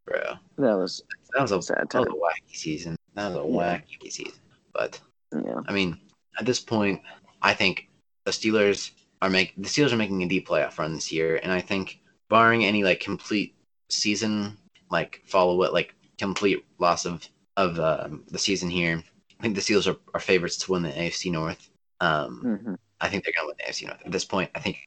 bro. 0.06 0.20
that 0.58 0.74
was 0.76 1.02
That 1.34 1.42
was 1.42 1.52
a 1.52 1.62
sad 1.62 1.78
that 1.78 1.90
time. 1.90 2.04
was 2.04 2.12
a 2.12 2.16
wacky 2.16 2.56
season. 2.56 2.96
That 3.14 3.28
was 3.28 3.36
a 3.36 3.48
Yeah. 3.48 3.80
wacky 3.80 4.12
season. 4.12 4.40
But 4.72 5.00
Yeah. 5.32 5.60
I 5.66 5.72
mean, 5.72 5.98
at 6.38 6.46
this 6.46 6.60
point, 6.60 7.02
I 7.42 7.54
think 7.54 7.88
the 8.24 8.30
Steelers 8.30 8.90
are 9.22 9.30
make 9.30 9.54
the 9.56 9.68
Steelers 9.68 9.92
are 9.92 9.96
making 9.96 10.22
a 10.22 10.28
deep 10.28 10.48
playoff 10.48 10.78
run 10.78 10.94
this 10.94 11.12
year, 11.12 11.36
and 11.42 11.52
I 11.52 11.60
think 11.60 12.00
barring 12.28 12.64
any 12.64 12.82
like 12.84 13.00
complete 13.00 13.54
season 13.90 14.56
like 14.90 15.22
follow 15.26 15.62
it 15.62 15.72
like 15.72 15.94
complete 16.18 16.64
loss 16.78 17.04
of 17.06 17.28
of 17.56 17.78
um, 17.78 18.24
the 18.28 18.38
season 18.38 18.68
here, 18.68 19.02
I 19.38 19.42
think 19.42 19.54
the 19.54 19.60
Steelers 19.60 19.90
are, 19.92 19.96
are 20.12 20.20
favorites 20.20 20.56
to 20.58 20.72
win 20.72 20.82
the 20.82 20.90
AFC 20.90 21.30
North. 21.30 21.70
Um, 22.00 22.58
hmm 22.62 22.74
I 23.00 23.08
think 23.08 23.24
they're 23.24 23.34
going 23.36 23.44
to 23.44 23.48
win 23.48 23.56
the 23.58 23.70
AFC 23.70 23.86
North 23.86 24.00
at 24.04 24.12
this 24.12 24.24
point. 24.24 24.50
I 24.54 24.60
think 24.60 24.78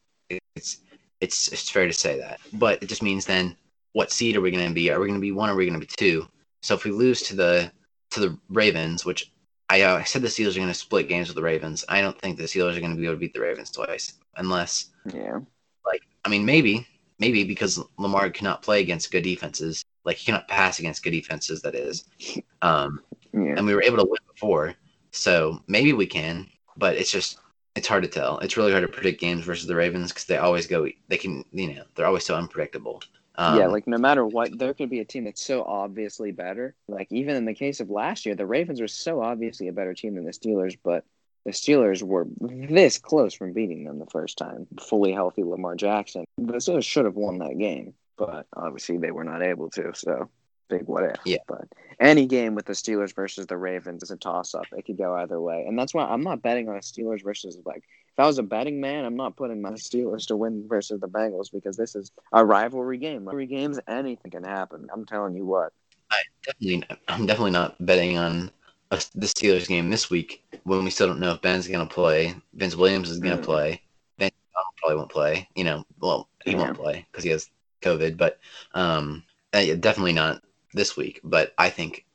it's 0.55 0.79
it's 1.21 1.47
it's 1.49 1.69
fair 1.69 1.87
to 1.87 1.93
say 1.93 2.17
that, 2.19 2.39
but 2.53 2.81
it 2.83 2.87
just 2.87 3.03
means 3.03 3.25
then 3.25 3.55
what 3.97 4.11
seed 4.11 4.37
are 4.37 4.41
we 4.41 4.51
going 4.51 4.67
to 4.67 4.73
be? 4.75 4.91
Are 4.91 4.99
we 4.99 5.07
going 5.07 5.19
to 5.19 5.27
be 5.29 5.31
one? 5.31 5.49
Or 5.49 5.53
are 5.53 5.55
we 5.55 5.65
going 5.65 5.79
to 5.79 5.85
be 5.85 5.91
two? 5.97 6.27
So 6.61 6.75
if 6.75 6.83
we 6.83 6.91
lose 6.91 7.23
to 7.23 7.35
the 7.35 7.71
to 8.11 8.19
the 8.19 8.37
Ravens, 8.47 9.05
which 9.05 9.31
I, 9.69 9.81
uh, 9.81 9.97
I 9.97 10.03
said 10.03 10.21
the 10.21 10.27
Steelers 10.27 10.51
are 10.51 10.59
going 10.59 10.67
to 10.67 10.73
split 10.75 11.09
games 11.09 11.27
with 11.27 11.35
the 11.35 11.41
Ravens, 11.41 11.83
I 11.89 11.99
don't 12.01 12.17
think 12.21 12.37
the 12.37 12.43
Steelers 12.43 12.77
are 12.77 12.79
going 12.79 12.95
to 12.95 13.01
be 13.01 13.05
able 13.05 13.15
to 13.15 13.19
beat 13.19 13.33
the 13.33 13.41
Ravens 13.41 13.71
twice, 13.71 14.13
unless 14.35 14.91
Yeah. 15.11 15.39
like 15.83 16.01
I 16.23 16.29
mean 16.29 16.45
maybe 16.45 16.87
maybe 17.17 17.43
because 17.43 17.83
Lamar 17.97 18.29
cannot 18.29 18.61
play 18.61 18.81
against 18.81 19.11
good 19.11 19.23
defenses, 19.23 19.83
like 20.05 20.17
he 20.17 20.25
cannot 20.27 20.47
pass 20.47 20.77
against 20.77 21.03
good 21.03 21.17
defenses. 21.19 21.63
That 21.63 21.73
is, 21.73 22.05
um, 22.61 23.01
Yeah. 23.33 23.55
and 23.57 23.65
we 23.65 23.73
were 23.73 23.81
able 23.81 23.97
to 23.97 24.05
win 24.05 24.21
before, 24.31 24.75
so 25.09 25.63
maybe 25.67 25.93
we 25.93 26.05
can. 26.05 26.47
But 26.77 26.97
it's 26.97 27.11
just 27.11 27.39
it's 27.75 27.87
hard 27.87 28.03
to 28.03 28.09
tell. 28.09 28.37
It's 28.39 28.57
really 28.57 28.73
hard 28.73 28.85
to 28.85 28.93
predict 28.93 29.19
games 29.19 29.43
versus 29.43 29.65
the 29.65 29.75
Ravens 29.75 30.11
because 30.11 30.25
they 30.25 30.37
always 30.37 30.67
go. 30.67 30.87
They 31.07 31.17
can 31.17 31.43
you 31.51 31.73
know 31.73 31.83
they're 31.95 32.05
always 32.05 32.25
so 32.25 32.35
unpredictable. 32.35 33.01
Um, 33.37 33.59
yeah, 33.59 33.67
like 33.67 33.87
no 33.87 33.97
matter 33.97 34.25
what, 34.25 34.57
there 34.57 34.73
could 34.73 34.89
be 34.89 34.99
a 34.99 35.05
team 35.05 35.25
that's 35.25 35.45
so 35.45 35.63
obviously 35.63 36.31
better. 36.31 36.73
Like 36.87 37.11
even 37.11 37.35
in 37.35 37.45
the 37.45 37.53
case 37.53 37.79
of 37.79 37.89
last 37.89 38.25
year, 38.25 38.35
the 38.35 38.47
Ravens 38.47 38.81
were 38.81 38.87
so 38.87 39.21
obviously 39.21 39.67
a 39.67 39.73
better 39.73 39.93
team 39.93 40.15
than 40.15 40.25
the 40.25 40.31
Steelers, 40.31 40.75
but 40.83 41.05
the 41.45 41.51
Steelers 41.51 42.01
were 42.01 42.27
this 42.39 42.97
close 42.97 43.33
from 43.33 43.53
beating 43.53 43.83
them 43.83 43.99
the 43.99 44.07
first 44.07 44.37
time. 44.37 44.67
Fully 44.81 45.11
healthy 45.11 45.43
Lamar 45.43 45.75
Jackson. 45.75 46.25
The 46.37 46.53
Steelers 46.53 46.83
should 46.83 47.05
have 47.05 47.15
won 47.15 47.37
that 47.39 47.57
game, 47.57 47.93
but 48.17 48.47
obviously 48.55 48.97
they 48.97 49.11
were 49.11 49.23
not 49.23 49.43
able 49.43 49.69
to. 49.71 49.91
So 49.93 50.29
big 50.67 50.87
what 50.87 51.03
if. 51.03 51.15
Yeah. 51.23 51.37
But 51.47 51.67
any 51.99 52.25
game 52.25 52.55
with 52.55 52.65
the 52.65 52.73
Steelers 52.73 53.13
versus 53.15 53.45
the 53.45 53.57
Ravens 53.57 54.03
is 54.03 54.11
a 54.11 54.17
toss 54.17 54.55
up. 54.55 54.65
It 54.75 54.85
could 54.85 54.97
go 54.97 55.15
either 55.15 55.39
way. 55.39 55.65
And 55.67 55.77
that's 55.77 55.93
why 55.93 56.05
I'm 56.05 56.23
not 56.23 56.41
betting 56.41 56.69
on 56.69 56.75
the 56.75 56.81
Steelers 56.81 57.23
versus 57.23 57.57
like 57.65 57.83
if 58.17 58.23
I 58.23 58.25
was 58.25 58.39
a 58.39 58.43
betting 58.43 58.81
man, 58.81 59.05
I'm 59.05 59.15
not 59.15 59.35
putting 59.35 59.61
my 59.61 59.71
Steelers 59.73 60.25
to 60.27 60.35
win 60.35 60.65
versus 60.67 60.99
the 60.99 61.07
Bengals 61.07 61.51
because 61.51 61.77
this 61.77 61.95
is 61.95 62.11
a 62.33 62.43
rivalry 62.43 62.97
game. 62.97 63.25
Rivalry 63.25 63.45
games, 63.45 63.79
anything 63.87 64.31
can 64.31 64.43
happen. 64.43 64.87
I'm 64.91 65.05
telling 65.05 65.35
you 65.35 65.45
what. 65.45 65.71
I 66.09 66.21
definitely, 66.43 66.97
I'm 67.07 67.27
definitely 67.27 67.51
not 67.51 67.75
betting 67.85 68.17
on 68.17 68.49
a, 68.89 68.95
the 69.13 69.27
Steelers 69.27 69.67
game 69.67 69.91
this 69.91 70.09
week 70.09 70.43
when 70.63 70.83
we 70.83 70.89
still 70.89 71.05
don't 71.05 71.19
know 71.19 71.31
if 71.33 71.41
Ben's 71.41 71.67
going 71.67 71.87
to 71.87 71.93
play. 71.93 72.33
Vince 72.55 72.75
Williams 72.75 73.11
is 73.11 73.19
going 73.19 73.37
to 73.37 73.43
Mm. 73.43 73.45
play. 73.45 73.81
Ben 74.17 74.31
probably 74.77 74.97
won't 74.97 75.11
play. 75.11 75.47
You 75.55 75.65
know, 75.65 75.85
well, 75.99 76.27
he 76.43 76.51
Yeah. 76.51 76.57
won't 76.57 76.77
play 76.77 77.05
because 77.11 77.23
he 77.23 77.29
has 77.29 77.51
COVID. 77.83 78.17
But 78.17 78.39
um, 78.73 79.23
yeah, 79.53 79.75
definitely 79.75 80.13
not 80.13 80.41
this 80.73 80.97
week. 80.97 81.19
But 81.23 81.53
I 81.59 81.69
think 81.69 82.05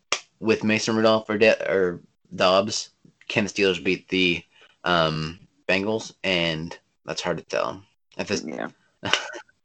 with 0.41 0.65
Mason 0.65 0.97
Rudolph 0.97 1.31
or, 1.31 1.39
De- 1.39 1.71
or 1.73 2.01
Dobbs, 2.35 2.91
can 3.29 3.45
the 3.45 3.51
Steelers 3.51 3.83
beat 3.83 4.09
the 4.09 4.43
um, 4.83 5.39
Bengals? 5.73 6.13
And 6.23 6.77
that's 7.05 7.23
hard 7.23 7.39
to 7.39 7.45
tell. 7.45 7.83
If 8.19 8.31
it's 8.31 8.43
Yeah. 8.43 8.69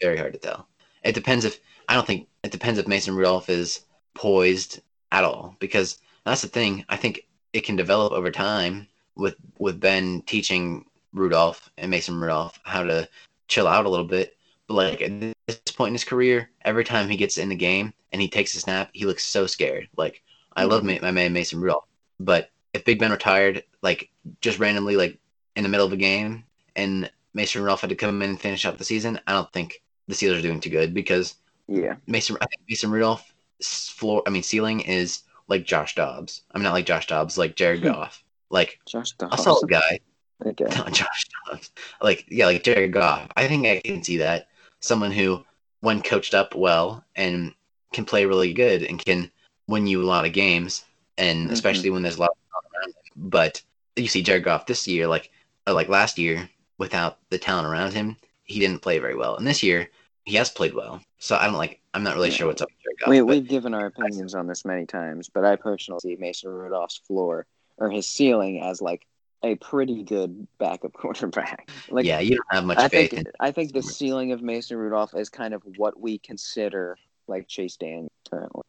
very 0.01 0.18
hard 0.18 0.34
to 0.34 0.39
tell. 0.39 0.68
It 1.03 1.16
depends 1.16 1.45
if 1.45 1.60
I 1.89 1.93
don't 1.93 2.08
think 2.08 2.28
it 2.43 2.51
depends 2.51 2.80
if 2.80 2.88
Mason 2.88 3.16
Rudolph 3.16 3.49
is 3.49 3.82
poised 4.14 4.82
at 5.12 5.24
all 5.24 5.55
because 5.60 5.99
that's 6.26 6.41
the 6.41 6.47
thing. 6.47 6.86
I 6.89 6.97
think 6.97 7.28
it 7.53 7.62
can 7.62 7.76
develop 7.76 8.14
over 8.14 8.32
time 8.32 8.88
with 9.16 9.36
with 9.58 9.80
Ben 9.80 10.22
teaching 10.24 10.86
Rudolph 11.14 11.70
and 11.78 11.91
Mason 11.91 12.20
Rudolph 12.20 12.60
how 12.64 12.84
to 12.84 13.08
chill 13.47 13.68
out 13.68 13.86
a 13.86 13.89
little 13.89 14.05
bit. 14.05 14.36
But 14.68 14.74
like 14.76 15.01
at 15.01 15.34
this 15.47 15.60
point 15.76 15.89
in 15.89 15.95
his 15.95 16.03
career, 16.03 16.49
every 16.64 16.84
time 16.84 17.10
he 17.10 17.18
gets 17.18 17.38
in 17.38 17.49
the 17.49 17.55
game 17.55 17.93
and 18.12 18.22
he 18.22 18.28
takes 18.28 18.53
a 18.55 18.60
snap, 18.60 18.89
he 18.93 19.05
looks 19.05 19.24
so 19.24 19.47
scared. 19.47 19.88
Like 19.95 20.22
I 20.55 20.66
love 20.66 20.84
mm-hmm. 20.84 21.03
ma- 21.03 21.08
my 21.08 21.12
man 21.12 21.34
Mason 21.34 21.62
Rudolph, 21.62 21.86
but 22.20 22.49
if 22.74 22.84
Big 22.84 22.99
Ben 22.99 23.12
retired, 23.12 23.64
like 23.82 24.10
just 24.41 24.60
randomly, 24.60 24.97
like 24.97 25.18
in 25.58 25.64
the 25.64 25.70
middle 25.70 25.86
of 25.86 25.91
a 25.93 25.97
game, 25.97 26.43
and 26.76 27.10
Mason 27.34 27.62
Rudolph 27.62 27.82
had 27.82 27.89
to 27.89 27.95
come 27.95 28.22
in 28.22 28.30
and 28.30 28.39
finish 28.39 28.66
out 28.66 28.78
the 28.78 28.86
season, 28.86 29.20
I 29.28 29.34
don't 29.34 29.51
think 29.51 29.82
the 30.08 30.14
Steelers 30.16 30.39
are 30.39 30.41
doing 30.41 30.60
too 30.62 30.70
good 30.70 30.93
because 30.93 31.36
Yeah. 31.68 31.95
Mason, 32.08 32.38
I 32.39 32.45
think 32.45 32.62
Mason 32.70 32.91
Rudolph 32.91 33.34
floor, 33.62 34.24
I 34.26 34.30
mean 34.30 34.43
ceiling 34.43 34.80
is 34.82 35.24
like 35.47 35.66
Josh 35.66 35.95
Dobbs. 35.95 36.43
I'm 36.51 36.62
not 36.62 36.74
like 36.74 36.86
Josh 36.86 37.08
Dobbs, 37.08 37.38
like 37.38 37.55
Jared 37.55 37.80
Hmm. 37.82 37.88
Goff, 37.88 38.24
like 38.49 38.80
Josh 38.86 39.12
a 39.14 39.26
Dobbs. 39.28 39.43
solid 39.43 39.70
guy. 39.70 39.99
Okay. 40.45 40.66
Not 40.66 40.93
Josh 41.01 41.26
Dobbs, 41.49 41.72
like 42.01 42.26
yeah, 42.30 42.45
like 42.45 42.64
Jared 42.64 42.93
Goff. 42.93 43.28
I 43.36 43.47
think 43.47 43.66
I 43.66 43.82
can 43.84 44.03
see 44.03 44.18
that 44.18 44.47
someone 44.80 45.12
who, 45.12 45.43
when 45.82 46.01
coached 46.03 46.34
up 46.36 46.53
well 46.55 47.03
and 47.16 47.53
can 47.93 48.05
play 48.05 48.26
really 48.26 48.53
good 48.53 48.84
and 48.84 49.03
can 49.03 49.32
win 49.68 49.88
you 49.88 50.01
a 50.03 50.05
lot 50.05 50.26
of 50.26 50.34
games, 50.34 50.86
and 51.18 51.49
Mhm. 51.49 51.51
especially 51.53 51.89
when 51.89 52.03
there's 52.03 52.18
a 52.18 52.22
lot 52.22 52.30
of 52.32 52.38
talent 52.51 52.76
around 52.76 52.93
him. 52.93 53.30
But 53.30 53.62
you 53.95 54.08
see 54.08 54.22
Jared 54.22 54.43
Goff 54.43 54.68
this 54.68 54.88
year, 54.88 55.08
like 55.08 55.26
or 55.26 55.32
Uh, 55.68 55.74
like 55.74 55.89
last 55.89 56.18
year, 56.18 56.49
without 56.78 57.18
the 57.30 57.38
talent 57.38 57.68
around 57.68 57.93
him, 57.93 58.15
he 58.43 58.59
didn't 58.59 58.82
play 58.82 58.99
very 58.99 59.15
well. 59.15 59.36
And 59.36 59.45
this 59.45 59.61
year, 59.61 59.89
he 60.24 60.36
has 60.36 60.49
played 60.49 60.74
well. 60.74 61.01
So 61.20 61.36
I 61.36 61.45
don't 61.45 61.55
like. 61.55 61.82
I'm 61.93 62.03
not 62.03 62.15
really 62.15 62.30
Yeah. 62.30 62.36
sure 62.36 62.47
what's 62.47 62.61
up 62.61 62.70
with 62.70 63.09
we, 63.09 63.22
we've 63.22 63.47
given 63.47 63.74
our 63.74 63.86
opinions 63.86 64.34
on 64.34 64.47
this 64.47 64.65
many 64.65 64.86
times, 64.86 65.30
but 65.30 65.45
I 65.45 65.55
personally 65.55 65.99
see 66.01 66.15
Mason 66.15 66.49
Rudolph's 66.49 66.97
floor 66.97 67.45
or 67.78 67.89
his 67.89 68.07
ceiling 68.07 68.61
as 68.61 68.82
like 68.82 69.05
a 69.43 69.55
pretty 69.55 70.03
good 70.03 70.47
backup 70.57 70.93
quarterback. 70.93 71.70
Like, 71.89 72.05
yeah, 72.05 72.20
you 72.20 72.32
don't 72.32 72.45
have 72.51 72.65
much 72.65 72.78
I 72.78 72.88
faith 72.88 73.11
think 73.11 73.28
in. 73.28 73.34
I 73.39 73.51
think 73.51 73.74
the 73.74 73.84
ceiling 73.84 74.32
of 74.32 74.41
Mason 74.41 74.78
Rudolph 74.78 75.15
is 75.15 75.30
kind 75.30 75.53
of 75.53 75.63
what 75.78 75.99
we 75.99 76.18
consider 76.20 76.97
like 77.28 77.48
Chase 77.48 77.78
Daniel 77.78 78.12
currently. 78.30 78.64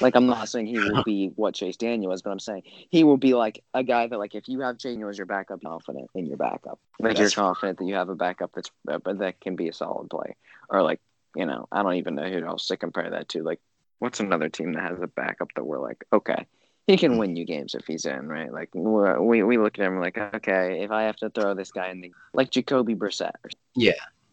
Like 0.00 0.16
I'm 0.16 0.26
not 0.26 0.48
saying 0.48 0.66
he 0.66 0.78
will 0.78 1.02
be 1.04 1.28
what 1.36 1.54
Chase 1.54 1.76
Daniel 1.76 2.12
is, 2.12 2.22
but 2.22 2.30
I'm 2.30 2.40
saying 2.40 2.62
he 2.66 3.04
will 3.04 3.16
be 3.16 3.34
like 3.34 3.62
a 3.74 3.82
guy 3.84 4.06
that 4.06 4.18
like 4.18 4.34
if 4.34 4.48
you 4.48 4.60
have 4.60 4.78
Chase 4.78 4.92
Daniel 4.92 5.08
as 5.08 5.18
your 5.18 5.26
backup, 5.26 5.62
you're 5.62 5.70
confident 5.70 6.10
in 6.14 6.26
your 6.26 6.36
backup. 6.36 6.80
Like 6.98 7.16
That's- 7.16 7.36
you're 7.36 7.44
confident 7.44 7.78
that 7.78 7.84
you 7.84 7.94
have 7.94 8.08
a 8.08 8.14
backup 8.16 8.52
that's 8.54 8.70
uh, 8.88 8.98
but 8.98 9.18
that 9.18 9.40
can 9.40 9.56
be 9.56 9.68
a 9.68 9.72
solid 9.72 10.10
play. 10.10 10.34
Or 10.68 10.82
like 10.82 11.00
you 11.36 11.46
know 11.46 11.68
I 11.70 11.82
don't 11.82 11.94
even 11.94 12.16
know 12.16 12.28
who 12.28 12.44
else 12.44 12.66
to 12.68 12.76
compare 12.76 13.10
that 13.10 13.28
to. 13.30 13.42
Like 13.42 13.60
what's 14.00 14.20
another 14.20 14.48
team 14.48 14.72
that 14.72 14.82
has 14.82 15.00
a 15.00 15.06
backup 15.06 15.48
that 15.54 15.64
we're 15.64 15.78
like 15.78 16.04
okay. 16.12 16.46
He 16.88 16.96
can 16.96 17.16
win 17.16 17.36
you 17.36 17.44
games 17.44 17.76
if 17.76 17.86
he's 17.86 18.04
in, 18.06 18.26
right? 18.26 18.52
Like 18.52 18.70
we 18.74 19.44
we 19.44 19.56
look 19.56 19.78
at 19.78 19.86
him 19.86 20.00
like, 20.00 20.18
okay, 20.18 20.82
if 20.82 20.90
I 20.90 21.04
have 21.04 21.14
to 21.18 21.30
throw 21.30 21.54
this 21.54 21.70
guy 21.70 21.90
in 21.90 22.00
the 22.00 22.12
like 22.34 22.50
Jacoby 22.50 22.96
Brissett, 22.96 23.30
or 23.44 23.50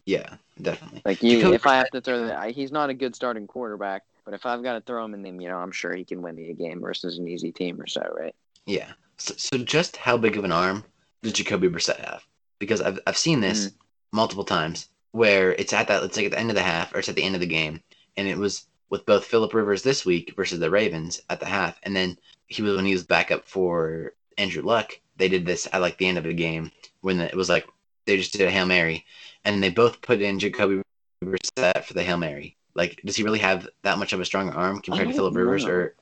Yeah, 0.06 0.34
definitely. 0.60 1.02
like 1.04 1.22
you, 1.22 1.52
if 1.52 1.66
I 1.66 1.76
have 1.76 1.90
to 1.90 2.00
throw 2.00 2.26
that, 2.26 2.50
he's 2.50 2.72
not 2.72 2.90
a 2.90 2.94
good 2.94 3.14
starting 3.14 3.46
quarterback. 3.46 4.02
But 4.24 4.34
if 4.34 4.46
I've 4.46 4.62
got 4.62 4.74
to 4.74 4.80
throw 4.80 5.04
him 5.04 5.14
in 5.14 5.22
them, 5.22 5.40
you 5.40 5.48
know, 5.48 5.58
I'm 5.58 5.72
sure 5.72 5.94
he 5.94 6.04
can 6.04 6.22
win 6.22 6.36
me 6.36 6.50
a 6.50 6.54
game 6.54 6.80
versus 6.80 7.18
an 7.18 7.26
easy 7.26 7.52
team 7.52 7.80
or 7.80 7.86
so, 7.86 8.02
right? 8.16 8.34
Yeah. 8.66 8.92
So, 9.16 9.34
so 9.36 9.58
just 9.58 9.96
how 9.96 10.16
big 10.16 10.36
of 10.36 10.44
an 10.44 10.52
arm 10.52 10.84
does 11.22 11.32
Jacoby 11.32 11.68
Brissett 11.68 12.04
have? 12.04 12.22
Because 12.58 12.80
I've 12.80 12.98
I've 13.06 13.16
seen 13.18 13.40
this 13.40 13.68
Mm. 13.68 13.74
multiple 14.12 14.44
times 14.44 14.88
where 15.12 15.52
it's 15.52 15.72
at 15.72 15.88
that 15.88 16.02
it's 16.02 16.16
like 16.16 16.26
at 16.26 16.32
the 16.32 16.38
end 16.38 16.50
of 16.50 16.56
the 16.56 16.62
half 16.62 16.94
or 16.94 16.98
it's 16.98 17.08
at 17.08 17.16
the 17.16 17.22
end 17.22 17.34
of 17.34 17.40
the 17.40 17.46
game, 17.46 17.82
and 18.16 18.28
it 18.28 18.36
was 18.36 18.66
with 18.90 19.06
both 19.06 19.24
Philip 19.24 19.54
Rivers 19.54 19.82
this 19.82 20.04
week 20.04 20.34
versus 20.36 20.58
the 20.60 20.70
Ravens 20.70 21.20
at 21.30 21.40
the 21.40 21.46
half, 21.46 21.78
and 21.82 21.94
then 21.96 22.18
he 22.46 22.62
was 22.62 22.76
when 22.76 22.84
he 22.84 22.92
was 22.92 23.04
back 23.04 23.30
up 23.30 23.44
for 23.46 24.14
Andrew 24.36 24.62
Luck. 24.62 24.98
They 25.16 25.28
did 25.28 25.46
this 25.46 25.66
at 25.72 25.80
like 25.80 25.96
the 25.98 26.06
end 26.06 26.18
of 26.18 26.24
the 26.24 26.34
game 26.34 26.70
when 27.00 27.20
it 27.20 27.34
was 27.34 27.48
like 27.48 27.66
they 28.06 28.16
just 28.16 28.32
did 28.32 28.46
a 28.46 28.50
hail 28.50 28.66
mary, 28.66 29.04
and 29.44 29.62
they 29.62 29.70
both 29.70 30.00
put 30.02 30.20
in 30.20 30.38
Jacoby 30.38 30.82
Brissett 31.24 31.84
for 31.84 31.94
the 31.94 32.02
hail 32.02 32.16
mary. 32.16 32.56
Like, 32.74 33.00
does 33.04 33.16
he 33.16 33.22
really 33.24 33.38
have 33.40 33.68
that 33.82 33.98
much 33.98 34.12
of 34.12 34.20
a 34.20 34.24
stronger 34.24 34.52
arm 34.52 34.80
compared 34.80 35.08
to 35.08 35.14
Philip 35.14 35.34
Rivers 35.34 35.64
know. 35.64 35.70
or 35.72 35.94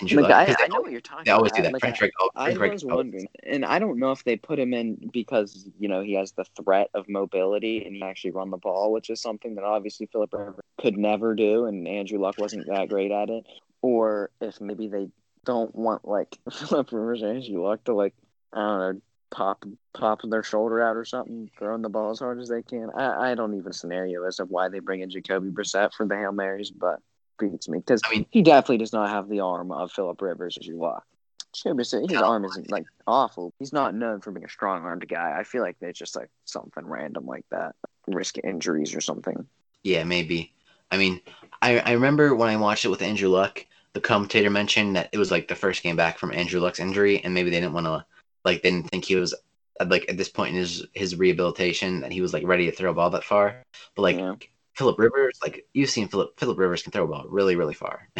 Andrew 0.00 0.20
Like, 0.22 0.30
Luck? 0.30 0.38
I, 0.40 0.46
'Cause 0.46 0.56
they 0.58 0.64
I 0.64 0.66
know 0.66 0.74
always- 0.76 0.82
what 0.84 0.92
you're 0.92 1.00
talking 1.00 1.24
They 1.24 1.30
always 1.30 1.52
about. 1.52 1.56
do 1.58 1.62
that. 1.62 1.72
Like, 1.74 1.80
French 1.80 1.96
I, 1.96 1.98
break. 2.00 2.12
I 2.34 2.54
French 2.54 2.72
was 2.72 2.82
always- 2.84 2.96
wondering, 2.96 3.28
and 3.44 3.64
I 3.64 3.78
don't 3.78 3.98
know 3.98 4.10
if 4.10 4.24
they 4.24 4.36
put 4.36 4.58
him 4.58 4.74
in 4.74 5.10
because 5.12 5.68
you 5.78 5.88
know 5.88 6.00
he 6.02 6.14
has 6.14 6.32
the 6.32 6.44
threat 6.60 6.90
of 6.94 7.08
mobility 7.08 7.84
and 7.84 7.94
he 7.94 8.00
can 8.00 8.08
actually 8.08 8.32
run 8.32 8.50
the 8.50 8.56
ball, 8.56 8.92
which 8.92 9.08
is 9.10 9.20
something 9.20 9.54
that 9.54 9.64
obviously 9.64 10.06
Philip 10.06 10.32
Rivers 10.32 10.56
could 10.80 10.98
never 10.98 11.34
do, 11.34 11.66
and 11.66 11.86
Andrew 11.86 12.18
Luck 12.18 12.36
wasn't 12.38 12.66
that 12.66 12.88
great 12.88 13.12
at 13.12 13.30
it, 13.30 13.46
or 13.82 14.30
if 14.40 14.60
maybe 14.60 14.88
they 14.88 15.08
don't 15.44 15.72
want 15.76 16.06
like 16.06 16.36
Philip 16.52 16.90
Rivers 16.90 17.22
or 17.22 17.28
Andrew 17.30 17.62
Luck 17.64 17.84
to 17.84 17.94
like 17.94 18.14
I 18.52 18.58
don't 18.58 18.78
know 18.96 19.00
pop 19.30 19.64
pop 19.92 20.20
their 20.22 20.42
shoulder 20.42 20.80
out 20.80 20.96
or 20.96 21.04
something, 21.04 21.50
throwing 21.58 21.82
the 21.82 21.88
ball 21.88 22.10
as 22.10 22.18
hard 22.18 22.40
as 22.40 22.48
they 22.48 22.62
can. 22.62 22.90
I, 22.96 23.32
I 23.32 23.34
don't 23.34 23.56
even 23.56 23.72
scenario 23.72 24.24
as 24.24 24.40
of 24.40 24.50
why 24.50 24.68
they 24.68 24.78
bring 24.78 25.00
in 25.00 25.10
Jacoby 25.10 25.50
Brissett 25.50 25.92
for 25.94 26.06
the 26.06 26.16
hail 26.16 26.32
marys, 26.32 26.70
but 26.70 27.00
beats 27.38 27.68
me 27.68 27.78
because 27.78 28.00
I 28.04 28.10
mean- 28.10 28.26
he 28.30 28.42
definitely 28.42 28.78
does 28.78 28.92
not 28.92 29.10
have 29.10 29.28
the 29.28 29.40
arm 29.40 29.72
of 29.72 29.92
Philip 29.92 30.20
Rivers 30.20 30.58
as 30.60 30.66
you 30.66 30.76
walk. 30.76 31.04
Jacoby 31.52 31.82
Brissett, 31.82 32.10
his 32.10 32.20
arm 32.20 32.44
isn't 32.44 32.70
like 32.70 32.84
awful. 33.06 33.52
He's 33.58 33.72
not 33.72 33.94
known 33.94 34.20
for 34.20 34.30
being 34.30 34.44
a 34.44 34.48
strong 34.48 34.82
armed 34.84 35.08
guy. 35.08 35.36
I 35.38 35.44
feel 35.44 35.62
like 35.62 35.76
there's 35.80 35.98
just 35.98 36.14
like 36.14 36.28
something 36.44 36.84
random 36.86 37.26
like 37.26 37.46
that, 37.50 37.74
risk 38.06 38.36
injuries 38.38 38.94
or 38.94 39.00
something. 39.00 39.46
Yeah, 39.82 40.04
maybe. 40.04 40.52
I 40.90 40.98
mean, 40.98 41.20
I 41.62 41.78
I 41.80 41.92
remember 41.92 42.34
when 42.34 42.50
I 42.50 42.56
watched 42.56 42.84
it 42.84 42.88
with 42.90 43.02
Andrew 43.02 43.28
Luck, 43.28 43.64
the 43.94 44.00
commentator 44.00 44.50
mentioned 44.50 44.96
that 44.96 45.08
it 45.12 45.18
was 45.18 45.30
like 45.30 45.48
the 45.48 45.54
first 45.54 45.82
game 45.82 45.96
back 45.96 46.18
from 46.18 46.32
Andrew 46.32 46.60
Luck's 46.60 46.80
injury, 46.80 47.24
and 47.24 47.32
maybe 47.32 47.48
they 47.48 47.60
didn't 47.60 47.72
want 47.72 47.86
to, 47.86 48.04
like, 48.46 48.62
they 48.62 48.70
didn't 48.70 48.88
think 48.88 49.04
he 49.04 49.16
was 49.16 49.34
like 49.86 50.06
at 50.08 50.16
this 50.16 50.30
point 50.30 50.54
in 50.54 50.60
his 50.60 50.86
his 50.94 51.16
rehabilitation 51.16 52.00
that 52.00 52.10
he 52.12 52.22
was 52.22 52.32
like 52.32 52.46
ready 52.46 52.64
to 52.64 52.72
throw 52.72 52.90
a 52.90 52.94
ball 52.94 53.10
that 53.10 53.24
far. 53.24 53.62
But 53.94 54.02
like 54.02 54.16
Yeah. 54.16 54.34
Philip 54.74 54.98
Rivers, 54.98 55.38
like 55.42 55.66
you've 55.72 55.90
seen 55.90 56.08
Philip 56.08 56.38
Philip 56.38 56.58
Rivers 56.58 56.82
can 56.82 56.92
throw 56.92 57.04
a 57.04 57.06
ball 57.06 57.26
really 57.28 57.56
really 57.56 57.74
far. 57.74 58.08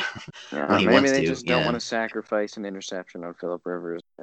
Yeah, 0.53 0.69
When 0.71 0.79
he 0.79 0.87
maybe 0.87 0.95
wants 0.95 1.13
they 1.13 1.21
to, 1.23 1.27
just 1.27 1.47
don't 1.47 1.65
want 1.65 1.75
to 1.75 1.81
sacrifice 1.81 2.57
an 2.57 2.65
interception 2.67 3.25
on 3.25 3.35
Philip 3.35 3.63
Rivers. 3.65 4.01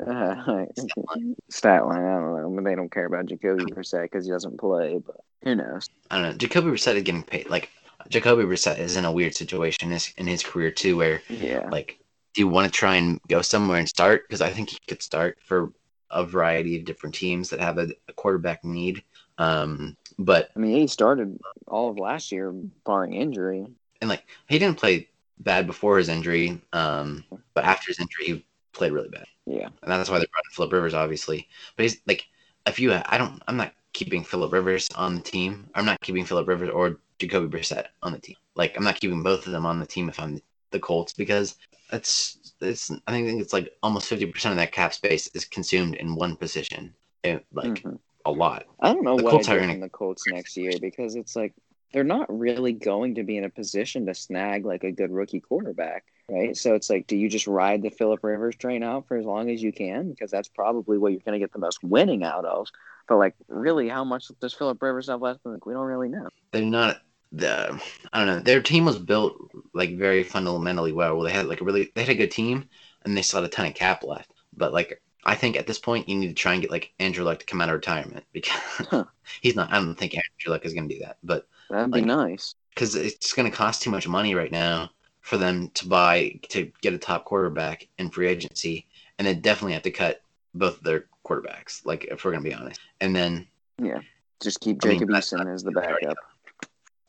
Stat 1.49 1.85
line, 1.85 2.05
I 2.05 2.15
don't 2.19 2.35
know. 2.35 2.49
But 2.55 2.63
they 2.63 2.75
don't 2.75 2.91
care 2.91 3.05
about 3.07 3.25
Jacoby 3.25 3.63
Brissett 3.65 4.03
because 4.03 4.25
he 4.25 4.31
doesn't 4.31 4.59
play. 4.59 4.99
But 5.05 5.17
who 5.43 5.55
knows? 5.55 5.89
I 6.11 6.15
don't 6.21 6.31
know. 6.31 6.38
Jacoby 6.38 6.69
Brissett 6.71 6.95
is 6.95 7.03
getting 7.03 7.23
paid. 7.23 7.49
Like 7.49 7.69
Jacoby 8.09 8.43
Brissett 8.43 8.80
is 8.80 8.95
in 8.95 9.05
a 9.05 9.11
weird 9.11 9.35
situation 9.35 9.88
in 9.88 9.91
his, 9.93 10.13
in 10.17 10.27
his 10.27 10.43
career 10.43 10.71
too, 10.71 10.97
where 10.97 11.21
Yeah. 11.30 11.67
like 11.71 11.99
do 12.34 12.41
you 12.41 12.47
want 12.47 12.71
to 12.71 12.77
try 12.77 12.95
and 12.95 13.19
go 13.27 13.41
somewhere 13.41 13.77
and 13.77 13.88
start 13.88 14.23
because 14.27 14.41
i 14.41 14.49
think 14.49 14.69
he 14.71 14.77
could 14.88 15.03
start 15.03 15.38
for 15.45 15.71
a 16.14 16.26
variety 16.26 16.77
of 16.77 16.85
different 16.85 17.15
teams 17.15 17.49
that 17.49 17.60
have 17.60 17.77
a, 17.77 17.88
a 18.07 18.14
quarterback 18.14 18.64
need 18.64 19.03
um 19.38 19.95
but 20.19 20.52
I 20.56 20.60
mean, 20.60 20.76
he 20.77 20.88
started 20.88 21.40
all 21.68 21.90
of 21.90 21.98
last 21.98 22.31
year, 22.31 22.52
barring 22.85 23.14
injury. 23.14 23.65
and 24.02 24.10
like 24.10 24.23
he 24.48 24.60
didn't 24.60 24.77
play 24.77 25.10
bad 25.40 25.65
before 25.68 25.98
his 25.98 26.10
injury 26.10 26.61
um 26.72 27.23
but 27.56 27.64
after 27.65 27.88
his 27.88 27.99
injury 27.99 28.26
he 28.26 28.45
played 28.73 28.91
really 28.91 29.10
bad 29.10 29.26
Yeah. 29.45 29.68
and 29.81 29.91
that's 29.91 30.10
why 30.10 30.19
they 30.19 30.26
brought 30.31 30.45
in 30.49 30.56
Philip 30.56 30.73
Rivers, 30.73 30.94
obviously. 30.94 31.48
But 31.76 31.84
he's 31.84 31.98
like, 32.07 32.26
if 32.65 32.80
you, 32.80 32.94
I 32.94 33.18
don't, 33.18 33.41
I'm 33.48 33.57
not 33.57 33.73
keeping 33.94 34.23
Philip 34.23 34.52
Rivers 34.53 34.88
on 34.95 35.15
the 35.15 35.22
team. 35.22 35.69
I'm 35.76 35.85
not 35.85 35.99
keeping 36.02 36.26
Philip 36.26 36.48
Rivers 36.48 36.69
or 36.69 36.98
Jacoby 37.19 37.56
Brissett 37.56 37.88
on 38.02 38.14
the 38.14 38.19
team. 38.19 38.35
Like, 38.56 38.76
I'm 38.77 38.84
not 38.84 38.99
keeping 38.99 39.22
both 39.22 39.45
of 39.45 39.52
them 39.52 39.65
on 39.65 39.80
the 39.80 39.85
team 39.85 40.10
if 40.10 40.19
I'm 40.19 40.41
the 40.73 40.79
Colts 40.79 41.13
because 41.13 41.55
it's 41.93 42.53
it's, 42.59 42.91
I 43.07 43.11
think 43.11 43.41
it's 43.41 43.53
like 43.53 43.71
almost 43.83 44.09
50% 44.09 44.51
of 44.51 44.55
that 44.57 44.71
cap 44.71 44.93
space 44.93 45.27
is 45.33 45.45
consumed 45.45 45.95
in 45.95 46.15
one 46.15 46.35
position. 46.35 46.93
It, 47.23 47.45
like 47.53 47.83
Mhm. 47.83 47.99
a 48.25 48.31
lot. 48.31 48.65
I 48.79 48.93
don't 48.93 49.03
know 49.03 49.17
The 49.17 49.23
what 49.23 49.31
Colts 49.31 49.49
I 49.49 49.59
gonna- 49.59 49.79
the 49.79 49.89
Colts 49.89 50.27
next 50.27 50.57
year 50.57 50.73
because 50.81 51.15
it's 51.15 51.35
like 51.35 51.53
they're 51.91 52.03
not 52.03 52.27
really 52.37 52.73
going 52.73 53.15
to 53.15 53.23
be 53.23 53.37
in 53.37 53.43
a 53.43 53.49
position 53.49 54.05
to 54.07 54.15
snag 54.15 54.65
like 54.65 54.83
a 54.83 54.91
good 54.91 55.11
rookie 55.11 55.39
quarterback, 55.39 56.05
right? 56.27 56.57
So 56.57 56.73
it's 56.73 56.89
like, 56.89 57.05
do 57.05 57.15
you 57.15 57.29
just 57.29 57.45
ride 57.47 57.83
the 57.83 57.91
Philip 57.91 58.23
Rivers 58.23 58.55
train 58.55 58.81
out 58.81 59.07
for 59.07 59.15
as 59.17 59.25
long 59.25 59.51
as 59.51 59.61
you 59.61 59.71
can 59.71 60.09
because 60.09 60.31
that's 60.31 60.47
probably 60.47 60.97
what 60.97 61.11
you're 61.11 61.21
going 61.21 61.39
to 61.39 61.43
get 61.43 61.53
the 61.53 61.59
most 61.59 61.83
winning 61.83 62.23
out 62.23 62.45
of. 62.45 62.67
But 63.07 63.17
like, 63.17 63.35
really, 63.47 63.89
how 63.89 64.03
much 64.05 64.29
does 64.39 64.53
Philip 64.53 64.81
Rivers 64.81 65.07
have 65.07 65.21
left? 65.21 65.41
Like, 65.45 65.65
we 65.67 65.73
don't 65.73 65.85
really 65.85 66.09
know. 66.09 66.29
They're 66.51 66.63
not 66.63 66.97
the 67.34 67.81
I 68.14 68.19
don't 68.19 68.27
know. 68.27 68.39
Their 68.39 68.61
team 68.61 68.85
was 68.85 68.99
built 68.99 69.35
like 69.73 69.97
very 69.97 70.23
fundamentally 70.23 70.91
well. 70.91 71.19
They 71.22 71.31
had 71.31 71.47
like 71.47 71.61
a 71.61 71.65
really 71.65 71.91
they 71.95 72.01
had 72.01 72.11
a 72.11 72.15
good 72.15 72.31
team 72.31 72.69
and 73.03 73.18
they 73.18 73.22
still 73.22 73.41
had 73.41 73.49
a 73.49 73.53
ton 73.53 73.65
of 73.68 73.73
cap 73.76 74.03
left. 74.03 74.31
But 74.55 74.73
like 74.73 75.01
I 75.26 75.35
think 75.35 75.55
at 75.57 75.68
this 75.68 75.80
point 75.80 76.07
you 76.10 76.15
need 76.15 76.27
to 76.30 76.34
try 76.34 76.53
and 76.53 76.61
get 76.61 76.72
like 76.72 76.93
Andrew 76.99 77.23
Luck 77.23 77.39
to 77.39 77.45
come 77.45 77.61
out 77.61 77.69
of 77.69 77.76
retirement 77.76 78.26
because 78.34 78.53
Huh. 78.89 79.05
he's 79.41 79.55
not. 79.55 79.72
I 79.72 79.77
don't 79.80 79.95
think 79.95 80.14
Andrew 80.15 80.51
Luck 80.53 80.65
is 80.65 80.73
going 80.73 80.88
to 80.89 80.95
do 80.95 81.01
that. 81.01 81.18
But 81.23 81.47
That'd 81.69 81.91
be 81.91 82.01
nice. 82.01 82.55
because 82.73 82.95
it's 82.95 83.34
going 83.34 83.49
to 83.49 83.55
cost 83.57 83.81
too 83.81 83.89
much 83.91 84.07
money 84.07 84.35
right 84.35 84.51
now 84.51 84.91
for 85.22 85.38
them 85.38 85.69
to 85.76 85.88
buy 85.88 86.39
to 86.49 86.72
get 86.81 86.93
a 86.93 86.97
top 86.97 87.26
quarterback 87.26 87.88
in 87.97 88.10
free 88.10 88.27
agency, 88.27 88.85
and 89.18 89.26
they 89.27 89.34
definitely 89.34 89.73
have 89.73 89.84
to 89.84 89.91
cut 89.91 90.22
both 90.53 90.81
their 90.81 91.05
quarterbacks. 91.26 91.85
Like 91.85 92.05
if 92.05 92.26
we're 92.26 92.31
going 92.31 92.43
to 92.43 92.49
be 92.49 92.55
honest, 92.55 92.80
and 92.99 93.15
then 93.15 93.47
yeah, 93.81 94.01
Just 94.41 94.60
keep 94.60 94.84
I 94.84 94.89
mean, 94.89 94.99
Eason 94.99 95.51
as 95.53 95.64
the 95.64 95.72
backup. 95.72 96.18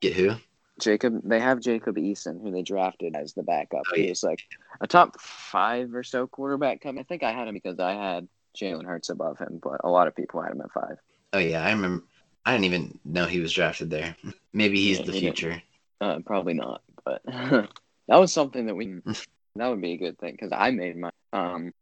Get 0.01 0.15
who? 0.15 0.35
Jacob, 0.81 1.21
they 1.25 1.41
have 1.41 1.61
Jacob 1.61 1.97
Eason, 1.97 2.43
who 2.43 2.51
they 2.51 2.62
drafted 2.62 3.15
as 3.15 3.33
the 3.35 3.43
backup. 3.43 3.85
Oh, 3.93 3.97
yeah. 3.97 4.09
was 4.09 4.25
like 4.25 4.41
a 4.81 4.87
top 4.87 5.21
five 5.21 5.95
or 5.95 6.03
so 6.03 6.27
quarterback. 6.27 6.81
Coming, 6.81 7.01
I 7.01 7.05
think 7.05 7.23
I 7.23 7.33
had 7.33 7.47
him 7.47 7.55
because 7.55 7.79
I 7.79 7.93
had 7.93 8.29
Jalen 8.61 8.85
Hurts 8.85 9.09
above 9.09 9.39
him, 9.39 9.61
but 9.62 9.81
a 9.85 9.89
lot 9.89 10.09
of 10.09 10.16
people 10.16 10.43
had 10.43 10.53
him 10.53 10.61
at 10.62 10.73
five. 10.73 10.97
Oh 11.33 11.39
yeah, 11.39 11.65
I 11.65 11.71
remember. 11.71 12.05
I 12.45 12.53
didn't 12.53 12.66
even 12.66 12.99
know 13.05 13.25
he 13.25 13.41
was 13.41 13.53
drafted 13.53 13.91
there. 13.91 14.16
Maybe 14.53 14.81
he's 14.81 14.99
Yeah, 14.99 15.07
the 15.07 15.12
he 15.12 15.21
future. 15.21 15.62
Uh, 16.01 16.19
probably 16.27 16.55
not, 16.55 16.83
but 17.05 17.23
that 17.27 17.71
was 18.09 18.33
something 18.33 18.66
that 18.66 18.75
we 18.75 18.99
that 19.57 19.69
would 19.69 19.81
be 19.81 19.93
a 19.93 19.99
good 19.99 20.19
thing 20.19 20.33
because 20.33 20.53
I 20.53 20.71
made 20.71 20.97
my 20.97 21.11
um, 21.33 21.73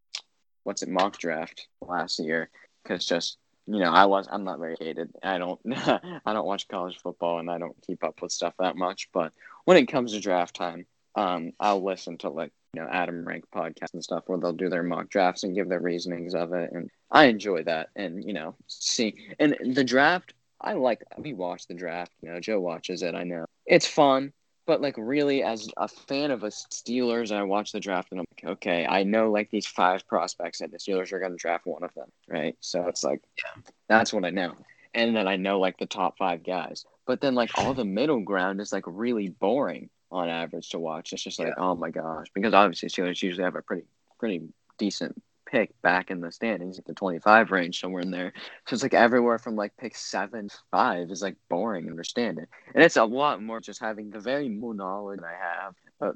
what's 0.65 0.83
it 0.83 0.89
mock 0.89 1.19
draft 1.19 1.67
last 1.81 2.19
year 2.19 2.51
because 2.83 3.07
just 3.07 3.39
you 3.67 3.79
know 3.79 3.91
I 3.91 4.07
was 4.07 4.29
I'm 4.31 4.45
not 4.45 4.59
very 4.59 4.77
hated. 4.79 5.11
I 5.23 5.39
don't 5.39 5.61
I 5.77 6.33
don't 6.33 6.47
watch 6.47 6.69
college 6.69 6.99
football 6.99 7.39
and 7.39 7.51
I 7.51 7.59
don't 7.59 7.77
keep 7.87 8.05
up 8.05 8.23
with 8.23 8.33
stuff 8.33 8.55
that 8.59 8.77
much. 8.77 9.09
But 9.13 9.33
when 9.65 9.77
it 9.77 9.87
comes 9.87 10.13
to 10.13 10.21
draft 10.21 10.57
time, 10.57 10.87
um, 11.15 11.53
I'll 11.61 11.83
listen 11.83 12.19
to 12.19 12.31
like 12.31 12.53
you 12.75 12.83
know 12.83 12.89
Adam 12.91 13.25
Rank 13.25 13.45
podcasts 13.55 13.95
and 13.95 14.03
stuff 14.05 14.25
where 14.27 14.39
they'll 14.39 14.53
do 14.53 14.69
their 14.69 14.83
mock 14.83 15.09
drafts 15.09 15.45
and 15.45 15.55
give 15.55 15.69
their 15.69 15.81
reasonings 15.81 16.35
of 16.35 16.53
it, 16.53 16.73
and 16.73 16.91
I 17.11 17.27
enjoy 17.27 17.65
that. 17.65 17.91
And 17.97 18.25
you 18.25 18.33
know 18.33 18.55
see 18.67 19.15
and 19.39 19.57
the 19.75 19.85
draft 19.85 20.35
I 20.63 20.75
like 20.75 21.03
we 21.19 21.33
watch 21.35 21.67
the 21.67 21.75
draft. 21.75 22.13
You 22.23 22.33
know, 22.33 22.41
Joe 22.41 22.61
watches 22.61 23.03
it. 23.03 23.15
I 23.15 23.25
know 23.25 23.47
it's 23.67 23.87
fun, 23.87 24.33
but 24.67 24.81
like 24.81 24.95
really, 24.97 25.43
as 25.43 25.69
a 25.77 25.89
fan 25.89 26.31
of 26.31 26.43
a 26.45 26.49
Steelers, 26.49 27.35
I 27.35 27.43
watch 27.43 27.73
the 27.73 27.81
draft 27.81 28.11
and 28.11 28.21
I'm 28.21 28.27
like, 28.43 28.53
okay, 28.53 28.87
I 28.87 29.03
know 29.03 29.31
like 29.31 29.51
these 29.51 29.67
five 29.67 30.07
prospects, 30.07 30.61
and 30.61 30.73
the 30.73 30.79
Steelers 30.79 31.13
are 31.13 31.19
going 31.19 31.33
to 31.33 31.39
draft 31.39 31.67
one 31.67 31.83
of 31.83 31.93
them, 31.95 32.11
right? 32.29 32.57
So 32.61 32.87
it's 32.87 33.05
like, 33.05 33.23
yeah. 33.39 33.63
that's 33.89 34.13
what 34.13 34.25
I 34.25 34.31
know, 34.31 34.55
and 34.95 35.17
then 35.17 35.27
I 35.27 35.37
know 35.37 35.59
like 35.59 35.79
the 35.79 35.87
top 35.87 36.19
five 36.19 36.45
guys. 36.45 36.85
But 37.07 37.21
then 37.21 37.35
like 37.35 37.51
all 37.59 37.75
the 37.75 37.85
middle 37.85 38.21
ground 38.21 38.61
is 38.61 38.73
like 38.73 38.85
really 38.87 39.29
boring 39.29 39.91
on 40.11 40.29
average 40.29 40.71
to 40.71 40.79
watch. 40.79 41.13
It's 41.13 41.23
just 41.23 41.39
like, 41.39 41.55
oh 41.57 41.75
my 41.75 41.91
gosh, 41.91 42.29
because 42.35 42.55
obviously 42.55 42.89
Steelers 42.89 43.23
usually 43.23 43.45
have 43.45 43.57
a 43.57 43.63
pretty 43.63 43.85
pretty 44.19 44.43
decent 44.79 45.21
pick 45.53 45.71
back 45.83 46.11
in 46.11 46.21
the 46.21 46.33
standings 46.33 46.79
at 46.79 46.87
the 46.87 46.95
25 46.95 47.51
range 47.51 47.79
somewhere 47.79 48.03
in 48.03 48.11
there 48.11 48.33
so 48.67 48.75
it's 48.75 48.83
like 48.83 48.95
everywhere 48.95 49.39
from 49.39 49.55
like 49.55 49.77
pick 49.77 49.95
seven 49.95 50.49
five 50.71 51.11
is 51.11 51.23
like 51.23 51.37
boring 51.49 51.89
understanding 51.89 52.47
and 52.75 52.83
it's 52.83 52.97
a 52.97 53.05
lot 53.05 53.43
more 53.43 53.61
just 53.61 53.81
having 53.81 54.11
the 54.11 54.19
very 54.19 54.49
more 54.49 54.75
knowledge 54.75 55.21
I 55.23 55.33
have 55.33 55.75
uh, 56.03 56.13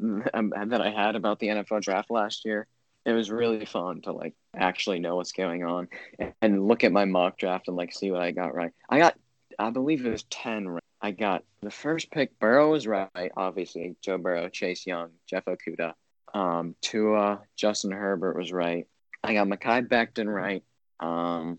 that 0.66 0.80
I 0.80 0.90
had 0.90 1.16
about 1.16 1.38
the 1.38 1.48
NFL 1.48 1.82
draft 1.82 2.10
last 2.10 2.44
year. 2.44 2.66
It 3.04 3.12
was 3.12 3.30
really 3.30 3.64
fun 3.64 4.00
to 4.02 4.12
like 4.12 4.34
actually 4.54 4.98
know 4.98 5.16
what's 5.16 5.32
going 5.32 5.64
on 5.64 5.88
and, 6.18 6.32
and 6.42 6.66
look 6.66 6.82
at 6.82 6.92
my 6.92 7.04
mock 7.04 7.38
draft 7.38 7.68
and 7.68 7.76
like 7.76 7.92
see 7.92 8.10
what 8.10 8.20
I 8.20 8.32
got 8.32 8.54
right. 8.54 8.72
I 8.88 8.98
got, 8.98 9.16
I 9.58 9.70
believe 9.70 10.04
it 10.04 10.10
was 10.10 10.24
ten. 10.24 10.68
Right. 10.68 10.82
I 11.00 11.12
got 11.12 11.44
the 11.62 11.70
first 11.70 12.10
pick. 12.10 12.36
Burrow 12.40 12.72
was 12.72 12.86
right, 12.86 13.30
obviously. 13.36 13.94
Joe 14.02 14.18
Burrow, 14.18 14.48
Chase 14.48 14.86
Young, 14.86 15.10
Jeff 15.28 15.44
Okudah, 15.44 15.92
um, 16.34 16.74
Tua, 16.80 17.42
Justin 17.54 17.92
Herbert 17.92 18.36
was 18.36 18.50
right. 18.50 18.88
I 19.26 19.34
got 19.34 19.48
Mekhi 19.48 19.88
Becton 19.88 20.32
right. 20.32 20.62
Um, 21.00 21.58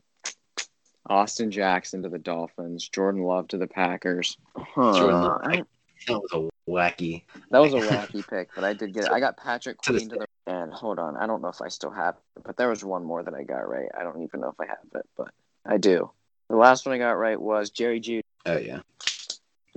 Austin 1.09 1.51
Jackson 1.51 2.03
to 2.03 2.09
the 2.09 2.17
Dolphins, 2.17 2.87
Jordan 2.87 3.23
Love 3.23 3.47
to 3.49 3.57
the 3.57 3.67
Packers. 3.67 4.37
Huh. 4.55 4.93
Jordan 4.93 5.21
Love, 5.21 5.41
I 5.43 5.63
That 6.07 6.21
was 6.21 6.31
a 6.33 6.69
wacky. 6.69 7.23
that 7.51 7.59
was 7.59 7.73
a 7.73 7.77
wacky 7.77 8.27
pick, 8.27 8.49
but 8.55 8.63
I 8.63 8.73
did 8.73 8.93
get 8.93 9.03
it. 9.05 9.11
I 9.11 9.19
got 9.19 9.37
Patrick 9.37 9.81
To 9.81 9.93
this 9.93 10.03
Queen 10.07 10.09
to 10.11 10.25
the 10.45 10.51
and 10.51 10.73
hold 10.73 10.97
on, 10.97 11.17
I 11.17 11.27
don't 11.27 11.41
know 11.41 11.49
if 11.49 11.61
I 11.61 11.67
still 11.67 11.91
have 11.91 12.15
it, 12.35 12.43
but 12.43 12.55
there 12.55 12.69
was 12.69 12.83
one 12.83 13.03
more 13.03 13.21
that 13.21 13.33
I 13.33 13.43
got 13.43 13.67
right. 13.67 13.89
I 13.97 14.03
don't 14.03 14.23
even 14.23 14.39
know 14.39 14.49
if 14.49 14.59
I 14.59 14.65
have 14.65 14.77
it, 14.95 15.05
but 15.17 15.27
I 15.65 15.77
do. 15.77 16.09
The 16.49 16.55
last 16.55 16.85
one 16.85 16.95
I 16.95 16.97
got 16.97 17.17
right 17.17 17.39
was 17.39 17.69
Jerry 17.69 17.99
Jeudy. 17.99 18.21
Oh 18.45 18.57
yeah. 18.57 18.79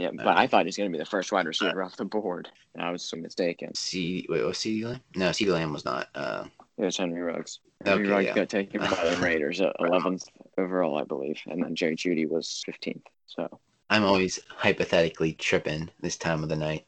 Yeah, 0.00 0.10
but 0.16 0.38
I 0.38 0.46
thought 0.46 0.62
he 0.62 0.68
was 0.68 0.78
going 0.78 0.90
to 0.90 0.96
be 0.96 1.02
the 1.02 1.08
first 1.08 1.30
wide 1.30 1.46
receiver 1.46 1.82
off 1.82 1.96
the 1.96 2.06
board, 2.06 2.48
and 2.74 2.82
I 2.82 2.90
was 2.90 3.02
so 3.02 3.18
mistaken. 3.18 3.74
C. 3.74 4.24
Wait, 4.30 4.42
was 4.42 4.56
CeeDee 4.56 4.84
Lamb? 4.84 5.00
No, 5.14 5.28
CeeDee 5.28 5.52
Lamb 5.52 5.74
was 5.74 5.84
not. 5.84 6.08
Uh, 6.14 6.44
It 6.78 6.86
was 6.86 6.96
Henry 6.96 7.20
Ruggs. 7.20 7.60
Henry 7.84 8.04
Okay, 8.04 8.10
Ruggs 8.10 8.26
yeah. 8.26 8.34
got 8.34 8.48
taken 8.48 8.80
by 8.80 8.86
the 8.88 9.16
Raiders 9.22 9.60
at 9.60 9.76
11th 9.78 10.24
overall, 10.56 10.96
I 10.96 11.04
believe, 11.04 11.38
and 11.46 11.62
then 11.62 11.74
Jerry 11.74 11.96
Jeudy 11.96 12.26
was 12.26 12.64
15th. 12.66 13.02
So, 13.26 13.60
I'm 13.90 14.02
always 14.04 14.40
hypothetically 14.48 15.34
tripping 15.34 15.90
this 16.00 16.16
time 16.16 16.42
of 16.42 16.48
the 16.48 16.56
night. 16.56 16.86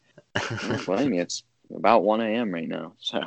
well, 0.86 0.98
I 0.98 1.02
you. 1.02 1.20
It's 1.20 1.42
about 1.76 2.04
1 2.04 2.22
a.m. 2.22 2.50
right 2.50 2.68
now. 2.68 2.94
So, 2.98 3.18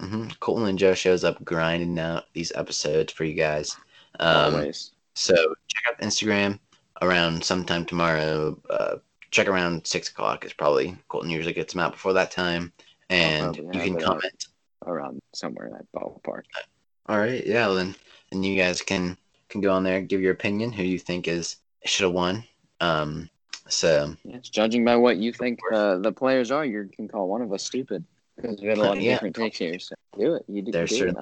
mm-hmm. 0.00 0.28
Coltin 0.40 0.70
and 0.70 0.78
Joe 0.78 0.94
shows 0.94 1.22
up 1.22 1.44
grinding 1.44 1.98
out 1.98 2.24
these 2.32 2.50
episodes 2.54 3.12
for 3.12 3.24
you 3.24 3.34
guys. 3.34 3.76
Um, 4.20 4.54
always. 4.54 4.92
So 5.14 5.34
check 5.68 5.84
out 5.88 6.00
Instagram 6.00 6.58
around 7.02 7.44
sometime 7.44 7.84
tomorrow. 7.84 8.58
Uh, 8.70 8.96
check 9.34 9.48
around 9.48 9.84
six 9.84 10.08
o'clock 10.08 10.44
is 10.44 10.52
probably 10.52 10.96
Coltin 11.10 11.30
usually 11.30 11.52
gets 11.52 11.72
them 11.74 11.80
out 11.80 11.92
before 11.92 12.12
that 12.12 12.30
time, 12.30 12.72
and 13.10 13.56
you 13.56 13.80
can 13.80 13.96
comment. 13.96 14.46
Around 14.86 15.18
somewhere 15.34 15.66
in 15.66 15.72
that 15.72 15.86
ballpark. 15.94 16.42
All 17.06 17.18
right, 17.18 17.44
yeah, 17.44 17.66
well, 17.66 17.74
then 17.74 17.94
then 18.30 18.42
you 18.44 18.56
guys 18.56 18.80
can 18.80 19.16
can 19.48 19.60
go 19.60 19.72
on 19.72 19.82
there, 19.82 20.00
give 20.00 20.20
your 20.20 20.32
opinion, 20.32 20.72
who 20.72 20.84
you 20.84 20.98
think 20.98 21.26
is 21.26 21.56
should 21.84 22.04
have 22.04 22.12
won. 22.12 22.44
Um, 22.80 23.28
so 23.68 24.14
Yes, 24.24 24.48
judging 24.48 24.84
by 24.84 24.96
what 24.96 25.16
you 25.16 25.32
think 25.32 25.58
uh, 25.72 25.98
the 25.98 26.12
players 26.12 26.50
are, 26.50 26.64
you 26.64 26.88
can 26.94 27.08
call 27.08 27.28
one 27.28 27.42
of 27.42 27.52
us 27.52 27.64
stupid 27.64 28.04
because 28.36 28.60
we 28.60 28.68
had 28.68 28.78
a 28.78 28.82
lot 28.82 28.96
of 28.96 29.02
Yeah. 29.02 29.14
different 29.14 29.34
takes 29.34 29.58
here. 29.58 29.78
So 29.78 29.94
do 30.16 30.34
it. 30.34 30.44
You 30.48 30.62
do, 30.62 30.72
there 30.72 30.86
do 30.86 31.08
it. 31.08 31.16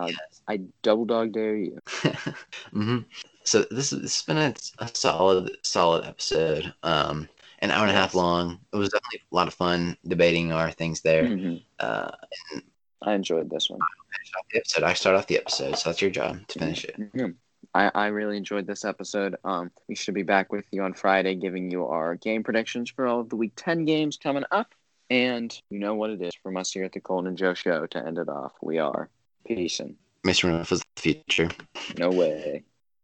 I, 0.49 0.61
double 0.83 1.05
dog 1.05 1.33
dare 1.33 1.57
you. 1.57 1.79
hmm 2.73 2.99
So 3.45 3.63
this, 3.71 3.91
this 3.91 4.17
has 4.17 4.23
been 4.23 4.37
a, 4.39 4.55
a 4.79 4.91
solid 4.93 5.57
solid 5.63 6.05
episode. 6.05 6.75
Um, 6.83 7.29
an 7.63 7.71
hour 7.71 7.83
and 7.87 7.91
a 7.91 7.95
half 7.95 8.15
long. 8.15 8.59
It 8.73 8.77
was 8.77 8.91
definitely 8.91 9.23
a 9.31 9.35
lot 9.35 9.49
of 9.49 9.55
fun 9.55 9.97
debating 10.07 10.53
our 10.53 10.71
things 10.71 11.01
there. 11.01 11.25
Mhm. 11.25 11.63
Uh, 11.79 12.11
I 13.01 13.15
enjoyed 13.15 13.49
this 13.51 13.71
one. 13.71 13.81
the 14.53 14.59
episode. 14.59 14.83
I 14.85 14.93
start 14.93 15.17
off 15.17 15.27
the 15.27 15.39
episode, 15.39 15.77
so 15.77 15.89
that's 15.89 16.03
your 16.03 16.11
job 16.11 16.47
to 16.49 16.59
finish 16.59 16.85
it. 16.85 16.97
Mhm. 16.99 17.35
I, 17.75 17.91
I 17.95 18.07
really 18.09 18.37
enjoyed 18.37 18.67
this 18.67 18.85
episode. 18.85 19.37
Um, 19.45 19.71
we 19.89 19.95
should 19.95 20.15
be 20.15 20.23
back 20.23 20.53
with 20.53 20.67
you 20.73 20.83
on 20.83 20.93
Friday, 20.93 21.35
giving 21.35 21.71
you 21.71 21.87
our 21.87 22.17
game 22.17 22.43
predictions 22.43 22.91
for 22.91 23.07
all 23.07 23.21
of 23.21 23.31
the 23.31 23.37
Week 23.37 23.53
Ten 23.57 23.85
games 23.87 24.19
coming 24.19 24.45
up. 24.51 24.75
And 25.11 25.59
you 25.71 25.79
know 25.79 25.95
what 25.95 26.11
it 26.11 26.21
is 26.23 26.35
from 26.43 26.57
us 26.57 26.73
here 26.73 26.85
at 26.85 26.93
the 26.93 27.01
Coltin 27.01 27.29
and 27.29 27.39
Joe 27.39 27.55
Show 27.55 27.87
to 27.87 28.07
end 28.07 28.19
it 28.19 28.29
off. 28.29 28.53
We 28.63 28.79
are 28.79 29.09
peace 29.47 29.81
and 29.81 29.97
Mr. 30.25 30.45
Roof 30.45 30.71
is 30.73 30.83
the 30.97 31.01
future. 31.03 31.49
no 31.99 32.11
way. 32.11 32.63